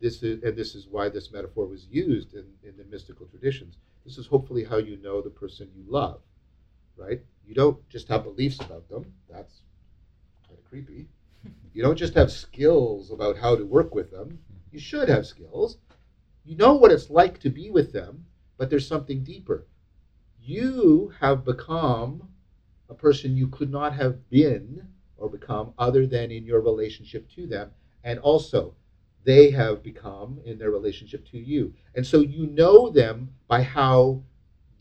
this 0.01 0.23
is 0.23 0.43
and 0.43 0.57
this 0.57 0.75
is 0.75 0.87
why 0.87 1.09
this 1.09 1.31
metaphor 1.33 1.67
was 1.67 1.87
used 1.87 2.35
in, 2.35 2.45
in 2.63 2.77
the 2.77 2.85
mystical 2.85 3.27
traditions. 3.27 3.77
This 4.05 4.19
is 4.19 4.27
hopefully 4.27 4.65
how 4.65 4.79
you 4.79 4.97
know 4.99 5.23
the 5.23 5.31
person 5.31 5.71
you 5.75 5.85
love. 5.87 6.21
Right? 6.97 7.21
You 7.47 7.55
don't 7.55 7.89
just 7.89 8.09
have 8.09 8.25
beliefs 8.25 8.61
about 8.61 8.89
them. 8.89 9.13
That's 9.29 9.63
kind 10.47 10.59
of 10.59 10.65
creepy. 10.69 11.09
You 11.73 11.83
don't 11.83 11.97
just 11.97 12.15
have 12.15 12.33
skills 12.33 13.13
about 13.13 13.39
how 13.39 13.55
to 13.55 13.65
work 13.65 13.95
with 13.95 14.11
them. 14.11 14.41
You 14.73 14.81
should 14.81 15.09
have 15.09 15.25
skills. 15.25 15.79
You 16.45 16.57
know 16.57 16.75
what 16.75 16.91
it's 16.91 17.11
like 17.11 17.39
to 17.41 17.51
be 17.51 17.71
with 17.71 17.93
them, 17.93 18.27
but 18.59 18.69
there's 18.69 18.87
something 18.87 19.23
deeper. 19.23 19.67
You 20.43 21.13
have 21.21 21.45
become 21.45 22.29
a 22.89 22.95
person 22.95 23.37
you 23.37 23.47
could 23.49 23.71
not 23.71 23.95
have 23.95 24.29
been 24.31 24.89
or 25.17 25.31
become 25.31 25.75
other 25.79 26.07
than 26.07 26.31
in 26.31 26.45
your 26.45 26.61
relationship 26.61 27.31
to 27.31 27.47
them. 27.47 27.71
And 28.03 28.19
also, 28.19 28.75
they 29.25 29.51
have 29.51 29.83
become 29.83 30.41
in 30.45 30.59
their 30.59 30.71
relationship 30.71 31.27
to 31.31 31.39
you. 31.39 31.75
And 31.95 32.07
so 32.07 32.21
you 32.21 32.47
know 32.47 32.89
them 32.89 33.35
by 33.47 33.63
how 33.63 34.23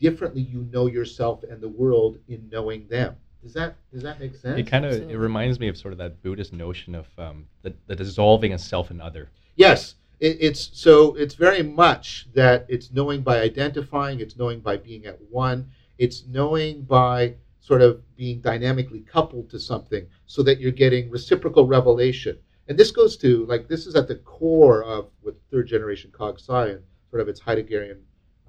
differently 0.00 0.40
you 0.40 0.66
know 0.72 0.86
yourself 0.86 1.42
and 1.44 1.60
the 1.60 1.68
world 1.68 2.18
in 2.28 2.48
knowing 2.50 2.88
them. 2.88 3.16
Does 3.42 3.54
that 3.54 3.76
does 3.92 4.02
that 4.02 4.20
make 4.20 4.34
sense? 4.34 4.58
It 4.58 4.66
kind 4.66 4.84
of 4.84 4.92
it 4.92 5.16
reminds 5.16 5.58
me 5.58 5.68
of 5.68 5.76
sort 5.76 5.92
of 5.92 5.98
that 5.98 6.22
Buddhist 6.22 6.52
notion 6.52 6.94
of 6.94 7.06
um, 7.18 7.46
the, 7.62 7.74
the 7.86 7.96
dissolving 7.96 8.52
of 8.52 8.60
self 8.60 8.90
and 8.90 9.00
other. 9.00 9.30
Yes, 9.56 9.94
it, 10.18 10.36
it's 10.40 10.70
so 10.74 11.14
it's 11.14 11.34
very 11.34 11.62
much 11.62 12.28
that 12.34 12.66
it's 12.68 12.92
knowing 12.92 13.22
by 13.22 13.40
identifying, 13.40 14.20
it's 14.20 14.36
knowing 14.36 14.60
by 14.60 14.76
being 14.76 15.06
at 15.06 15.18
one, 15.30 15.70
it's 15.96 16.24
knowing 16.26 16.82
by 16.82 17.34
sort 17.60 17.80
of 17.80 18.02
being 18.16 18.40
dynamically 18.40 19.00
coupled 19.00 19.48
to 19.50 19.58
something, 19.58 20.06
so 20.26 20.42
that 20.42 20.60
you're 20.60 20.72
getting 20.72 21.10
reciprocal 21.10 21.66
revelation. 21.66 22.38
And 22.68 22.78
this 22.78 22.90
goes 22.90 23.16
to 23.18 23.46
like 23.46 23.68
this 23.68 23.86
is 23.86 23.96
at 23.96 24.06
the 24.06 24.16
core 24.16 24.84
of 24.84 25.08
what 25.22 25.36
third 25.50 25.66
generation 25.66 26.10
cog 26.10 26.38
science, 26.38 26.84
sort 27.10 27.22
of 27.22 27.28
its 27.28 27.40
Heideggerian 27.40 28.00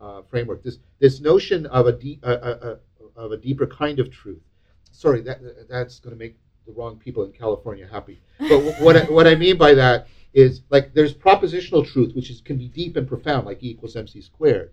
uh, 0.01 0.21
framework. 0.23 0.63
This 0.63 0.79
this 0.99 1.21
notion 1.21 1.65
of 1.67 1.87
a, 1.87 1.91
deep, 1.91 2.19
uh, 2.23 2.27
uh, 2.27 2.75
of 3.15 3.31
a 3.31 3.37
deeper 3.37 3.67
kind 3.67 3.99
of 3.99 4.11
truth 4.11 4.41
sorry, 4.91 5.21
that 5.21 5.67
that's 5.69 5.99
going 5.99 6.15
to 6.15 6.19
make 6.19 6.37
the 6.65 6.71
wrong 6.73 6.97
people 6.97 7.23
in 7.23 7.31
California 7.31 7.87
happy. 7.91 8.21
But 8.39 8.59
what 8.79 8.97
I, 8.97 9.03
what 9.05 9.27
I 9.27 9.35
mean 9.35 9.57
by 9.57 9.73
that 9.73 10.07
is 10.33 10.61
like 10.69 10.93
there's 10.93 11.13
propositional 11.13 11.87
truth, 11.87 12.15
which 12.15 12.29
is 12.29 12.41
can 12.41 12.57
be 12.57 12.67
deep 12.67 12.95
and 12.95 13.07
profound, 13.07 13.45
like 13.45 13.63
E 13.63 13.69
equals 13.69 13.95
mc 13.95 14.21
squared. 14.21 14.71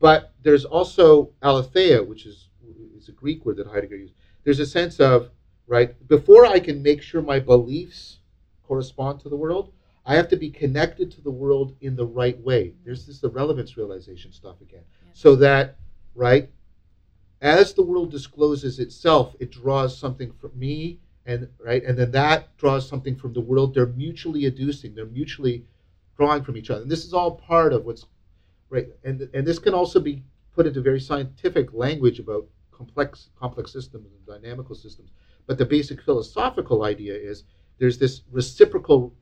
But 0.00 0.32
there's 0.42 0.64
also 0.64 1.30
aletheia, 1.42 2.02
which 2.02 2.26
is 2.26 2.48
is 2.96 3.08
a 3.08 3.12
Greek 3.12 3.44
word 3.44 3.56
that 3.56 3.66
Heidegger 3.66 3.96
used. 3.96 4.14
There's 4.44 4.60
a 4.60 4.66
sense 4.66 5.00
of 5.00 5.30
right 5.66 5.94
before 6.08 6.46
I 6.46 6.58
can 6.58 6.82
make 6.82 7.02
sure 7.02 7.22
my 7.22 7.38
beliefs 7.38 8.18
correspond 8.62 9.20
to 9.20 9.28
the 9.28 9.36
world, 9.36 9.72
I 10.04 10.16
have 10.16 10.28
to 10.28 10.36
be 10.36 10.50
connected 10.50 11.10
to 11.12 11.20
the 11.20 11.30
world 11.30 11.76
in 11.80 11.94
the 11.94 12.06
right 12.06 12.38
way. 12.40 12.74
There's 12.84 13.06
this 13.06 13.20
the 13.20 13.30
relevance 13.30 13.76
realization 13.76 14.32
stuff 14.32 14.60
again, 14.60 14.84
yeah. 15.04 15.10
so 15.12 15.36
that 15.36 15.76
right 16.14 16.50
as 17.42 17.74
the 17.74 17.82
world 17.82 18.12
discloses 18.12 18.78
itself, 18.78 19.34
it 19.40 19.50
draws 19.50 19.98
something 19.98 20.32
from 20.32 20.52
me, 20.54 21.00
and 21.26 21.48
right, 21.58 21.82
and 21.82 21.98
then 21.98 22.12
that 22.12 22.56
draws 22.56 22.88
something 22.88 23.16
from 23.16 23.32
the 23.32 23.40
world. 23.40 23.74
They're 23.74 23.86
mutually 23.86 24.42
adducing. 24.42 24.94
They're 24.94 25.06
mutually 25.06 25.66
drawing 26.16 26.44
from 26.44 26.56
each 26.56 26.70
other. 26.70 26.82
And 26.82 26.90
this 26.90 27.04
is 27.04 27.12
all 27.12 27.32
part 27.32 27.72
of 27.72 27.84
what's 27.84 28.06
right. 28.70 28.88
And 29.02 29.28
and 29.34 29.44
this 29.44 29.58
can 29.58 29.74
also 29.74 29.98
be 29.98 30.22
put 30.54 30.66
into 30.66 30.80
very 30.80 31.00
scientific 31.00 31.72
language 31.72 32.20
about 32.20 32.46
complex 32.70 33.30
complex 33.36 33.72
systems 33.72 34.06
and 34.12 34.26
dynamical 34.26 34.76
systems. 34.76 35.10
But 35.46 35.58
the 35.58 35.66
basic 35.66 36.00
philosophical 36.00 36.84
idea 36.84 37.14
is 37.14 37.42
there's 37.78 37.98
this 37.98 38.22
reciprocal 38.30 39.12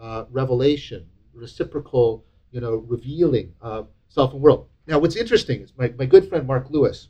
uh, 0.00 0.24
revelation, 0.30 1.06
reciprocal, 1.34 2.24
you 2.52 2.60
know, 2.60 2.76
revealing 2.88 3.52
of 3.60 3.88
self 4.08 4.32
and 4.32 4.42
world. 4.42 4.66
Now, 4.86 4.98
what's 4.98 5.16
interesting 5.16 5.60
is 5.60 5.72
my, 5.76 5.92
my 5.98 6.06
good 6.06 6.28
friend 6.28 6.46
Marc 6.46 6.70
Lewis 6.70 7.08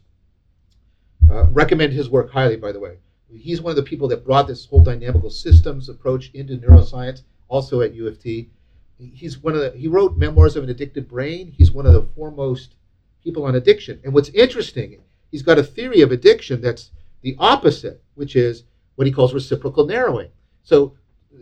uh, 1.31 1.47
recommend 1.51 1.93
his 1.93 2.11
work 2.11 2.31
highly, 2.31 2.57
by 2.57 2.73
the 2.73 2.81
way. 2.81 2.99
He's 3.33 3.63
one 3.63 3.71
of 3.71 3.77
the 3.77 3.83
people 3.83 4.09
that 4.09 4.25
brought 4.25 4.49
this 4.49 4.67
whole 4.67 4.81
dynamical 4.81 5.31
systems 5.31 5.89
approach 5.89 6.31
into 6.35 6.59
neuroscience, 6.59 7.23
also 7.49 7.81
at 7.81 7.95
U 7.95 8.09
of 8.09 8.21
T. 8.21 8.51
He's 8.99 9.39
one 9.39 9.55
of 9.55 9.61
the, 9.61 9.71
he 9.71 9.89
wrote 9.89 10.19
Memoirs 10.19 10.57
of 10.57 10.65
an 10.65 10.71
Addicted 10.71 11.09
Brain. 11.09 11.55
He's 11.57 11.71
one 11.71 11.87
of 11.87 11.95
the 11.95 12.03
foremost 12.15 12.75
people 13.23 13.45
on 13.45 13.55
addiction. 13.55 14.01
And 14.05 14.13
what's 14.13 14.29
interesting, 14.31 15.01
he's 15.31 15.43
got 15.43 15.59
a 15.59 15.63
theory 15.63 16.01
of 16.01 16.13
addiction 16.13 16.61
that's 16.61 16.91
the 17.23 17.37
opposite, 17.39 18.03
which 18.15 18.35
is 18.35 18.65
what 18.97 19.07
he 19.07 19.13
calls 19.13 19.33
reciprocal 19.33 19.87
narrowing. 19.87 20.31
So 20.63 20.97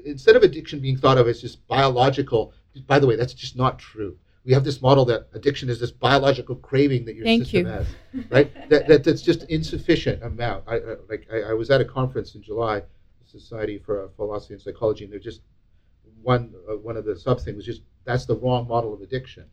instead 0.04 0.36
of 0.36 0.42
addiction 0.42 0.80
being 0.80 0.96
thought 0.96 1.18
of 1.18 1.28
as 1.28 1.40
just 1.40 1.66
biological, 1.66 2.52
by 2.86 2.98
the 2.98 3.06
way, 3.06 3.16
that's 3.16 3.34
just 3.34 3.56
not 3.56 3.78
true 3.78 4.18
we 4.48 4.54
have 4.54 4.64
this 4.64 4.80
model 4.80 5.04
that 5.04 5.28
addiction 5.34 5.68
is 5.68 5.78
this 5.78 5.90
biological 5.90 6.56
craving 6.56 7.04
that 7.04 7.14
your 7.14 7.26
Thank 7.26 7.42
system 7.42 7.66
you. 7.66 7.72
has, 7.72 7.86
right? 8.30 8.50
that, 8.70 8.88
that, 8.88 9.04
that's 9.04 9.20
just 9.20 9.42
insufficient 9.50 10.22
amount. 10.22 10.64
I, 10.66 10.78
uh, 10.78 10.96
like 11.10 11.28
I, 11.30 11.50
I, 11.50 11.52
was 11.52 11.70
at 11.70 11.82
a 11.82 11.84
conference 11.84 12.34
in 12.34 12.42
July, 12.42 12.82
Society 13.26 13.76
for 13.76 14.04
uh, 14.04 14.08
Philosophy 14.16 14.54
and 14.54 14.62
Psychology, 14.62 15.04
and 15.04 15.12
they're 15.12 15.20
just 15.20 15.42
one 16.22 16.54
uh, 16.66 16.78
one 16.78 16.96
of 16.96 17.04
the 17.04 17.14
sub 17.14 17.40
things 17.40 17.56
was 17.56 17.66
just 17.66 17.82
that's 18.06 18.24
the 18.24 18.36
wrong 18.36 18.66
model 18.66 18.94
of 18.94 19.02
addiction, 19.02 19.44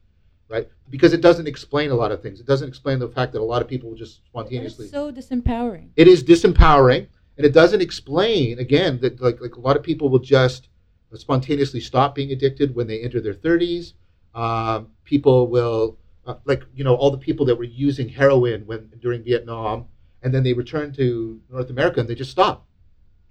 right? 0.48 0.70
Because 0.90 1.12
it 1.12 1.20
doesn't 1.20 1.46
explain 1.46 1.92
a 1.92 1.96
lot 1.96 2.14
of 2.14 2.22
things. 2.22 2.40
It 2.40 2.46
doesn't 2.46 2.70
explain 2.70 3.00
the 3.00 3.10
fact 3.10 3.34
that 3.34 3.42
a 3.42 3.44
lot 3.44 3.62
of 3.62 3.68
people 3.68 3.90
will 3.90 3.98
just 3.98 4.26
spontaneously. 4.28 4.86
It's 4.86 4.94
so 4.94 5.12
disempowering. 5.12 5.90
It 5.98 6.08
is 6.08 6.24
disempowering, 6.24 7.08
and 7.38 7.46
it 7.46 7.54
doesn't 7.54 7.82
explain 7.82 8.60
again 8.60 9.00
that 9.02 9.22
like 9.22 9.42
like 9.42 9.56
a 9.56 9.60
lot 9.60 9.76
of 9.76 9.84
people 9.84 10.10
will 10.10 10.20
just 10.20 10.70
spontaneously 11.14 11.80
stop 11.80 12.14
being 12.14 12.32
addicted 12.32 12.76
when 12.76 12.88
they 12.88 13.00
enter 13.00 13.22
their 13.22 13.34
30s 13.34 13.94
um, 14.36 14.90
people 15.06 15.48
will, 15.48 15.98
uh, 16.28 16.36
like 16.44 16.64
you 16.76 16.84
know, 16.84 16.96
all 16.96 17.10
the 17.10 17.18
people 17.18 17.46
that 17.46 17.56
were 17.56 17.64
using 17.64 18.10
heroin 18.10 18.66
when 18.66 18.92
during 19.00 19.24
Vietnam, 19.24 19.86
and 20.22 20.34
then 20.34 20.44
they 20.44 20.54
return 20.54 20.92
to 20.94 21.40
North 21.50 21.70
America 21.70 22.02
and 22.02 22.10
they 22.10 22.16
just 22.16 22.32
stop. 22.32 22.68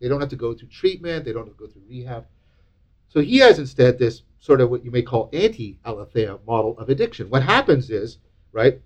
They 0.00 0.08
don't 0.08 0.20
have 0.20 0.30
to 0.30 0.36
go 0.36 0.54
through 0.54 0.68
treatment. 0.68 1.24
They 1.24 1.32
don't 1.32 1.46
have 1.46 1.56
to 1.56 1.66
go 1.66 1.70
through 1.70 1.82
rehab. 1.88 2.26
So 3.08 3.20
he 3.20 3.38
has 3.38 3.58
instead 3.58 3.98
this 3.98 4.22
sort 4.38 4.60
of 4.60 4.70
what 4.70 4.84
you 4.84 4.90
may 4.90 5.02
call 5.02 5.30
anti-aletheia 5.32 6.38
model 6.46 6.76
of 6.78 6.88
addiction. 6.88 7.30
What 7.30 7.42
happens 7.42 7.90
is, 7.90 8.18
right, 8.52 8.80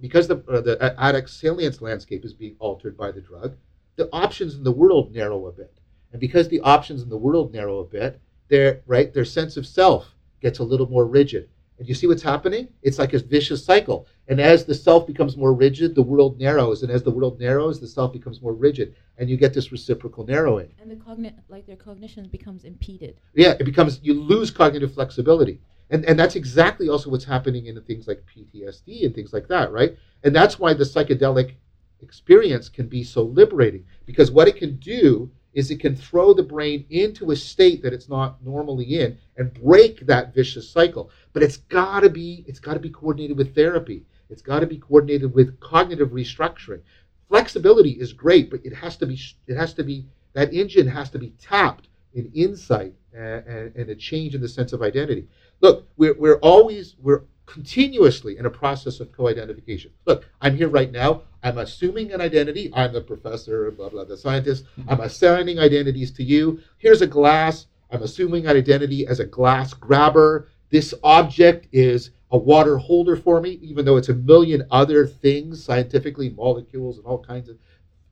because 0.00 0.28
the 0.28 0.36
uh, 0.48 0.60
the 0.60 0.94
addict 0.98 1.30
salience 1.30 1.80
landscape 1.80 2.24
is 2.24 2.34
being 2.34 2.54
altered 2.60 2.96
by 2.96 3.10
the 3.10 3.20
drug, 3.20 3.56
the 3.98 4.08
options 4.12 4.54
in 4.54 4.64
the 4.64 4.72
world 4.72 5.14
narrow 5.14 5.46
a 5.46 5.52
bit, 5.52 5.78
and 6.12 6.20
because 6.20 6.48
the 6.48 6.60
options 6.60 7.02
in 7.02 7.10
the 7.10 7.18
world 7.18 7.52
narrow 7.52 7.80
a 7.80 7.84
bit, 7.84 8.20
their 8.48 8.80
right 8.86 9.12
their 9.12 9.26
sense 9.26 9.58
of 9.58 9.66
self 9.66 10.14
gets 10.40 10.60
a 10.60 10.64
little 10.64 10.88
more 10.88 11.04
rigid. 11.04 11.50
And 11.78 11.88
you 11.88 11.94
see 11.94 12.06
what's 12.08 12.22
happening? 12.22 12.68
It's 12.82 12.98
like 12.98 13.12
a 13.12 13.20
vicious 13.20 13.64
cycle. 13.64 14.06
And 14.26 14.40
as 14.40 14.64
the 14.64 14.74
self 14.74 15.06
becomes 15.06 15.36
more 15.36 15.52
rigid, 15.52 15.94
the 15.94 16.02
world 16.02 16.38
narrows. 16.38 16.82
And 16.82 16.90
as 16.90 17.04
the 17.04 17.10
world 17.10 17.38
narrows, 17.38 17.78
the 17.80 17.86
self 17.86 18.12
becomes 18.12 18.42
more 18.42 18.52
rigid. 18.52 18.96
And 19.16 19.30
you 19.30 19.36
get 19.36 19.54
this 19.54 19.70
reciprocal 19.70 20.26
narrowing. 20.26 20.72
And 20.80 20.90
the 20.90 20.96
cogni- 20.96 21.34
like 21.48 21.66
their 21.66 21.76
cognition 21.76 22.26
becomes 22.28 22.64
impeded. 22.64 23.20
Yeah, 23.34 23.54
it 23.60 23.64
becomes, 23.64 24.00
you 24.02 24.20
lose 24.20 24.50
cognitive 24.50 24.92
flexibility. 24.92 25.60
And, 25.90 26.04
and 26.04 26.18
that's 26.18 26.34
exactly 26.34 26.88
also 26.88 27.10
what's 27.10 27.24
happening 27.24 27.66
in 27.66 27.80
things 27.82 28.08
like 28.08 28.24
PTSD 28.26 29.06
and 29.06 29.14
things 29.14 29.32
like 29.32 29.46
that, 29.48 29.70
right? 29.70 29.96
And 30.24 30.34
that's 30.34 30.58
why 30.58 30.74
the 30.74 30.84
psychedelic 30.84 31.54
experience 32.02 32.68
can 32.68 32.86
be 32.86 33.02
so 33.02 33.22
liberating. 33.22 33.84
Because 34.06 34.30
what 34.30 34.48
it 34.48 34.56
can 34.56 34.76
do 34.76 35.30
is 35.54 35.70
it 35.70 35.80
can 35.80 35.96
throw 35.96 36.32
the 36.32 36.42
brain 36.42 36.84
into 36.90 37.30
a 37.30 37.36
state 37.36 37.82
that 37.82 37.92
it's 37.92 38.08
not 38.08 38.44
normally 38.44 38.84
in 38.84 39.18
and 39.36 39.52
break 39.54 40.06
that 40.06 40.34
vicious 40.34 40.68
cycle. 40.68 41.10
But 41.32 41.42
it's 41.42 41.56
got 41.56 42.00
to 42.00 42.10
be 42.10 42.44
it's 42.46 42.60
got 42.60 42.74
to 42.74 42.80
be 42.80 42.90
coordinated 42.90 43.36
with 43.36 43.54
therapy. 43.54 44.04
It's 44.30 44.42
got 44.42 44.60
to 44.60 44.66
be 44.66 44.78
coordinated 44.78 45.34
with 45.34 45.58
cognitive 45.60 46.10
restructuring. 46.10 46.82
Flexibility 47.28 47.92
is 47.92 48.12
great, 48.12 48.50
but 48.50 48.64
it 48.64 48.74
has 48.74 48.96
to 48.98 49.06
be 49.06 49.18
it 49.46 49.56
has 49.56 49.74
to 49.74 49.84
be 49.84 50.06
that 50.34 50.52
engine 50.52 50.86
has 50.86 51.10
to 51.10 51.18
be 51.18 51.34
tapped 51.40 51.88
in 52.14 52.30
insight 52.34 52.94
and, 53.12 53.46
and, 53.46 53.76
and 53.76 53.90
a 53.90 53.94
change 53.94 54.34
in 54.34 54.40
the 54.40 54.48
sense 54.48 54.72
of 54.72 54.82
identity. 54.82 55.26
Look, 55.60 55.88
we're, 55.96 56.14
we're 56.14 56.38
always 56.38 56.96
we're 57.00 57.22
continuously 57.46 58.38
in 58.38 58.46
a 58.46 58.50
process 58.50 59.00
of 59.00 59.10
co-identification. 59.12 59.90
Look, 60.06 60.26
I'm 60.40 60.56
here 60.56 60.68
right 60.68 60.92
now. 60.92 61.22
I'm 61.42 61.58
assuming 61.58 62.12
an 62.12 62.20
identity. 62.20 62.70
I'm 62.74 62.92
the 62.92 63.00
professor, 63.00 63.70
blah 63.70 63.88
blah, 63.88 64.04
the 64.04 64.16
scientist. 64.16 64.64
I'm 64.88 65.00
assigning 65.00 65.58
identities 65.58 66.10
to 66.12 66.24
you. 66.24 66.60
Here's 66.78 67.02
a 67.02 67.06
glass. 67.06 67.66
I'm 67.90 68.02
assuming 68.02 68.46
an 68.46 68.56
identity 68.56 69.06
as 69.06 69.20
a 69.20 69.24
glass 69.24 69.72
grabber. 69.72 70.48
This 70.70 70.92
object 71.02 71.68
is 71.72 72.10
a 72.30 72.36
water 72.36 72.76
holder 72.76 73.16
for 73.16 73.40
me, 73.40 73.52
even 73.62 73.84
though 73.84 73.96
it's 73.96 74.10
a 74.10 74.14
million 74.14 74.66
other 74.70 75.06
things 75.06 75.64
scientifically, 75.64 76.30
molecules 76.30 76.98
and 76.98 77.06
all 77.06 77.22
kinds 77.22 77.48
of 77.48 77.56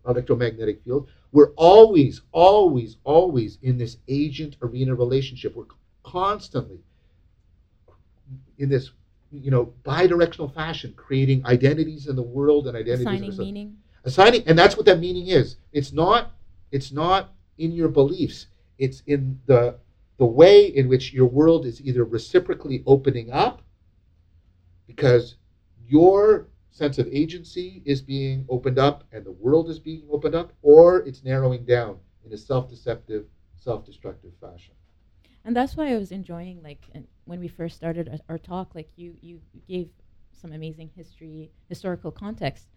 electromagnetic 0.07 0.83
fields. 0.83 1.11
We're 1.33 1.53
always, 1.57 2.23
always, 2.33 2.97
always 3.05 3.59
in 3.61 3.77
this 3.77 3.99
agent 4.09 4.57
arena 4.63 4.95
relationship. 4.95 5.55
We're 5.55 5.65
constantly 6.03 6.79
in 8.59 8.71
this 8.71 8.93
you 9.31 9.51
know, 9.51 9.75
bi-directional 9.85 10.49
fashion, 10.49 10.95
creating 10.97 11.45
identities 11.47 12.07
in 12.07 12.17
the 12.17 12.23
world 12.23 12.67
and 12.67 12.77
identities. 12.77 13.07
Assigning 13.07 13.33
in 13.33 13.39
meaning. 13.39 13.77
Assigning, 14.05 14.43
and 14.47 14.59
that's 14.59 14.77
what 14.77 14.87
that 14.87 14.99
meaning 14.99 15.29
is. 15.29 15.57
It's 15.73 15.93
not. 15.93 16.33
It's 16.71 16.93
not 16.93 17.33
in 17.59 17.73
your 17.73 17.89
beliefs. 17.89 18.47
It's 18.79 19.03
in 19.07 19.41
the 19.47 19.79
the 20.19 20.27
way 20.27 20.67
in 20.67 20.89
which 20.89 21.13
your 21.13 21.27
world 21.27 21.67
is 21.67 21.81
either 21.83 22.05
reciprocally 22.05 22.83
opening 22.87 23.31
up, 23.31 23.63
because 24.87 25.37
your 25.87 26.49
sense 26.71 26.99
of 26.99 27.07
agency 27.11 27.83
is 27.85 28.01
being 28.01 28.47
opened 28.49 28.79
up 28.79 29.05
and 29.13 29.25
the 29.25 29.33
world 29.33 29.69
is 29.69 29.79
being 29.79 30.07
opened 30.11 30.35
up, 30.35 30.53
or 30.63 30.99
it's 31.01 31.23
narrowing 31.23 31.65
down 31.65 31.99
in 32.25 32.33
a 32.33 32.37
self-deceptive, 32.37 33.27
self-destructive 33.57 34.33
fashion 34.41 34.75
and 35.47 35.55
that's 35.57 35.77
why 35.77 35.93
I 35.93 35.97
was 35.97 36.11
enjoying 36.11 36.61
like 36.63 36.85
when 37.27 37.41
we 37.41 37.49
first 37.49 37.77
started 37.77 38.21
our, 38.29 38.39
talk. 38.39 38.75
Like 38.75 38.89
you, 38.97 39.15
you 39.21 39.41
gave 39.69 39.91
some 40.33 40.53
amazing 40.53 40.91
history, 40.97 41.51
historical 41.69 42.11
context, 42.11 42.69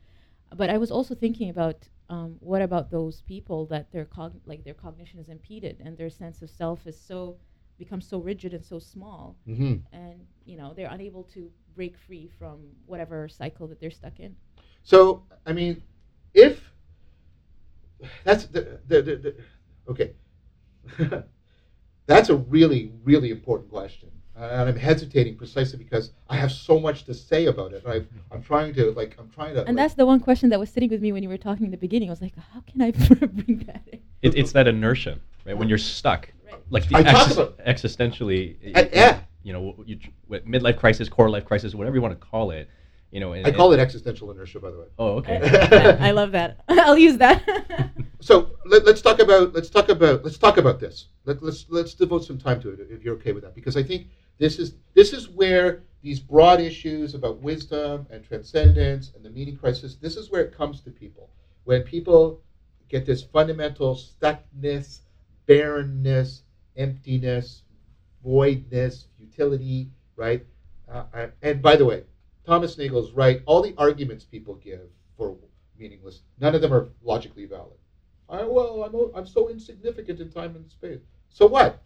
but 0.56 0.70
I 0.70 0.78
was 0.78 0.92
also 0.92 1.16
thinking 1.16 1.50
about 1.50 1.88
um, 2.10 2.36
what 2.40 2.62
about 2.62 2.92
those 2.92 3.22
people 3.22 3.66
that 3.68 3.92
their 3.92 4.08
like 4.46 4.64
their 4.64 4.74
cognition 4.74 5.20
is 5.20 5.30
impeded 5.30 5.78
and 5.84 5.98
their 5.98 6.10
sense 6.10 6.42
of 6.42 6.50
self 6.50 6.86
is 6.88 7.00
so 7.00 7.38
becomes 7.78 8.06
so 8.06 8.20
rigid 8.20 8.54
and 8.54 8.66
so 8.66 8.80
small, 8.80 9.38
mm-hmm. 9.48 9.76
and 9.96 10.20
you 10.46 10.58
know 10.58 10.74
they're 10.76 10.90
unable 10.92 11.24
to 11.24 11.50
break 11.76 11.96
free 11.98 12.30
from 12.40 12.60
whatever 12.88 13.30
cycle 13.30 13.68
that 13.68 13.80
they're 13.80 13.92
stuck 13.92 14.20
in. 14.20 14.36
So 14.84 15.24
I 15.46 15.54
mean, 15.54 15.84
if 16.34 16.60
that's 18.24 18.46
the, 18.46 18.80
the, 18.88 19.02
the, 19.02 19.16
the 19.16 19.36
okay. 19.90 20.14
That's 22.10 22.30
a 22.30 22.36
really, 22.36 22.92
really 23.04 23.30
important 23.30 23.70
question. 23.70 24.10
And 24.42 24.70
I'm 24.70 24.76
hesitating 24.78 25.36
precisely 25.36 25.78
because 25.78 26.12
I 26.30 26.38
have 26.38 26.52
so 26.52 26.80
much 26.80 27.04
to 27.06 27.14
say 27.14 27.48
about 27.48 27.74
it. 27.74 27.84
I, 27.86 28.04
I'm 28.32 28.42
trying 28.42 28.74
to, 28.76 28.92
like, 28.92 29.16
I'm 29.20 29.30
trying 29.30 29.54
to. 29.56 29.60
And 29.66 29.76
like, 29.76 29.84
that's 29.84 29.96
the 29.96 30.06
one 30.06 30.20
question 30.22 30.50
that 30.50 30.60
was 30.60 30.70
sitting 30.70 30.90
with 30.90 31.02
me 31.02 31.12
when 31.12 31.24
you 31.24 31.30
were 31.30 31.38
talking 31.38 31.66
in 31.66 31.72
the 31.72 31.78
beginning. 31.78 32.10
I 32.10 32.12
was 32.14 32.22
like, 32.22 32.34
how 32.54 32.62
can 32.62 32.82
I 32.82 32.92
bring 33.28 33.64
that 33.68 33.84
in? 33.92 34.00
It, 34.22 34.36
it's 34.36 34.54
that 34.54 34.68
inertia, 34.68 35.20
right? 35.46 35.58
When 35.58 35.68
you're 35.68 35.78
stuck, 35.78 36.30
right. 36.46 36.56
like 36.70 36.88
the 36.88 36.96
I 36.98 37.04
exis- 37.04 37.34
about- 37.34 37.58
existentially, 37.66 38.76
Uh, 38.76 38.86
yeah. 38.94 39.20
you 39.44 39.52
know, 39.52 39.76
you, 39.86 40.00
what, 40.28 40.48
midlife 40.48 40.78
crisis, 40.78 41.10
core 41.10 41.30
life 41.30 41.46
crisis, 41.46 41.76
whatever 41.76 41.98
you 41.98 42.02
want 42.02 42.18
to 42.20 42.26
call 42.26 42.52
it, 42.52 42.70
you 43.12 43.20
know. 43.20 43.34
And, 43.34 43.46
I 43.46 43.52
call 43.52 43.74
it 43.74 43.80
existential 43.80 44.32
inertia, 44.32 44.60
by 44.62 44.72
the 44.72 44.80
way. 44.80 44.86
Oh, 44.98 45.16
I, 45.16 45.18
okay. 45.18 45.98
I 46.00 46.12
love 46.12 46.32
that. 46.32 46.62
I'll 46.70 46.98
use 46.98 47.18
that. 47.18 47.44
So 48.22 48.52
let, 48.66 48.86
us 48.86 49.02
talk 49.02 49.20
about 49.20 49.54
let's 49.54 49.70
talk 49.70 49.88
about 49.88 50.26
let's 50.26 50.38
talk 50.38 50.58
about 50.58 50.78
this. 50.82 51.06
Let, 51.24 51.42
let's 51.42 51.66
let's 51.70 51.94
devote 51.94 52.26
some 52.26 52.38
time 52.38 52.62
to 52.64 52.70
it 52.72 52.80
if 52.90 53.02
you're 53.02 53.16
okay 53.16 53.32
with 53.32 53.44
that, 53.44 53.56
because 53.56 53.78
I 53.78 53.82
think 53.84 54.08
this 54.40 54.58
is 54.58 54.74
this 54.96 55.14
is 55.14 55.30
where 55.30 55.84
these 56.02 56.20
broad 56.20 56.62
issues 56.62 57.14
about 57.14 57.42
wisdom 57.42 58.08
and 58.10 58.24
transcendence 58.24 59.12
and 59.16 59.24
the 59.24 59.30
meaning 59.30 59.58
crisis. 59.58 59.96
This 59.96 60.16
is 60.16 60.32
where 60.32 60.42
it 60.42 60.56
comes 60.56 60.82
to 60.82 60.90
people 60.90 61.30
when 61.66 61.84
people 61.84 62.42
get 62.88 63.06
this 63.06 63.22
fundamental 63.22 63.96
stuckness, 63.96 65.02
barrenness, 65.46 66.44
emptiness, 66.78 67.64
voidness, 68.26 69.06
futility, 69.18 69.90
right? 70.16 70.44
Uh, 70.92 71.04
uh, 71.14 71.28
and 71.42 71.62
by 71.62 71.76
the 71.76 71.86
way, 71.86 72.04
Thomas 72.46 72.78
Nagel 72.78 73.06
is 73.06 73.12
right. 73.12 73.44
All 73.46 73.62
the 73.62 73.76
arguments 73.78 74.26
people 74.26 74.56
give 74.56 74.82
for 75.18 75.36
meaningless, 75.78 76.22
none 76.40 76.56
of 76.56 76.62
them 76.62 76.74
are 76.74 76.90
logically 77.04 77.46
valid. 77.46 77.78
I, 78.30 78.44
well, 78.44 78.84
I'm, 78.84 79.16
I'm 79.16 79.28
so 79.28 79.50
insignificant 79.50 80.20
in 80.20 80.32
time 80.32 80.56
and 80.56 80.70
space. 80.70 81.02
So 81.30 81.46
what? 81.46 81.82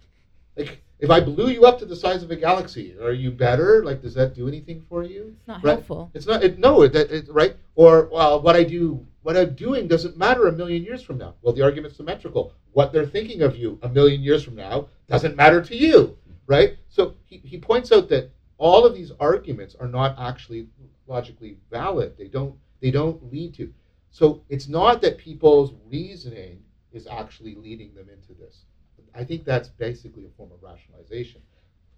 Like, 0.56 0.82
if 0.99 1.10
I 1.10 1.20
blew 1.20 1.49
you 1.49 1.66
up 1.66 1.80
to 1.80 1.86
the 1.86 1.95
size 1.95 2.24
of 2.24 2.32
a 2.32 2.36
galaxy, 2.36 2.95
are 3.01 3.12
you 3.12 3.32
better? 3.32 3.84
Like, 3.84 4.01
does 4.01 4.14
that 4.14 4.34
do 4.36 4.47
anything 4.47 4.86
for 4.88 5.04
you? 5.04 5.36
it's 5.38 5.47
not 5.47 5.64
Right. 5.64 5.74
helpful. 5.74 6.12
It's 6.14 6.28
not. 6.28 6.43
It, 6.43 6.60
no, 6.60 6.84
it, 6.84 6.95
it, 6.95 7.26
right? 7.30 7.56
Or 7.76 8.08
well, 8.12 8.41
what 8.41 8.56
I 8.56 8.64
do, 8.64 9.06
what 9.24 9.36
I'm 9.36 9.56
doing, 9.56 9.88
doesn't 9.88 10.18
matter 10.18 10.47
a 10.47 10.51
million 10.51 10.84
years 10.84 11.01
from 11.01 11.18
now. 11.18 11.34
Well, 11.41 11.54
the 11.54 11.64
argument's 11.64 11.97
symmetrical. 11.97 12.54
What 12.72 12.93
they're 12.93 13.06
thinking 13.06 13.41
of 13.41 13.56
you 13.58 13.80
a 13.82 13.89
million 13.89 14.22
years 14.22 14.43
from 14.43 14.56
now 14.56 14.88
doesn't 15.08 15.36
matter 15.36 15.62
to 15.62 15.76
you, 15.76 16.18
right? 16.47 16.78
So 16.89 17.16
he, 17.26 17.38
he 17.38 17.58
points 17.58 17.91
out 17.91 18.08
that 18.10 18.30
all 18.58 18.86
of 18.86 18.95
these 18.95 19.12
arguments 19.20 19.76
are 19.80 19.88
not 19.88 20.16
actually 20.18 20.68
logically 21.08 21.58
valid. 21.70 22.16
They 22.18 22.28
don't 22.28 22.56
they 22.80 22.91
don't 22.91 23.32
lead 23.32 23.56
to. 23.56 23.74
So 24.12 24.43
it's 24.49 24.68
not 24.68 25.01
that 25.01 25.18
people's 25.18 25.74
reasoning 25.89 26.64
is 26.91 27.08
actually 27.08 27.56
leading 27.56 27.93
them 27.95 28.08
into 28.10 28.34
this. 28.39 28.66
I 29.16 29.24
think 29.24 29.45
that's 29.45 29.70
basically 29.70 30.26
a 30.26 30.30
form 30.38 30.51
of 30.51 30.61
rationalization. 30.61 31.41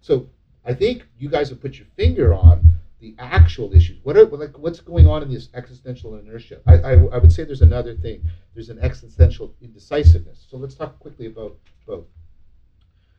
So 0.00 0.28
I 0.64 0.74
think 0.74 1.06
you 1.18 1.28
guys 1.28 1.48
have 1.48 1.60
put 1.60 1.78
your 1.78 1.86
finger 1.96 2.34
on 2.34 2.62
the 3.00 3.14
actual 3.18 3.72
issues. 3.74 3.98
What 4.02 4.16
are 4.16 4.24
like 4.24 4.58
what's 4.58 4.80
going 4.80 5.06
on 5.06 5.22
in 5.22 5.30
this 5.30 5.48
existential 5.54 6.16
inertia? 6.16 6.60
I, 6.66 6.74
I, 6.74 6.92
I 6.92 7.18
would 7.18 7.32
say 7.32 7.44
there's 7.44 7.62
another 7.62 7.94
thing. 7.94 8.22
There's 8.54 8.70
an 8.70 8.78
existential 8.80 9.54
indecisiveness. 9.60 10.46
So 10.50 10.56
let's 10.56 10.74
talk 10.74 10.98
quickly 10.98 11.26
about 11.26 11.56
both. 11.86 12.06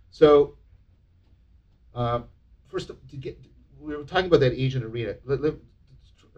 So 0.09 0.55
um, 1.93 2.25
first, 2.67 2.87
to 2.87 3.15
get 3.17 3.37
we 3.79 3.95
were 3.95 4.03
talking 4.03 4.25
about 4.27 4.39
that 4.41 4.53
agent 4.53 4.83
arena. 4.83 5.15
Let, 5.25 5.41
let, 5.41 5.53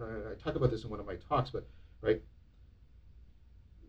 uh, 0.00 0.04
I 0.30 0.34
talk 0.42 0.54
about 0.54 0.70
this 0.70 0.84
in 0.84 0.90
one 0.90 1.00
of 1.00 1.06
my 1.06 1.16
talks, 1.28 1.50
but 1.50 1.66
right 2.02 2.22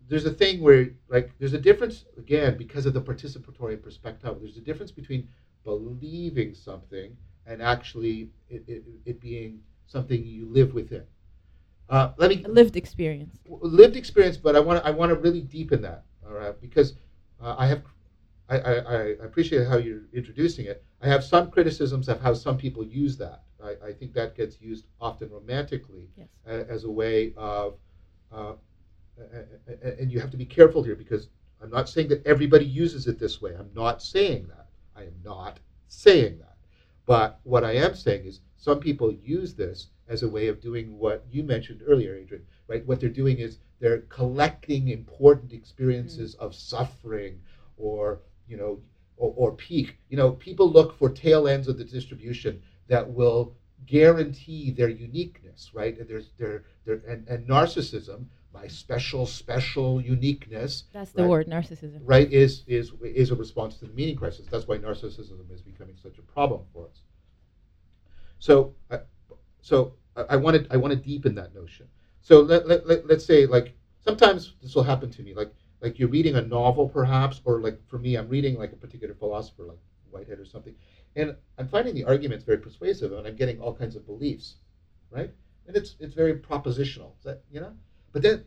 there's 0.07 0.25
a 0.25 0.31
thing 0.31 0.61
where 0.61 0.89
like 1.09 1.31
there's 1.39 1.53
a 1.53 1.59
difference 1.59 2.05
again 2.17 2.57
because 2.57 2.85
of 2.85 2.93
the 2.93 3.01
participatory 3.01 3.81
perspective 3.81 4.37
there's 4.41 4.57
a 4.57 4.61
difference 4.61 4.91
between 4.91 5.27
believing 5.63 6.53
something 6.53 7.15
and 7.45 7.61
actually 7.61 8.29
it, 8.49 8.63
it, 8.67 8.83
it 9.05 9.19
being 9.21 9.59
something 9.85 10.23
you 10.25 10.45
live 10.45 10.73
within 10.73 11.03
uh, 11.89 12.11
let 12.17 12.29
me 12.29 12.43
A 12.45 12.49
lived 12.49 12.75
experience. 12.75 13.39
lived 13.45 13.95
experience 13.95 14.37
but 14.37 14.55
i 14.55 14.59
want 14.59 14.81
to 14.81 14.87
i 14.87 14.91
want 14.91 15.09
to 15.09 15.15
really 15.15 15.41
deepen 15.41 15.81
that 15.81 16.03
all 16.25 16.33
right 16.33 16.59
because 16.61 16.93
uh, 17.41 17.55
i 17.57 17.65
have 17.67 17.83
I, 18.49 18.59
I, 18.59 18.73
I 18.75 18.97
appreciate 19.23 19.67
how 19.67 19.77
you're 19.77 20.03
introducing 20.13 20.65
it 20.65 20.83
i 21.01 21.07
have 21.07 21.23
some 21.23 21.49
criticisms 21.51 22.07
of 22.09 22.21
how 22.21 22.33
some 22.33 22.57
people 22.57 22.83
use 22.85 23.17
that 23.17 23.43
i, 23.63 23.71
I 23.87 23.93
think 23.93 24.13
that 24.13 24.35
gets 24.35 24.61
used 24.61 24.85
often 24.99 25.29
romantically 25.29 26.09
Yes. 26.15 26.27
a- 26.45 26.69
as 26.69 26.83
a 26.83 26.91
way 26.91 27.33
of 27.37 27.77
uh, 28.31 28.53
and 29.83 30.11
you 30.11 30.19
have 30.19 30.31
to 30.31 30.37
be 30.37 30.45
careful 30.45 30.83
here 30.83 30.95
because 30.95 31.27
I'm 31.61 31.69
not 31.69 31.89
saying 31.89 32.07
that 32.09 32.25
everybody 32.25 32.65
uses 32.65 33.07
it 33.07 33.19
this 33.19 33.41
way. 33.41 33.55
I'm 33.57 33.69
not 33.75 34.01
saying 34.01 34.47
that. 34.47 34.67
I 34.95 35.03
am 35.03 35.15
not 35.23 35.59
saying 35.87 36.39
that. 36.39 36.57
But 37.05 37.39
what 37.43 37.63
I 37.63 37.73
am 37.73 37.95
saying 37.95 38.25
is 38.25 38.41
some 38.57 38.79
people 38.79 39.11
use 39.11 39.53
this 39.53 39.87
as 40.07 40.23
a 40.23 40.29
way 40.29 40.47
of 40.47 40.61
doing 40.61 40.97
what 40.97 41.25
you 41.31 41.43
mentioned 41.43 41.81
earlier, 41.85 42.15
Adrian, 42.15 42.45
right? 42.67 42.85
What 42.85 42.99
they're 42.99 43.09
doing 43.09 43.39
is 43.39 43.59
they're 43.79 44.01
collecting 44.01 44.89
important 44.89 45.53
experiences 45.53 46.35
of 46.35 46.53
suffering 46.53 47.41
or, 47.77 48.21
you 48.47 48.57
know, 48.57 48.81
or, 49.17 49.33
or 49.35 49.55
peak. 49.55 49.97
You 50.09 50.17
know, 50.17 50.31
people 50.31 50.69
look 50.71 50.97
for 50.97 51.09
tail 51.09 51.47
ends 51.47 51.67
of 51.67 51.77
the 51.77 51.83
distribution 51.83 52.61
that 52.87 53.09
will 53.09 53.55
guarantee 53.85 54.71
their 54.71 54.89
uniqueness, 54.89 55.71
right? 55.73 55.97
And 55.97 56.07
there's 56.07 56.31
there 56.37 56.65
there 56.85 57.01
and, 57.07 57.27
and 57.27 57.47
narcissism, 57.47 58.25
my 58.61 58.67
special, 58.67 59.25
special 59.25 59.99
uniqueness, 59.99 60.83
That's 60.93 61.11
the 61.11 61.23
Right. 61.23 61.29
word, 61.29 61.47
narcissism. 61.47 62.01
right, 62.05 62.31
is 62.31 62.63
is 62.67 62.91
is 63.01 63.31
a 63.31 63.35
response 63.35 63.77
to 63.79 63.85
the 63.87 63.93
meaning 63.93 64.15
crisis. 64.15 64.45
That's 64.47 64.67
why 64.67 64.77
narcissism 64.77 65.49
is 65.51 65.61
becoming 65.61 65.95
such 65.97 66.17
a 66.19 66.21
problem 66.21 66.61
for 66.73 66.87
us. 66.87 67.01
So, 68.39 68.75
uh, 68.89 68.99
so 69.61 69.93
I- 70.15 70.25
I 70.33 70.35
wanted 70.35 70.67
I 70.69 70.77
want 70.77 70.93
to 70.93 70.99
deepen 70.99 71.35
that 71.35 71.53
notion. 71.55 71.87
So 72.21 72.41
let, 72.41 72.67
let, 72.67 72.85
let 72.87 73.07
let's 73.07 73.25
say 73.25 73.45
like 73.45 73.73
sometimes 73.99 74.53
this 74.61 74.75
will 74.75 74.83
happen 74.83 75.09
to 75.11 75.23
me, 75.23 75.33
like 75.33 75.51
like 75.81 75.97
you're 75.97 76.09
reading 76.09 76.35
a 76.35 76.41
novel 76.41 76.87
perhaps, 76.87 77.41
or 77.45 77.59
like 77.61 77.79
for 77.87 77.97
me, 77.97 78.15
I'm 78.15 78.29
reading 78.29 78.57
like 78.57 78.73
a 78.73 78.75
particular 78.75 79.15
philosopher, 79.15 79.63
like 79.63 79.79
Whitehead 80.11 80.39
or 80.39 80.45
something, 80.45 80.75
and 81.15 81.35
I'm 81.57 81.67
finding 81.67 81.95
the 81.95 82.03
arguments 82.03 82.43
very 82.45 82.59
persuasive, 82.59 83.11
and 83.13 83.25
I'm 83.25 83.35
getting 83.35 83.59
all 83.59 83.73
kinds 83.73 83.95
of 83.95 84.05
beliefs, 84.05 84.57
right? 85.09 85.31
And 85.67 85.75
it's 85.75 85.95
it's 85.99 86.13
very 86.13 86.35
propositional, 86.35 87.17
Is 87.17 87.23
that 87.23 87.41
you 87.51 87.59
know. 87.59 87.73
But 88.11 88.21
then 88.21 88.43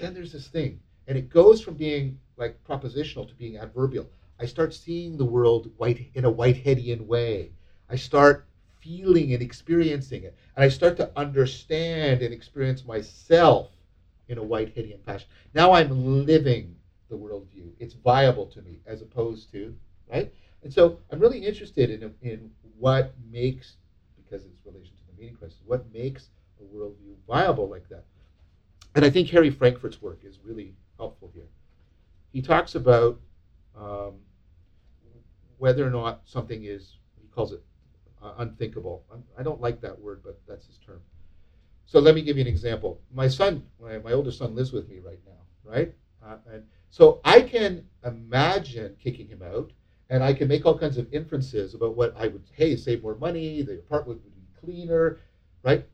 then 0.00 0.14
there's 0.14 0.32
this 0.32 0.48
thing, 0.48 0.80
and 1.06 1.16
it 1.16 1.28
goes 1.28 1.60
from 1.60 1.74
being 1.74 2.18
like 2.36 2.62
propositional 2.64 3.28
to 3.28 3.34
being 3.34 3.56
adverbial. 3.58 4.08
I 4.40 4.46
start 4.46 4.74
seeing 4.74 5.16
the 5.16 5.24
world 5.24 5.70
white 5.76 6.10
in 6.14 6.24
a 6.24 6.32
Whiteheadian 6.32 7.06
way. 7.06 7.52
I 7.88 7.96
start 7.96 8.46
feeling 8.80 9.32
and 9.32 9.42
experiencing 9.42 10.24
it. 10.24 10.36
And 10.56 10.64
I 10.64 10.68
start 10.68 10.96
to 10.98 11.10
understand 11.16 12.22
and 12.22 12.34
experience 12.34 12.84
myself 12.84 13.70
in 14.28 14.38
a 14.38 14.42
Whiteheadian 14.42 15.02
fashion. 15.04 15.28
Now 15.54 15.72
I'm 15.72 16.26
living 16.26 16.76
the 17.08 17.16
worldview. 17.16 17.70
It's 17.78 17.94
viable 17.94 18.46
to 18.46 18.62
me 18.62 18.80
as 18.86 19.00
opposed 19.00 19.50
to, 19.52 19.74
right? 20.10 20.32
And 20.62 20.72
so 20.72 20.98
I'm 21.10 21.20
really 21.20 21.38
interested 21.46 21.90
in, 21.90 22.14
in 22.22 22.50
what 22.78 23.14
makes, 23.30 23.76
because 24.16 24.44
it's 24.44 24.64
relation 24.66 24.94
to 24.96 25.14
the 25.14 25.20
meaning 25.20 25.36
crisis, 25.36 25.58
what 25.64 25.90
makes 25.92 26.28
a 26.60 26.76
worldview 26.76 27.14
viable 27.28 27.68
like 27.68 27.88
that. 27.90 28.04
And 28.94 29.04
I 29.04 29.10
think 29.10 29.28
Harry 29.30 29.50
Frankfurt's 29.50 30.00
work 30.00 30.20
is 30.24 30.38
really 30.44 30.74
helpful 30.98 31.30
here. 31.34 31.48
He 32.32 32.40
talks 32.42 32.74
about 32.74 33.20
um, 33.76 34.14
whether 35.58 35.86
or 35.86 35.90
not 35.90 36.22
something 36.24 36.64
is, 36.64 36.98
he 37.20 37.28
calls 37.28 37.52
it 37.52 37.62
uh, 38.22 38.34
unthinkable. 38.38 39.04
I 39.38 39.42
don't 39.42 39.60
like 39.60 39.80
that 39.80 39.98
word, 39.98 40.22
but 40.24 40.40
that's 40.48 40.66
his 40.66 40.78
term. 40.78 41.00
So 41.86 41.98
let 41.98 42.14
me 42.14 42.22
give 42.22 42.36
you 42.36 42.42
an 42.42 42.48
example. 42.48 43.00
My 43.12 43.28
son, 43.28 43.66
my, 43.80 43.98
my 43.98 44.12
oldest 44.12 44.38
son, 44.38 44.54
lives 44.54 44.72
with 44.72 44.88
me 44.88 45.00
right 45.00 45.20
now, 45.26 45.70
right? 45.70 45.92
Uh, 46.24 46.36
and 46.52 46.64
so 46.90 47.20
I 47.24 47.42
can 47.42 47.84
imagine 48.04 48.96
kicking 49.02 49.26
him 49.28 49.42
out, 49.42 49.72
and 50.08 50.22
I 50.22 50.32
can 50.32 50.48
make 50.48 50.64
all 50.64 50.78
kinds 50.78 50.98
of 50.98 51.12
inferences 51.12 51.74
about 51.74 51.96
what 51.96 52.14
I 52.16 52.28
would, 52.28 52.44
hey, 52.52 52.76
save 52.76 53.02
more 53.02 53.16
money, 53.16 53.62
the 53.62 53.74
apartment 53.74 54.22
would 54.24 54.34
be 54.34 54.46
cleaner, 54.60 55.18
right? 55.62 55.84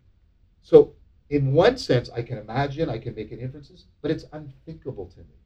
So 0.63 0.95
in 1.31 1.53
one 1.53 1.79
sense, 1.79 2.11
I 2.11 2.23
can 2.23 2.39
imagine, 2.39 2.91
I 2.91 2.99
can 2.99 3.15
make 3.15 3.33
inferences, 3.33 3.87
but 4.03 4.11
it's 4.11 4.25
unthinkable 4.33 5.07
to 5.07 5.21
me 5.21 5.37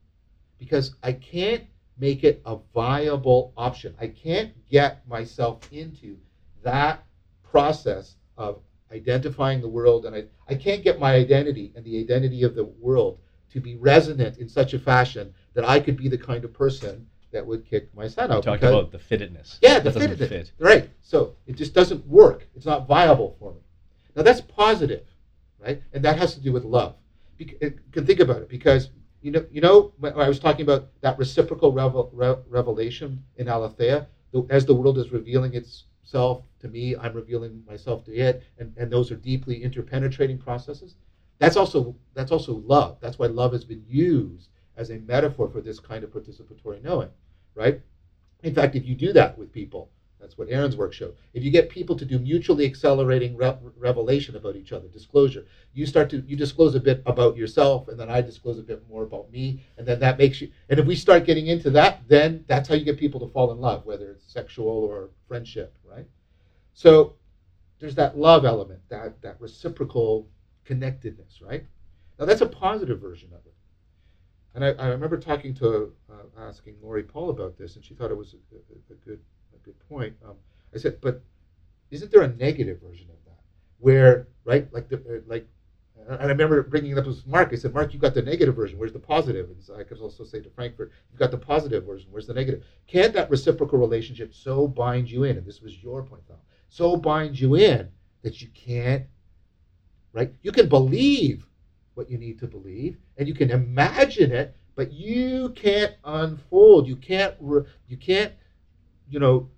because 0.58 0.94
I 1.02 1.12
can't 1.12 1.64
make 1.98 2.24
it 2.24 2.42
a 2.46 2.56
viable 2.74 3.52
option. 3.56 3.94
I 4.00 4.08
can't 4.08 4.52
get 4.68 5.06
myself 5.06 5.60
into 5.70 6.16
that 6.62 7.04
process 7.42 8.16
of 8.36 8.60
identifying 8.90 9.60
the 9.60 9.68
world, 9.68 10.06
and 10.06 10.16
I, 10.16 10.24
I 10.48 10.54
can't 10.54 10.82
get 10.82 10.98
my 10.98 11.14
identity 11.14 11.72
and 11.76 11.84
the 11.84 12.00
identity 12.00 12.42
of 12.42 12.54
the 12.54 12.64
world 12.64 13.18
to 13.50 13.60
be 13.60 13.76
resonant 13.76 14.38
in 14.38 14.48
such 14.48 14.74
a 14.74 14.78
fashion 14.78 15.34
that 15.52 15.68
I 15.68 15.78
could 15.80 15.96
be 15.96 16.08
the 16.08 16.18
kind 16.18 16.44
of 16.44 16.52
person 16.52 17.06
that 17.30 17.46
would 17.46 17.66
kick 17.66 17.94
my 17.94 18.08
son 18.08 18.32
out. 18.32 18.42
Talked 18.42 18.62
about 18.62 18.90
the 18.90 18.98
fittedness. 18.98 19.58
Yeah, 19.60 19.80
the 19.80 19.90
fittedness. 19.90 20.28
Fit. 20.28 20.52
Right. 20.58 20.90
So 21.02 21.34
it 21.46 21.56
just 21.56 21.74
doesn't 21.74 22.06
work. 22.06 22.46
It's 22.56 22.66
not 22.66 22.88
viable 22.88 23.36
for 23.38 23.52
me. 23.52 23.60
Now 24.16 24.22
that's 24.22 24.40
positive, 24.40 25.06
right? 25.64 25.82
And 25.92 26.04
that 26.04 26.18
has 26.18 26.34
to 26.34 26.40
do 26.40 26.52
with 26.52 26.64
love. 26.64 26.94
You 27.38 27.56
uh, 27.62 27.70
can 27.92 28.06
think 28.06 28.20
about 28.20 28.42
it 28.42 28.48
because 28.48 28.90
you 29.22 29.30
know, 29.30 29.46
you 29.50 29.62
know, 29.62 29.94
I 30.02 30.28
was 30.28 30.38
talking 30.38 30.64
about 30.64 30.88
that 31.00 31.18
reciprocal 31.18 31.72
revel, 31.72 32.10
re, 32.12 32.36
revelation 32.46 33.24
in 33.36 33.48
Aletheia, 33.48 34.06
as 34.50 34.66
the 34.66 34.74
world 34.74 34.98
is 34.98 35.12
revealing 35.12 35.54
itself 35.54 36.42
to 36.60 36.68
me, 36.68 36.96
I'm 36.96 37.14
revealing 37.14 37.62
myself 37.66 38.04
to 38.04 38.14
it, 38.14 38.42
and, 38.58 38.74
and 38.76 38.90
those 38.90 39.10
are 39.10 39.16
deeply 39.16 39.62
interpenetrating 39.62 40.38
processes. 40.38 40.96
That's 41.38 41.56
also 41.56 41.94
that's 42.14 42.32
also 42.32 42.54
love. 42.66 42.98
That's 43.00 43.18
why 43.18 43.26
love 43.26 43.52
has 43.52 43.64
been 43.64 43.84
used 43.86 44.48
as 44.76 44.90
a 44.90 44.98
metaphor 44.98 45.48
for 45.48 45.60
this 45.60 45.80
kind 45.80 46.04
of 46.04 46.10
participatory 46.10 46.82
knowing, 46.82 47.10
right? 47.54 47.80
In 48.42 48.54
fact, 48.54 48.76
if 48.76 48.86
you 48.86 48.94
do 48.94 49.12
that 49.12 49.36
with 49.38 49.52
people, 49.52 49.90
that's 50.24 50.38
what 50.38 50.48
Aron's 50.48 50.74
work 50.74 50.94
showed. 50.94 51.14
If 51.34 51.44
you 51.44 51.50
get 51.50 51.68
people 51.68 51.94
to 51.96 52.04
do 52.06 52.18
mutually 52.18 52.64
accelerating 52.64 53.36
re- 53.36 53.58
revelation 53.76 54.36
about 54.36 54.56
each 54.56 54.72
other, 54.72 54.88
disclosure, 54.88 55.44
you 55.74 55.84
start 55.84 56.08
to 56.10 56.24
you 56.26 56.34
disclose 56.34 56.74
a 56.74 56.80
bit 56.80 57.02
about 57.04 57.36
yourself, 57.36 57.88
and 57.88 58.00
then 58.00 58.08
I 58.08 58.22
disclose 58.22 58.58
a 58.58 58.62
bit 58.62 58.82
more 58.88 59.02
about 59.02 59.30
me, 59.30 59.62
and 59.76 59.86
then 59.86 60.00
that 60.00 60.16
makes 60.16 60.40
you. 60.40 60.50
And 60.70 60.80
if 60.80 60.86
we 60.86 60.96
start 60.96 61.26
getting 61.26 61.48
into 61.48 61.68
that, 61.72 62.08
then 62.08 62.42
that's 62.48 62.70
how 62.70 62.74
you 62.74 62.86
get 62.86 62.98
people 62.98 63.20
to 63.20 63.28
fall 63.34 63.52
in 63.52 63.60
love, 63.60 63.84
whether 63.84 64.12
it's 64.12 64.32
sexual 64.32 64.66
or 64.66 65.10
friendship, 65.28 65.76
right? 65.84 66.06
So 66.72 67.16
there's 67.78 67.94
that 67.96 68.16
love 68.16 68.46
element, 68.46 68.80
that 68.88 69.20
that 69.20 69.38
reciprocal 69.42 70.26
connectedness, 70.64 71.42
right? 71.42 71.66
Now 72.18 72.24
that's 72.24 72.40
a 72.40 72.46
positive 72.46 72.98
version 72.98 73.28
of 73.34 73.44
it. 73.44 73.54
And 74.54 74.64
I, 74.64 74.68
I 74.82 74.86
remember 74.88 75.18
talking 75.18 75.52
to 75.56 75.92
uh, 76.10 76.40
asking 76.40 76.76
Laurie 76.80 77.02
Paul 77.02 77.28
about 77.28 77.58
this, 77.58 77.76
and 77.76 77.84
she 77.84 77.92
thought 77.92 78.10
it 78.10 78.16
was 78.16 78.34
a, 78.34 78.56
a, 78.56 78.94
a 78.94 78.96
good 79.04 79.20
good 79.64 79.78
point. 79.88 80.14
Um, 80.24 80.36
I 80.74 80.78
said, 80.78 81.00
but 81.00 81.22
isn't 81.90 82.10
there 82.10 82.22
a 82.22 82.34
negative 82.34 82.80
version 82.80 83.08
of 83.10 83.16
that 83.26 83.40
where, 83.78 84.28
right, 84.44 84.72
like 84.72 84.88
the 84.88 84.96
uh, 84.96 85.20
like, 85.26 85.46
and 86.08 86.20
I 86.20 86.26
remember 86.26 86.62
bringing 86.62 86.92
it 86.92 86.98
up 86.98 87.06
with 87.06 87.26
Marc. 87.26 87.52
I 87.52 87.56
said, 87.56 87.72
Marc, 87.72 87.94
you 87.94 88.00
got 88.00 88.14
the 88.14 88.22
negative 88.22 88.54
version. 88.54 88.78
Where's 88.78 88.92
the 88.92 88.98
positive? 88.98 89.48
And 89.48 89.62
so 89.62 89.76
I 89.76 89.84
could 89.84 89.98
also 90.00 90.24
say 90.24 90.40
to 90.40 90.50
Frankfurt, 90.50 90.92
you've 91.10 91.18
got 91.18 91.30
the 91.30 91.38
positive 91.38 91.84
version. 91.84 92.08
Where's 92.10 92.26
the 92.26 92.34
negative? 92.34 92.64
Can't 92.86 93.14
that 93.14 93.30
reciprocal 93.30 93.78
relationship 93.78 94.34
so 94.34 94.68
bind 94.68 95.10
you 95.10 95.24
in? 95.24 95.38
And 95.38 95.46
this 95.46 95.62
was 95.62 95.82
your 95.82 96.02
point, 96.02 96.22
though. 96.28 96.40
So 96.68 96.96
bind 96.96 97.38
you 97.40 97.54
in 97.54 97.88
that 98.22 98.42
you 98.42 98.48
can't, 98.48 99.04
right? 100.12 100.34
You 100.42 100.52
can 100.52 100.68
believe 100.68 101.46
what 101.94 102.10
you 102.10 102.18
need 102.18 102.38
to 102.40 102.46
believe, 102.46 102.98
and 103.16 103.28
you 103.28 103.34
can 103.34 103.50
imagine 103.50 104.32
it, 104.32 104.56
but 104.74 104.92
you 104.92 105.50
can't 105.50 105.94
unfold. 106.04 106.86
You 106.86 106.96
can't. 106.96 107.34
You 107.40 107.96
can't. 107.98 108.32
You 109.08 109.20
know, 109.20 109.48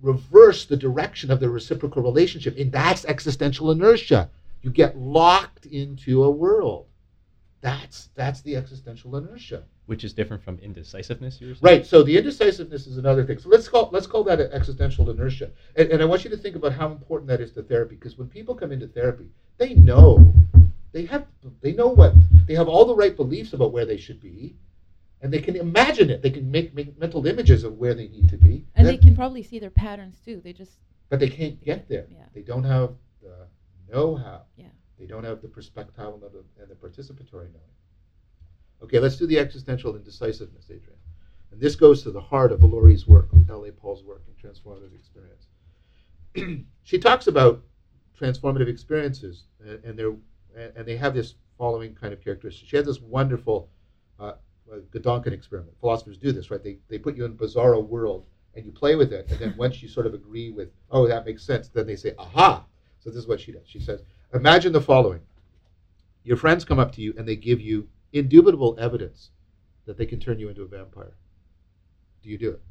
reverse 0.00 0.66
the 0.66 0.76
direction 0.76 1.30
of 1.30 1.40
the 1.40 1.48
reciprocal 1.48 2.02
relationship. 2.02 2.56
And 2.58 2.70
that's 2.70 3.04
existential 3.04 3.70
inertia. 3.70 4.30
You 4.62 4.70
get 4.70 4.96
locked 4.96 5.66
into 5.66 6.24
a 6.24 6.30
world. 6.30 6.86
That's 7.60 8.10
that's 8.14 8.42
the 8.42 8.56
existential 8.56 9.16
inertia. 9.16 9.64
Which 9.86 10.02
is 10.02 10.12
different 10.12 10.42
from 10.42 10.58
indecisiveness, 10.58 11.40
Right. 11.60 11.86
So 11.86 12.02
the 12.02 12.16
indecisiveness 12.16 12.86
is 12.86 12.98
another 12.98 13.24
thing. 13.24 13.38
So 13.38 13.48
let's 13.48 13.68
call 13.68 13.88
let's 13.92 14.06
call 14.06 14.24
that 14.24 14.40
existential 14.40 15.08
inertia. 15.10 15.50
And, 15.76 15.90
and 15.90 16.02
I 16.02 16.04
want 16.04 16.24
you 16.24 16.30
to 16.30 16.36
think 16.36 16.56
about 16.56 16.72
how 16.72 16.90
important 16.90 17.28
that 17.28 17.40
is 17.40 17.52
to 17.52 17.62
therapy, 17.62 17.94
because 17.94 18.18
when 18.18 18.28
people 18.28 18.54
come 18.54 18.72
into 18.72 18.88
therapy, 18.88 19.30
they 19.58 19.74
know 19.74 20.34
they 20.92 21.06
have 21.06 21.26
they 21.60 21.72
know 21.72 21.88
what 21.88 22.14
they 22.46 22.54
have 22.54 22.68
all 22.68 22.84
the 22.84 22.94
right 22.94 23.16
beliefs 23.16 23.52
about 23.52 23.72
where 23.72 23.86
they 23.86 23.96
should 23.96 24.20
be 24.20 24.54
and 25.22 25.32
they 25.32 25.40
can 25.40 25.56
imagine 25.56 26.10
it. 26.10 26.22
They 26.22 26.30
can 26.30 26.50
make, 26.50 26.74
make 26.74 26.98
mental 26.98 27.26
images 27.26 27.64
of 27.64 27.78
where 27.78 27.94
they 27.94 28.08
need 28.08 28.28
to 28.30 28.36
be. 28.36 28.66
And 28.74 28.86
they 28.86 28.98
can 28.98 29.16
probably 29.16 29.42
see 29.42 29.58
their 29.58 29.70
patterns 29.70 30.20
too. 30.24 30.40
They 30.42 30.52
just. 30.52 30.72
But 31.08 31.20
they 31.20 31.28
can't 31.28 31.62
get 31.62 31.88
there. 31.88 32.06
Yeah. 32.10 32.24
They 32.34 32.42
don't 32.42 32.64
have 32.64 32.94
the 33.22 33.46
know-how. 33.92 34.42
Yeah. 34.56 34.66
They 34.98 35.06
don't 35.06 35.24
have 35.24 35.42
the 35.42 35.48
perspective 35.48 35.94
and 35.98 36.22
the, 36.22 36.44
and 36.60 36.70
the 36.70 36.74
participatory 36.74 37.48
knowing. 37.52 37.74
Okay, 38.82 38.98
let's 38.98 39.16
do 39.16 39.26
the 39.26 39.38
existential 39.38 39.96
indecisiveness, 39.96 40.66
Adrian. 40.66 40.98
And 41.50 41.60
this 41.60 41.76
goes 41.76 42.02
to 42.02 42.10
the 42.10 42.20
heart 42.20 42.52
of 42.52 42.60
Valori's 42.60 43.06
work, 43.06 43.32
of 43.32 43.48
L.A. 43.48 43.72
Paul's 43.72 44.04
work 44.04 44.22
in 44.26 44.34
transformative 44.34 44.94
experience. 44.94 45.46
she 46.82 46.98
talks 46.98 47.26
about 47.26 47.62
transformative 48.20 48.68
experiences, 48.68 49.44
and, 49.64 49.98
and, 49.98 50.18
and 50.76 50.86
they 50.86 50.96
have 50.96 51.14
this 51.14 51.34
following 51.56 51.94
kind 51.94 52.12
of 52.12 52.22
characteristics. 52.22 52.68
She 52.68 52.76
had 52.76 52.84
this 52.84 53.00
wonderful 53.00 53.70
uh, 54.18 54.32
Gedanken 54.92 55.32
experiment. 55.32 55.74
Philosophers 55.80 56.18
do 56.18 56.32
this, 56.32 56.50
right? 56.50 56.62
They, 56.62 56.78
they 56.88 56.98
put 56.98 57.16
you 57.16 57.24
in 57.24 57.32
a 57.32 57.34
bizarro 57.34 57.86
world 57.86 58.26
and 58.54 58.64
you 58.64 58.72
play 58.72 58.96
with 58.96 59.12
it. 59.12 59.30
And 59.30 59.38
then 59.38 59.54
once 59.56 59.82
you 59.82 59.88
sort 59.88 60.06
of 60.06 60.14
agree 60.14 60.50
with, 60.50 60.70
oh, 60.90 61.06
that 61.06 61.24
makes 61.24 61.44
sense, 61.44 61.68
then 61.68 61.86
they 61.86 61.96
say, 61.96 62.14
aha. 62.18 62.64
So 62.98 63.10
this 63.10 63.18
is 63.18 63.28
what 63.28 63.40
she 63.40 63.52
does. 63.52 63.62
She 63.66 63.80
says, 63.80 64.02
imagine 64.34 64.72
the 64.72 64.80
following. 64.80 65.20
Your 66.24 66.36
friends 66.36 66.64
come 66.64 66.78
up 66.78 66.92
to 66.92 67.00
you 67.00 67.14
and 67.16 67.28
they 67.28 67.36
give 67.36 67.60
you 67.60 67.88
indubitable 68.12 68.76
evidence 68.80 69.30
that 69.84 69.96
they 69.96 70.06
can 70.06 70.18
turn 70.18 70.38
you 70.40 70.48
into 70.48 70.62
a 70.62 70.66
vampire. 70.66 71.14
Do 72.22 72.30
you 72.30 72.38
do 72.38 72.50
it? 72.50 72.62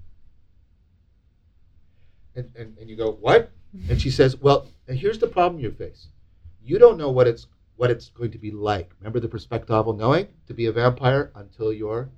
And, 2.35 2.51
and, 2.57 2.77
and 2.77 2.89
you 2.89 2.97
go, 2.97 3.11
what? 3.11 3.51
And 3.89 4.01
she 4.01 4.11
says, 4.11 4.35
well, 4.37 4.67
here's 4.87 5.19
the 5.19 5.27
problem 5.27 5.61
you 5.61 5.71
face. 5.71 6.07
You 6.61 6.79
don't 6.79 6.97
know 6.97 7.11
what 7.11 7.27
it's 7.27 7.47
what 7.77 7.91
it's 7.91 8.09
going 8.09 8.31
to 8.31 8.37
be 8.37 8.51
like. 8.51 8.91
Remember 8.99 9.19
the 9.19 9.27
perspectival 9.27 9.97
knowing 9.97 10.27
to 10.47 10.53
be 10.53 10.67
a 10.67 10.71
vampire 10.71 11.31
until 11.35 11.73
you're 11.73 12.09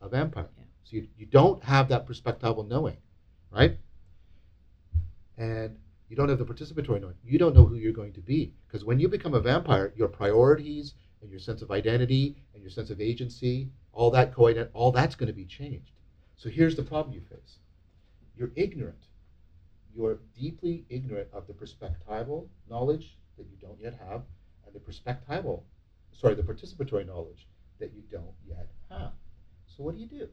a 0.00 0.08
vampire. 0.08 0.48
Yeah. 0.56 0.64
So 0.84 0.96
you, 0.96 1.08
you 1.16 1.26
don't 1.26 1.62
have 1.64 1.88
that 1.88 2.06
perspectival 2.06 2.66
knowing, 2.66 2.96
right? 3.50 3.78
And 5.36 5.76
you 6.08 6.16
don't 6.16 6.28
have 6.28 6.38
the 6.38 6.44
participatory 6.44 7.00
knowing. 7.00 7.14
You 7.24 7.38
don't 7.38 7.54
know 7.54 7.64
who 7.64 7.76
you're 7.76 7.92
going 7.92 8.12
to 8.14 8.20
be. 8.20 8.52
Because 8.66 8.84
when 8.84 8.98
you 8.98 9.08
become 9.08 9.34
a 9.34 9.40
vampire, 9.40 9.92
your 9.96 10.08
priorities 10.08 10.94
and 11.20 11.30
your 11.30 11.40
sense 11.40 11.62
of 11.62 11.70
identity 11.70 12.36
and 12.54 12.62
your 12.62 12.70
sense 12.70 12.90
of 12.90 13.00
agency, 13.00 13.70
all 13.92 14.10
that 14.10 14.34
co 14.34 14.50
all 14.72 14.92
that's 14.92 15.14
going 15.14 15.28
to 15.28 15.32
be 15.32 15.44
changed. 15.44 15.92
So 16.36 16.48
here's 16.48 16.76
the 16.76 16.82
problem 16.82 17.14
you 17.14 17.20
face. 17.20 17.58
You're 18.36 18.52
ignorant. 18.56 19.04
You're 19.94 20.18
deeply 20.38 20.84
ignorant 20.88 21.28
of 21.32 21.46
the 21.46 21.52
perspectival 21.52 22.48
knowledge 22.68 23.16
that 23.36 23.46
you 23.46 23.56
don't 23.60 23.80
yet 23.80 23.98
have 24.08 24.22
the 24.72 24.80
perspectival, 24.80 25.62
sorry, 26.12 26.34
the 26.34 26.42
participatory 26.42 27.06
knowledge 27.06 27.46
that 27.78 27.92
you 27.92 28.02
don't 28.10 28.34
yet 28.46 28.68
have. 28.90 29.12
So 29.66 29.82
what 29.82 29.94
do 29.94 30.00
you 30.00 30.06
do? 30.06 30.28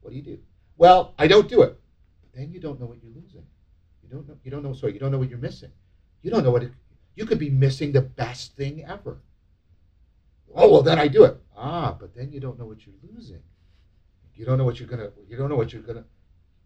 What 0.00 0.10
do 0.10 0.16
you 0.16 0.22
do? 0.22 0.38
Well, 0.76 1.14
I 1.18 1.26
don't 1.26 1.48
do 1.48 1.62
it. 1.62 1.78
But 2.20 2.38
then 2.38 2.52
you 2.52 2.60
don't 2.60 2.80
know 2.80 2.86
what 2.86 3.02
you're 3.02 3.12
losing. 3.12 3.46
You 4.02 4.08
don't 4.08 4.28
know. 4.28 4.36
You 4.44 4.50
don't 4.50 4.62
know. 4.62 4.72
Sorry, 4.72 4.92
you 4.92 5.00
don't 5.00 5.12
know 5.12 5.18
what 5.18 5.28
you're 5.28 5.38
missing. 5.38 5.70
You 6.22 6.30
don't 6.30 6.44
know 6.44 6.50
what 6.50 6.62
it, 6.62 6.72
you 7.14 7.26
could 7.26 7.38
be 7.38 7.50
missing 7.50 7.92
the 7.92 8.00
best 8.00 8.56
thing 8.56 8.84
ever. 8.84 9.18
Oh 10.54 10.70
well, 10.70 10.82
then 10.82 10.98
I 10.98 11.08
do 11.08 11.24
it. 11.24 11.36
Ah, 11.56 11.96
but 11.98 12.14
then 12.14 12.32
you 12.32 12.40
don't 12.40 12.58
know 12.58 12.66
what 12.66 12.86
you're 12.86 12.94
losing. 13.12 13.42
You 14.34 14.46
don't 14.46 14.56
know 14.56 14.64
what 14.64 14.78
you're 14.78 14.88
gonna. 14.88 15.10
You 15.28 15.36
don't 15.36 15.48
know 15.48 15.56
what 15.56 15.72
you're 15.72 15.82
gonna. 15.82 16.04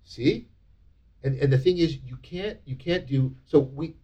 See, 0.04 0.48
and 1.22 1.36
and 1.36 1.52
the 1.52 1.58
thing 1.58 1.78
is, 1.78 1.96
you 2.04 2.16
can't 2.18 2.58
you 2.64 2.76
can't 2.76 3.06
do 3.06 3.34
so. 3.44 3.60
We 3.60 3.96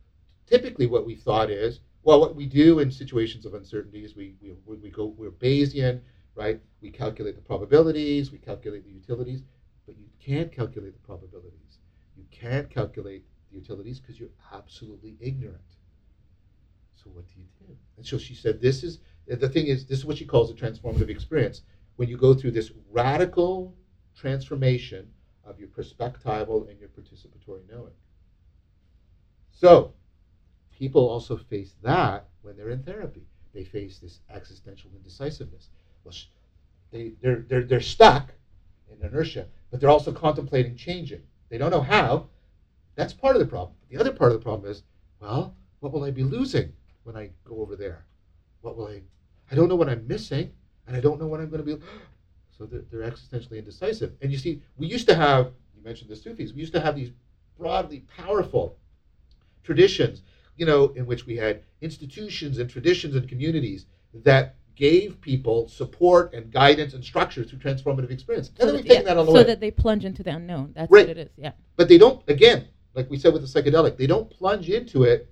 typically 0.47 0.87
what 0.87 1.07
we 1.07 1.15
thought 1.15 1.51
is 1.51 1.81
well, 2.09 2.21
what 2.21 2.35
we 2.35 2.47
do 2.47 2.79
in 2.79 2.91
situations 2.91 3.45
of 3.45 3.53
uncertainty 3.53 4.03
is 4.03 4.17
we 4.17 4.35
we, 4.41 4.55
we 4.65 4.89
go 4.89 5.13
we're 5.19 5.31
Bayesian, 5.31 6.01
right? 6.35 6.59
We 6.81 6.91
calculate 6.91 7.35
the 7.35 7.43
probabilities, 7.43 8.33
we 8.33 8.39
calculate 8.39 8.87
the 8.87 8.93
utilities, 8.93 9.43
but 9.85 9.95
you 9.99 10.07
can't 10.19 10.51
calculate 10.51 10.95
the 10.95 11.07
probabilities. 11.07 11.81
You 12.17 12.25
can't 12.31 12.71
calculate 12.71 13.25
the 13.51 13.59
utilities 13.59 14.01
because 14.01 14.19
you're 14.19 14.31
absolutely 14.55 15.19
ignorant. 15.21 15.61
So 16.95 17.11
what 17.11 17.27
do 17.27 17.35
you 17.37 17.67
do? 17.67 17.77
And 17.99 18.07
so 18.07 18.17
she 18.17 18.35
said, 18.35 18.59
this 18.59 18.83
is 18.83 19.01
the 19.27 19.47
thing 19.47 19.67
is 19.67 19.85
this 19.85 19.99
is 19.99 20.07
what 20.07 20.17
she 20.17 20.25
calls 20.25 20.51
a 20.51 20.55
transformative 20.55 21.11
experience. 21.11 21.61
When 21.97 22.09
you 22.09 22.17
go 22.17 22.33
through 22.33 22.53
this 22.53 22.73
radical 22.91 23.77
transformation 24.17 25.11
of 25.45 25.61
your 25.61 25.69
perspectival 25.69 26.71
and 26.71 26.81
your 26.81 26.89
participatory 26.89 27.69
knowing. 27.71 27.93
So 29.51 29.93
people 30.79 31.09
also 31.09 31.37
face 31.37 31.75
that 31.83 32.29
when 32.43 32.57
they're 32.57 32.71
in 32.71 32.83
therapy. 32.83 33.27
They 33.53 33.65
face 33.65 33.99
this 33.99 34.21
existential 34.33 34.91
indecisiveness. 34.95 35.69
Well, 36.05 36.15
they, 36.93 37.13
they're, 37.21 37.45
they're, 37.49 37.65
they're 37.65 37.81
stuck 37.81 38.31
in 38.91 39.05
inertia, 39.05 39.47
but 39.71 39.81
they're 39.81 39.91
also 39.91 40.13
contemplating 40.13 40.77
changing. 40.77 41.23
They 41.49 41.59
don't 41.59 41.71
know 41.71 41.81
how. 41.81 42.29
That's 42.95 43.13
part 43.13 43.37
of 43.37 43.41
the 43.41 43.47
problem. 43.47 43.77
The 43.91 43.99
other 43.99 44.13
part 44.13 44.33
of 44.33 44.39
the 44.39 44.45
problem 44.45 44.71
is, 44.71 44.83
well, 45.21 45.55
what 45.81 45.93
will 45.93 46.05
I 46.05 46.11
be 46.11 46.25
losing 46.25 46.73
when 47.05 47.17
I 47.17 47.31
go 47.45 47.61
over 47.61 47.77
there? 47.77 48.05
What 48.61 48.77
will 48.77 48.89
I? 48.89 49.03
I 49.51 49.55
don't 49.55 49.69
know 49.69 49.77
what 49.77 49.89
I'm 49.89 50.07
missing, 50.07 50.53
and 50.87 50.97
I 50.97 51.01
don't 51.01 51.21
know 51.21 51.27
what 51.27 51.41
I'm 51.41 51.51
going 51.51 51.65
to 51.65 51.77
be. 51.77 51.83
So 52.57 52.67
they're, 52.67 52.83
they're 52.91 53.09
existentially 53.09 53.59
indecisive. 53.59 54.15
And 54.21 54.33
you 54.33 54.37
see, 54.37 54.61
we 54.77 54.89
used 54.89 55.07
to 55.07 55.15
have, 55.15 55.53
you 55.77 55.85
mentioned 55.85 56.11
the 56.11 56.17
Sufis, 56.17 56.53
we 56.53 56.59
used 56.59 56.73
to 56.73 56.81
have 56.81 56.97
these 56.97 57.13
broadly 57.57 58.05
powerful 58.17 58.77
traditions, 59.63 60.23
you 60.59 60.67
know, 60.67 60.89
in 60.97 61.07
which 61.07 61.25
we 61.25 61.37
had 61.37 61.63
institutions 61.81 62.59
and 62.59 62.69
traditions 62.69 63.15
and 63.15 63.29
communities 63.29 63.87
that 64.13 64.57
gave 64.75 65.21
people 65.21 65.69
support 65.69 66.35
and 66.35 66.51
guidance 66.53 66.95
and 66.95 67.03
structure 67.05 67.45
through 67.45 67.59
transformative 67.59 68.11
experience. 68.11 68.49
So, 68.49 68.53
And 68.61 68.61
then 68.61 68.67
that, 68.69 68.73
we've 68.75 68.85
taken 68.87 69.07
yeah, 69.07 69.15
that 69.15 69.19
on 69.21 69.27
the 69.27 69.33
so 69.33 69.39
way. 69.39 69.45
that 69.45 69.61
they 69.61 69.71
plunge 69.71 70.05
into 70.05 70.23
the 70.23 70.31
unknown. 70.35 70.73
That's 70.75 70.91
Right. 70.91 71.07
what 71.09 71.17
it 71.17 71.21
is. 71.27 71.31
Yeah. 71.37 71.53
but 71.77 71.89
they 71.89 71.99
don't 71.99 72.23
again 72.29 72.67
like 72.95 73.09
we 73.11 73.17
said 73.19 73.33
with 73.33 73.43
the 73.43 73.63
psychedelic 73.63 73.97
they 73.97 74.07
don't 74.07 74.29
plunge 74.31 74.69
into 74.69 75.05
it 75.05 75.29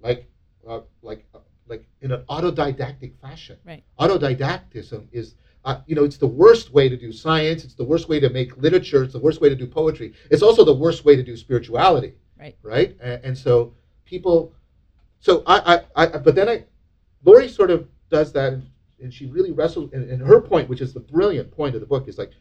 like 0.00 0.26
uh, 0.66 0.80
like 1.02 1.26
uh, 1.34 1.38
like 1.66 1.84
in 2.00 2.12
an 2.12 2.22
autodidactic 2.30 3.12
fashion 3.20 3.56
Right. 3.66 3.84
autodidactism 3.98 5.06
is 5.12 5.34
uh, 5.64 5.80
you 5.86 5.94
know 5.94 6.04
it's 6.04 6.16
the 6.16 6.26
worst 6.26 6.72
way 6.72 6.88
to 6.88 6.96
do 6.96 7.12
science 7.12 7.64
it's 7.64 7.74
the 7.74 7.84
worst 7.84 8.08
way 8.08 8.18
to 8.20 8.30
make 8.30 8.56
literature 8.56 9.02
it's 9.02 9.12
the 9.12 9.18
worst 9.18 9.40
way 9.42 9.48
to 9.50 9.56
do 9.56 9.66
poetry 9.66 10.14
it's 10.30 10.42
also 10.42 10.64
the 10.64 10.74
worst 10.74 11.04
way 11.04 11.16
to 11.16 11.22
do 11.22 11.36
spirituality 11.36 12.14
Right. 12.38 12.56
right 12.62 12.96
and, 13.00 13.24
and 13.24 13.36
so 13.38 13.74
people 14.08 14.52
so 15.20 15.42
I, 15.46 15.82
I 15.96 16.04
i 16.04 16.06
but 16.18 16.34
then 16.34 16.48
i 16.48 16.64
laurie 17.24 17.48
sort 17.48 17.70
of 17.70 17.86
does 18.10 18.32
that 18.32 18.52
and, 18.54 18.62
and 19.02 19.12
she 19.12 19.26
really 19.26 19.52
wrestles 19.52 19.92
and, 19.92 20.08
and 20.10 20.22
her 20.22 20.40
point 20.40 20.68
which 20.68 20.80
is 20.80 20.92
the 20.94 21.00
brilliant 21.00 21.50
point 21.50 21.74
of 21.74 21.80
the 21.80 21.86
book 21.86 22.08
is 22.08 22.18
like 22.18 22.32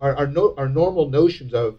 our 0.00 0.16
our, 0.16 0.26
no, 0.26 0.54
our 0.56 0.68
normal 0.68 1.08
notions 1.08 1.52
of 1.54 1.78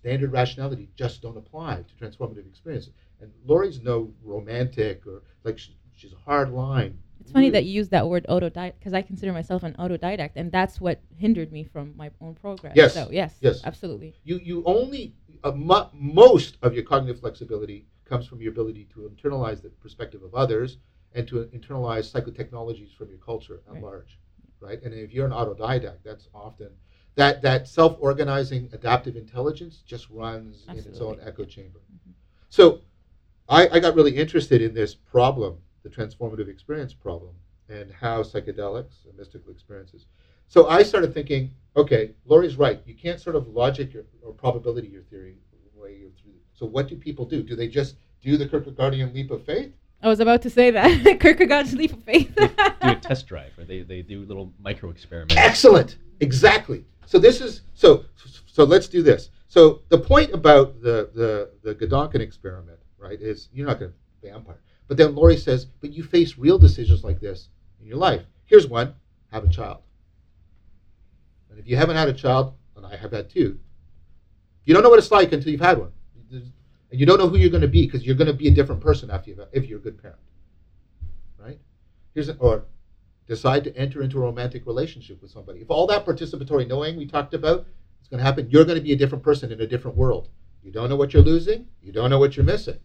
standard 0.00 0.32
rationality 0.32 0.88
just 0.96 1.22
don't 1.22 1.36
apply 1.36 1.82
to 1.82 2.04
transformative 2.04 2.46
experiences. 2.46 2.92
And 3.20 3.30
Laurie's 3.46 3.82
no 3.82 4.12
romantic 4.22 5.06
or 5.06 5.22
like 5.44 5.58
she, 5.58 5.76
she's 5.96 6.12
a 6.12 6.16
hard 6.16 6.50
line. 6.50 6.98
It's 7.20 7.32
funny 7.32 7.50
that 7.50 7.64
you 7.64 7.72
use 7.72 7.88
that 7.90 8.08
word 8.08 8.24
autodidact 8.28 8.74
because 8.78 8.94
I 8.94 9.02
consider 9.02 9.32
myself 9.32 9.62
an 9.62 9.74
autodidact, 9.74 10.30
and 10.36 10.50
that's 10.50 10.80
what 10.80 11.00
hindered 11.16 11.52
me 11.52 11.64
from 11.64 11.94
my 11.96 12.10
own 12.20 12.34
progress. 12.34 12.72
Yes. 12.76 12.94
So 12.94 13.08
yes. 13.10 13.34
Yes. 13.40 13.60
Absolutely. 13.64 14.14
you 14.24 14.40
you 14.42 14.62
only 14.64 15.14
uh, 15.44 15.50
mo- 15.50 15.90
most 15.92 16.56
of 16.62 16.74
your 16.74 16.84
cognitive 16.84 17.20
flexibility 17.20 17.86
comes 18.08 18.26
from 18.26 18.40
your 18.40 18.52
ability 18.52 18.88
to 18.94 19.10
internalize 19.14 19.62
the 19.62 19.68
perspective 19.68 20.22
of 20.22 20.34
others 20.34 20.78
and 21.14 21.26
to 21.28 21.44
internalize 21.46 22.10
psychotechnologies 22.12 22.94
from 22.94 23.08
your 23.08 23.18
culture 23.18 23.60
at 23.66 23.74
Right. 23.74 23.82
large, 23.82 24.18
right? 24.60 24.82
And 24.82 24.94
if 24.94 25.12
you're 25.12 25.26
an 25.26 25.32
autodidact, 25.32 26.02
that's 26.04 26.28
often 26.34 26.70
that 27.14 27.42
that 27.42 27.66
self-organizing 27.66 28.68
adaptive 28.72 29.16
intelligence 29.16 29.82
just 29.86 30.08
runs 30.10 30.64
in 30.68 30.78
its 30.78 31.00
own 31.00 31.18
echo 31.20 31.44
chamber. 31.44 31.80
Mhm. 31.92 32.12
So 32.48 32.82
I, 33.48 33.68
I 33.68 33.80
got 33.80 33.94
really 33.94 34.16
interested 34.16 34.62
in 34.62 34.74
this 34.74 34.94
problem, 34.94 35.58
the 35.82 35.88
transformative 35.88 36.48
experience 36.48 36.94
problem, 36.94 37.34
and 37.68 37.90
how 37.90 38.22
psychedelics 38.22 39.04
and 39.06 39.16
mystical 39.16 39.50
experiences. 39.50 40.06
So 40.48 40.68
I 40.68 40.82
started 40.82 41.12
thinking, 41.12 41.50
okay, 41.76 42.14
Laurie's 42.24 42.56
right. 42.56 42.80
You 42.86 42.94
can't 42.94 43.20
sort 43.20 43.36
of 43.36 43.48
logic 43.48 43.92
your, 43.92 44.04
or 44.22 44.32
probability 44.32 44.88
your 44.88 45.02
theory 45.02 45.36
the 45.74 45.80
way 45.80 45.96
you're 45.96 46.10
through. 46.10 46.40
So 46.58 46.66
what 46.66 46.88
do 46.88 46.96
people 46.96 47.24
do? 47.24 47.42
Do 47.42 47.54
they 47.54 47.68
just 47.68 47.96
do 48.20 48.36
the 48.36 48.46
Kierkegaardian 48.46 49.14
leap 49.14 49.30
of 49.30 49.44
faith? 49.44 49.72
I 50.02 50.08
was 50.08 50.18
about 50.18 50.42
to 50.42 50.50
say 50.50 50.72
that 50.72 51.20
Kierkegaard's 51.20 51.72
leap 51.72 51.92
of 51.92 52.02
faith. 52.02 52.34
do 52.36 52.44
a 52.82 52.96
test 52.96 53.28
drive, 53.28 53.52
or 53.56 53.64
they, 53.64 53.82
they 53.82 54.02
do 54.02 54.24
little 54.24 54.52
micro 54.60 54.90
experiments. 54.90 55.36
Excellent. 55.36 55.98
Exactly. 56.20 56.84
So 57.06 57.18
this 57.18 57.40
is 57.40 57.62
so 57.74 58.04
so 58.46 58.64
let's 58.64 58.88
do 58.88 59.02
this. 59.02 59.30
So 59.46 59.82
the 59.88 59.98
point 59.98 60.32
about 60.34 60.82
the 60.82 61.10
the 61.14 61.50
the 61.62 61.74
Gedanken 61.74 62.20
experiment, 62.20 62.80
right, 62.98 63.20
is 63.20 63.48
you're 63.52 63.66
not 63.66 63.78
going 63.78 63.92
to 63.92 64.28
vampire. 64.28 64.60
But 64.88 64.96
then 64.96 65.14
Laurie 65.14 65.36
says, 65.36 65.66
but 65.66 65.92
you 65.92 66.02
face 66.02 66.38
real 66.38 66.58
decisions 66.58 67.04
like 67.04 67.20
this 67.20 67.50
in 67.80 67.86
your 67.86 67.98
life. 67.98 68.22
Here's 68.46 68.66
one: 68.66 68.94
have 69.30 69.44
a 69.44 69.48
child. 69.48 69.78
And 71.50 71.58
if 71.58 71.68
you 71.68 71.76
haven't 71.76 71.96
had 71.96 72.08
a 72.08 72.12
child, 72.12 72.54
and 72.76 72.84
I 72.84 72.96
have 72.96 73.12
had 73.12 73.30
two, 73.30 73.58
you 74.64 74.74
don't 74.74 74.82
know 74.82 74.90
what 74.90 74.98
it's 74.98 75.12
like 75.12 75.32
until 75.32 75.50
you've 75.50 75.60
had 75.60 75.78
one, 75.78 75.92
and 76.90 76.98
you 76.98 77.06
don't 77.06 77.18
know 77.18 77.28
who 77.28 77.36
you're 77.36 77.50
going 77.50 77.62
to 77.62 77.68
be 77.68 77.86
because 77.86 78.04
you're 78.04 78.16
going 78.16 78.28
to 78.28 78.32
be 78.32 78.48
a 78.48 78.52
different 78.52 78.80
person 78.80 79.10
after 79.10 79.30
you've 79.30 79.40
if 79.52 79.66
you're 79.66 79.78
a 79.78 79.82
good 79.82 80.00
parent, 80.00 80.20
right? 81.38 81.58
Here's 82.14 82.28
an, 82.28 82.36
or 82.40 82.64
decide 83.26 83.62
to 83.64 83.76
enter 83.76 84.02
into 84.02 84.18
a 84.18 84.22
romantic 84.22 84.66
relationship 84.66 85.20
with 85.20 85.30
somebody. 85.30 85.60
If 85.60 85.70
all 85.70 85.86
that 85.88 86.06
participatory 86.06 86.66
knowing 86.66 86.96
we 86.96 87.06
talked 87.06 87.34
about 87.34 87.66
is 88.00 88.08
going 88.08 88.18
to 88.18 88.24
happen, 88.24 88.48
you're 88.50 88.64
going 88.64 88.78
to 88.78 88.84
be 88.84 88.92
a 88.92 88.96
different 88.96 89.22
person 89.22 89.52
in 89.52 89.60
a 89.60 89.66
different 89.66 89.96
world. 89.96 90.28
You 90.62 90.72
don't 90.72 90.88
know 90.88 90.96
what 90.96 91.12
you're 91.12 91.22
losing. 91.22 91.68
You 91.82 91.92
don't 91.92 92.10
know 92.10 92.18
what 92.18 92.36
you're 92.36 92.44
missing. 92.44 92.78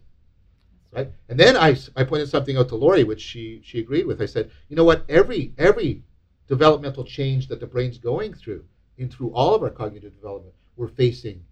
Right? 0.92 1.10
And 1.28 1.40
then 1.40 1.56
I, 1.56 1.76
I 1.96 2.04
pointed 2.04 2.28
something 2.28 2.56
out 2.56 2.68
to 2.68 2.76
Laurie, 2.76 3.04
which 3.04 3.20
she, 3.20 3.60
she 3.64 3.80
agreed 3.80 4.06
with. 4.06 4.22
I 4.22 4.26
said, 4.26 4.50
you 4.68 4.76
know 4.76 4.84
what? 4.84 5.04
Every 5.08 5.52
every 5.58 6.02
developmental 6.46 7.04
change 7.04 7.48
that 7.48 7.58
the 7.58 7.66
brain's 7.66 7.98
going 7.98 8.34
through, 8.34 8.64
in 8.96 9.08
through 9.08 9.30
all 9.30 9.54
of 9.54 9.62
our 9.62 9.70
cognitive 9.70 10.14
development, 10.14 10.54
we're 10.76 10.88
facing 10.88 11.42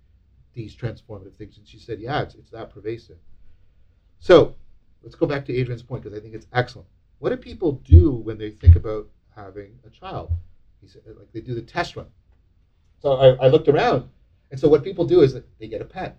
these 0.54 0.76
transformative 0.76 1.34
things. 1.36 1.58
And 1.58 1.66
she 1.66 1.78
said, 1.78 2.00
yeah, 2.00 2.22
it's, 2.22 2.34
it's 2.34 2.50
that 2.50 2.70
pervasive. 2.70 3.18
So 4.18 4.54
let's 5.02 5.14
go 5.14 5.26
back 5.26 5.44
to 5.46 5.56
Adrian's 5.56 5.82
point 5.82 6.02
because 6.02 6.16
I 6.16 6.20
think 6.20 6.34
it's 6.34 6.46
excellent. 6.52 6.88
What 7.18 7.30
do 7.30 7.36
people 7.36 7.72
do 7.84 8.10
when 8.12 8.38
they 8.38 8.50
think 8.50 8.76
about 8.76 9.08
having 9.34 9.78
a 9.86 9.90
child? 9.90 10.30
He 10.80 10.88
said, 10.88 11.02
like 11.06 11.32
they 11.32 11.40
do 11.40 11.54
the 11.54 11.62
test 11.62 11.96
run. 11.96 12.06
So 13.00 13.12
I, 13.14 13.46
I 13.46 13.48
looked 13.48 13.68
around, 13.68 14.08
and 14.50 14.60
so 14.60 14.68
what 14.68 14.84
people 14.84 15.04
do 15.04 15.22
is 15.22 15.34
they 15.58 15.66
get 15.66 15.80
a 15.80 15.84
pet, 15.84 16.18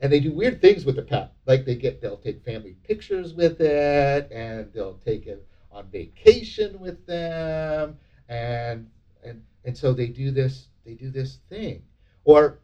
and 0.00 0.12
they 0.12 0.20
do 0.20 0.32
weird 0.32 0.60
things 0.60 0.84
with 0.84 0.96
the 0.96 1.02
pet. 1.02 1.32
Like 1.46 1.64
they 1.64 1.74
get, 1.74 2.00
they'll 2.02 2.16
take 2.16 2.44
family 2.44 2.76
pictures 2.82 3.32
with 3.32 3.60
it, 3.60 4.30
and 4.30 4.72
they'll 4.72 4.98
take 5.04 5.26
it 5.26 5.46
on 5.72 5.86
vacation 5.90 6.78
with 6.80 7.06
them, 7.06 7.98
and 8.28 8.90
and 9.22 9.42
and 9.64 9.76
so 9.76 9.92
they 9.92 10.08
do 10.08 10.30
this, 10.30 10.68
they 10.84 10.94
do 10.94 11.10
this 11.10 11.38
thing, 11.48 11.82
or, 12.24 12.58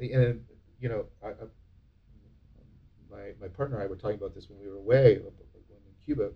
and 0.00 0.14
uh, 0.14 0.54
you 0.80 0.88
know, 0.88 1.06
I, 1.22 1.28
I, 1.28 1.32
my 3.10 3.32
my 3.40 3.48
partner 3.48 3.76
and 3.76 3.84
I 3.84 3.86
were 3.86 3.96
talking 3.96 4.16
about 4.16 4.34
this 4.34 4.48
when 4.48 4.60
we 4.60 4.68
were 4.68 4.76
away 4.76 5.14
in 5.14 5.22
Cuba. 6.04 6.30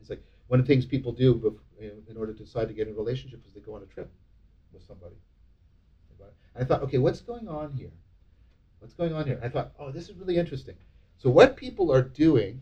It's 0.00 0.10
like 0.10 0.22
one 0.48 0.60
of 0.60 0.66
the 0.66 0.72
things 0.72 0.86
people 0.86 1.12
do 1.12 1.60
in, 1.78 2.16
order 2.16 2.32
to 2.32 2.44
decide 2.44 2.68
to 2.68 2.74
get 2.74 2.88
in 2.88 2.94
a 2.94 2.96
relationship 2.96 3.40
is 3.46 3.52
they 3.52 3.60
go 3.60 3.74
on 3.74 3.82
a 3.82 3.86
trip 3.86 4.10
with 4.72 4.82
somebody. 4.82 5.14
And 6.54 6.64
I 6.64 6.66
thought, 6.66 6.82
okay, 6.82 6.98
what's 6.98 7.20
going 7.20 7.48
on 7.48 7.72
here? 7.72 7.92
What's 8.80 8.94
going 8.94 9.12
on 9.12 9.26
here? 9.26 9.40
I 9.42 9.48
thought, 9.48 9.72
oh, 9.78 9.92
this 9.92 10.08
is 10.08 10.16
really 10.16 10.36
interesting. 10.36 10.74
So 11.16 11.30
what 11.30 11.56
people 11.56 11.92
are 11.92 12.02
doing 12.02 12.60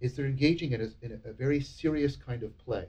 is 0.00 0.14
they're 0.14 0.26
engaging 0.26 0.72
in 0.72 0.80
a, 0.80 1.04
in 1.04 1.20
a 1.24 1.32
very 1.32 1.60
serious 1.60 2.16
kind 2.16 2.42
of 2.42 2.56
play, 2.58 2.86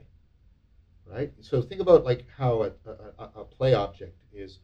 right? 1.06 1.32
So 1.40 1.62
think 1.62 1.80
about 1.80 2.04
like 2.04 2.24
how 2.36 2.62
a, 2.62 2.72
a, 3.18 3.40
a 3.40 3.44
play 3.44 3.74
object 3.74 4.16
is 4.32 4.58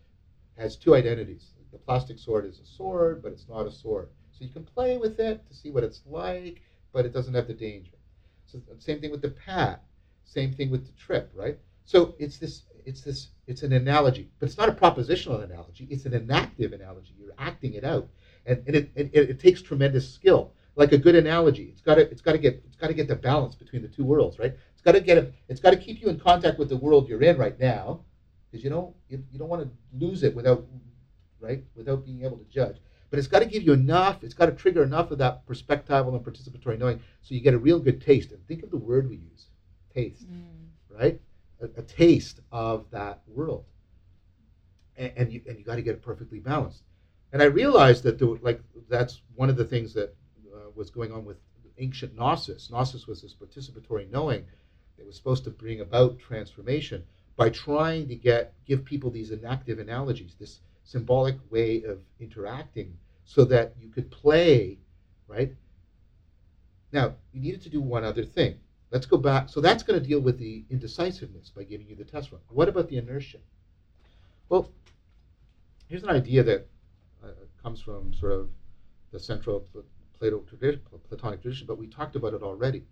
has 0.57 0.77
two 0.77 0.95
identities. 0.95 1.51
The 1.73 1.79
plastic 1.79 2.19
sword 2.19 2.47
is 2.47 2.59
a 2.59 2.67
sword, 2.67 3.23
but 3.23 3.33
it's 3.33 3.49
not 3.49 3.67
a 3.67 3.71
sword. 3.71 4.09
So 4.33 4.45
you 4.45 4.51
can 4.51 4.65
play 4.65 4.97
with 4.97 5.21
it 5.21 5.47
to 5.49 5.55
see 5.55 5.71
what 5.71 5.85
it's 5.85 6.03
like, 6.07 6.63
but 6.93 7.05
it 7.05 7.13
doesn't 7.13 7.35
have 7.35 7.47
the 7.47 7.55
danger. 7.55 7.93
So 8.47 8.61
same 8.79 9.01
thing 9.01 9.11
with 9.11 9.23
the 9.23 9.31
pad. 9.31 9.79
Same 10.25 10.53
thing 10.53 10.71
with 10.71 10.87
the 10.87 10.93
trip, 10.93 11.31
right? 11.35 11.59
So 11.85 12.15
it's 12.19 12.39
this, 12.39 12.63
it's 12.85 13.03
this, 13.03 13.29
it's 13.47 13.63
an 13.63 13.73
analogy, 13.73 14.31
but 14.39 14.49
it's 14.49 14.59
not 14.59 14.69
a 14.69 14.73
propositional 14.73 15.43
analogy. 15.45 15.87
It's 15.91 16.07
an 16.07 16.15
enactive 16.15 16.73
analogy. 16.73 17.15
You're 17.19 17.35
acting 17.39 17.75
it 17.75 17.85
out, 17.85 18.09
and, 18.47 18.63
and 18.67 18.77
it, 18.77 18.91
it, 18.95 19.11
it 19.13 19.41
takes 19.41 19.61
tremendous 19.61 20.13
skill. 20.13 20.53
Like 20.77 20.93
a 20.93 20.99
good 20.99 21.17
analogy, 21.17 21.65
it's 21.73 21.81
got 21.81 21.97
to, 21.97 22.03
it's 22.03 22.21
got 22.21 22.33
to 22.33 22.39
get, 22.39 22.63
it's 22.67 22.77
got 22.77 22.87
to 22.87 22.95
get 22.95 23.09
the 23.09 23.17
balance 23.17 23.57
between 23.57 23.83
the 23.83 23.89
two 23.89 24.05
worlds, 24.05 24.39
right? 24.39 24.55
It's 24.73 24.83
got 24.83 24.93
to 24.93 25.01
get, 25.01 25.19
a, 25.19 25.33
it's 25.49 25.61
got 25.61 25.71
to 25.71 25.77
keep 25.77 26.01
you 26.01 26.09
in 26.09 26.19
contact 26.19 26.59
with 26.59 26.69
the 26.69 26.77
world 26.77 27.09
you're 27.09 27.23
in 27.23 27.37
right 27.39 27.59
now, 27.59 28.01
because 28.51 28.63
you 28.63 28.71
don't, 28.71 28.95
you, 29.09 29.23
you 29.33 29.39
don't 29.39 29.49
want 29.49 29.63
to 29.63 29.71
lose 29.99 30.23
it 30.23 30.35
without 30.35 30.65
right, 31.41 31.65
without 31.75 32.05
being 32.05 32.25
able 32.25 32.37
to 32.39 32.45
judge. 32.45 32.77
But 33.11 33.19
it's 33.19 33.29
got 33.29 33.41
to 33.41 33.47
give 33.47 33.63
you 33.65 33.73
enough, 33.73 34.23
it's 34.23 34.35
got 34.35 34.47
to 34.47 34.53
trigger 34.53 34.83
enough 34.83 35.11
of 35.11 35.19
that 35.19 35.47
perspectival 35.47 36.15
and 36.15 36.25
participatory 36.25 36.79
knowing 36.79 37.01
so 37.23 37.35
you 37.35 37.41
get 37.41 37.55
a 37.55 37.59
real 37.59 37.81
good 37.81 38.01
taste. 38.01 38.31
And 38.31 38.47
think 38.47 38.63
of 38.63 38.71
the 38.71 38.77
word 38.77 39.09
we 39.11 39.17
use 39.17 39.47
taste, 39.93 40.27
Mm. 40.31 40.69
right? 40.89 41.21
A, 41.61 41.65
a 41.81 41.83
taste 41.83 42.41
of 42.53 42.89
that 42.91 43.23
world. 43.27 43.65
And, 44.97 45.13
and 45.17 45.33
you, 45.33 45.41
and 45.49 45.59
you 45.59 45.65
got 45.65 45.77
to 45.77 45.83
get 45.83 45.95
it 45.95 46.03
perfectly 46.03 46.39
balanced. 46.39 46.83
And 47.33 47.43
I 47.43 47.47
realized 47.47 48.03
that, 48.05 48.19
there, 48.19 48.29
were- 48.29 48.39
like, 48.43 48.61
that's 48.89 49.23
one 49.35 49.51
of 49.51 49.57
the 49.57 49.65
things 49.65 49.93
that 49.95 50.15
uh, 50.55 50.71
was 50.75 50.91
going 50.91 51.13
on 51.13 51.25
with 51.25 51.39
ancient 51.79 52.15
Gnosis. 52.15 52.71
Gnosis 52.71 53.07
was 53.07 53.23
this 53.23 53.35
participatory 53.35 54.11
knowing 54.11 54.45
that 54.99 55.07
was 55.07 55.17
supposed 55.17 55.45
to 55.45 55.51
bring 55.51 55.81
about 55.81 56.19
transformation 56.19 57.03
by 57.37 57.49
trying 57.49 58.07
to 58.09 58.15
get 58.15 58.53
give 58.67 58.85
people 58.85 59.11
these 59.11 59.31
enactive 59.31 59.79
analogies, 59.79 60.35
this 60.39 60.61
symbolic 60.91 61.37
way 61.51 61.85
of 61.85 61.99
interacting, 62.19 62.97
so 63.25 63.45
that 63.45 63.75
you 63.81 63.89
could 63.89 64.11
play, 64.11 64.77
right? 65.29 65.53
Now 66.93 67.15
you 67.33 67.41
needed 67.41 67.63
to 67.63 67.69
do 67.69 67.81
one 67.81 68.05
other 68.05 68.25
thing. 68.25 68.59
Let's 68.91 69.07
go 69.07 69.17
back. 69.17 69.49
So 69.49 69.61
that's 69.61 69.85
going 69.85 70.01
to 70.01 70.05
deal 70.05 70.19
with 70.19 70.37
the 70.37 70.65
indecisiveness 70.69 71.51
by 71.51 71.63
giving 71.63 71.87
you 71.87 71.95
the 71.95 72.05
test 72.05 72.33
run. 72.33 72.41
What 72.49 72.69
about 72.69 72.89
the 72.89 72.97
inertia? 72.97 73.39
Well, 74.49 74.69
here's 75.87 76.03
an 76.03 76.11
idea 76.11 76.43
that 76.43 76.67
uh, 77.23 77.29
comes 77.63 77.81
from 77.81 78.13
sort 78.13 78.33
of 78.33 78.49
the 79.13 79.21
central 79.21 79.65
Plato 80.19 80.41
tradition, 80.41 80.83
Platonic 81.09 81.41
tradition, 81.41 81.69
but 81.69 81.79
we 81.79 81.87
talked 81.87 82.17
about 82.17 82.35
it 82.35 82.43
already, 82.43 82.83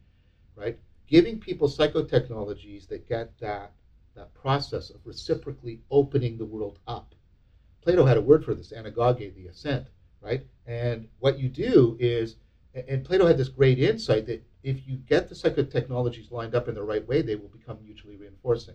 right? 0.55 0.78
Giving 1.09 1.40
people 1.40 1.68
psychotechnologies 1.68 2.86
that 2.88 3.09
get 3.09 3.36
that 3.40 3.72
that 4.14 4.32
process 4.34 4.90
of 4.90 5.01
reciprocally 5.05 5.80
opening 5.90 6.38
the 6.38 6.44
world 6.44 6.78
up. 6.86 7.14
Plato 7.89 8.05
had 8.05 8.18
a 8.18 8.20
word 8.20 8.45
for 8.45 8.55
this, 8.55 8.70
anagoge, 8.70 9.34
the 9.34 9.47
ascent, 9.47 9.86
right? 10.20 10.45
And 10.66 11.09
what 11.20 11.39
you 11.39 11.49
do 11.49 11.97
is, 11.99 12.36
and 12.74 13.03
Plato 13.03 13.26
had 13.26 13.39
this 13.39 13.49
great 13.49 13.78
insight 13.78 14.26
that 14.26 14.45
if 14.62 14.86
you 14.86 14.97
get 14.97 15.30
the 15.30 15.34
psychotechnologies 15.34 16.30
lined 16.30 16.55
up 16.55 16.68
in 16.68 16.74
the 16.74 16.82
right 16.82 17.09
way, 17.09 17.22
they 17.22 17.34
will 17.36 17.49
become 17.49 17.78
mutually 17.82 18.16
reinforcing. 18.16 18.74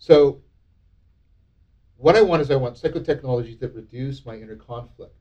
So, 0.00 0.42
what 1.98 2.16
I 2.16 2.22
want 2.22 2.42
is 2.42 2.50
I 2.50 2.56
want 2.56 2.74
psychotechnologies 2.74 3.60
that 3.60 3.76
reduce 3.76 4.26
my 4.26 4.34
inner 4.34 4.56
conflict 4.56 5.14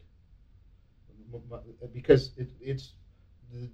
because 1.94 2.32
it, 2.38 2.50
it's 2.60 2.94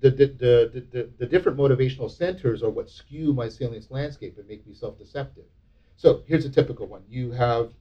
the, 0.02 0.10
the, 0.10 0.26
the, 0.26 0.86
the, 0.92 1.10
the 1.20 1.26
different 1.26 1.58
motivational 1.58 2.12
centers 2.12 2.62
are 2.62 2.70
what 2.70 2.90
skew 2.90 3.32
my 3.32 3.48
salience 3.48 3.90
landscape 3.90 4.38
and 4.38 4.46
make 4.46 4.68
me 4.68 4.74
self-deceptive. 4.74 5.46
So 5.96 6.24
here's 6.28 6.44
a 6.44 6.50
typical 6.50 6.86
one. 6.86 7.04
You 7.08 7.32
have 7.32 7.72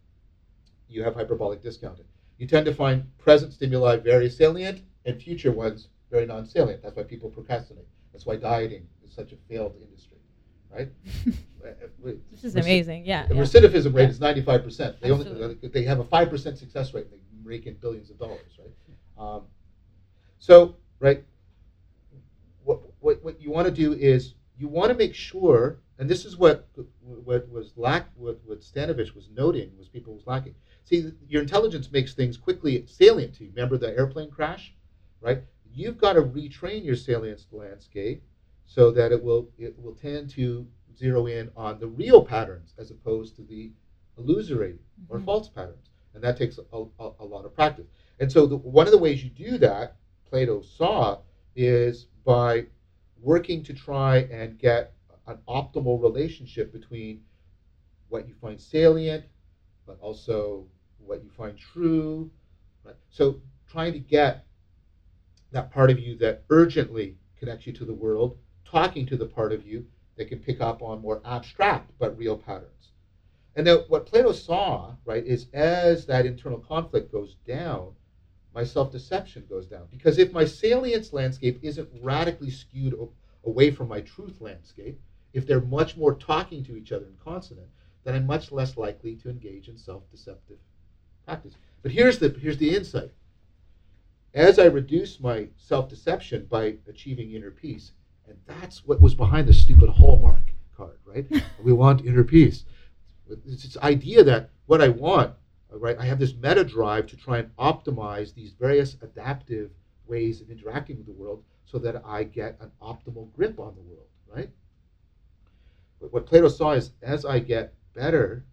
you 0.95 1.03
have 1.03 1.15
hyperbolic 1.15 1.63
discounting. 1.63 2.07
You 2.39 2.47
tend 2.47 2.67
to 2.67 2.75
find 2.75 3.05
present 3.19 3.53
stimuli 3.53 3.97
very 3.97 4.31
salient 4.31 4.83
and 5.05 5.21
future 5.21 5.53
ones 5.53 5.89
very 6.11 6.27
non-salient. 6.27 6.83
That's 6.83 6.97
why 6.97 7.03
people 7.03 7.29
procrastinate. 7.29 7.87
That's 8.13 8.27
why 8.27 8.37
dieting 8.37 8.87
is 9.05 9.13
such 9.13 9.33
a 9.33 9.37
failed 9.49 9.75
industry, 9.81 10.19
right? 10.73 10.89
This 12.31 12.45
is 12.45 12.57
amazing. 12.57 13.07
Yeah. 13.07 13.27
The 13.27 13.37
yeah. 13.37 13.41
recidivism 13.41 13.95
rate 13.95 14.03
Yeah. 14.03 14.09
is 14.11 14.21
95%. 14.21 15.01
They 15.01 15.11
only 15.11 15.55
they 15.69 15.83
have 15.85 15.99
a 15.99 16.05
5% 16.05 16.59
success 16.59 16.93
rate. 16.93 17.07
And 17.11 17.13
They 17.13 17.19
rake 17.43 17.67
in 17.67 17.73
billions 17.77 18.11
of 18.11 18.19
dollars, 18.19 18.59
right? 18.59 18.69
Um, 19.17 19.45
so, 20.39 20.77
right, 21.01 21.25
what, 22.65 22.81
what, 23.01 23.25
what 23.25 23.41
you 23.41 23.51
want 23.51 23.67
to 23.67 23.73
do 23.73 23.95
is 23.95 24.35
you 24.59 24.69
want 24.69 24.91
to 24.91 24.95
make 24.95 25.15
sure, 25.15 25.79
and 25.99 26.09
this 26.09 26.27
is 26.27 26.37
what 26.37 26.69
what 27.25 27.49
was 27.51 27.73
lack 27.77 28.09
what, 28.17 28.41
what 28.45 28.61
Stanovich 28.61 29.15
was 29.15 29.29
noting 29.35 29.71
was 29.79 29.89
people 29.89 30.15
was 30.15 30.27
lacking. 30.27 30.55
See, 30.85 31.11
your 31.29 31.43
intelligence 31.43 31.91
makes 31.91 32.15
things 32.15 32.37
quickly 32.37 32.83
salient 32.87 33.35
to 33.35 33.45
you. 33.45 33.51
Remember 33.51 33.77
the 33.79 33.97
airplane 33.97 34.31
crash, 34.31 34.73
right? 35.21 35.41
You've 35.73 35.99
got 35.99 36.15
to 36.15 36.23
retrain 36.23 36.85
your 36.85 36.95
salience 36.97 37.47
landscape 37.51 38.21
so 38.65 38.91
that 38.93 39.13
it 39.13 39.21
will 39.23 39.49
it 39.59 39.77
will 39.79 39.93
tend 39.93 40.29
to 40.31 40.67
zero 40.97 41.27
in 41.27 41.51
on 41.57 41.79
the 41.79 41.89
real 41.89 42.21
patterns 42.21 42.75
as 42.79 42.91
opposed 42.91 43.35
to 43.37 43.43
the 43.43 43.71
illusory 44.19 44.79
or 45.09 45.19
Mhm. 45.19 45.25
false 45.25 45.49
patterns, 45.49 45.91
and 46.15 46.23
that 46.23 46.37
takes 46.37 46.59
a, 46.59 46.85
a, 47.01 47.11
a 47.21 47.25
lot 47.25 47.45
of 47.45 47.53
practice. 47.53 47.89
And 48.21 48.31
so, 48.31 48.47
the, 48.47 48.57
one 48.57 48.87
of 48.87 48.93
the 48.93 48.99
ways 48.99 49.23
you 49.23 49.31
do 49.31 49.59
that, 49.59 49.93
Plato 50.25 50.61
saw, 50.61 51.17
is 51.57 52.07
by 52.25 52.65
working 53.21 53.63
to 53.63 53.73
try 53.73 54.19
and 54.31 54.59
get 54.59 54.89
an 55.27 55.39
optimal 55.49 56.01
relationship 56.01 56.71
between 56.73 57.21
what 58.09 58.27
you 58.27 58.35
find 58.35 58.61
salient, 58.61 59.25
but 59.87 59.99
also 60.01 60.67
what 61.07 61.23
you 61.23 61.31
find 61.37 61.59
true. 61.59 62.31
Right? 62.85 62.97
So, 63.11 63.41
trying 63.71 63.93
to 63.93 63.99
get 63.99 64.47
that 65.53 65.71
part 65.73 65.91
of 65.91 65.99
you 65.99 66.17
that 66.19 66.45
urgently 66.51 67.17
connects 67.39 67.67
you 67.67 67.73
to 67.75 67.85
the 67.85 67.95
world, 67.95 68.39
talking 68.65 69.07
to 69.07 69.17
the 69.17 69.27
part 69.27 69.53
of 69.53 69.67
you 69.67 69.87
that 70.17 70.29
can 70.29 70.39
pick 70.39 70.61
up 70.61 70.83
on 70.83 71.01
more 71.01 71.21
abstract 71.25 71.91
but 71.99 72.17
real 72.19 72.37
patterns. 72.37 72.91
And 73.57 73.67
then 73.67 73.79
what 73.89 74.07
Plato 74.07 74.33
saw, 74.33 74.95
right, 75.05 75.25
is 75.25 75.47
as 75.53 76.07
that 76.07 76.27
internal 76.27 76.59
conflict 76.59 77.13
goes 77.13 77.37
down, 77.47 77.93
my 78.55 78.65
self-deception 78.65 79.47
goes 79.49 79.67
down. 79.67 79.87
Because 79.91 80.19
if 80.19 80.33
my 80.33 80.45
salience 80.45 81.13
landscape 81.13 81.59
isn't 81.63 81.89
radically 82.01 82.51
skewed 82.51 82.95
away 83.45 83.71
from 83.71 83.89
my 83.89 84.01
truth 84.01 84.41
landscape, 84.41 85.01
if 85.33 85.47
they're 85.47 85.61
much 85.61 85.97
more 85.97 86.15
talking 86.15 86.65
to 86.65 86.77
each 86.77 86.93
other 86.93 87.07
in 87.07 87.17
consonant, 87.23 87.69
then 88.05 88.15
I'm 88.15 88.27
much 88.27 88.53
less 88.53 88.77
likely 88.77 89.17
to 89.17 89.31
engage 89.31 89.69
in 89.69 89.77
self-deceptive 89.77 90.59
practice. 91.25 91.55
But 91.83 91.93
here's 91.93 92.19
the 92.19 92.31
here's 92.31 92.59
the 92.59 92.75
insight. 92.75 93.13
As 94.33 94.59
I 94.59 94.65
reduce 94.65 95.21
my 95.21 95.49
self-deception 95.57 96.47
by 96.51 96.77
achieving 96.89 97.33
inner 97.33 97.51
peace, 97.51 97.93
and 98.27 98.37
that's 98.47 98.85
what 98.85 99.01
was 99.01 99.15
behind 99.15 99.47
the 99.47 99.55
stupid 99.55 99.91
Hallmark 99.91 100.53
card, 100.77 100.99
right? 101.05 101.27
we 101.63 101.73
want 101.73 102.05
inner 102.05 102.25
peace. 102.25 102.65
It's 103.29 103.63
this 103.63 103.77
idea 103.79 104.25
that 104.25 104.51
what 104.67 104.83
I 104.83 104.89
want, 104.89 105.35
uh, 105.73 105.79
right? 105.79 105.97
I 105.99 106.05
have 106.05 106.19
this 106.19 106.35
meta 106.35 106.65
drive 106.65 107.07
to 107.09 107.17
try 107.17 107.39
and 107.39 107.55
optimize 107.57 108.35
these 108.35 108.53
various 108.53 108.97
adaptive 109.03 109.71
ways 110.07 110.41
of 110.41 110.51
interacting 110.51 110.97
with 110.97 111.07
the 111.07 111.13
world 111.13 111.45
so 111.65 111.79
that 111.79 112.03
I 112.05 112.25
get 112.25 112.59
an 112.61 112.71
optimal 112.83 113.33
grip 113.33 113.59
on 113.59 113.75
the 113.75 113.83
world, 113.83 114.09
right? 114.27 114.51
But 116.01 116.13
what 116.13 116.27
Plato 116.27 116.49
saw 116.49 116.73
is 116.73 116.91
as 117.03 117.25
I 117.25 117.39
get 117.39 117.73
better 117.95 118.45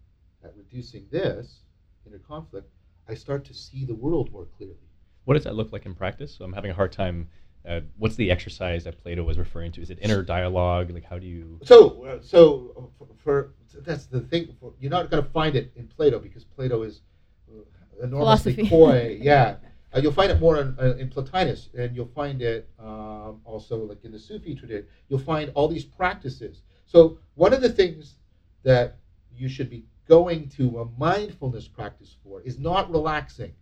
at 0.44 0.56
reducing 0.56 1.06
this 1.10 1.61
inner 2.06 2.18
conflict, 2.18 2.68
I 3.08 3.14
start 3.14 3.44
to 3.46 3.54
see 3.54 3.84
the 3.84 3.94
world 3.94 4.32
more 4.32 4.46
clearly. 4.56 4.76
What 5.24 5.34
does 5.34 5.44
that 5.44 5.54
look 5.54 5.72
like 5.72 5.86
in 5.86 5.94
practice? 5.94 6.34
So 6.34 6.44
I'm 6.44 6.52
having 6.52 6.70
a 6.70 6.74
hard 6.74 6.92
time. 6.92 7.28
Uh, 7.66 7.80
what's 7.96 8.16
the 8.16 8.30
exercise 8.30 8.84
that 8.84 9.00
Plato 9.00 9.22
was 9.22 9.38
referring 9.38 9.70
to? 9.72 9.82
Is 9.82 9.90
it 9.90 9.98
inner 10.02 10.22
dialogue? 10.22 10.90
Like, 10.90 11.04
how 11.04 11.18
do 11.18 11.26
you? 11.26 11.60
So, 11.62 12.04
uh, 12.04 12.18
so 12.20 12.72
uh, 12.76 12.82
for, 12.98 13.08
for 13.22 13.54
that's 13.82 14.06
the 14.06 14.20
thing. 14.20 14.54
For, 14.58 14.72
you're 14.80 14.90
not 14.90 15.10
going 15.10 15.22
to 15.22 15.30
find 15.30 15.54
it 15.54 15.72
in 15.76 15.86
Plato 15.86 16.18
because 16.18 16.44
Plato 16.44 16.82
is 16.82 17.02
uh, 17.48 18.04
enormously 18.04 18.54
Philosophy. 18.54 18.68
coy. 18.68 19.18
Yeah, 19.22 19.56
uh, 19.94 20.00
you'll 20.00 20.12
find 20.12 20.32
it 20.32 20.40
more 20.40 20.58
in, 20.60 20.76
uh, 20.80 20.96
in 20.98 21.08
Plotinus, 21.08 21.68
and 21.74 21.94
you'll 21.94 22.06
find 22.06 22.42
it 22.42 22.68
um, 22.80 23.40
also 23.44 23.76
like 23.76 24.04
in 24.04 24.10
the 24.10 24.18
Sufi 24.18 24.54
tradition. 24.54 24.86
You'll 25.08 25.20
find 25.20 25.52
all 25.54 25.68
these 25.68 25.84
practices. 25.84 26.62
So, 26.86 27.18
one 27.34 27.52
of 27.52 27.60
the 27.60 27.68
things 27.68 28.16
that 28.64 28.96
you 29.34 29.48
should 29.48 29.70
be 29.70 29.84
going 30.08 30.48
to 30.50 30.80
a 30.80 30.86
mindfulness 30.98 31.68
practice 31.68 32.16
for 32.22 32.40
is 32.42 32.58
not 32.58 32.90
relaxing, 32.90 33.52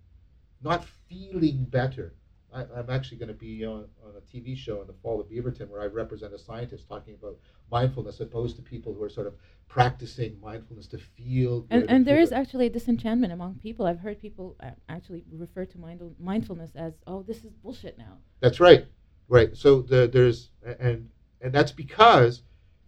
not 0.62 0.84
feeling 1.09 1.64
better. 1.64 2.14
I, 2.53 2.64
I'm 2.76 2.91
actually 2.91 3.18
going 3.18 3.28
to 3.28 3.34
be 3.34 3.64
on, 3.64 3.86
on 4.05 4.12
a 4.16 4.20
TV 4.36 4.57
show 4.57 4.80
in 4.80 4.86
the 4.86 4.93
fall 5.03 5.20
of 5.20 5.28
Beaverton 5.28 5.68
where 5.68 5.82
I 5.82 5.86
represent 5.86 6.34
a 6.34 6.38
scientist 6.38 6.88
talking 6.88 7.14
about 7.14 7.36
mindfulness 7.70 8.18
opposed 8.20 8.57
to 8.57 8.62
people 8.62 8.93
who 8.93 9.03
are 9.03 9.09
sort 9.09 9.28
of 9.28 9.34
practicing 9.68 10.36
mindfulness 10.41 10.88
to 10.88 10.99
feel 10.99 11.64
And, 11.70 11.88
and 11.88 12.05
there 12.05 12.18
feel 12.18 12.32
actually 12.32 12.66
a 12.66 12.70
disenchantment 12.70 13.32
among 13.32 13.55
people. 13.57 13.86
I've 13.86 14.01
heard 14.01 14.20
people 14.20 14.57
uh, 14.61 14.70
actually 14.88 15.24
refer 15.32 15.64
to 15.64 15.78
mindful- 15.78 16.16
mindfulness 16.18 16.72
as, 16.74 16.95
oh, 17.07 17.22
this 17.22 17.45
is 17.45 17.53
bullshit 17.62 17.97
now. 17.97 18.18
That's 18.41 18.59
right, 18.59 18.86
right. 19.28 19.57
So 19.57 19.82
the, 19.82 20.09
there's 20.12 20.51
and 20.80 21.09
and 21.41 21.53
that's 21.53 21.72
because 21.72 22.43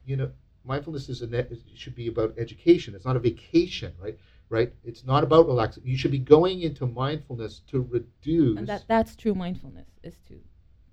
you 0.04 0.16
know 0.16 0.32
mindfulness 0.64 1.08
is 1.08 1.22
a 1.22 1.46
should 1.74 1.94
be 1.94 2.08
about 2.08 2.34
education. 2.38 2.94
It's 2.94 3.04
not 3.04 3.16
a 3.16 3.20
vacation, 3.20 3.92
right? 4.00 4.18
Right. 4.48 4.72
It's 4.84 5.04
not 5.04 5.24
about 5.24 5.46
relaxing. 5.46 5.82
You 5.86 5.96
should 5.96 6.10
be 6.10 6.18
going 6.18 6.60
into 6.60 6.86
mindfulness 6.86 7.62
to 7.68 7.80
reduce. 7.90 8.58
And 8.58 8.66
that, 8.66 8.84
that's 8.86 9.16
true 9.16 9.34
mindfulness, 9.34 9.88
is 10.02 10.14
to. 10.28 10.38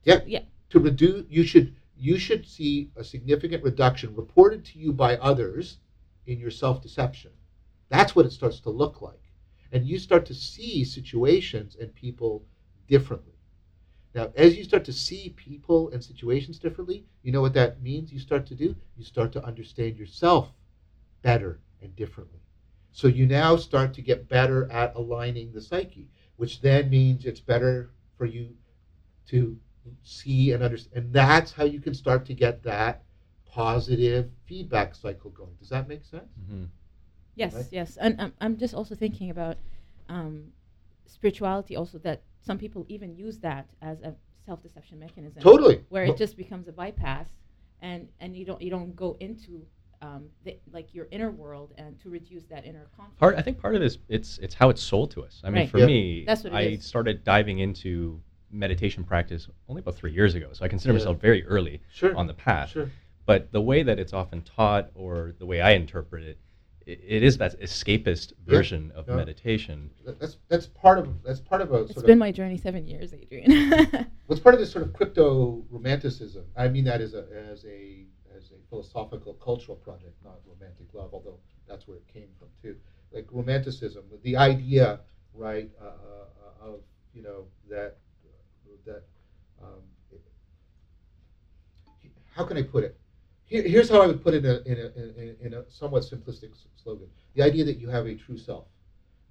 Yeah. 0.03 0.22
Yeah. 0.26 0.43
to 0.70 0.80
reduce 0.80 1.26
you 1.30 1.43
should 1.43 1.76
you 1.97 2.17
should 2.17 2.47
see 2.47 2.91
a 2.95 3.03
significant 3.03 3.63
reduction 3.63 4.15
reported 4.15 4.63
to 4.63 4.80
you 4.80 4.93
by 4.93 5.17
others 5.17 5.78
in 6.28 6.39
your 6.39 6.51
self-deception 6.51 7.32
that's 7.89 8.15
what 8.15 8.26
it 8.26 8.32
starts 8.32 8.59
to 8.61 8.70
look 8.70 9.01
like 9.01 9.22
and 9.72 9.86
you 9.86 9.99
start 9.99 10.26
to 10.26 10.34
see 10.34 10.84
situations 10.84 11.76
and 11.80 11.93
people 11.93 12.45
differently 12.88 13.34
now 14.14 14.32
as 14.36 14.57
you 14.57 14.64
start 14.64 14.84
to 14.86 14.93
see 14.93 15.30
people 15.36 15.89
and 15.91 16.03
situations 16.03 16.60
differently 16.60 17.05
you 17.24 17.32
know 17.32 17.41
what 17.41 17.53
that 17.53 17.82
means 17.82 18.12
you 18.12 18.20
start 18.20 18.45
to 18.45 18.55
do 18.55 18.76
you 18.97 19.03
start 19.03 19.32
to 19.32 19.43
understand 19.45 19.97
yourself 19.97 20.53
better 21.22 21.60
and 21.82 21.95
differently 21.95 22.39
So 22.91 23.07
you 23.07 23.26
now 23.26 23.55
start 23.57 23.93
to 23.95 24.01
get 24.01 24.28
better 24.28 24.70
at 24.72 24.95
aligning 24.95 25.51
the 25.53 25.62
psyche, 25.62 26.10
which 26.38 26.62
then 26.62 26.89
means 26.89 27.26
it's 27.26 27.39
better 27.41 27.91
for 28.18 28.26
you 28.26 28.55
to 29.28 29.57
see 30.03 30.51
and 30.51 30.64
understand. 30.64 30.95
And 31.05 31.14
that's 31.14 31.51
how 31.53 31.66
you 31.66 31.80
can 31.80 31.93
start 31.93 32.26
to 32.26 32.34
get 32.34 32.64
that 32.64 33.03
positive 33.45 34.30
feedback 34.45 34.95
cycle 34.95 35.32
going. 35.32 35.55
Does 35.60 35.70
that 35.70 35.88
make 35.88 36.03
sense? 36.03 36.32
Mm-hmm. 36.41 36.66
Yes, 37.36 37.53
Right? 37.55 37.66
yes, 37.72 37.97
and 37.97 38.20
I'm, 38.20 38.34
I'm 38.41 38.57
just 38.57 38.74
also 38.74 38.95
thinking 38.95 39.30
about 39.30 39.57
um, 40.10 40.51
spirituality. 41.10 41.76
Also, 41.76 41.97
that 41.99 42.22
some 42.41 42.57
people 42.57 42.86
even 42.89 43.16
use 43.16 43.39
that 43.39 43.70
as 43.82 44.01
a 44.01 44.14
self-deception 44.45 44.99
mechanism, 44.99 45.41
Totally. 45.41 45.84
where 45.89 46.05
it 46.05 46.18
just 46.18 46.38
becomes 46.38 46.68
a 46.68 46.72
bypass, 46.72 47.30
and 47.82 48.07
and 48.20 48.36
you 48.36 48.45
don't 48.45 48.62
you 48.62 48.70
don't 48.70 48.95
go 48.95 49.18
into 49.20 49.66
um, 50.01 50.30
the, 50.45 50.57
like 50.72 50.93
your 50.93 51.07
inner 51.12 51.30
world 51.30 51.74
and 51.78 51.99
to 51.99 52.10
reduce 52.10 52.45
that 52.45 52.66
inner 52.66 52.88
conflict. 52.95 53.20
Part 53.20 53.36
I 53.38 53.41
think 53.41 53.60
part 53.60 53.76
of 53.76 53.82
this 53.82 53.97
it's 54.07 54.38
it's 54.39 54.53
how 54.55 54.70
it's 54.70 54.82
sold 54.82 55.12
to 55.12 55.24
us. 55.24 55.41
I 55.43 55.49
mean, 55.49 55.62
Right. 55.64 55.70
for 55.70 55.80
Yeah. 55.80 55.86
me, 55.88 56.24
That's 56.26 56.43
what 56.43 56.53
I 56.53 56.62
is. 56.62 56.86
started 56.86 57.24
diving 57.24 57.60
into 57.60 58.22
meditation 58.51 59.03
practice 59.03 59.47
only 59.68 59.82
about 59.82 59.95
three 59.95 60.12
years 60.14 60.36
ago, 60.36 60.49
so 60.53 60.64
I 60.66 60.68
consider 60.70 60.93
Yeah. 60.93 60.99
myself 60.99 61.20
very 61.20 61.45
early 61.45 61.82
Sure. 61.91 62.16
on 62.16 62.28
the 62.28 62.34
path. 62.34 62.70
Sure. 62.70 62.89
But 63.26 63.51
the 63.51 63.62
way 63.62 63.84
that 63.84 63.99
it's 63.99 64.14
often 64.14 64.41
taught, 64.41 64.89
or 64.95 65.36
the 65.38 65.45
way 65.45 65.62
I 65.62 65.72
interpret 65.72 66.24
it, 66.24 66.39
it, 66.89 66.99
it 67.17 67.23
is 67.23 67.37
that 67.37 67.59
escapist 67.61 68.33
Yeah. 68.33 68.55
version 68.55 68.91
of 68.95 69.07
Yeah. 69.07 69.15
meditation. 69.15 69.91
That's 70.05 70.37
that's 70.47 70.67
part 70.67 70.97
of 70.99 71.05
that's 71.23 71.39
part 71.39 71.61
of 71.61 71.71
a 71.71 71.81
It's 71.83 71.93
sort 71.93 72.05
been 72.05 72.13
of 72.13 72.25
my 72.27 72.31
journey 72.31 72.57
seven 72.57 72.85
years, 72.87 73.13
Adrian. 73.13 73.51
what's 74.27 74.41
part 74.41 74.55
of 74.55 74.61
this 74.61 74.71
sort 74.71 74.85
of 74.85 74.93
crypto 74.93 75.63
romanticism. 75.69 76.45
I 76.55 76.67
mean 76.67 76.85
that 76.85 77.01
as 77.01 77.13
a 77.13 77.23
as 77.53 77.65
a 77.65 78.05
as 78.35 78.51
a 78.51 78.59
philosophical 78.69 79.33
cultural 79.35 79.77
project, 79.77 80.15
not 80.23 80.37
romantic 80.47 80.87
love, 80.93 81.13
although 81.13 81.39
that's 81.67 81.87
where 81.87 81.97
it 81.97 82.07
came 82.07 82.29
from 82.39 82.49
too. 82.61 82.75
Like 83.11 83.27
romanticism, 83.31 84.03
the 84.23 84.35
idea, 84.37 84.99
right, 85.33 85.69
uh, 85.81 85.85
uh, 85.85 86.67
of 86.69 86.81
you 87.13 87.21
know 87.23 87.45
that 87.69 87.97
that 88.85 89.03
um, 89.61 89.83
how 92.35 92.45
can 92.45 92.57
I 92.57 92.63
put 92.63 92.83
it? 92.83 92.97
Here, 93.49 93.63
here's 93.63 93.89
how 93.89 94.01
I 94.01 94.07
would 94.07 94.23
put 94.23 94.35
it 94.35 94.45
in 94.45 94.51
a, 94.51 94.59
in 94.65 94.79
a, 94.79 94.99
in 94.99 95.37
a, 95.41 95.45
in 95.47 95.53
a 95.55 95.63
somewhat 95.69 96.03
simplistic 96.03 96.51
slogan: 96.83 97.09
the 97.35 97.43
idea 97.43 97.65
that 97.65 97.79
you 97.79 97.89
have 97.89 98.07
a 98.07 98.15
true 98.15 98.37
self, 98.37 98.65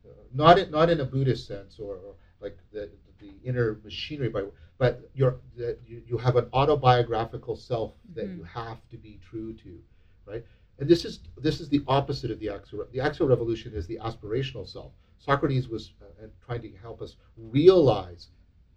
uh, 0.06 0.12
not 0.32 0.58
in, 0.58 0.70
not 0.70 0.90
in 0.90 1.00
a 1.00 1.04
Buddhist 1.06 1.46
sense 1.46 1.78
or, 1.78 1.96
or 1.96 2.16
like 2.40 2.56
the 2.72 2.90
the 3.20 3.32
inner 3.44 3.78
machinery, 3.84 4.28
by, 4.28 4.44
but 4.78 4.98
you're 5.14 5.36
that 5.56 5.78
you, 5.86 6.02
you 6.06 6.18
have 6.18 6.36
an 6.36 6.46
autobiographical 6.52 7.56
self 7.56 7.92
that 8.14 8.26
Mhm. 8.28 8.36
you 8.36 8.42
have 8.44 8.78
to 8.90 8.98
be 8.98 9.18
true 9.22 9.52
to, 9.54 9.80
right? 10.26 10.42
And 10.78 10.88
this 10.88 11.04
is 11.04 11.20
this 11.38 11.60
is 11.60 11.68
the 11.68 11.80
opposite 11.86 12.30
of 12.30 12.38
the 12.40 12.50
axial. 12.50 12.84
The 12.92 13.00
axial 13.00 13.28
revolution 13.28 13.74
is 13.74 13.86
the 13.86 13.98
aspirational 14.02 14.66
self. 14.66 14.92
Socrates 15.18 15.68
was 15.68 15.92
uh, 16.02 16.26
trying 16.44 16.60
to 16.62 16.70
help 16.82 17.02
us 17.02 17.16
realize 17.36 18.28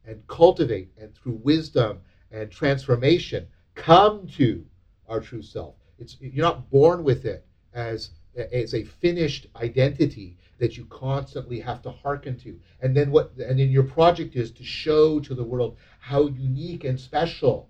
and 0.05 0.21
cultivate, 0.27 0.89
and 0.97 1.13
through 1.15 1.39
wisdom 1.43 1.99
and 2.31 2.51
transformation, 2.51 3.47
come 3.75 4.27
to 4.27 4.65
our 5.11 5.19
true 5.19 5.41
self. 5.41 5.75
It's 5.99 6.17
you're 6.19 6.45
not 6.45 6.69
born 6.71 7.03
with 7.03 7.25
it 7.25 7.45
as 7.73 8.11
as 8.35 8.73
a 8.73 8.83
finished 8.85 9.47
identity 9.57 10.37
that 10.57 10.77
you 10.77 10.85
constantly 10.85 11.59
have 11.59 11.81
to 11.81 11.91
hearken 11.91 12.37
to. 12.39 12.57
And 12.81 12.95
then 12.95 13.11
what 13.11 13.33
and 13.37 13.59
then 13.59 13.69
your 13.69 13.83
project 13.83 14.35
is 14.35 14.51
to 14.51 14.63
show 14.63 15.19
to 15.19 15.35
the 15.35 15.43
world 15.43 15.77
how 15.99 16.27
unique 16.27 16.85
and 16.85 16.99
special 16.99 17.69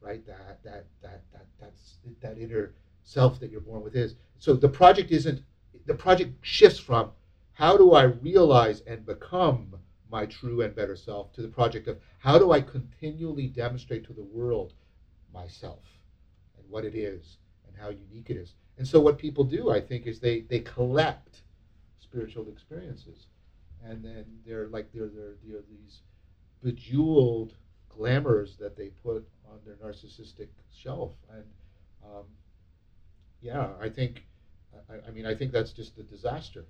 right 0.00 0.26
that 0.26 0.62
that 0.64 0.86
that 1.02 1.22
that 1.32 1.46
that's 1.60 1.98
that 2.22 2.38
inner 2.38 2.72
self 3.02 3.38
that 3.40 3.50
you're 3.50 3.60
born 3.60 3.82
with 3.82 3.94
is. 3.94 4.14
So 4.38 4.54
the 4.54 4.68
project 4.68 5.10
isn't 5.10 5.42
the 5.86 5.94
project 5.94 6.32
shifts 6.40 6.78
from 6.78 7.10
how 7.52 7.76
do 7.76 7.92
I 7.92 8.04
realize 8.04 8.80
and 8.86 9.04
become 9.04 9.74
my 10.10 10.24
true 10.24 10.62
and 10.62 10.74
better 10.74 10.96
self 10.96 11.32
to 11.34 11.42
the 11.42 11.48
project 11.48 11.86
of 11.86 11.98
how 12.18 12.38
do 12.38 12.50
I 12.50 12.62
continually 12.62 13.46
demonstrate 13.46 14.04
to 14.06 14.14
the 14.14 14.22
world 14.22 14.72
myself 15.32 15.99
what 16.70 16.84
it 16.84 16.94
is 16.94 17.38
and 17.66 17.76
how 17.76 17.90
unique 17.90 18.30
it 18.30 18.36
is. 18.36 18.54
And 18.78 18.86
so 18.86 19.00
what 19.00 19.18
people 19.18 19.44
do, 19.44 19.70
I 19.70 19.80
think, 19.80 20.06
is 20.06 20.20
they 20.20 20.40
they 20.42 20.60
collect 20.60 21.42
spiritual 21.98 22.48
experiences, 22.48 23.26
and 23.84 24.02
then 24.04 24.24
they're 24.46 24.68
like 24.68 24.90
they're 24.92 25.08
they're, 25.08 25.36
they're 25.46 25.62
these 25.68 26.00
bejeweled 26.62 27.54
glamours 27.88 28.56
that 28.56 28.76
they 28.76 28.88
put 29.02 29.28
on 29.50 29.58
their 29.66 29.74
narcissistic 29.74 30.48
shelf. 30.72 31.12
And 31.30 31.44
um, 32.04 32.24
yeah, 33.40 33.68
I 33.80 33.88
think, 33.88 34.24
I, 34.88 35.08
I 35.08 35.10
mean, 35.10 35.26
I 35.26 35.34
think 35.34 35.52
that's 35.52 35.72
just 35.72 35.98
a 35.98 36.02
disaster. 36.02 36.64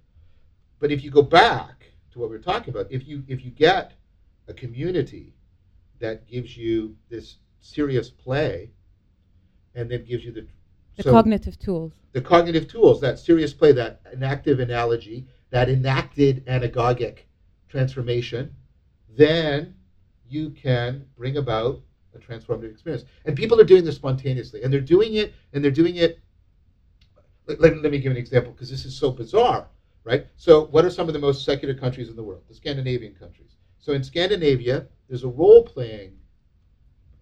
But 0.78 0.90
if 0.90 1.04
you 1.04 1.10
go 1.10 1.22
back 1.22 1.86
to 2.12 2.18
what 2.18 2.30
we're 2.30 2.38
talking 2.38 2.70
about, 2.70 2.90
if 2.90 3.06
you 3.06 3.22
if 3.28 3.44
you 3.44 3.50
get 3.50 3.92
a 4.48 4.54
community 4.54 5.34
that 6.00 6.26
gives 6.26 6.56
you 6.56 6.96
this 7.08 7.36
serious 7.60 8.10
play, 8.10 8.70
and 9.74 9.90
then 9.90 10.04
gives 10.04 10.24
you 10.24 10.32
the 10.32 10.46
the 10.96 11.02
so- 11.04 11.12
cognitive 11.12 11.58
tools. 11.58 11.92
the 12.12 12.20
cognitive 12.20 12.66
tools, 12.68 13.00
that 13.00 13.18
serious 13.18 13.52
play, 13.54 13.72
that 13.72 14.00
enactive 14.12 14.60
analogy, 14.60 15.26
that 15.50 15.68
enacted 15.68 16.44
anagogic 16.46 17.20
transformation, 17.68 18.54
then 19.16 19.74
you 20.28 20.50
can 20.50 21.04
bring 21.16 21.36
about 21.36 21.80
a 22.14 22.18
transformative 22.18 22.72
experience. 22.72 23.04
And 23.24 23.36
people 23.36 23.60
are 23.60 23.64
doing 23.64 23.84
this 23.84 23.96
spontaneously, 23.96 24.62
and 24.62 24.72
they're 24.72 24.80
doing 24.80 25.14
it, 25.14 25.32
and 25.52 25.62
they're 25.64 25.70
doing 25.70 25.96
it. 25.96 26.18
Let, 27.46 27.60
let- 27.60 27.82
let 27.82 27.92
me 27.92 27.98
give 27.98 28.12
an 28.12 28.18
example 28.18 28.52
because 28.52 28.70
this 28.70 28.84
is 28.84 28.96
so 28.96 29.10
bizarre, 29.10 29.68
right? 30.04 30.26
So, 30.36 30.66
what 30.66 30.84
are 30.84 30.90
some 30.90 31.08
of 31.08 31.14
the 31.14 31.20
most 31.20 31.44
secular 31.44 31.74
countries 31.74 32.08
in 32.08 32.16
the 32.16 32.22
world? 32.22 32.42
The 32.48 32.54
Scandinavian 32.54 33.14
countries. 33.14 33.56
So, 33.78 33.92
in 33.92 34.02
Scandinavia, 34.04 34.86
there's 35.08 35.24
a 35.24 35.28
role 35.28 35.62
playing 35.64 36.18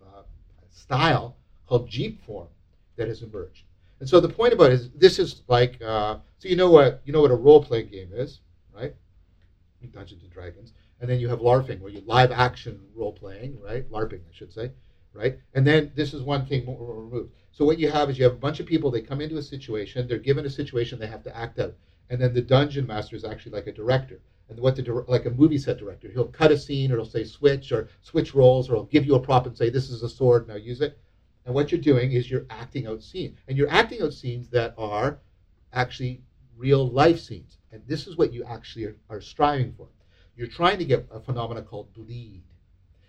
uh, 0.02 0.22
style 0.70 1.36
called 1.68 1.88
Jeep 1.88 2.24
form 2.24 2.48
that 2.96 3.08
has 3.08 3.22
emerged. 3.22 3.64
And 4.00 4.08
so 4.08 4.20
the 4.20 4.28
point 4.28 4.52
about 4.52 4.70
it 4.70 4.74
is 4.74 4.90
this 4.90 5.18
is 5.18 5.42
like 5.48 5.80
uh, 5.82 6.18
so 6.38 6.48
you 6.48 6.56
know 6.56 6.70
what 6.70 7.02
you 7.04 7.12
know 7.12 7.20
what 7.20 7.30
a 7.30 7.36
role 7.36 7.62
playing 7.62 7.88
game 7.88 8.10
is, 8.12 8.40
right? 8.74 8.94
Dungeons 9.92 10.22
and 10.22 10.32
Dragons, 10.32 10.72
and 11.00 11.08
then 11.08 11.20
you 11.20 11.28
have 11.28 11.40
LARPing 11.40 11.80
where 11.80 11.92
you 11.92 12.02
live 12.06 12.30
action 12.30 12.80
role 12.94 13.12
playing, 13.12 13.58
right? 13.60 13.90
LARPing, 13.90 14.20
I 14.20 14.32
should 14.32 14.52
say, 14.52 14.70
right? 15.12 15.38
And 15.54 15.66
then 15.66 15.92
this 15.94 16.14
is 16.14 16.22
one 16.22 16.46
thing 16.46 16.66
removed. 16.66 17.32
So 17.52 17.64
what 17.64 17.78
you 17.78 17.90
have 17.90 18.10
is 18.10 18.18
you 18.18 18.24
have 18.24 18.34
a 18.34 18.36
bunch 18.36 18.60
of 18.60 18.66
people. 18.66 18.90
They 18.90 19.00
come 19.00 19.20
into 19.20 19.38
a 19.38 19.42
situation. 19.42 20.06
They're 20.06 20.18
given 20.18 20.46
a 20.46 20.50
situation 20.50 20.98
they 20.98 21.06
have 21.06 21.22
to 21.24 21.36
act 21.36 21.58
out, 21.58 21.74
and 22.10 22.20
then 22.20 22.34
the 22.34 22.42
dungeon 22.42 22.86
master 22.86 23.16
is 23.16 23.24
actually 23.24 23.52
like 23.52 23.66
a 23.66 23.72
director. 23.72 24.20
And 24.48 24.58
what 24.60 24.76
the 24.76 25.04
like 25.08 25.26
a 25.26 25.30
movie 25.30 25.58
set 25.58 25.78
director, 25.78 26.08
he'll 26.08 26.26
cut 26.26 26.52
a 26.52 26.58
scene, 26.58 26.92
or 26.92 26.96
he'll 26.96 27.04
say 27.04 27.24
switch, 27.24 27.72
or 27.72 27.88
switch 28.02 28.34
roles, 28.34 28.68
or 28.70 28.74
he'll 28.74 28.84
give 28.84 29.06
you 29.06 29.14
a 29.14 29.20
prop 29.20 29.46
and 29.46 29.56
say 29.56 29.70
this 29.70 29.90
is 29.90 30.02
a 30.02 30.08
sword, 30.08 30.48
now 30.48 30.54
use 30.54 30.80
it. 30.80 30.98
And 31.48 31.54
what 31.54 31.72
you're 31.72 31.80
doing 31.80 32.12
is 32.12 32.30
you're 32.30 32.44
acting 32.50 32.86
out 32.86 33.02
scenes. 33.02 33.38
And 33.48 33.56
you're 33.56 33.70
acting 33.70 34.02
out 34.02 34.12
scenes 34.12 34.50
that 34.50 34.74
are 34.76 35.18
actually 35.72 36.20
real 36.58 36.86
life 36.86 37.20
scenes. 37.20 37.56
And 37.72 37.80
this 37.86 38.06
is 38.06 38.18
what 38.18 38.34
you 38.34 38.44
actually 38.44 38.84
are, 38.84 38.96
are 39.08 39.22
striving 39.22 39.72
for. 39.72 39.88
You're 40.36 40.48
trying 40.48 40.78
to 40.78 40.84
get 40.84 41.08
a 41.10 41.20
phenomenon 41.20 41.64
called 41.64 41.94
bleed. 41.94 42.42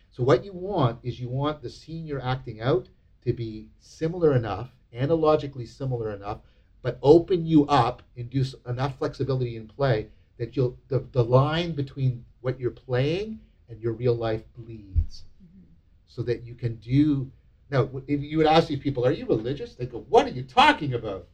So 0.09 0.23
what 0.23 0.45
you 0.45 0.53
want 0.53 0.99
is 1.03 1.19
you 1.19 1.27
want 1.27 1.61
the 1.61 1.69
scene 1.69 2.07
you're 2.07 2.23
acting 2.23 2.61
out 2.61 2.87
to 3.25 3.33
be 3.33 3.67
similar 3.81 4.33
enough, 4.33 4.69
analogically 4.93 5.65
similar 5.65 6.15
enough, 6.15 6.39
but 6.81 6.97
open 7.01 7.45
you 7.45 7.65
up, 7.65 8.03
induce 8.15 8.55
enough 8.65 8.97
flexibility 8.99 9.57
in 9.57 9.67
play 9.67 10.07
that 10.37 10.55
you'll 10.55 10.77
the, 10.87 11.05
the 11.11 11.25
line 11.25 11.73
between 11.73 12.23
what 12.39 12.57
you're 12.57 12.71
playing 12.71 13.41
and 13.67 13.81
your 13.81 13.91
real 13.91 14.15
life 14.15 14.43
bleeds. 14.55 15.25
Mm-hmm. 15.43 15.65
So 16.07 16.21
that 16.21 16.45
you 16.45 16.55
can 16.55 16.75
do 16.75 17.29
now, 17.69 17.89
if 18.07 18.21
you 18.21 18.37
would 18.37 18.47
ask 18.47 18.67
these 18.67 18.79
people, 18.79 19.05
"Are 19.05 19.11
you 19.11 19.25
religious?" 19.25 19.75
They 19.75 19.85
go, 19.85 19.99
"What 20.09 20.25
are 20.27 20.31
you 20.31 20.43
talking 20.43 20.93
about?" 20.93 21.27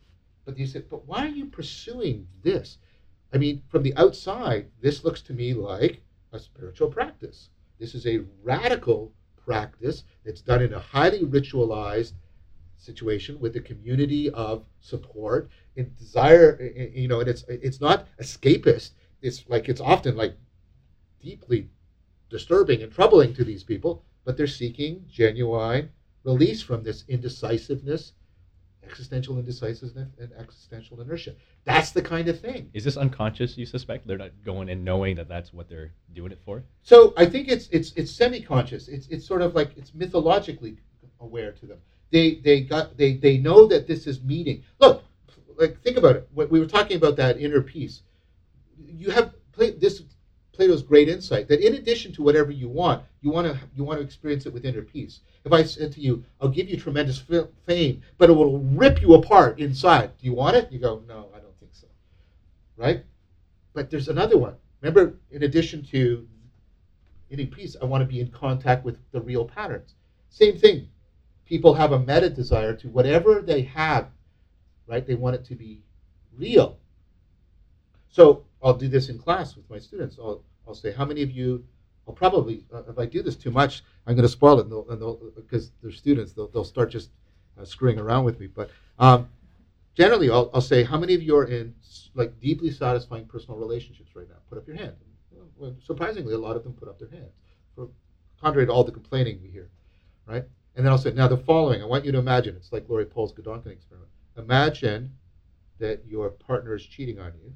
But 0.46 0.58
you 0.58 0.68
said, 0.68 0.90
"But 0.90 1.08
why 1.08 1.26
are 1.26 1.36
you 1.36 1.48
pursuing 1.48 2.28
this?" 2.44 2.78
I 3.34 3.38
mean, 3.38 3.64
from 3.68 3.84
the 3.84 3.96
outside, 3.96 4.70
this 4.82 5.04
looks 5.04 5.22
to 5.24 5.34
me 5.34 5.54
like 5.54 6.02
a 6.32 6.40
spiritual 6.40 6.90
practice. 6.90 7.50
This 7.80 7.96
is 7.96 8.06
a 8.08 8.26
radical 8.44 9.14
practice 9.38 10.04
that's 10.24 10.42
done 10.42 10.62
in 10.62 10.74
a 10.74 10.80
highly 10.80 11.22
ritualized 11.22 12.14
situation 12.78 13.40
with 13.40 13.56
a 13.56 13.62
community 13.62 14.30
of 14.32 14.66
support 14.80 15.50
and 15.78 15.96
desire. 15.98 16.58
i- 16.62 16.82
i- 16.82 16.92
You 16.96 17.08
know, 17.08 17.20
and 17.22 17.30
it's 17.30 17.44
it's 17.50 17.82
not 17.82 18.08
escapist. 18.20 18.92
It's 19.22 19.48
like 19.50 19.70
it's 19.70 19.82
often 19.82 20.16
like 20.16 20.36
deeply 21.22 21.70
disturbing 22.30 22.82
and 22.84 22.92
troubling 22.92 23.34
to 23.34 23.44
these 23.44 23.64
people, 23.64 24.04
but 24.26 24.38
they're 24.38 24.48
seeking 24.48 25.06
genuine 25.10 25.90
release 26.26 26.62
from 26.62 26.84
this 26.84 27.06
indecisiveness, 27.08 28.14
existential 28.84 29.38
indecisiveness, 29.40 29.94
and 30.20 30.32
existential 30.38 31.00
inertia. 31.00 31.36
That's 31.64 31.92
the 31.92 32.02
kind 32.02 32.28
of 32.28 32.40
thing. 32.40 32.70
Is 32.74 32.84
this 32.84 32.98
unconscious? 32.98 33.58
You 33.58 33.66
suspect 33.66 34.08
they're 34.08 34.18
not 34.18 34.32
going 34.44 34.70
and 34.70 34.84
knowing 34.84 35.16
that 35.16 35.30
that's 35.30 35.54
what 35.54 35.70
they're 35.70 35.92
doing 36.14 36.32
it 36.32 36.40
for? 36.44 36.64
So 36.84 37.14
I 37.16 37.26
think 37.26 37.48
it's 37.48 37.68
it's 37.70 37.94
it's 37.96 38.12
semi-conscious. 38.12 38.88
It's 38.88 39.08
it's 39.08 39.26
sort 39.26 39.42
of 39.42 39.56
like 39.56 39.78
it's 39.78 39.94
mythologically 39.94 40.78
aware 41.20 41.52
to 41.54 41.66
them. 41.66 41.78
They 42.12 42.36
they 42.36 42.62
got 42.62 42.98
they 42.98 43.14
they 43.14 43.38
know 43.38 43.68
that 43.68 43.88
this 43.88 44.08
is 44.08 44.22
meeting. 44.22 44.64
Look, 44.80 45.04
like 45.58 45.82
think 45.82 45.98
about 45.98 46.16
it. 46.18 46.30
When 46.34 46.50
we 46.50 46.60
were 46.60 46.68
talking 46.68 46.98
about 46.98 47.16
that 47.18 47.40
inner 47.40 47.62
peace, 47.62 48.02
you 48.78 49.12
have 49.12 49.34
this 49.58 50.04
Plato's 50.56 50.82
great 50.82 51.10
insight 51.10 51.48
that 51.50 51.60
in 51.60 51.76
addition 51.76 52.14
to 52.14 52.24
whatever 52.24 52.52
you 52.52 52.70
want, 52.70 53.04
you 53.22 53.30
want 53.30 53.46
to 53.48 53.60
you 53.76 53.84
want 53.84 54.00
to 54.00 54.06
experience 54.06 54.46
it 54.46 54.54
with 54.54 54.66
inner 54.66 54.82
peace. 54.82 55.20
If 55.44 55.52
I 55.52 55.64
said 55.64 55.92
to 55.94 56.02
you, 56.02 56.24
"I'll 56.40 56.50
give 56.50 56.70
you 56.70 56.78
tremendous 56.78 57.20
fame, 57.66 58.02
but 58.18 58.30
it 58.30 58.34
will 58.34 58.60
rip 58.60 59.02
you 59.02 59.14
apart 59.16 59.60
inside," 59.60 60.18
do 60.18 60.26
you 60.26 60.34
want 60.34 60.56
it? 60.56 60.72
You 60.72 60.80
go, 60.80 61.04
"No, 61.08 61.30
I 61.36 61.40
don't 61.40 61.58
think 61.60 61.74
so." 61.74 61.88
Right? 62.78 63.04
But 63.74 63.90
there's 63.90 64.08
another 64.08 64.38
one. 64.38 64.56
Remember, 64.82 65.18
in 65.32 65.44
addition 65.44 65.84
to 65.88 66.28
inner 67.30 67.46
peace, 67.46 67.76
I 67.82 67.86
want 67.86 68.02
to 68.02 68.08
be 68.08 68.22
in 68.22 68.32
contact 68.32 68.86
with 68.86 68.98
the 69.12 69.20
real 69.20 69.46
patterns. 69.46 69.96
Same 70.30 70.58
thing. 70.58 70.88
People 71.46 71.74
have 71.74 71.92
a 71.92 72.00
meta 72.00 72.30
desire 72.30 72.76
to 72.76 72.90
whatever 72.90 73.42
they 73.42 73.62
have, 73.64 74.10
right? 74.88 75.06
They 75.06 75.16
want 75.16 75.36
it 75.36 75.46
to 75.46 75.56
be 75.56 75.84
real. 76.38 76.80
So 78.16 78.46
I'll 78.64 78.74
do 78.74 78.88
this 78.88 79.10
in 79.10 79.20
class 79.20 79.58
with 79.58 79.70
my 79.70 79.78
students. 79.78 80.18
I'll, 80.18 80.42
I'll 80.66 80.74
say, 80.74 80.94
how 80.94 81.04
many 81.04 81.22
of 81.22 81.32
you, 81.32 81.66
I'll 82.08 82.14
probably, 82.14 82.64
uh, 82.74 82.84
if 82.88 82.98
I 82.98 83.06
do 83.06 83.22
this 83.22 83.36
too 83.36 83.52
much, 83.52 83.84
I'm 84.08 84.16
going 84.16 84.24
to 84.24 84.32
spoil 84.32 84.58
it, 84.62 84.68
and 84.68 85.36
because 85.36 85.72
they're 85.84 85.92
students, 85.92 86.32
they'll, 86.32 86.48
they'll 86.48 86.64
start 86.64 86.90
just 86.90 87.10
uh, 87.60 87.66
screwing 87.66 88.00
around 88.00 88.24
with 88.24 88.40
me. 88.40 88.48
But 88.48 88.70
um, 89.00 89.28
generally, 89.96 90.30
I'll, 90.30 90.50
I'll 90.54 90.62
say, 90.62 90.82
how 90.86 90.98
many 90.98 91.14
of 91.14 91.22
you 91.22 91.36
are 91.36 91.44
in 91.44 91.76
like 92.14 92.40
deeply 92.40 92.72
satisfying 92.72 93.26
personal 93.26 93.58
relationships 93.60 94.16
right 94.16 94.30
now? 94.30 94.38
Put 94.48 94.60
up 94.60 94.66
your 94.66 94.78
hand. 94.78 94.94
Well, 95.58 95.76
surprisingly, 95.86 96.36
a 96.36 96.38
lot 96.38 96.56
of 96.56 96.64
them 96.64 96.72
put 96.72 96.88
up 96.88 96.98
their 96.98 97.10
hands, 97.10 97.34
contrary 98.40 98.66
to 98.66 98.72
all 98.72 98.86
the 98.86 98.94
complaining 98.94 99.42
we 99.44 99.50
hear, 99.50 99.68
right? 100.26 100.46
And 100.78 100.86
then 100.86 100.94
I'll 100.94 100.98
say, 100.98 101.12
now 101.12 101.28
the 101.28 101.36
following, 101.36 101.82
I 101.82 101.86
want 101.86 102.06
you 102.06 102.14
to 102.14 102.20
imagine, 102.20 102.56
it's 102.56 102.72
like 102.72 102.88
Laurie 102.88 103.04
Paul's 103.04 103.34
Gedanken 103.34 103.74
experiment. 103.74 104.10
Imagine 104.38 105.12
that 105.80 106.06
your 106.08 106.30
partner 106.30 106.76
is 106.76 106.86
cheating 106.86 107.20
on 107.20 107.34
you 107.44 107.54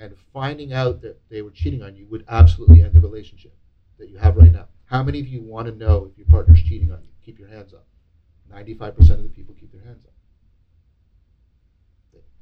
and 0.00 0.16
finding 0.32 0.72
out 0.72 1.02
that 1.02 1.20
they 1.28 1.42
were 1.42 1.50
cheating 1.50 1.82
on 1.82 1.94
you 1.94 2.06
would 2.06 2.24
absolutely 2.28 2.82
end 2.82 2.94
the 2.94 3.00
relationship 3.00 3.54
that 3.98 4.08
you 4.08 4.16
have 4.16 4.36
right 4.36 4.52
now. 4.52 4.66
How 4.86 5.02
many 5.02 5.20
of 5.20 5.28
you 5.28 5.42
want 5.42 5.68
to 5.68 5.74
know 5.74 6.10
if 6.10 6.16
your 6.16 6.26
partner's 6.26 6.62
cheating 6.62 6.90
on 6.90 7.02
you? 7.02 7.10
Keep 7.24 7.38
your 7.38 7.48
hands 7.48 7.74
up. 7.74 7.86
95% 8.52 8.98
of 9.10 9.22
the 9.22 9.28
people 9.28 9.54
keep 9.60 9.70
their 9.72 9.84
hands 9.84 10.04
up. 10.04 10.12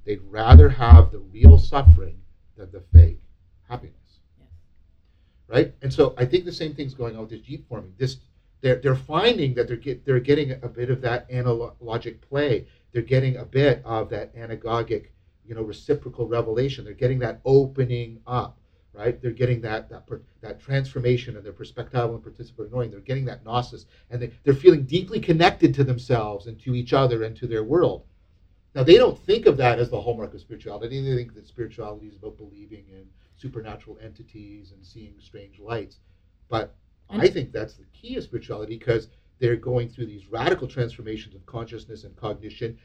They'd 0.05 0.23
rather 0.23 0.69
have 0.71 1.11
the 1.11 1.19
real 1.19 1.59
suffering 1.59 2.23
than 2.57 2.71
the 2.71 2.81
fake 2.93 3.21
happiness. 3.69 3.95
Right? 5.49 5.75
And 5.83 5.93
so 5.93 6.15
I 6.17 6.25
think 6.25 6.45
the 6.45 6.53
same 6.53 6.75
thing's 6.75 6.95
going 6.95 7.17
on 7.17 7.23
with 7.23 7.31
this 7.31 7.41
Jeep 7.41 7.69
forming. 7.69 7.93
This 7.99 8.19
they're, 8.61 8.77
they're 8.77 8.97
finding 8.97 9.55
that 9.55 9.69
they're 9.69 9.77
get, 9.77 10.05
they're 10.05 10.21
getting 10.21 10.53
a 10.63 10.69
bit 10.69 10.91
of 10.91 11.01
that 11.03 11.31
analogic 11.31 12.21
play. 12.23 12.67
They're 12.93 13.03
getting 13.03 13.37
a 13.37 13.45
bit 13.45 13.83
of 13.85 14.11
that 14.11 14.35
anagogic 14.35 15.09
you 15.49 15.55
know 15.55 15.63
reciprocal 15.63 16.29
revelation. 16.29 16.85
They're 16.85 16.95
getting 16.95 17.19
that 17.21 17.41
opening 17.45 18.21
up, 18.27 18.59
right? 18.93 19.21
They're 19.21 19.31
getting 19.33 19.63
that 19.63 19.89
that 19.89 20.07
that 20.43 20.61
transformation 20.61 21.37
and 21.37 21.45
their 21.45 21.53
perspectival 21.53 22.15
and 22.15 22.23
participatory 22.23 22.71
knowing. 22.71 22.91
They're 22.91 23.01
getting 23.01 23.25
that 23.25 23.45
gnosis, 23.45 23.87
and 24.11 24.21
they, 24.21 24.31
they're 24.45 24.55
feeling 24.55 24.85
deeply 24.85 25.21
connected 25.21 25.75
to 25.75 25.85
themselves 25.85 26.47
and 26.47 26.61
to 26.61 26.75
each 26.75 26.93
other 26.93 27.23
and 27.23 27.35
to 27.37 27.47
their 27.47 27.65
world. 27.65 28.05
Now 28.75 28.83
they 28.83 28.99
don't 28.99 29.19
think 29.19 29.47
of 29.47 29.57
that 29.57 29.79
as 29.79 29.89
the 29.89 30.01
hallmark 30.01 30.35
of 30.35 30.41
spirituality. 30.41 31.01
They 31.01 31.17
think 31.17 31.35
that 31.35 31.47
spirituality 31.47 32.07
is 32.07 32.17
about 32.17 32.37
believing 32.37 32.85
in 32.91 33.07
supernatural 33.37 33.99
entities 34.03 34.73
and 34.73 34.85
seeing 34.85 35.15
strange 35.19 35.59
lights. 35.59 35.99
But 36.49 36.75
I 37.09 37.29
think 37.29 37.53
that's 37.53 37.75
the 37.75 37.87
key 37.95 38.17
of 38.17 38.25
spirituality 38.25 38.77
because 38.77 39.09
they're 39.39 39.57
going 39.57 39.89
through 39.89 40.07
these 40.07 40.29
radical 40.31 40.69
transformations 40.69 41.35
of 41.35 41.47
consciousness 41.47 42.05
and 42.05 42.15
cognition, 42.17 42.77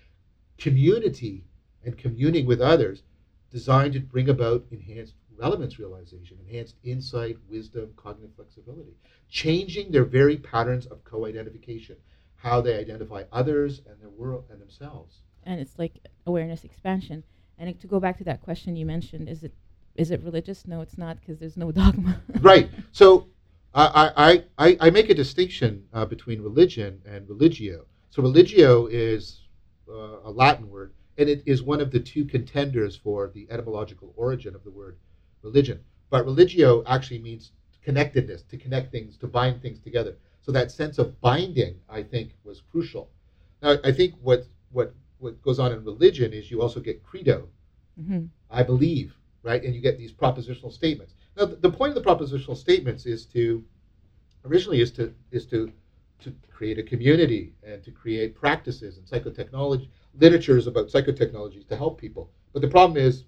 community 0.57 1.44
and 1.85 1.97
communing 1.97 2.45
with 2.45 2.61
others 2.61 3.03
designed 3.51 3.93
to 3.93 3.99
bring 3.99 4.30
about 4.30 4.65
enhanced 4.72 5.15
relevance 5.38 5.80
realization, 5.80 6.38
enhanced 6.47 6.76
insight, 6.84 7.38
wisdom, 7.49 7.91
cognitive 7.95 8.35
flexibility, 8.35 8.95
changing 9.30 9.91
their 9.91 10.05
very 10.05 10.38
patterns 10.38 10.85
of 10.88 11.03
co-identification, 11.03 11.95
how 12.35 12.61
they 12.61 12.77
identify 12.77 13.23
others 13.31 13.81
and 13.89 13.99
their 14.01 14.10
world 14.10 14.45
and 14.51 14.61
themselves. 14.61 15.22
And 15.43 15.60
it's 15.60 15.77
like 15.77 15.93
awareness 16.26 16.64
expansion. 16.64 17.23
And 17.57 17.80
to 17.80 17.88
go 17.88 17.99
back 17.99 18.18
to 18.18 18.23
that 18.26 18.41
question 18.41 18.76
you 18.76 18.85
mentioned, 18.85 19.30
is 19.30 19.43
it 19.43 19.53
is 19.95 20.10
it 20.10 20.23
religious? 20.23 20.65
No, 20.65 20.81
it's 20.81 20.97
not 20.97 21.19
because 21.19 21.38
there's 21.38 21.57
no 21.57 21.72
dogma. 21.81 22.19
right. 22.41 22.69
So 22.91 23.27
I, 23.76 24.11
I, 24.18 24.68
I, 24.68 24.77
I 24.81 24.89
make 24.89 25.10
a 25.10 25.14
distinction 25.14 25.85
uh, 25.93 26.05
between 26.05 26.41
religion 26.41 27.01
and 27.05 27.27
religio. 27.30 27.85
So 28.10 28.22
religio 28.22 28.88
is 28.88 29.41
uh, 29.89 30.19
a 30.23 30.31
Latin 30.31 30.69
word 30.69 30.93
and 31.18 31.30
it 31.30 31.44
is 31.45 31.61
one 31.61 31.81
of 31.81 31.91
the 31.91 31.99
two 31.99 32.26
contenders 32.26 32.95
for 32.95 33.30
the 33.34 33.48
etymological 33.49 34.14
origin 34.15 34.56
of 34.56 34.64
the 34.64 34.72
word 34.72 34.98
religion. 35.41 35.80
But 36.10 36.26
religio 36.26 36.84
actually 36.85 37.19
means 37.19 37.52
connectedness, 37.84 38.44
to 38.44 38.57
connect 38.57 38.91
things, 38.91 39.18
to 39.18 39.27
bind 39.27 39.61
things 39.61 39.80
together. 39.80 40.18
So 40.41 40.52
that 40.52 40.72
sense 40.72 40.98
of 40.98 41.19
binding, 41.22 41.80
I 41.90 42.03
think, 42.03 42.31
was 42.44 42.61
crucial. 42.72 43.10
Now, 43.61 43.77
I 43.84 43.91
think 43.91 44.15
what 44.22 44.45
what 44.72 44.94
what 45.19 45.41
goes 45.41 45.60
on 45.60 45.72
in 45.72 45.85
religion 45.85 46.34
is 46.34 46.52
you 46.52 46.61
also 46.61 46.80
get 46.80 47.03
credo, 47.03 47.48
mm-hmm. 47.99 48.26
I 48.49 48.64
believe, 48.64 49.15
right, 49.41 49.64
and 49.64 49.73
you 49.73 49.80
get 49.80 49.98
these 49.98 50.11
propositional 50.11 50.72
statements. 50.72 51.14
Now, 51.38 51.45
the, 51.45 51.72
point 51.72 51.95
of 51.95 52.03
the 52.03 52.10
propositional 52.10 52.57
statements 52.57 53.06
is 53.06 53.26
to 53.27 53.64
originally 54.45 54.81
is 54.81 54.91
to 54.91 55.14
is 55.31 55.45
to 55.48 55.72
to 56.19 56.34
create 56.52 56.77
a 56.77 56.84
community 56.84 57.53
and 57.64 57.84
to 57.84 57.91
create 57.91 58.35
practices 58.35 58.98
and 58.98 59.07
psychotechnology 59.07 59.90
literatures 60.15 60.68
about 60.68 60.88
psychotechnologies 60.88 61.68
to 61.68 61.76
help 61.76 61.99
people. 61.99 62.31
But 62.53 62.61
the 62.61 62.68
problem 62.68 62.98
is, 62.98 63.26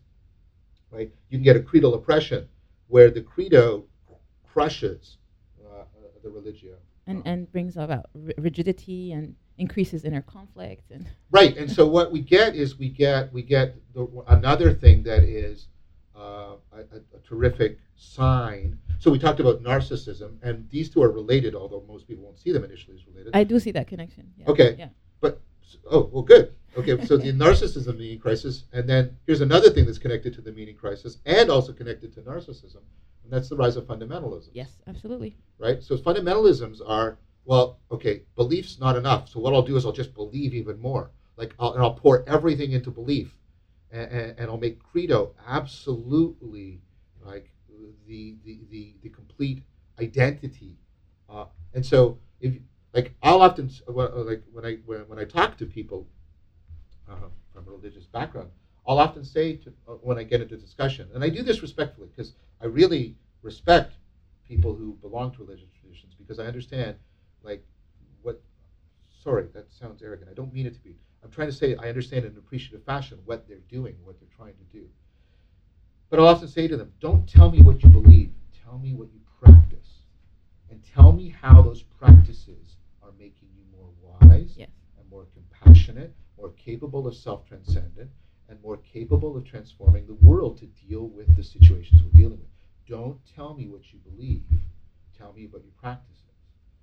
right, 0.91 1.11
you 1.29 1.37
can 1.37 1.43
get 1.43 1.55
a 1.55 1.61
creedal 1.61 1.93
oppression 1.95 2.47
where 2.87 3.09
the 3.09 3.21
credo 3.21 3.85
crushes 4.47 5.17
uh, 5.65 5.83
the 6.23 6.29
religio. 6.29 6.75
And, 7.07 7.21
and 7.25 7.51
brings 7.51 7.77
about 7.77 8.07
rigidity 8.37 9.11
and 9.11 9.35
increases 9.57 10.03
inner 10.03 10.21
conflict 10.21 10.91
and 10.91 11.07
right 11.31 11.55
and 11.55 11.71
so 11.71 11.87
what 11.87 12.11
we 12.11 12.19
get 12.19 12.55
is 12.55 12.77
we 12.77 12.89
get 12.89 13.31
we 13.31 13.41
get 13.41 13.75
the, 13.93 14.05
another 14.27 14.73
thing 14.73 15.01
that 15.03 15.23
is 15.23 15.67
uh, 16.15 16.55
a, 16.73 16.79
a, 16.79 17.19
terrific 17.25 17.79
sign 17.95 18.77
so 18.99 19.09
we 19.09 19.17
talked 19.17 19.39
about 19.39 19.63
narcissism 19.63 20.33
and 20.43 20.67
these 20.69 20.89
two 20.89 21.01
are 21.01 21.11
related 21.11 21.55
although 21.55 21.83
most 21.87 22.07
people 22.07 22.23
won't 22.23 22.37
see 22.37 22.51
them 22.51 22.63
initially 22.63 22.95
as 22.95 23.07
related 23.07 23.33
i 23.33 23.43
do 23.43 23.59
see 23.59 23.71
that 23.71 23.87
connection 23.87 24.29
yeah. 24.37 24.49
okay 24.49 24.75
yeah 24.77 24.89
but 25.21 25.39
oh 25.89 26.09
well 26.11 26.23
good 26.23 26.53
Okay, 26.77 27.05
so 27.05 27.15
the 27.15 27.31
narcissism 27.31 27.97
meaning 27.97 28.19
crisis, 28.19 28.65
and 28.73 28.87
then 28.87 29.15
here's 29.25 29.41
another 29.41 29.69
thing 29.69 29.85
that's 29.85 29.97
connected 29.97 30.33
to 30.33 30.41
the 30.41 30.51
meaning 30.51 30.75
crisis 30.75 31.19
and 31.25 31.49
also 31.49 31.71
connected 31.71 32.13
to 32.13 32.21
narcissism, 32.21 32.81
and 33.23 33.31
that's 33.31 33.47
the 33.47 33.55
rise 33.55 33.77
of 33.77 33.85
fundamentalism. 33.85 34.49
Yes, 34.53 34.71
absolutely. 34.87 35.37
Right? 35.57 35.81
So 35.81 35.95
fundamentalisms 35.95 36.81
are, 36.85 37.17
well, 37.45 37.79
okay, 37.91 38.23
belief's 38.35 38.77
not 38.77 38.97
enough. 38.97 39.29
So 39.29 39.39
what 39.39 39.53
I'll 39.53 39.61
do 39.61 39.77
is 39.77 39.85
I'll 39.85 39.93
just 39.93 40.13
believe 40.13 40.53
even 40.53 40.79
more. 40.79 41.11
Like, 41.37 41.55
I'll, 41.59 41.73
and 41.73 41.81
I'll 41.81 41.93
pour 41.93 42.27
everything 42.27 42.73
into 42.73 42.91
belief, 42.91 43.37
and, 43.91 44.11
and, 44.11 44.39
and 44.39 44.49
I'll 44.49 44.57
make 44.57 44.83
credo 44.83 45.33
absolutely 45.47 46.81
like 47.21 47.51
the 48.07 48.35
the 48.45 48.59
the, 48.69 48.95
the 49.01 49.09
complete 49.09 49.63
identity. 49.99 50.77
Uh, 51.29 51.45
and 51.73 51.85
so 51.85 52.19
if 52.39 52.53
like 52.93 53.13
I'll 53.23 53.41
often 53.41 53.69
like 53.87 54.43
when 54.51 54.65
I 54.65 54.75
when, 54.85 54.99
when 55.07 55.19
I 55.19 55.25
talk 55.25 55.57
to 55.57 55.65
people 55.65 56.07
uh, 57.09 57.15
from 57.53 57.67
a 57.67 57.71
religious 57.71 58.05
background, 58.05 58.49
I'll 58.87 58.99
often 58.99 59.23
say 59.23 59.55
to, 59.57 59.73
uh, 59.87 59.93
when 59.93 60.17
I 60.17 60.23
get 60.23 60.41
into 60.41 60.57
discussion, 60.57 61.09
and 61.13 61.23
I 61.23 61.29
do 61.29 61.41
this 61.41 61.61
respectfully 61.61 62.07
because 62.15 62.33
I 62.61 62.65
really 62.65 63.15
respect 63.41 63.93
people 64.47 64.75
who 64.75 64.93
belong 65.01 65.31
to 65.31 65.43
religious 65.43 65.69
traditions 65.79 66.13
because 66.17 66.39
I 66.39 66.45
understand, 66.45 66.95
like, 67.43 67.63
what. 68.21 68.41
Sorry, 69.23 69.47
that 69.55 69.71
sounds 69.71 70.03
arrogant. 70.03 70.29
I 70.29 70.35
don't 70.35 70.53
mean 70.53 70.67
it 70.67 70.75
to 70.75 70.79
be. 70.81 70.95
I'm 71.23 71.31
trying 71.31 71.47
to 71.47 71.53
say 71.53 71.75
I 71.75 71.89
understand 71.89 72.25
in 72.25 72.33
an 72.33 72.37
appreciative 72.37 72.85
fashion 72.85 73.17
what 73.25 73.47
they're 73.47 73.57
doing, 73.71 73.95
what 74.03 74.19
they're 74.19 74.29
trying 74.37 74.53
to 74.53 74.77
do. 74.77 74.87
But 76.11 76.19
I'll 76.19 76.27
often 76.27 76.47
say 76.47 76.67
to 76.67 76.77
them, 76.77 76.93
don't 76.99 77.27
tell 77.27 77.49
me 77.49 77.63
what 77.63 77.81
you 77.81 77.89
believe, 77.89 78.31
tell 78.63 78.77
me 78.77 78.93
what 78.93 79.07
you 79.11 79.19
practice. 79.41 80.01
And 80.69 80.79
tell 80.93 81.11
me 81.11 81.29
how 81.41 81.63
those 81.63 81.81
practices 81.81 82.77
are 83.01 83.09
making 83.17 83.49
you 83.55 83.63
more 83.75 83.89
wise 84.03 84.53
yes. 84.55 84.69
More 85.15 85.25
compassionate 85.33 86.13
more 86.37 86.51
capable 86.51 87.07
of 87.07 87.15
self 87.15 87.47
transcendent, 87.47 88.09
and 88.49 88.61
more 88.61 88.77
capable 88.77 89.35
of 89.35 89.45
transforming 89.45 90.05
the 90.05 90.13
world 90.15 90.57
to 90.59 90.65
deal 90.87 91.07
with 91.07 91.35
the 91.35 91.43
situations 91.43 92.01
we're 92.03 92.19
dealing 92.19 92.39
with. 92.39 92.49
Don't 92.87 93.19
tell 93.35 93.55
me 93.55 93.67
what 93.67 93.91
you 93.91 93.99
believe, 93.99 94.43
tell 95.17 95.33
me 95.33 95.45
about 95.45 95.63
your 95.63 95.73
practices. 95.81 96.21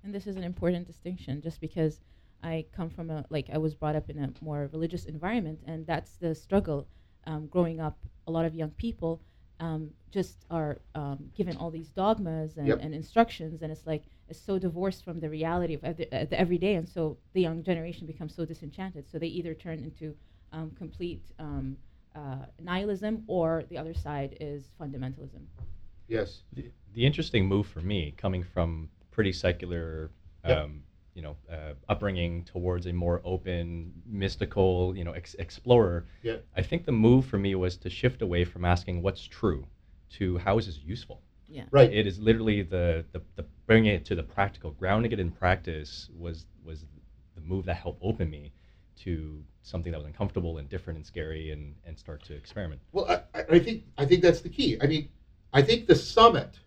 And 0.03 0.13
this 0.13 0.27
is 0.27 0.35
an 0.35 0.43
important 0.43 0.85
distinction 0.85 1.41
just 1.41 1.61
because 1.61 2.01
I 2.43 2.65
come 2.75 2.89
from 2.89 3.09
a, 3.09 3.23
like, 3.29 3.49
I 3.53 3.57
was 3.57 3.73
brought 3.73 3.95
up 3.95 4.09
in 4.09 4.21
a 4.21 4.33
more 4.41 4.69
religious 4.73 5.05
environment, 5.05 5.59
and 5.65 5.87
that's 5.87 6.17
the 6.17 6.35
struggle. 6.35 6.87
Um, 7.25 7.47
growing 7.47 7.79
up, 7.79 7.97
a 8.27 8.31
lot 8.31 8.43
of 8.43 8.53
young 8.53 8.71
people 8.71 9.21
um, 9.61 9.91
just 10.11 10.45
are 10.51 10.81
um, 10.93 11.31
given 11.37 11.55
all 11.55 11.71
these 11.71 11.87
dogmas 11.87 12.57
and, 12.57 12.67
yep. 12.67 12.79
and, 12.81 12.93
instructions, 12.93 13.61
and 13.61 13.71
it's 13.71 13.87
like 13.87 14.03
it's 14.29 14.39
so 14.39 14.57
divorced 14.57 15.03
from 15.03 15.19
the 15.19 15.29
reality 15.29 15.75
of 15.75 15.97
the, 15.97 16.15
uh, 16.15 16.25
the 16.25 16.39
everyday, 16.39 16.75
and 16.75 16.87
so 16.87 17.17
the 17.33 17.41
young 17.41 17.63
generation 17.63 18.07
becomes 18.07 18.33
so 18.35 18.45
disenchanted. 18.45 19.09
So 19.09 19.19
they 19.19 19.27
either 19.27 19.53
turn 19.53 19.79
into 19.79 20.15
um, 20.51 20.71
complete 20.77 21.21
um, 21.39 21.77
uh, 22.15 22.45
nihilism, 22.61 23.23
or 23.27 23.63
the 23.69 23.77
other 23.77 23.93
side 23.93 24.37
is 24.39 24.69
fundamentalism. 24.79 25.41
Yes. 26.07 26.41
The, 26.53 26.69
the 26.93 27.05
interesting 27.05 27.45
move 27.47 27.67
for 27.67 27.81
me, 27.81 28.13
coming 28.17 28.43
from 28.43 28.89
pretty 29.11 29.33
secular, 29.33 30.11
um, 30.43 30.51
Yep. 30.51 30.69
you 31.15 31.21
know, 31.21 31.35
uh, 31.51 31.73
upbringing 31.89 32.43
towards 32.43 32.85
a 32.87 32.93
more 32.93 33.21
open, 33.23 33.93
mystical, 34.05 34.95
you 34.95 35.03
know, 35.03 35.11
ex- 35.13 35.35
explorer, 35.35 36.05
Yeah. 36.21 36.37
I 36.55 36.61
think 36.61 36.85
the 36.85 36.91
move 36.91 37.25
for 37.25 37.37
me 37.37 37.55
was 37.55 37.77
to 37.77 37.89
shift 37.89 38.21
away 38.21 38.45
from 38.45 38.63
asking 38.65 39.01
what's 39.01 39.25
true 39.25 39.65
to 40.11 40.37
how 40.37 40.57
is 40.57 40.65
this 40.67 40.79
useful. 40.83 41.21
Yeah. 41.47 41.65
Right. 41.71 41.91
It 41.91 42.07
is 42.07 42.19
literally 42.19 42.61
the, 42.63 43.05
the, 43.11 43.21
the 43.35 43.45
bringing 43.65 43.93
it 43.93 44.05
to 44.05 44.15
the 44.15 44.23
practical, 44.23 44.71
grounding 44.71 45.11
it 45.11 45.19
in 45.19 45.31
practice 45.31 46.09
was 46.17 46.45
was 46.63 46.85
the 47.35 47.41
move 47.41 47.65
that 47.65 47.75
helped 47.75 47.99
open 48.01 48.29
me 48.29 48.51
to 48.95 49.43
something 49.63 49.91
that 49.91 49.97
was 49.97 50.05
uncomfortable 50.05 50.57
and 50.59 50.69
different 50.69 50.97
and 50.97 51.05
scary 51.05 51.51
and, 51.51 51.75
and 51.85 51.97
start 51.97 52.23
to 52.23 52.33
experiment. 52.35 52.79
Well, 52.91 53.05
I, 53.33 53.43
I- 53.49 53.59
think 53.59 53.83
I 53.97 54.05
think 54.05 54.21
that's 54.21 54.41
the 54.41 54.49
key. 54.49 54.77
I 54.81 54.87
mean, 54.87 55.09
I 55.53 55.61
think 55.61 55.87
the 55.87 55.95
summit 55.95 56.59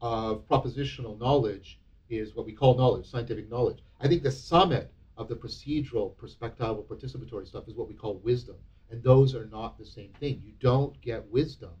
of 0.00 0.46
propositional 0.48 1.18
knowledge 1.18 1.78
is 2.08 2.34
what 2.34 2.46
we 2.46 2.52
call 2.52 2.76
knowledge, 2.76 3.06
scientific 3.06 3.50
knowledge. 3.50 3.78
I 4.00 4.08
think 4.08 4.22
the 4.22 4.30
summit 4.30 4.92
of 5.16 5.28
the 5.28 5.34
procedural, 5.34 6.14
perspectival, 6.16 6.84
participatory 6.84 7.46
stuff 7.46 7.66
is 7.68 7.74
what 7.74 7.88
we 7.88 7.94
call 7.94 8.16
wisdom, 8.18 8.56
and 8.90 9.02
those 9.02 9.34
are 9.34 9.46
not 9.46 9.78
the 9.78 9.84
same 9.86 10.12
thing. 10.20 10.42
You 10.44 10.52
don't 10.60 11.00
get 11.00 11.26
wisdom 11.30 11.72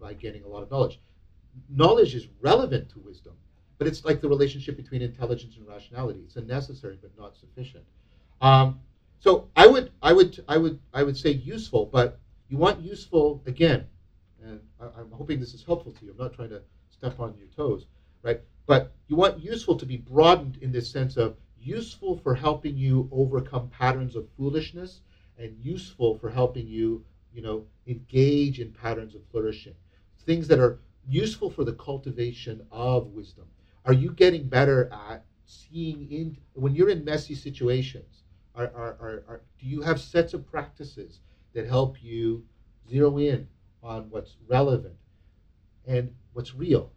by 0.00 0.14
getting 0.14 0.44
a 0.44 0.48
lot 0.48 0.62
of 0.62 0.70
knowledge. 0.70 1.00
Knowledge 1.68 2.14
is 2.14 2.28
relevant 2.40 2.88
to 2.90 3.00
wisdom, 3.00 3.34
but 3.78 3.86
it's 3.86 4.04
like 4.04 4.20
the 4.20 4.28
relationship 4.28 4.76
between 4.76 5.02
intelligence 5.02 5.56
and 5.56 5.66
rationality. 5.66 6.20
It's 6.24 6.36
a 6.36 6.42
necessary 6.42 6.98
but 7.00 7.10
not 7.18 7.36
sufficient. 7.36 7.84
Um, 8.40 8.80
so 9.18 9.48
I 9.56 9.66
would, 9.66 9.92
I 10.02 10.12
would, 10.12 10.44
I 10.48 10.56
would, 10.56 10.78
I 10.92 11.02
would 11.02 11.16
say 11.16 11.30
useful, 11.30 11.86
but 11.86 12.18
you 12.48 12.56
want 12.56 12.80
useful 12.80 13.42
again, 13.46 13.86
and 14.44 14.60
I, 14.80 14.86
I'm 14.98 15.10
hoping 15.10 15.40
this 15.40 15.54
is 15.54 15.64
helpful 15.64 15.92
to 15.92 16.04
you. 16.04 16.12
I'm 16.12 16.18
not 16.18 16.34
trying 16.34 16.50
to 16.50 16.62
step 16.90 17.18
on 17.20 17.34
your 17.38 17.48
toes, 17.48 17.86
right? 18.22 18.40
But 18.66 18.92
you 19.08 19.16
want 19.16 19.42
useful 19.42 19.76
to 19.76 19.86
be 19.86 19.96
broadened 19.96 20.58
in 20.60 20.72
this 20.72 20.90
sense 20.90 21.16
of 21.16 21.36
useful 21.60 22.18
for 22.18 22.34
helping 22.34 22.76
you 22.76 23.08
overcome 23.12 23.68
patterns 23.68 24.16
of 24.16 24.26
foolishness, 24.36 25.00
and 25.38 25.56
useful 25.62 26.18
for 26.18 26.30
helping 26.30 26.66
you, 26.66 27.04
you 27.34 27.42
know, 27.42 27.64
engage 27.86 28.60
in 28.60 28.70
patterns 28.72 29.14
of 29.14 29.20
flourishing. 29.30 29.74
Things 30.24 30.48
that 30.48 30.58
are 30.58 30.78
useful 31.08 31.50
for 31.50 31.64
the 31.64 31.74
cultivation 31.74 32.66
of 32.72 33.08
wisdom. 33.08 33.44
Are 33.86 33.92
you 33.92 34.10
getting 34.10 34.48
better 34.48 34.92
at 34.92 35.24
seeing 35.46 36.10
in 36.10 36.36
when 36.54 36.74
you're 36.74 36.90
in 36.90 37.04
messy 37.04 37.36
situations? 37.36 38.24
Are, 38.56 38.66
are, 38.74 38.96
are, 39.00 39.24
are, 39.28 39.40
do 39.60 39.66
you 39.66 39.80
have 39.82 40.00
sets 40.00 40.34
of 40.34 40.44
practices 40.44 41.20
that 41.52 41.66
help 41.66 42.02
you 42.02 42.44
zero 42.90 43.18
in 43.18 43.46
on 43.82 44.10
what's 44.10 44.36
relevant 44.48 44.96
and 45.86 46.12
what's 46.32 46.54
real? 46.54 46.90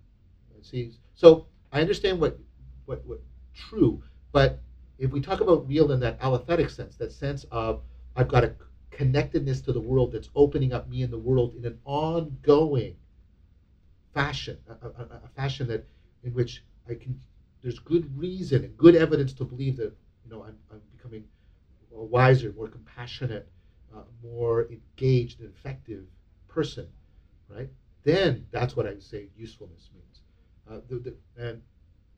See, 0.61 0.93
so 1.13 1.45
I 1.71 1.79
understand 1.81 2.19
what, 2.19 2.39
what, 2.85 3.05
what 3.05 3.21
true, 3.53 4.01
but 4.31 4.59
if 4.97 5.11
we 5.11 5.21
talk 5.21 5.41
about 5.41 5.67
real 5.67 5.91
in 5.91 5.99
that 6.01 6.17
allothetic 6.21 6.69
sense, 6.69 6.95
that 6.97 7.11
sense 7.11 7.45
of 7.51 7.81
I've 8.15 8.27
got 8.27 8.43
a 8.43 8.55
connectedness 8.89 9.61
to 9.61 9.73
the 9.73 9.79
world 9.79 10.11
that's 10.11 10.29
opening 10.35 10.73
up 10.73 10.89
me 10.89 11.03
and 11.03 11.13
the 11.13 11.17
world 11.17 11.55
in 11.55 11.65
an 11.65 11.79
ongoing 11.85 12.95
fashion, 14.13 14.57
a, 14.67 14.87
a, 14.87 15.21
a 15.23 15.29
fashion 15.35 15.67
that 15.67 15.85
in 16.23 16.33
which 16.33 16.63
I 16.89 16.95
can. 16.95 17.19
There's 17.61 17.79
good 17.79 18.17
reason 18.17 18.63
and 18.63 18.77
good 18.77 18.95
evidence 18.95 19.33
to 19.33 19.43
believe 19.43 19.75
that 19.77 19.93
you 20.23 20.31
know 20.31 20.43
I'm, 20.43 20.57
I'm 20.71 20.81
becoming 20.95 21.25
a 21.95 22.03
wiser, 22.03 22.53
more 22.55 22.67
compassionate, 22.67 23.49
uh, 23.95 24.03
more 24.23 24.67
engaged 24.69 25.41
and 25.41 25.49
effective 25.49 26.05
person, 26.47 26.87
right? 27.49 27.69
Then 28.03 28.45
that's 28.51 28.75
what 28.77 28.85
I 28.85 28.89
would 28.89 29.03
say 29.03 29.27
usefulness 29.35 29.89
means. 29.93 30.21
Uh, 30.69 30.81
the, 30.87 30.95
the, 30.99 31.15
and 31.37 31.61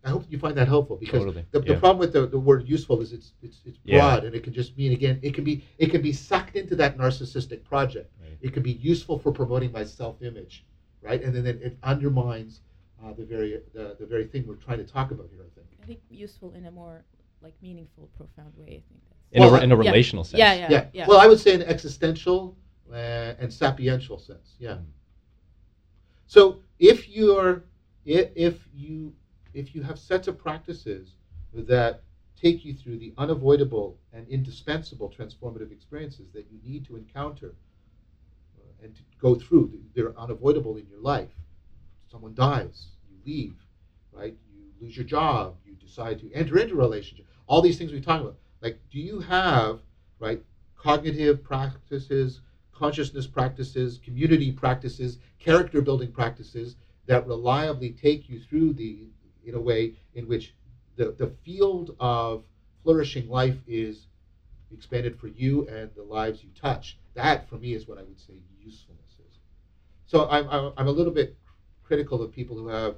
I 0.03 0.10
hope 0.10 0.26
you 0.30 0.38
find 0.38 0.56
that 0.57 0.68
helpful 0.68 0.98
because 0.98 1.23
Totally, 1.23 1.45
the, 1.52 1.60
the 1.60 1.76
problem 1.76 1.99
with 1.99 2.14
the, 2.14 2.27
the 2.27 2.39
word 2.39 2.68
useful 2.68 3.02
is 3.02 3.14
it's 3.14 3.34
it's 3.41 3.61
it's 3.65 3.80
Yeah. 3.84 3.99
broad 3.99 4.26
and 4.26 4.35
it 4.35 4.43
can 4.43 4.53
just 4.53 4.77
mean 4.77 4.91
again 4.91 5.19
it 5.22 5.34
can 5.34 5.43
be 5.43 5.64
it 5.77 5.89
can 5.91 6.02
be 6.02 6.11
sucked 6.14 6.56
into 6.56 6.76
that 6.76 6.98
narcissistic 6.98 7.64
project. 7.64 8.11
Right. 8.22 8.38
It 8.41 8.53
can 8.53 8.64
be 8.64 8.73
useful 8.73 9.18
for 9.19 9.31
promoting 9.31 9.72
my 9.72 9.84
self-image, 9.84 10.65
right? 11.02 11.22
And 11.23 11.34
then 11.35 11.45
it, 11.48 11.61
it 11.61 11.77
undermines 11.84 12.61
uh, 13.03 13.14
the 13.14 13.26
very 13.26 13.60
the, 13.73 13.95
the 13.99 14.06
very 14.06 14.26
thing 14.26 14.45
we're 14.48 14.56
trying 14.56 14.78
to 14.78 14.86
talk 14.86 15.11
about 15.11 15.30
here. 15.32 15.41
I 15.41 15.49
think. 15.56 15.68
I 15.82 15.86
think 15.86 15.99
useful 16.10 16.53
in 16.53 16.65
a 16.65 16.72
more 16.72 17.03
like 17.41 17.53
meaningful, 17.61 18.10
profound 18.15 18.53
way. 18.56 18.65
I 18.65 18.69
think 18.88 19.02
that's. 19.10 19.22
In, 19.32 19.41
Well, 19.41 19.56
a, 19.56 19.61
in 19.61 19.72
a 19.72 19.76
yeah. 19.76 19.90
relational 19.90 20.23
sense. 20.23 20.40
Yeah, 20.40 20.69
yeah, 20.69 20.86
yeah. 20.94 21.07
Well, 21.07 21.19
I 21.19 21.28
would 21.28 21.40
say 21.40 21.53
in 21.53 21.61
an 21.61 21.68
existential 21.68 22.57
uh, 22.91 22.95
and 23.40 23.49
sapiential 23.49 24.19
sense. 24.19 24.56
Yeah. 24.60 24.72
Mm. 24.73 24.86
So 26.28 26.60
if 26.80 27.10
you're 27.10 27.64
if, 28.06 28.30
if 28.36 28.68
you 28.73 29.14
if 29.53 29.76
you 29.76 29.82
have 29.84 29.98
sets 29.99 30.28
of 30.28 30.38
practices 30.38 31.15
that 31.53 32.03
take 32.41 32.65
you 32.65 32.73
through 32.73 32.98
the 32.98 33.14
unavoidable 33.18 33.98
and 34.14 34.28
indispensable 34.28 35.10
transformative 35.10 35.72
experiences 35.72 36.32
that 36.34 36.48
you 36.49 36.60
need 36.64 36.86
to 36.86 36.95
encounter 36.95 37.53
uh, 38.57 38.84
and 38.84 38.95
to 38.95 39.02
go 39.19 39.36
through, 39.36 39.80
they're 39.94 40.18
unavoidable 40.18 40.78
in 40.78 40.88
your 40.88 40.99
life. 40.99 41.30
Someone 42.11 42.33
dies, 42.33 42.88
you 43.09 43.17
leave, 43.25 43.55
right? 44.11 44.35
You 44.53 44.63
lose 44.81 44.97
your 44.97 45.05
job, 45.05 45.55
you 45.65 45.75
decide 45.75 46.19
to 46.19 46.33
enter 46.33 46.57
into 46.57 46.73
a 46.73 46.77
relationship. 46.77 47.25
All 47.47 47.61
these 47.61 47.77
things 47.77 47.93
we 47.93 48.01
talk 48.01 48.19
about. 48.19 48.35
Like, 48.61 48.79
do 48.91 48.99
you 48.99 49.21
have 49.21 49.79
right 50.19 50.43
cognitive 50.77 51.41
practices, 51.41 52.41
consciousness 52.73 53.27
practices, 53.27 53.99
community 54.03 54.51
practices, 54.51 55.19
character 55.39 55.81
building 55.81 56.11
practices 56.11 56.75
that 57.05 57.25
reliably 57.27 57.91
take 57.91 58.27
you 58.27 58.41
through 58.41 58.73
the 58.73 59.03
in 59.45 59.55
a 59.55 59.59
way 59.59 59.93
in 60.13 60.27
which 60.27 60.53
the, 60.97 61.15
the 61.17 61.33
field 61.43 61.95
of 61.99 62.43
flourishing 62.83 63.29
life 63.29 63.57
is 63.67 64.07
expanded 64.73 65.17
for 65.17 65.27
you 65.27 65.67
and 65.67 65.89
the 65.95 66.03
lives 66.03 66.43
you 66.43 66.49
touch. 66.59 66.97
That, 67.15 67.49
for 67.49 67.55
me, 67.55 67.73
is 67.73 67.88
what 67.88 67.97
I 67.97 68.03
would 68.03 68.19
say 68.19 68.33
usefulness 68.59 69.13
is. 69.27 69.39
So 70.05 70.27
I'm, 70.29 70.47
I'm, 70.49 70.73
I'm 70.77 70.88
a 70.88 70.91
little 70.91 71.13
bit 71.13 71.35
critical 71.91 72.22
of 72.23 72.31
people 72.31 72.55
who 72.55 72.69
have. 72.69 72.95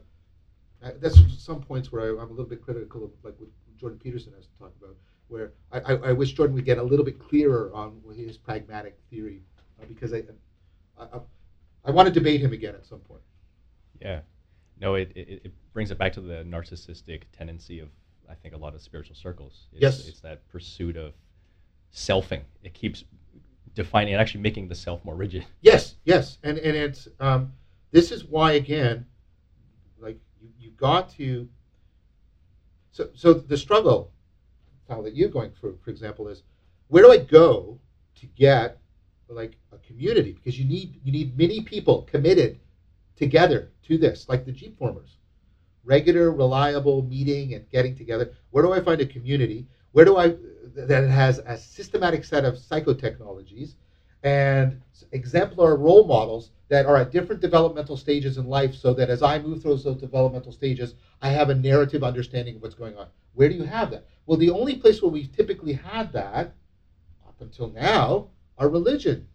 Uh, 0.83 0.91
that's 1.01 1.17
some 1.43 1.59
points 1.59 1.91
where 1.91 2.03
I, 2.03 2.21
I'm 2.21 2.29
a 2.29 2.33
little 2.33 2.45
bit 2.45 2.61
critical 2.61 3.05
of, 3.05 3.11
like 3.23 3.33
what 3.39 3.49
Jordan 3.79 3.97
Peterson 3.97 4.33
has 4.35 4.45
to 4.45 4.59
talk 4.59 4.71
about, 4.79 4.95
where 5.29 5.53
I, 5.71 5.79
I, 5.79 6.09
I 6.09 6.11
wish 6.11 6.33
Jordan 6.33 6.53
would 6.55 6.65
get 6.65 6.77
a 6.77 6.83
little 6.83 7.03
bit 7.03 7.17
clearer 7.17 7.71
on 7.73 7.99
his 8.15 8.37
pragmatic 8.37 8.99
theory, 9.09 9.41
uh, 9.81 9.85
because 9.87 10.13
I, 10.13 10.21
I, 10.99 11.05
I, 11.05 11.19
I 11.85 11.91
want 11.91 12.07
to 12.07 12.13
debate 12.13 12.39
him 12.39 12.53
again 12.53 12.75
at 12.75 12.85
some 12.85 12.99
point. 12.99 13.21
Yeah. 13.99 14.19
No, 14.79 14.93
it, 14.93 15.11
it, 15.15 15.41
it 15.45 15.53
brings 15.73 15.89
it 15.89 15.97
back 15.97 16.13
to 16.13 16.21
the 16.21 16.43
narcissistic 16.43 17.23
tendency 17.35 17.79
of, 17.79 17.89
I 18.29 18.35
think, 18.35 18.53
a 18.53 18.57
lot 18.57 18.75
of 18.75 18.81
spiritual 18.81 19.15
circles. 19.15 19.69
It's, 19.71 19.81
Yes. 19.81 20.07
It's 20.07 20.19
that 20.19 20.47
pursuit 20.49 20.97
of 20.97 21.13
selfing. 21.91 22.41
It 22.61 22.75
keeps 22.75 23.05
defining 23.73 24.13
and 24.13 24.21
actually 24.21 24.41
making 24.41 24.67
the 24.67 24.75
self 24.75 25.03
more 25.03 25.15
rigid. 25.15 25.47
Yes, 25.61 25.95
yes, 26.03 26.37
and 26.43 26.59
and 26.59 26.77
it's 26.77 27.07
um, 27.19 27.53
this 27.93 28.11
is 28.11 28.25
why 28.25 28.53
again, 28.53 29.05
like 29.99 30.19
you 30.41 30.49
you 30.59 30.71
got 30.71 31.11
to. 31.11 31.47
So 32.91 33.09
so 33.13 33.33
the 33.33 33.55
struggle, 33.55 34.11
that 34.89 35.15
you're 35.15 35.29
going 35.29 35.51
through, 35.51 35.79
for 35.83 35.91
example, 35.91 36.27
is 36.27 36.43
where 36.87 37.03
do 37.03 37.11
I 37.11 37.17
go 37.17 37.79
to 38.15 38.25
get 38.25 38.79
like 39.29 39.57
a 39.71 39.77
community 39.77 40.33
because 40.33 40.59
you 40.59 40.65
need 40.65 40.99
you 41.03 41.11
need 41.11 41.37
many 41.37 41.61
people 41.61 42.01
committed 42.03 42.59
together 43.15 43.71
to 43.83 43.97
this, 43.97 44.27
like 44.27 44.45
the 44.45 44.51
Jeep 44.51 44.77
formers, 44.77 45.17
regular, 45.83 46.31
reliable 46.31 47.03
meeting 47.03 47.53
and 47.53 47.69
getting 47.69 47.95
together. 47.95 48.33
Where 48.49 48.63
do 48.63 48.73
I 48.73 48.81
find 48.81 49.01
a 49.01 49.05
community? 49.05 49.67
Where 49.91 50.05
do 50.05 50.17
I 50.17 50.35
that 50.75 51.07
has 51.07 51.37
a 51.45 51.57
systematic 51.57 52.25
set 52.25 52.43
of 52.43 52.55
psychotechnologies 52.55 53.75
and 54.23 54.81
exemplar 55.11 55.75
role 55.75 56.05
models 56.05 56.51
that 56.69 56.85
are 56.85 56.97
at 56.97 57.11
different 57.11 57.41
developmental 57.41 57.97
stages 57.97 58.37
in 58.37 58.47
life 58.47 58.73
so 58.73 58.93
that 58.93 59.09
as 59.09 59.21
I 59.21 59.37
move 59.39 59.61
through 59.61 59.77
those 59.77 59.97
developmental 59.97 60.51
stages, 60.51 60.95
I 61.21 61.29
have 61.29 61.49
a 61.49 61.55
narrative 61.55 62.03
understanding 62.03 62.55
of 62.55 62.61
what's 62.61 62.73
going 62.73 62.97
on. 62.97 63.07
Where 63.33 63.49
do 63.49 63.55
you 63.55 63.63
have 63.63 63.91
that? 63.91 64.07
Well, 64.25 64.37
the 64.37 64.49
only 64.49 64.75
place 64.75 65.01
where 65.01 65.11
we've 65.11 65.31
typically 65.31 65.73
had 65.73 66.13
that 66.13 66.53
up 67.27 67.35
until 67.41 67.69
now 67.69 68.29
are 68.57 68.69
religion, 68.69 69.27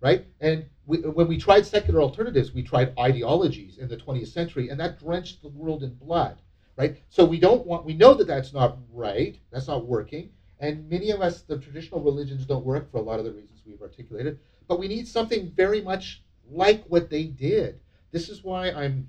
right? 0.00 0.26
And 0.40 0.66
we, 0.84 0.98
when 0.98 1.28
we 1.28 1.38
tried 1.38 1.64
secular 1.64 2.02
alternatives, 2.02 2.52
we 2.52 2.62
tried 2.62 2.96
ideologies 2.98 3.78
in 3.78 3.88
the 3.88 3.96
20th 3.96 4.28
century, 4.28 4.68
and 4.68 4.78
that 4.78 4.98
drenched 4.98 5.42
the 5.42 5.48
world 5.48 5.82
in 5.82 5.94
blood, 5.94 6.38
right? 6.76 6.98
So 7.08 7.24
we 7.24 7.40
don't 7.40 7.66
want, 7.66 7.86
we 7.86 7.94
know 7.94 8.14
that 8.14 8.26
that's 8.26 8.52
not 8.52 8.78
right, 8.92 9.38
that's 9.50 9.68
not 9.68 9.86
working, 9.86 10.30
and 10.60 10.88
many 10.88 11.10
of 11.10 11.22
us, 11.22 11.42
the 11.42 11.58
traditional 11.58 12.00
religions 12.00 12.44
don't 12.46 12.64
work 12.64 12.90
for 12.90 12.98
a 12.98 13.02
lot 13.02 13.18
of 13.18 13.24
the 13.24 13.32
reasons 13.32 13.55
we've 13.66 13.82
articulated, 13.82 14.38
but 14.68 14.78
we 14.78 14.88
need 14.88 15.06
something 15.06 15.50
very 15.50 15.80
much 15.80 16.22
like 16.50 16.84
what 16.86 17.10
they 17.10 17.24
did. 17.24 17.80
This 18.12 18.28
is 18.28 18.44
why 18.44 18.70
I'm 18.70 19.08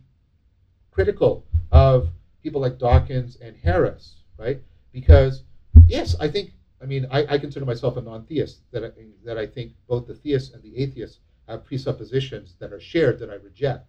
critical 0.91 1.45
of 1.71 2.09
people 2.41 2.61
like 2.61 2.77
Dawkins 2.77 3.37
and 3.37 3.55
Harris, 3.55 4.15
right? 4.37 4.61
Because 4.91 5.43
yes, 5.87 6.15
I 6.19 6.27
think 6.27 6.51
I 6.81 6.85
mean, 6.85 7.07
I, 7.11 7.25
I 7.33 7.37
consider 7.37 7.65
myself 7.65 7.97
a 7.97 8.01
non-theist. 8.01 8.59
That 8.71 8.83
I, 8.83 8.91
that 9.25 9.37
I 9.37 9.45
think 9.47 9.73
both 9.87 10.07
the 10.07 10.13
theists 10.13 10.53
and 10.53 10.61
the 10.61 10.77
atheists 10.77 11.19
have 11.47 11.65
presuppositions 11.65 12.55
that 12.59 12.71
are 12.73 12.79
shared 12.79 13.19
that 13.19 13.29
I 13.29 13.35
reject. 13.35 13.87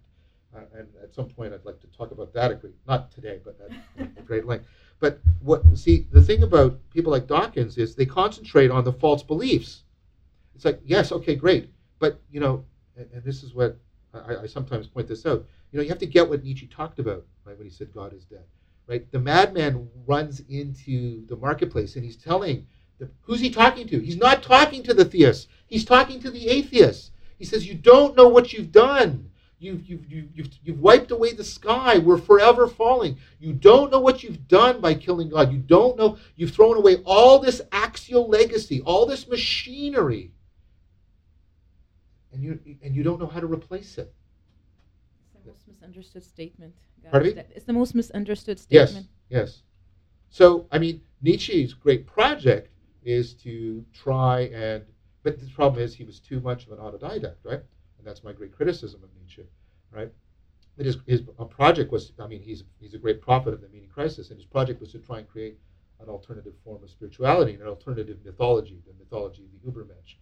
Uh, 0.56 0.60
and 0.74 0.88
at 1.02 1.14
some 1.14 1.28
point, 1.28 1.52
I'd 1.52 1.64
like 1.64 1.80
to 1.80 1.86
talk 1.88 2.10
about 2.10 2.32
that. 2.32 2.50
Agree, 2.50 2.70
not 2.86 3.12
today, 3.12 3.40
but 3.44 3.58
at 3.98 4.24
great 4.24 4.46
length. 4.46 4.66
But 5.00 5.20
what 5.40 5.62
see 5.76 6.06
the 6.10 6.22
thing 6.22 6.42
about 6.42 6.78
people 6.90 7.12
like 7.12 7.26
Dawkins 7.26 7.76
is 7.76 7.94
they 7.94 8.06
concentrate 8.06 8.70
on 8.70 8.84
the 8.84 8.92
false 8.92 9.22
beliefs. 9.22 9.82
It's 10.58 10.64
like 10.64 10.80
yes, 10.84 11.12
okay, 11.12 11.36
great, 11.36 11.70
but 12.00 12.20
you 12.32 12.40
know, 12.40 12.64
and, 12.96 13.08
and 13.14 13.22
this 13.22 13.44
is 13.44 13.54
what 13.54 13.78
I, 14.12 14.38
I, 14.42 14.46
sometimes 14.46 14.88
point 14.88 15.06
this 15.06 15.24
out. 15.24 15.46
You 15.70 15.76
know, 15.76 15.84
you 15.84 15.88
have 15.88 16.00
to 16.00 16.06
get 16.06 16.28
what 16.28 16.42
Nietzsche 16.42 16.66
talked 16.66 16.98
about 16.98 17.24
right 17.44 17.56
when 17.56 17.64
he 17.64 17.72
said 17.72 17.94
God 17.94 18.12
is 18.12 18.24
dead. 18.24 18.42
Right, 18.88 19.08
the 19.12 19.20
madman 19.20 19.88
runs 20.04 20.40
into 20.48 21.24
the 21.28 21.36
marketplace 21.36 21.94
and 21.94 22.04
he's 22.04 22.16
telling 22.16 22.66
the, 22.98 23.08
who's 23.20 23.38
he 23.38 23.50
talking 23.50 23.86
to? 23.86 24.00
He's 24.00 24.16
not 24.16 24.42
talking 24.42 24.82
to 24.82 24.94
the 24.94 25.04
theists. 25.04 25.46
He's 25.68 25.84
talking 25.84 26.18
to 26.22 26.30
the 26.32 26.48
atheists. 26.48 27.12
He 27.38 27.44
says, 27.44 27.64
You 27.64 27.74
don't 27.74 28.16
know 28.16 28.26
what 28.26 28.52
you've 28.52 28.72
done. 28.72 29.30
You've, 29.60 29.88
you've, 29.88 30.10
you've, 30.10 30.48
you've 30.64 30.80
wiped 30.80 31.12
away 31.12 31.34
the 31.34 31.44
sky. 31.44 31.98
We're 31.98 32.18
forever 32.18 32.66
falling. 32.66 33.18
You 33.38 33.52
don't 33.52 33.92
know 33.92 34.00
what 34.00 34.24
you've 34.24 34.48
done 34.48 34.80
by 34.80 34.94
killing 34.94 35.28
God. 35.28 35.52
You 35.52 35.58
don't 35.58 35.96
know. 35.96 36.18
You've 36.34 36.50
thrown 36.50 36.76
away 36.76 36.96
all 37.04 37.38
this 37.38 37.62
axial 37.70 38.28
legacy, 38.28 38.80
all 38.80 39.06
this 39.06 39.28
machinery. 39.28 40.32
And 42.32 42.42
you, 42.42 42.58
and 42.82 42.94
you 42.94 43.02
don't 43.02 43.18
know 43.18 43.26
how 43.26 43.40
to 43.40 43.46
replace 43.46 43.98
it. 43.98 44.12
It's 45.34 45.44
the 45.44 45.50
most 45.50 45.66
misunderstood 45.66 46.22
statement. 46.22 46.74
Pardon 47.10 47.36
me? 47.36 47.42
It's 47.54 47.64
the 47.64 47.72
most 47.72 47.94
misunderstood 47.94 48.58
statement. 48.58 49.08
Yes, 49.30 49.42
yes. 49.50 49.62
So, 50.28 50.66
I 50.70 50.78
mean, 50.78 51.00
Nietzsche's 51.22 51.72
great 51.72 52.06
project 52.06 52.70
is 53.02 53.32
to 53.34 53.84
try 53.94 54.40
and 54.52 54.84
but 55.22 55.40
the 55.40 55.50
problem 55.50 55.82
is 55.82 55.94
he 55.94 56.04
was 56.04 56.20
too 56.20 56.40
much 56.40 56.66
of 56.66 56.72
an 56.72 56.78
autodidact, 56.78 57.36
right? 57.44 57.60
And 57.98 58.06
that's 58.06 58.24
my 58.24 58.32
great 58.32 58.52
criticism 58.52 59.02
of 59.02 59.10
Nietzsche, 59.20 59.44
right? 59.90 60.10
That 60.76 60.86
his, 60.86 60.98
his 61.06 61.22
project 61.50 61.90
was, 61.90 62.12
I 62.18 62.26
mean, 62.26 62.40
he's, 62.40 62.64
he's 62.78 62.94
a 62.94 62.98
great 62.98 63.20
prophet 63.20 63.52
of 63.52 63.60
the 63.60 63.68
meaning 63.68 63.88
crisis, 63.88 64.30
and 64.30 64.38
his 64.38 64.46
project 64.46 64.80
was 64.80 64.92
to 64.92 64.98
try 64.98 65.18
and 65.18 65.28
create 65.28 65.58
an 66.00 66.08
alternative 66.08 66.54
form 66.64 66.82
of 66.84 66.90
spirituality, 66.90 67.54
an 67.54 67.66
alternative 67.66 68.18
mythology, 68.24 68.80
the 68.86 68.94
mythology 68.98 69.44
of 69.44 69.50
the 69.52 69.70
Ubermensch. 69.70 70.16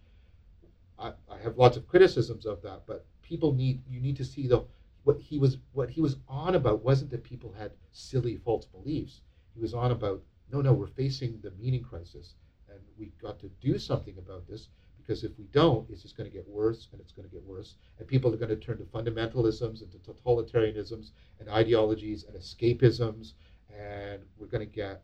I, 0.99 1.13
I 1.29 1.37
have 1.43 1.57
lots 1.57 1.77
of 1.77 1.87
criticisms 1.87 2.45
of 2.45 2.61
that, 2.63 2.83
but 2.85 3.05
people 3.21 3.53
need, 3.53 3.81
you 3.87 3.99
need 3.99 4.17
to 4.17 4.25
see 4.25 4.47
the, 4.47 4.63
what 5.03 5.19
he 5.19 5.37
was, 5.37 5.57
what 5.73 5.89
he 5.89 6.01
was 6.01 6.17
on 6.27 6.55
about 6.55 6.83
wasn't 6.83 7.11
that 7.11 7.23
people 7.23 7.53
had 7.57 7.71
silly 7.91 8.37
false 8.37 8.65
beliefs. 8.65 9.21
He 9.53 9.61
was 9.61 9.73
on 9.73 9.91
about, 9.91 10.21
no, 10.51 10.61
no, 10.61 10.73
we're 10.73 10.87
facing 10.87 11.39
the 11.41 11.51
meaning 11.51 11.83
crisis, 11.83 12.35
and 12.69 12.79
we've 12.97 13.17
got 13.19 13.39
to 13.39 13.49
do 13.61 13.77
something 13.79 14.17
about 14.17 14.47
this 14.47 14.69
because 15.07 15.23
if 15.23 15.31
we 15.37 15.45
don't, 15.53 15.89
it's 15.89 16.01
just 16.01 16.17
going 16.17 16.29
to 16.29 16.35
get 16.35 16.45
worse 16.49 16.89
and 16.91 16.99
it's 16.99 17.13
going 17.13 17.27
to 17.27 17.33
get 17.33 17.43
worse. 17.45 17.75
And 17.97 18.07
people 18.07 18.33
are 18.33 18.37
going 18.37 18.49
to 18.49 18.57
turn 18.57 18.77
to 18.77 18.83
fundamentalisms 18.83 19.81
and 19.81 19.89
to 19.91 19.97
totalitarianisms 19.99 21.11
and 21.39 21.47
ideologies 21.47 22.25
and 22.25 22.35
escapisms. 22.35 23.33
And 23.73 24.21
we're 24.37 24.47
going 24.47 24.67
to 24.67 24.73
get 24.73 25.01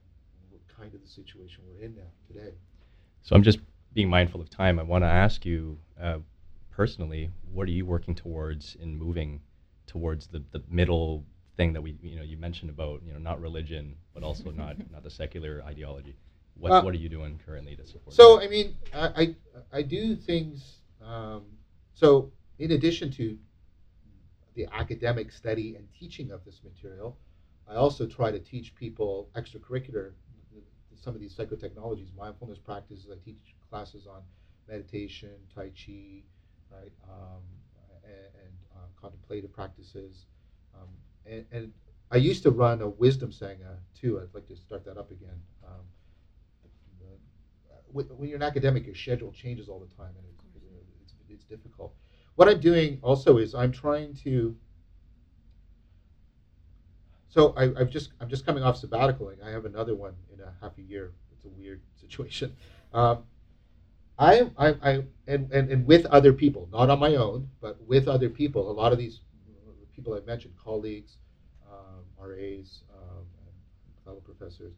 kind 0.77 0.93
of 0.93 1.01
the 1.01 1.07
situation 1.07 1.63
we're 1.69 1.85
in 1.85 1.95
now 1.95 2.01
today. 2.27 2.53
So 3.21 3.33
I'm 3.33 3.43
just 3.43 3.59
being 3.93 4.09
mindful 4.09 4.41
of 4.41 4.49
time. 4.49 4.79
I 4.79 4.83
want 4.83 5.03
to 5.03 5.09
ask 5.09 5.45
you 5.45 5.77
uh, 6.01 6.19
personally, 6.71 7.31
what 7.51 7.67
are 7.67 7.71
you 7.71 7.85
working 7.85 8.15
towards 8.15 8.75
in 8.81 8.97
moving 8.97 9.41
towards 9.87 10.27
the, 10.27 10.43
the 10.51 10.63
middle 10.69 11.23
thing 11.55 11.73
that 11.73 11.81
we, 11.81 11.95
you 12.01 12.15
know, 12.15 12.23
you 12.23 12.37
mentioned 12.37 12.69
about, 12.69 13.01
you 13.05 13.13
know, 13.13 13.19
not 13.19 13.39
religion, 13.39 13.95
but 14.13 14.23
also 14.23 14.51
not, 14.55 14.77
not 14.91 15.03
the 15.03 15.09
secular 15.09 15.63
ideology? 15.65 16.15
What, 16.55 16.71
uh, 16.71 16.81
what 16.81 16.93
are 16.93 16.97
you 16.97 17.09
doing 17.09 17.39
currently 17.45 17.75
to 17.75 17.85
support? 17.85 18.15
So, 18.15 18.37
that? 18.37 18.45
I 18.45 18.47
mean, 18.47 18.75
I, 18.93 19.07
I, 19.07 19.35
I 19.79 19.81
do 19.81 20.15
things. 20.15 20.77
Um, 21.03 21.43
so, 21.93 22.31
in 22.59 22.71
addition 22.71 23.11
to 23.13 23.37
the 24.55 24.67
academic 24.71 25.31
study 25.31 25.75
and 25.75 25.87
teaching 25.99 26.31
of 26.31 26.45
this 26.45 26.61
material, 26.63 27.17
I 27.67 27.75
also 27.75 28.05
try 28.05 28.29
to 28.31 28.39
teach 28.39 28.75
people 28.75 29.29
extracurricular 29.35 30.11
some 31.03 31.15
of 31.15 31.21
these 31.21 31.35
psychotechnologies, 31.35 32.15
mindfulness 32.15 32.57
practices. 32.57 33.07
I 33.11 33.15
teach 33.25 33.52
classes 33.73 34.05
on 34.05 34.21
meditation, 34.69 35.31
Tai 35.55 35.69
Chi, 35.69 36.21
right, 36.71 36.91
um, 37.09 37.41
and, 38.03 38.13
and 38.43 38.53
uh, 38.75 38.85
contemplative 39.01 39.51
practices. 39.51 40.25
Um, 40.75 40.89
and, 41.25 41.45
and, 41.51 41.73
I 42.11 42.17
used 42.17 42.43
to 42.43 42.51
run 42.51 42.79
a 42.83 42.89
wisdom 42.89 43.31
sangha 43.31 43.77
too. 43.99 44.19
I'd 44.19 44.31
like 44.35 44.47
to 44.47 44.55
start 44.55 44.85
that 44.85 44.99
up 44.99 45.09
again. 45.09 45.39
Um, 45.65 45.81
when 47.91 48.29
you're 48.29 48.35
an 48.35 48.43
academic, 48.43 48.85
your 48.85 48.93
schedule 48.93 49.31
changes 49.31 49.67
all 49.67 49.79
the 49.79 49.95
time, 49.95 50.13
and 50.17 50.25
it's, 50.31 50.43
it's, 51.03 51.13
it's 51.29 51.43
difficult. 51.45 51.95
What 52.35 52.47
I'm 52.49 52.59
doing 52.59 52.99
also 53.01 53.37
is 53.37 53.55
I'm 53.55 53.71
trying 53.71 54.13
to. 54.23 54.55
So 57.29 57.55
I, 57.57 57.63
have 57.79 57.89
just 57.89 58.11
I'm 58.21 58.29
just 58.29 58.45
coming 58.45 58.63
off 58.63 58.77
sabbatical. 58.77 59.31
I 59.43 59.49
have 59.49 59.65
another 59.65 59.95
one 59.95 60.13
in 60.31 60.39
a 60.39 60.53
half 60.61 60.77
a 60.77 60.83
year. 60.83 61.13
It's 61.31 61.45
a 61.45 61.49
weird 61.49 61.81
situation. 61.99 62.55
Um, 62.93 63.23
I, 64.17 64.49
I, 64.57 64.67
I 64.81 65.03
and, 65.27 65.51
and, 65.51 65.69
and 65.69 65.85
with 65.85 66.05
other 66.07 66.33
people, 66.33 66.69
not 66.71 66.89
on 66.89 66.99
my 66.99 67.15
own, 67.15 67.49
but 67.61 67.81
with 67.87 68.07
other 68.07 68.29
people. 68.29 68.69
A 68.69 68.73
lot 68.73 68.91
of 68.91 68.97
these 68.97 69.21
people 69.95 70.13
I've 70.13 70.25
mentioned, 70.25 70.53
colleagues, 70.63 71.17
um, 71.71 72.03
RAs, 72.19 72.81
um, 72.93 73.25
fellow 74.05 74.19
professors, 74.19 74.73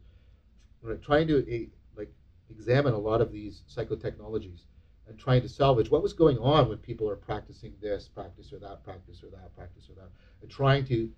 trying 1.02 1.26
to 1.28 1.44
eh, 1.50 1.66
like 1.96 2.10
examine 2.50 2.94
a 2.94 2.98
lot 2.98 3.20
of 3.20 3.32
these 3.32 3.62
psychotechnologies 3.74 4.62
and 5.08 5.18
trying 5.18 5.42
to 5.42 5.48
salvage 5.48 5.90
what 5.90 6.02
was 6.02 6.12
going 6.12 6.38
on 6.38 6.68
when 6.68 6.78
people 6.78 7.08
are 7.08 7.16
practicing 7.16 7.72
this 7.80 8.08
practice 8.08 8.52
or 8.52 8.58
that 8.58 8.82
practice 8.84 9.22
or 9.22 9.30
that 9.30 9.54
practice 9.56 9.88
or 9.88 9.94
that, 9.94 10.10
and 10.42 10.50
trying 10.50 10.84
to 10.84 11.10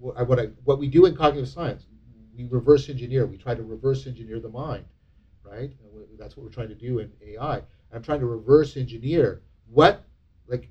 what 0.00 0.38
I, 0.38 0.46
what 0.64 0.78
we 0.78 0.88
do 0.88 1.06
in 1.06 1.16
cognitive 1.16 1.48
science, 1.48 1.86
we 2.36 2.44
reverse 2.44 2.88
engineer. 2.88 3.26
We 3.26 3.36
try 3.36 3.54
to 3.54 3.62
reverse 3.62 4.06
engineer 4.06 4.40
the 4.40 4.48
mind, 4.48 4.84
right? 5.44 5.72
That's 6.18 6.36
what 6.36 6.44
we're 6.44 6.52
trying 6.52 6.68
to 6.68 6.74
do 6.74 6.98
in 6.98 7.12
AI. 7.26 7.62
I'm 7.92 8.02
trying 8.02 8.20
to 8.20 8.26
reverse 8.26 8.76
engineer 8.76 9.42
what 9.70 10.04
like 10.48 10.68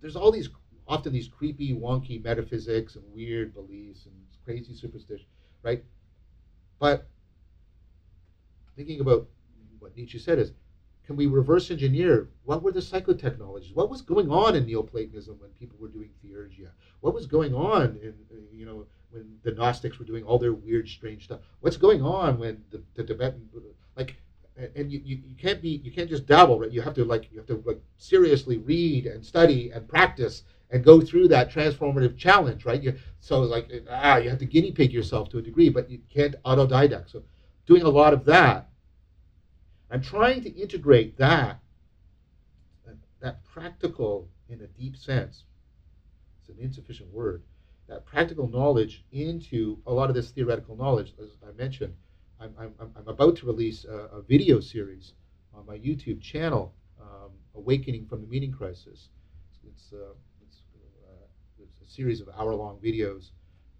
there's 0.00 0.16
all 0.16 0.30
these 0.30 0.48
often 0.86 1.12
these 1.12 1.28
creepy, 1.28 1.74
wonky 1.74 2.22
metaphysics 2.22 2.96
and 2.96 3.04
weird 3.12 3.54
beliefs 3.54 4.06
and 4.06 4.14
crazy 4.44 4.74
superstition, 4.74 5.26
right? 5.62 5.82
But 6.78 7.06
thinking 8.76 9.00
about 9.00 9.26
what 9.78 9.96
Nietzsche 9.96 10.18
said 10.18 10.38
is, 10.38 10.52
can 11.04 11.16
we 11.16 11.26
reverse 11.26 11.70
engineer 11.70 12.28
what 12.44 12.62
were 12.62 12.72
the 12.72 12.80
psychotechnologies? 12.80 13.74
What 13.74 13.90
was 13.90 14.02
going 14.02 14.30
on 14.30 14.54
in 14.56 14.66
Neoplatonism 14.66 15.36
when 15.40 15.50
people 15.50 15.78
were 15.80 15.88
doing 15.88 16.10
theurgia? 16.22 16.70
What 17.00 17.14
was 17.14 17.26
going 17.26 17.54
on 17.54 17.98
in 18.02 18.14
you 18.52 18.66
know 18.66 18.86
when 19.16 19.38
the 19.42 19.52
Gnostics 19.52 19.98
were 19.98 20.04
doing 20.04 20.24
all 20.24 20.38
their 20.38 20.52
weird, 20.52 20.88
strange 20.88 21.24
stuff? 21.24 21.40
What's 21.60 21.76
going 21.76 22.02
on 22.02 22.38
when 22.38 22.62
the, 22.70 22.82
the 22.94 23.04
Tibetan 23.04 23.48
like 23.96 24.16
and 24.74 24.90
you, 24.90 25.00
you, 25.04 25.20
you 25.26 25.34
can't 25.36 25.60
be 25.60 25.80
you 25.84 25.92
can't 25.92 26.08
just 26.08 26.24
dabble 26.24 26.58
right 26.58 26.72
you 26.72 26.80
have 26.80 26.94
to 26.94 27.04
like 27.04 27.30
you 27.30 27.36
have 27.36 27.46
to 27.46 27.62
like 27.66 27.78
seriously 27.98 28.56
read 28.56 29.04
and 29.04 29.22
study 29.22 29.70
and 29.70 29.86
practice 29.86 30.44
and 30.70 30.82
go 30.82 30.98
through 30.98 31.28
that 31.28 31.52
transformative 31.52 32.16
challenge 32.16 32.64
right 32.64 32.82
you, 32.82 32.94
so 33.20 33.40
like 33.40 33.70
ah 33.90 34.16
you 34.16 34.30
have 34.30 34.38
to 34.38 34.46
guinea 34.46 34.72
pig 34.72 34.92
yourself 34.92 35.28
to 35.28 35.36
a 35.36 35.42
degree 35.42 35.68
but 35.68 35.90
you 35.90 36.00
can't 36.08 36.42
autodidact 36.44 37.10
so 37.10 37.22
doing 37.66 37.82
a 37.82 37.88
lot 37.88 38.14
of 38.14 38.24
that. 38.24 38.68
I'm 39.90 40.00
trying 40.00 40.42
to 40.42 40.50
integrate 40.50 41.18
that, 41.18 41.60
that 43.20 43.44
practical, 43.44 44.28
in 44.48 44.60
a 44.60 44.66
deep 44.66 44.96
sense, 44.96 45.44
it's 46.40 46.48
an 46.48 46.56
insufficient 46.60 47.12
word, 47.12 47.42
that 47.88 48.04
practical 48.04 48.48
knowledge 48.48 49.04
into 49.12 49.78
a 49.86 49.92
lot 49.92 50.08
of 50.08 50.14
this 50.14 50.30
theoretical 50.30 50.76
knowledge. 50.76 51.14
As 51.22 51.30
I 51.46 51.52
mentioned, 51.52 51.94
I'm, 52.40 52.54
I'm, 52.58 52.74
I'm 52.80 53.08
about 53.08 53.36
to 53.36 53.46
release 53.46 53.84
a, 53.84 54.16
a, 54.16 54.22
video 54.22 54.60
series 54.60 55.14
on 55.54 55.64
my 55.66 55.78
YouTube 55.78 56.20
channel, 56.20 56.74
um, 57.00 57.30
Awakening 57.54 58.06
from 58.06 58.20
the 58.20 58.26
Meaning 58.26 58.52
Crisis. 58.52 59.08
It's, 59.66 59.92
uh, 59.92 60.12
it's, 60.42 60.58
uh, 61.06 61.62
it's 61.62 61.80
a 61.80 61.90
series 61.90 62.20
of 62.20 62.28
hour 62.36 62.54
long 62.54 62.78
videos. 62.78 63.30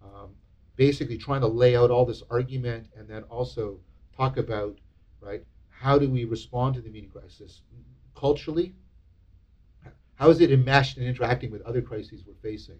Um, 0.03 0.31
basically 0.75 1.17
trying 1.17 1.41
to 1.41 1.47
lay 1.47 1.75
out 1.75 1.91
all 1.91 2.05
this 2.05 2.23
argument 2.29 2.87
and 2.95 3.07
then 3.07 3.23
also 3.23 3.79
talk 4.15 4.37
about, 4.37 4.77
right, 5.19 5.43
how 5.69 5.99
do 5.99 6.09
we 6.09 6.23
respond 6.25 6.75
to 6.75 6.81
the 6.81 6.89
meaning 6.89 7.09
crisis 7.09 7.61
culturally? 8.15 8.73
How 10.15 10.29
is 10.29 10.41
it 10.41 10.51
enmeshed 10.51 10.97
and 10.97 11.05
interacting 11.05 11.51
with 11.51 11.61
other 11.61 11.81
crises 11.81 12.23
we're 12.25 12.33
facing? 12.41 12.79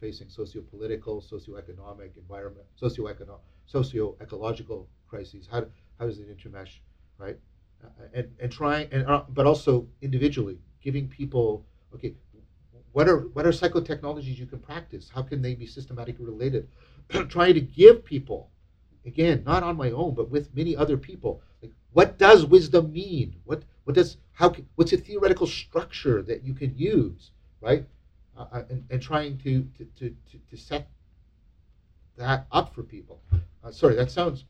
Facing 0.00 0.28
socio-political, 0.28 1.20
socio-economic, 1.20 2.12
environment, 2.16 2.66
socio-economic, 2.76 3.40
socio-ecological 3.66 4.88
crises. 5.08 5.48
How, 5.50 5.66
how 5.98 6.06
does 6.06 6.18
it 6.18 6.28
intermesh, 6.28 6.78
right? 7.18 7.36
Uh, 7.82 7.88
and 8.14 8.28
and 8.40 8.52
trying, 8.52 8.88
and 8.92 9.06
uh, 9.06 9.22
but 9.28 9.46
also 9.46 9.86
individually 10.02 10.58
giving 10.82 11.08
people, 11.08 11.64
okay, 11.94 12.14
what 12.92 13.08
are 13.08 13.20
what 13.34 13.46
are 13.46 13.50
psychotechnologies 13.50 14.36
you 14.36 14.46
can 14.46 14.58
practice? 14.58 15.10
How 15.14 15.22
can 15.22 15.42
they 15.42 15.54
be 15.54 15.66
systematically 15.66 16.24
related? 16.24 16.68
Trying 17.28 17.54
to 17.54 17.60
give 17.60 18.04
people 18.04 18.50
again, 19.08 19.42
not 19.44 19.62
on 19.62 19.76
my 19.76 19.90
own, 19.90 20.14
but 20.14 20.30
with 20.30 20.54
many 20.54 20.76
other 20.76 20.96
people. 20.96 21.42
Like, 21.62 21.72
what 21.92 22.18
does 22.18 22.44
wisdom 22.44 22.92
mean? 22.92 23.36
What 23.44 23.62
what 23.84 23.94
does 23.94 24.18
how 24.32 24.50
can, 24.50 24.68
what's 24.76 24.92
a 24.92 24.96
theoretical 24.96 25.46
structure 25.46 26.22
that 26.22 26.44
you 26.44 26.54
can 26.54 26.76
use, 26.76 27.32
right? 27.60 27.84
Uh, 28.38 28.46
uh, 28.52 28.62
and, 28.70 28.84
and 28.90 29.02
trying 29.02 29.36
to 29.38 29.66
to, 29.76 29.84
to, 29.98 30.38
to 30.48 30.56
set 30.56 30.88
that 32.16 32.46
up 32.52 32.72
for 32.72 32.84
people. 32.84 33.20
Uh, 33.64 33.72
sorry, 33.72 33.96
that 33.96 34.12
sounds 34.12 34.44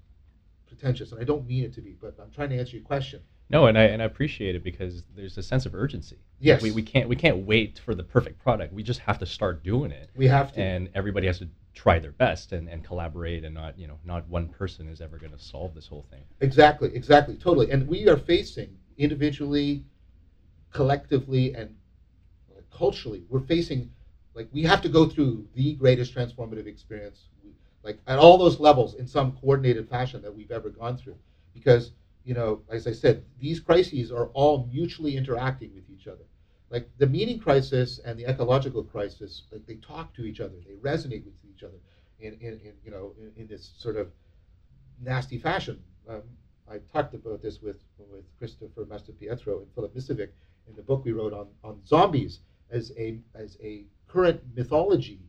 pretentious, 0.66 1.12
and 1.12 1.20
I 1.20 1.24
don't 1.24 1.46
mean 1.46 1.64
it 1.64 1.72
to 1.74 1.80
be, 1.80 1.96
but 1.98 2.14
I'm 2.20 2.30
trying 2.30 2.50
to 2.50 2.58
answer 2.58 2.76
your 2.76 2.84
question. 2.84 3.22
No, 3.48 3.64
and 3.64 3.78
I 3.78 3.84
and 3.84 4.02
I 4.02 4.04
appreciate 4.04 4.54
it 4.54 4.62
because 4.62 5.04
there's 5.16 5.38
a 5.38 5.42
sense 5.42 5.64
of 5.64 5.74
urgency. 5.74 6.18
Yes, 6.38 6.60
we, 6.60 6.70
we 6.70 6.82
can't 6.82 7.08
we 7.08 7.16
can't 7.16 7.46
wait 7.46 7.80
for 7.82 7.94
the 7.94 8.02
perfect 8.02 8.38
product. 8.42 8.74
We 8.74 8.82
just 8.82 9.00
have 9.00 9.18
to 9.20 9.26
start 9.26 9.64
doing 9.64 9.90
it. 9.90 10.10
We 10.14 10.28
have 10.28 10.52
to, 10.52 10.60
and 10.60 10.90
everybody 10.94 11.26
has 11.26 11.38
to 11.38 11.48
try 11.72 11.98
their 11.98 12.12
best 12.12 12.52
and, 12.52 12.68
and 12.68 12.84
collaborate, 12.84 13.42
and 13.44 13.54
not 13.54 13.78
you 13.78 13.86
know 13.86 13.98
not 14.04 14.28
one 14.28 14.48
person 14.48 14.86
is 14.86 15.00
ever 15.00 15.16
going 15.16 15.32
to 15.32 15.38
solve 15.38 15.74
this 15.74 15.86
whole 15.86 16.04
thing. 16.10 16.24
Exactly, 16.40 16.94
exactly, 16.94 17.36
totally. 17.36 17.70
And 17.70 17.88
we 17.88 18.06
are 18.06 18.18
facing 18.18 18.76
individually, 18.98 19.86
collectively, 20.72 21.54
and 21.54 21.74
culturally, 22.70 23.24
we're 23.28 23.40
facing 23.40 23.90
like 24.34 24.48
we 24.52 24.62
have 24.62 24.80
to 24.82 24.88
go 24.88 25.08
through 25.08 25.48
the 25.54 25.74
greatest 25.74 26.14
transformative 26.14 26.66
experience, 26.66 27.24
like 27.82 27.98
at 28.06 28.18
all 28.18 28.38
those 28.38 28.60
levels 28.60 28.94
in 28.94 29.06
some 29.06 29.32
coordinated 29.32 29.88
fashion 29.88 30.22
that 30.22 30.34
we've 30.34 30.52
ever 30.52 30.70
gone 30.70 30.96
through, 30.96 31.16
because 31.52 31.90
you 32.24 32.34
know, 32.34 32.60
as 32.70 32.86
I 32.86 32.92
said, 32.92 33.24
these 33.40 33.58
crises 33.58 34.12
are 34.12 34.26
all 34.34 34.68
mutually 34.70 35.16
interacting 35.16 35.74
with 35.74 35.84
each 35.90 36.06
other. 36.06 36.24
Like 36.70 36.88
the 36.98 37.06
meaning 37.06 37.38
crisis 37.38 38.00
and 38.04 38.18
the 38.18 38.26
ecological 38.26 38.84
crisis, 38.84 39.44
like 39.50 39.66
they 39.66 39.76
talk 39.76 40.14
to 40.14 40.24
each 40.24 40.40
other, 40.40 40.54
they 40.66 40.74
resonate 40.74 41.24
with 41.24 41.34
each 41.50 41.62
other 41.62 41.78
in, 42.20 42.34
in, 42.34 42.60
in 42.60 42.74
you 42.84 42.90
know, 42.90 43.14
in, 43.18 43.32
in, 43.42 43.48
this 43.48 43.72
sort 43.78 43.96
of 43.96 44.08
nasty 45.00 45.38
fashion. 45.38 45.82
Um, 46.08 46.22
I 46.70 46.78
talked 46.92 47.14
about 47.14 47.40
this 47.40 47.62
with, 47.62 47.78
with 47.98 48.24
Christopher 48.38 48.84
Mastropietro 48.84 49.62
and 49.62 49.66
Filip 49.74 49.94
Miscevic 49.94 50.28
in 50.68 50.76
the 50.76 50.82
book 50.82 51.06
we 51.06 51.12
wrote 51.12 51.32
on, 51.32 51.46
on 51.64 51.80
zombies 51.86 52.40
as 52.70 52.92
a, 52.98 53.18
as 53.34 53.56
a 53.62 53.84
current 54.08 54.40
mythology 54.54 55.20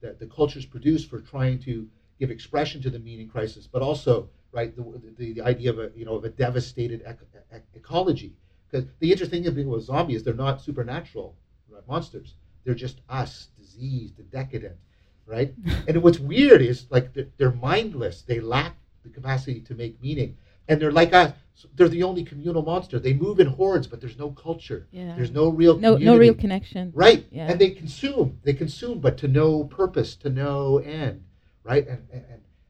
that 0.00 0.18
the 0.18 0.26
cultures 0.26 0.64
produce 0.64 1.04
for 1.04 1.20
trying 1.20 1.58
to 1.60 1.88
give 2.18 2.30
expression 2.30 2.82
to 2.82 2.90
the 2.90 2.98
meaning 2.98 3.28
crisis, 3.28 3.66
but 3.66 3.82
also 3.82 4.28
right? 4.52 4.74
The, 4.74 5.00
the, 5.16 5.32
the 5.34 5.42
idea 5.42 5.70
of 5.70 5.78
a 5.78 5.90
you 5.94 6.04
know 6.04 6.14
of 6.14 6.24
a 6.24 6.28
devastated 6.28 7.02
ec- 7.06 7.18
ec- 7.52 7.66
ecology. 7.74 8.34
Because 8.70 8.86
the 9.00 9.10
interesting 9.10 9.42
thing 9.42 9.66
about 9.66 9.80
zombies, 9.80 10.22
they're 10.22 10.34
not 10.34 10.60
supernatural 10.60 11.34
right, 11.68 11.86
monsters. 11.88 12.34
They're 12.64 12.74
just 12.74 13.00
us, 13.08 13.48
diseased 13.58 14.18
and 14.18 14.30
decadent, 14.30 14.76
right? 15.26 15.54
and 15.88 16.02
what's 16.02 16.18
weird 16.18 16.62
is 16.62 16.86
like 16.90 17.12
they're, 17.14 17.26
they're, 17.36 17.52
mindless. 17.52 18.22
They 18.22 18.40
lack 18.40 18.76
the 19.02 19.08
capacity 19.08 19.60
to 19.60 19.74
make 19.74 20.00
meaning, 20.00 20.36
and 20.70 20.80
they're 20.80 20.92
like 20.92 21.12
us. 21.12 21.32
They're 21.74 21.88
the 21.88 22.04
only 22.04 22.24
communal 22.24 22.62
monster. 22.62 22.98
They 22.98 23.12
move 23.12 23.40
in 23.40 23.48
hordes, 23.48 23.86
but 23.86 24.00
there's 24.00 24.16
no 24.16 24.30
culture. 24.30 24.86
Yeah. 24.92 25.14
There's 25.16 25.32
no 25.32 25.48
real 25.48 25.74
no 25.74 25.94
community. 25.94 26.04
no 26.04 26.16
real 26.16 26.34
connection. 26.34 26.92
Right. 26.94 27.26
Yeah. 27.30 27.50
And 27.50 27.60
they 27.60 27.70
consume. 27.70 28.38
They 28.44 28.54
consume, 28.54 29.00
but 29.00 29.18
to 29.18 29.28
no 29.28 29.64
purpose, 29.64 30.14
to 30.16 30.30
no 30.30 30.78
end. 30.78 31.24
Right. 31.64 31.86
And 31.86 32.06
and 32.12 32.24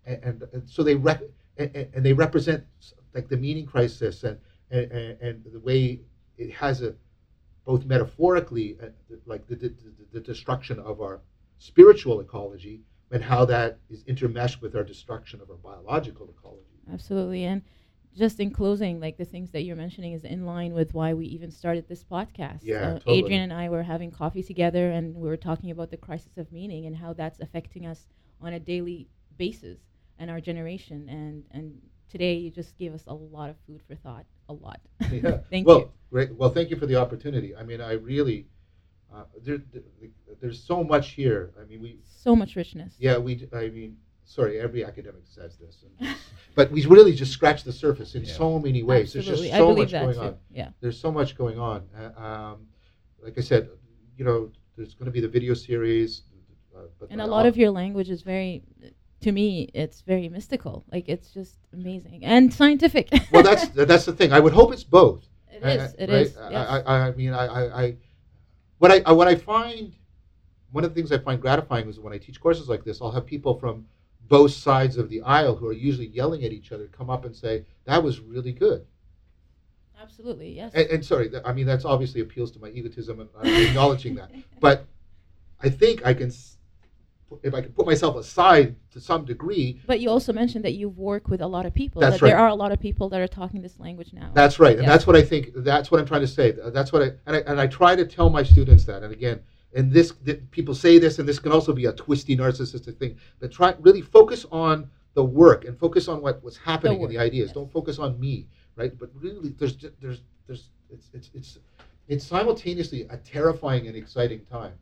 and, 0.07 0.25
and, 0.25 0.43
and 0.53 0.69
so 0.69 0.83
they 0.83 0.97
rec- 0.97 1.23
and, 1.57 1.89
and, 1.95 2.05
they 2.05 2.15
represent 2.15 2.65
like 3.15 3.29
the 3.29 3.37
meaning 3.37 3.67
crisis 3.67 4.25
and, 4.25 4.39
and, 4.71 4.91
and 5.21 5.45
the 5.53 5.61
way 5.61 6.01
it 6.39 6.51
has 6.51 6.83
a 6.83 6.95
both 7.67 7.85
metaphorically 7.85 8.79
uh, 8.83 8.87
like 9.27 9.47
the, 9.47 9.55
the, 9.55 9.73
the 10.13 10.21
destruction 10.21 10.79
of 10.81 11.01
our 11.03 11.21
spiritual 11.59 12.21
ecology 12.21 12.81
and 13.13 13.23
how 13.23 13.45
that 13.45 13.79
is 13.91 14.03
intermeshed 14.05 14.63
with 14.63 14.75
our 14.75 14.83
destruction 14.83 15.41
of 15.41 15.51
our 15.51 15.57
biological 15.57 16.35
ecology 16.37 16.81
absolutely 16.91 17.45
and 17.45 17.63
just 18.17 18.41
in 18.41 18.51
closing 18.51 19.01
like 19.01 19.17
the 19.17 19.25
things 19.25 19.51
that 19.51 19.63
you're 19.63 19.77
mentioning 19.77 20.13
is 20.13 20.25
in 20.25 20.45
line 20.45 20.73
with 20.73 20.93
why 20.95 21.15
we 21.15 21.27
even 21.27 21.51
started 21.51 21.89
this 21.89 22.03
podcast 22.03 22.59
yeah 22.63 22.77
uh, 22.77 22.93
totally. 22.95 23.19
adrian 23.19 23.43
and 23.43 23.53
i 23.53 23.69
were 23.69 23.83
having 23.83 24.11
coffee 24.11 24.43
together 24.43 24.91
and 24.91 25.15
we 25.15 25.29
were 25.29 25.37
talking 25.37 25.71
about 25.71 25.91
the 25.91 25.97
crisis 25.97 26.37
of 26.37 26.51
meaning 26.51 26.87
and 26.87 26.97
how 26.97 27.13
that's 27.13 27.41
affecting 27.41 27.87
us 27.87 28.09
on 28.41 28.55
a 28.55 28.61
daily 28.61 29.09
basis 29.39 29.79
and 30.21 30.31
our 30.31 30.41
generation. 30.41 31.09
And 31.09 31.45
and 31.51 31.81
today 32.09 32.35
you 32.35 32.51
just 32.51 32.79
gave 32.79 32.95
us 32.95 33.03
a 33.09 33.15
lot 33.15 33.51
of 33.51 33.57
food 33.67 33.81
for 33.89 33.97
thought. 33.97 34.27
A 34.49 34.53
lot. 34.53 34.81
Yeah. 35.11 35.39
thank 35.51 35.67
well, 35.67 35.79
you. 35.81 35.91
Great. 36.11 36.35
Well, 36.35 36.51
thank 36.51 36.71
you 36.71 36.77
for 36.77 36.87
the 36.87 36.97
opportunity. 36.97 37.57
I 37.57 37.65
mean, 37.65 37.81
I 37.81 37.93
really. 37.95 38.47
Uh, 39.13 39.25
there, 39.43 39.59
there's 40.41 40.63
so 40.63 40.85
much 40.85 41.11
here. 41.11 41.51
I 41.61 41.65
mean, 41.65 41.83
we 41.83 41.99
so 42.07 42.37
much 42.37 42.55
richness. 42.55 42.95
Yeah, 42.99 43.19
we. 43.19 43.49
I 43.53 43.69
mean, 43.69 43.97
sorry, 44.31 44.61
every 44.61 44.85
academic 44.85 45.23
says 45.25 45.57
this, 45.57 45.85
and, 45.99 46.15
but 46.55 46.71
we 46.71 46.87
really 46.87 47.13
just 47.13 47.33
scratched 47.33 47.65
the 47.65 47.73
surface 47.73 48.15
in 48.15 48.25
yeah. 48.25 48.33
so 48.33 48.59
many 48.61 48.83
ways. 48.85 49.17
Absolutely. 49.17 49.51
There's 49.51 49.51
just 49.51 49.59
so 49.59 49.75
much 49.75 49.93
going 49.93 50.15
too. 50.15 50.21
on. 50.21 50.37
Yeah. 50.53 50.69
There's 50.81 51.01
so 51.01 51.11
much 51.11 51.37
going 51.37 51.59
on. 51.59 51.83
Uh, 51.99 52.21
um, 52.21 52.67
like 53.23 53.37
I 53.37 53.41
said, 53.41 53.69
you 54.17 54.25
know, 54.25 54.51
there's 54.77 54.95
going 54.95 55.07
to 55.07 55.11
be 55.11 55.21
the 55.21 55.29
video 55.29 55.55
series. 55.55 56.23
Uh, 56.77 57.07
and 57.11 57.21
a 57.21 57.27
lot 57.27 57.45
of 57.47 57.57
your 57.57 57.71
language 57.71 58.09
is 58.09 58.23
very 58.23 58.63
to 59.21 59.33
me 59.33 59.69
it's 59.75 60.01
very 60.01 60.31
mystical 60.31 60.83
like 60.91 61.07
it's 61.07 61.31
just 61.31 61.59
amazing 61.75 62.25
and 62.25 62.55
scientific 62.55 63.11
well 63.33 63.43
that's 63.43 63.69
that's 63.69 64.07
the 64.07 64.13
thing 64.15 64.33
i 64.33 64.41
would 64.41 64.53
hope 64.53 64.73
it's 64.73 64.85
both 64.85 65.27
It 65.51 65.63
is. 65.63 65.95
It 65.99 66.09
is. 66.09 66.37
right? 66.37 66.53
yes. 66.53 66.83
I, 66.87 67.09
I, 67.09 67.11
mean 67.11 67.35
I, 67.35 67.47
I, 67.47 67.83
I 67.83 67.97
what 68.79 68.91
I 68.93 69.13
what 69.13 69.29
I 69.29 69.35
find 69.35 69.93
one 70.73 70.85
of 70.85 70.95
the 70.95 70.95
things 70.95 71.13
I 71.13 71.19
find 71.19 71.41
gratifying 71.41 71.89
is 71.89 71.99
when 71.99 72.13
I 72.13 72.19
teach 72.19 72.41
courses 72.41 72.69
like 72.69 72.85
this, 72.85 73.01
I'll 73.03 73.11
have 73.11 73.27
people 73.27 73.59
from 73.59 73.87
both 74.31 74.53
sides 74.53 74.97
of 74.97 75.11
the 75.11 75.21
aisle 75.23 75.57
who 75.57 75.67
are 75.67 75.75
usually 75.75 76.07
yelling 76.07 76.45
at 76.45 76.53
each 76.53 76.71
other 76.73 76.87
come 76.87 77.11
up 77.11 77.25
and 77.27 77.37
say 77.37 77.67
that 77.85 78.03
was 78.03 78.21
really 78.21 78.53
good. 78.53 78.87
Absolutely, 80.01 80.55
yes. 80.55 80.73
And, 80.73 80.89
and 80.89 81.05
sorry, 81.05 81.31
I 81.45 81.53
mean 81.53 81.67
that's 81.67 81.85
obviously 81.85 82.23
appeals 82.23 82.53
to 82.53 82.61
my 82.61 82.69
egotism 82.69 83.21
and 83.21 83.29
I'm 83.39 83.67
acknowledging 83.67 84.15
that, 84.15 84.31
but 84.61 84.87
I 85.61 85.69
think 85.69 86.07
I 86.07 86.15
can 86.15 86.33
if 87.43 87.55
I 87.55 87.61
can 87.61 87.73
put 87.73 87.87
myself 87.87 88.17
aside 88.17 88.77
to 88.93 89.01
some 89.01 89.25
degree. 89.25 89.81
But 89.87 90.01
you 90.01 90.09
also 90.09 90.33
mentioned 90.33 90.65
that 90.65 90.75
you 90.75 90.89
work 90.89 91.29
with 91.29 91.41
a 91.41 91.47
lot 91.47 91.67
of 91.67 91.75
people. 91.75 92.01
That's 92.01 92.17
that 92.17 92.23
right. 92.23 92.31
There 92.31 92.39
are 92.39 92.49
a 92.49 92.55
lot 92.55 92.73
of 92.73 92.81
people 92.81 93.09
that 93.11 93.21
are 93.21 93.29
talking 93.29 93.63
this 93.63 93.79
language 93.79 94.13
now. 94.13 94.31
That's 94.33 94.61
right, 94.61 94.79
and 94.79 94.87
that's 94.87 95.07
what 95.07 95.17
I 95.17 95.23
think. 95.23 95.51
That's 95.57 95.91
what 95.91 96.01
I'm 96.01 96.07
trying 96.07 96.23
to 96.23 96.29
say. 96.29 96.53
That's 96.53 96.93
what 96.93 97.03
I 97.03 97.11
and, 97.27 97.37
I 97.37 97.39
and 97.51 97.61
I 97.61 97.67
try 97.67 97.97
to 97.97 98.07
tell 98.07 98.31
my 98.31 98.45
students 98.45 98.85
that. 98.85 99.03
And 99.03 99.13
again, 99.13 99.41
and 99.75 99.93
this 99.93 100.13
people 100.51 100.75
say 100.75 100.99
this, 100.99 101.19
and 101.19 101.29
this 101.29 101.39
can 101.39 101.53
also 101.53 101.73
be 101.73 101.87
a 101.87 101.93
twisty 101.93 102.37
narcissistic 102.37 102.99
thing. 102.99 103.17
But 103.39 103.53
try 103.53 103.75
really 103.81 104.03
focus 104.03 104.47
on 104.51 104.91
the 105.15 105.25
work 105.25 105.65
and 105.65 105.79
focus 105.79 106.09
on 106.09 106.23
what 106.23 106.43
was 106.43 106.57
happening 106.57 106.99
the 106.99 107.05
in 107.05 107.11
the 107.11 107.19
ideas. 107.19 107.49
Yes. 107.49 107.55
Don't 107.55 107.71
focus 107.71 107.99
on 107.99 108.19
me, 108.19 108.47
right? 108.77 108.97
But 108.99 109.11
really, 109.15 109.51
there's 109.51 109.77
there's 110.01 110.23
there's 110.47 110.71
it's 110.91 111.11
it's 111.13 111.31
it's 111.35 111.59
it's 112.09 112.25
simultaneously 112.25 113.07
a 113.11 113.17
terrifying 113.19 113.87
and 113.87 113.97
exciting 113.97 114.45
time. 114.51 114.73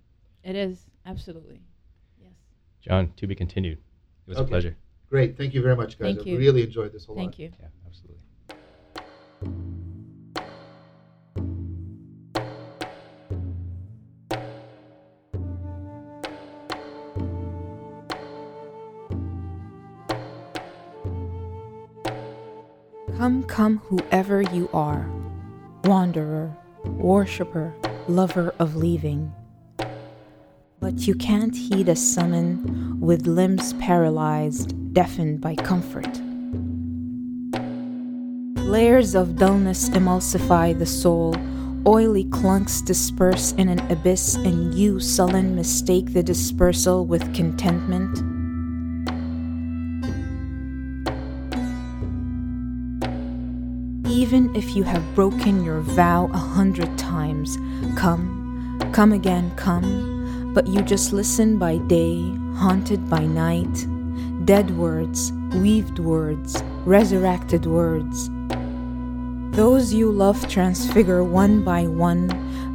It 0.44 0.56
is 0.56 0.86
absolutely. 1.06 1.60
Yes. 2.22 2.32
John, 2.80 3.12
to 3.16 3.26
be 3.26 3.34
continued. 3.34 3.78
It 4.26 4.30
was 4.30 4.38
okay. 4.38 4.44
a 4.44 4.48
pleasure. 4.48 4.76
Great. 5.10 5.36
Thank 5.36 5.54
you 5.54 5.62
very 5.62 5.76
much, 5.76 5.98
guys. 5.98 6.16
Thank 6.16 6.26
I 6.26 6.30
you. 6.30 6.38
really 6.38 6.62
enjoyed 6.62 6.92
this 6.92 7.06
a 7.08 7.12
lot. 7.12 7.20
Thank 7.20 7.38
you. 7.38 7.50
Yeah, 7.60 7.68
absolutely. 7.86 9.77
Come, 23.28 23.42
come, 23.42 23.76
whoever 23.84 24.40
you 24.40 24.70
are, 24.72 25.06
wanderer, 25.84 26.56
worshipper, 26.86 27.74
lover 28.08 28.54
of 28.58 28.74
leaving 28.74 29.34
but 30.80 31.06
you 31.06 31.14
can't 31.14 31.54
heed 31.54 31.90
a 31.90 31.94
summon 31.94 32.98
with 32.98 33.26
limbs 33.26 33.74
paralyzed, 33.74 34.94
deafened 34.94 35.42
by 35.42 35.54
comfort. 35.56 36.08
Layers 38.62 39.14
of 39.14 39.36
dullness 39.36 39.90
emulsify 39.90 40.78
the 40.78 40.86
soul, 40.86 41.34
oily 41.86 42.24
clunks 42.24 42.82
disperse 42.82 43.52
in 43.58 43.68
an 43.68 43.80
abyss, 43.92 44.36
and 44.36 44.74
you, 44.74 45.00
sullen, 45.00 45.54
mistake 45.54 46.14
the 46.14 46.22
dispersal 46.22 47.04
with 47.04 47.34
contentment. 47.34 48.27
Even 54.28 54.54
if 54.54 54.76
you 54.76 54.82
have 54.82 55.14
broken 55.14 55.64
your 55.64 55.80
vow 55.80 56.28
a 56.34 56.36
hundred 56.36 56.98
times, 56.98 57.56
come, 57.96 58.78
come 58.92 59.14
again, 59.14 59.50
come 59.56 60.52
but 60.52 60.66
you 60.66 60.82
just 60.82 61.14
listen 61.14 61.56
by 61.56 61.78
day, 61.78 62.36
haunted 62.56 63.08
by 63.08 63.24
night. 63.24 63.86
Dead 64.44 64.76
words, 64.76 65.32
weaved 65.54 65.98
words, 65.98 66.62
resurrected 66.84 67.64
words. 67.64 68.28
Those 69.56 69.94
you 69.94 70.12
love 70.12 70.46
transfigure 70.46 71.24
one 71.24 71.64
by 71.64 71.86
one, 71.86 72.28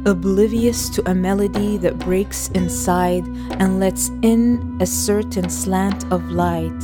oblivious 0.06 0.88
to 0.88 1.08
a 1.08 1.14
melody 1.14 1.76
that 1.76 2.00
breaks 2.00 2.48
inside 2.48 3.24
and 3.60 3.78
lets 3.78 4.08
in 4.22 4.76
a 4.80 4.86
certain 4.86 5.48
slant 5.48 6.02
of 6.12 6.32
light. 6.32 6.82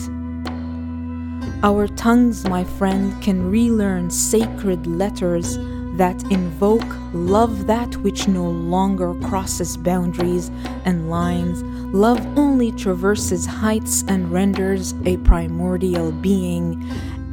Our 1.63 1.89
tongues, 1.89 2.49
my 2.49 2.65
friend, 2.65 3.23
can 3.23 3.51
relearn 3.51 4.09
sacred 4.09 4.87
letters 4.87 5.59
that 5.99 6.23
invoke 6.33 6.97
love 7.13 7.67
that 7.67 7.97
which 7.99 8.27
no 8.27 8.49
longer 8.49 9.13
crosses 9.29 9.77
boundaries 9.77 10.51
and 10.87 11.11
lines. 11.11 11.63
Love 11.95 12.19
only 12.39 12.73
traverses 12.73 13.45
heights 13.45 14.05
and 14.09 14.33
renders 14.33 14.95
a 15.05 15.19
primordial 15.19 16.13
being. 16.13 16.83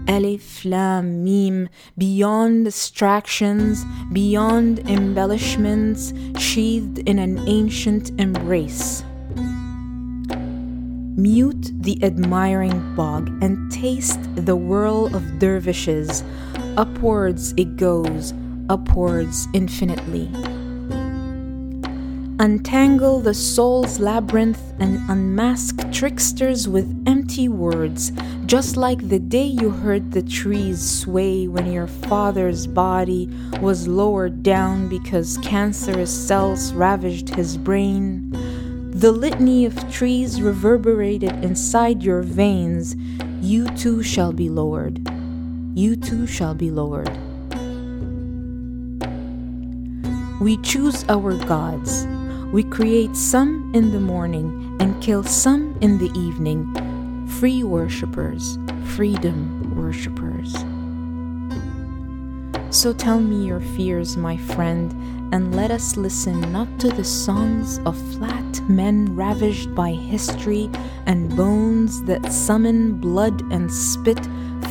Alif 0.10 0.66
Lam 0.66 1.24
Mim, 1.24 1.70
beyond 1.98 2.66
distractions, 2.66 3.86
beyond 4.12 4.80
embellishments, 4.90 6.12
sheathed 6.38 6.99
in 7.08 7.18
an 7.18 7.40
ancient 7.48 8.10
embrace. 8.20 9.06
Mute 11.19 11.72
the 11.81 11.98
admiring 12.03 12.94
bog 12.94 13.27
and 13.41 13.72
taste 13.72 14.19
the 14.35 14.56
whirl 14.56 15.07
of 15.15 15.39
dervishes. 15.39 16.23
Upwards 16.77 17.56
it 17.57 17.76
goes, 17.76 18.35
upwards 18.69 19.48
infinitely. 19.52 20.30
Untangle 22.39 23.19
the 23.19 23.34
soul's 23.34 23.99
labyrinth 23.99 24.61
and 24.77 24.99
unmask 25.10 25.91
tricksters 25.91 26.68
with 26.68 27.03
empty 27.07 27.49
words, 27.49 28.11
just 28.45 28.77
like 28.77 29.10
the 29.10 29.18
day 29.18 29.48
you 29.48 29.72
heard 29.72 30.11
the 30.11 30.22
trees 30.22 30.88
sway 30.88 31.48
when 31.48 31.72
your 31.72 31.88
father's 31.88 32.68
body 32.68 33.27
was 33.60 33.88
lowered 33.88 34.44
down 34.44 34.88
because 34.88 35.39
cancerous 35.39 36.11
cells 36.11 36.73
ravaged 36.73 37.30
his 37.30 37.57
brain. 37.57 38.31
The 38.98 39.11
litany 39.11 39.64
of 39.64 39.91
trees 39.91 40.41
reverberated 40.41 41.32
inside 41.45 42.02
your 42.02 42.24
veins. 42.24 42.95
You 43.41 43.68
too 43.76 44.02
shall 44.02 44.34
be 44.34 44.49
lowered. 44.49 45.07
You 45.76 45.95
too 45.95 46.26
shall 46.26 46.56
be 46.56 46.72
lowered. 46.72 47.15
We 50.41 50.57
choose 50.64 51.06
our 51.10 51.38
gods. 51.45 52.07
We 52.52 52.64
create 52.64 53.15
some 53.15 53.72
in 53.76 53.91
the 53.91 53.99
morning 53.99 54.76
and 54.80 54.99
kill 54.99 55.22
some 55.22 55.78
in 55.80 55.99
the 55.99 56.10
evening. 56.19 56.65
Free 57.40 57.61
worshippers, 57.61 58.57
freedom 58.95 59.76
worshippers. 59.76 60.56
So 62.76 62.94
tell 62.94 63.19
me 63.19 63.45
your 63.45 63.61
fears, 63.61 64.18
my 64.18 64.38
friend, 64.38 64.91
and 65.32 65.56
let 65.56 65.72
us 65.72 65.98
listen 65.98 66.40
not 66.52 66.80
to 66.80 66.90
the 66.90 67.04
songs 67.04 67.80
of 67.86 67.98
flat 68.14 68.62
men 68.70 69.16
ravished 69.16 69.74
by 69.76 69.91
history 69.91 70.70
and 71.06 71.36
bones 71.36 72.04
that 72.04 72.32
summon 72.32 72.99
blood 72.99 73.41
and 73.52 73.72
spit 73.72 74.20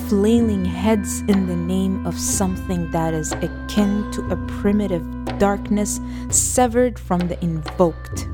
flailing 0.08 0.64
heads 0.64 1.20
in 1.22 1.46
the 1.46 1.56
name 1.56 2.06
of 2.06 2.18
something 2.18 2.90
that 2.90 3.12
is 3.12 3.32
akin 3.32 4.10
to 4.12 4.22
a 4.30 4.36
primitive 4.60 5.04
darkness 5.38 6.00
severed 6.30 6.98
from 6.98 7.20
the 7.20 7.42
invoked. 7.42 8.28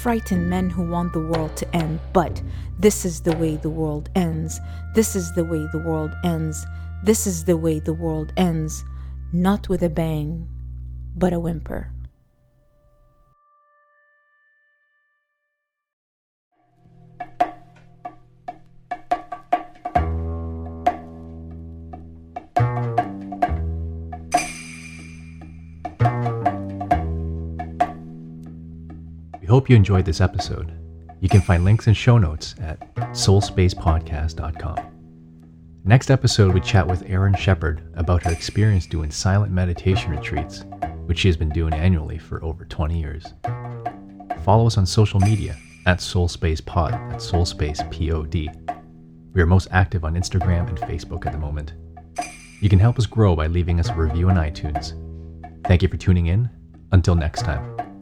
Frightened 0.00 0.50
men 0.50 0.70
who 0.70 0.82
want 0.82 1.12
the 1.12 1.26
world 1.26 1.56
to 1.56 1.76
end, 1.76 2.00
but 2.12 2.42
this 2.78 3.04
is 3.04 3.20
the 3.20 3.36
way 3.36 3.56
the 3.56 3.70
world 3.70 4.10
ends. 4.14 4.60
This 4.94 5.16
is 5.16 5.32
the 5.34 5.44
way 5.44 5.66
the 5.72 5.78
world 5.78 6.12
ends. 6.24 6.66
This 7.04 7.26
is 7.26 7.44
the 7.44 7.56
way 7.56 7.78
the 7.78 7.94
world 7.94 8.32
ends. 8.36 8.84
Not 9.32 9.68
with 9.68 9.82
a 9.82 9.88
bang, 9.88 10.48
but 11.14 11.32
a 11.32 11.40
whimper. 11.40 11.90
We 29.40 29.48
hope 29.48 29.68
you 29.68 29.76
enjoyed 29.76 30.06
this 30.06 30.20
episode. 30.20 30.72
You 31.20 31.28
can 31.28 31.42
find 31.42 31.64
links 31.64 31.86
and 31.86 31.96
show 31.96 32.18
notes 32.18 32.54
at 32.60 32.94
soulspacepodcast.com. 32.96 34.93
Next 35.86 36.10
episode, 36.10 36.54
we 36.54 36.62
chat 36.62 36.86
with 36.86 37.02
Erin 37.06 37.34
Shepard 37.34 37.82
about 37.94 38.22
her 38.22 38.32
experience 38.32 38.86
doing 38.86 39.10
silent 39.10 39.52
meditation 39.52 40.12
retreats, 40.12 40.64
which 41.04 41.18
she 41.18 41.28
has 41.28 41.36
been 41.36 41.50
doing 41.50 41.74
annually 41.74 42.16
for 42.16 42.42
over 42.42 42.64
20 42.64 42.98
years. 42.98 43.34
Follow 44.44 44.66
us 44.66 44.78
on 44.78 44.86
social 44.86 45.20
media 45.20 45.58
at 45.84 45.98
SoulSpacePod, 45.98 46.94
at 47.12 47.20
SoulSpacePod. 47.20 48.74
We 49.34 49.42
are 49.42 49.46
most 49.46 49.68
active 49.72 50.06
on 50.06 50.14
Instagram 50.14 50.70
and 50.70 50.78
Facebook 50.78 51.26
at 51.26 51.32
the 51.32 51.38
moment. 51.38 51.74
You 52.62 52.70
can 52.70 52.78
help 52.78 52.98
us 52.98 53.04
grow 53.04 53.36
by 53.36 53.48
leaving 53.48 53.78
us 53.78 53.90
a 53.90 53.94
review 53.94 54.30
on 54.30 54.36
iTunes. 54.36 54.94
Thank 55.66 55.82
you 55.82 55.88
for 55.88 55.98
tuning 55.98 56.28
in. 56.28 56.48
Until 56.92 57.14
next 57.14 57.42
time. 57.42 57.93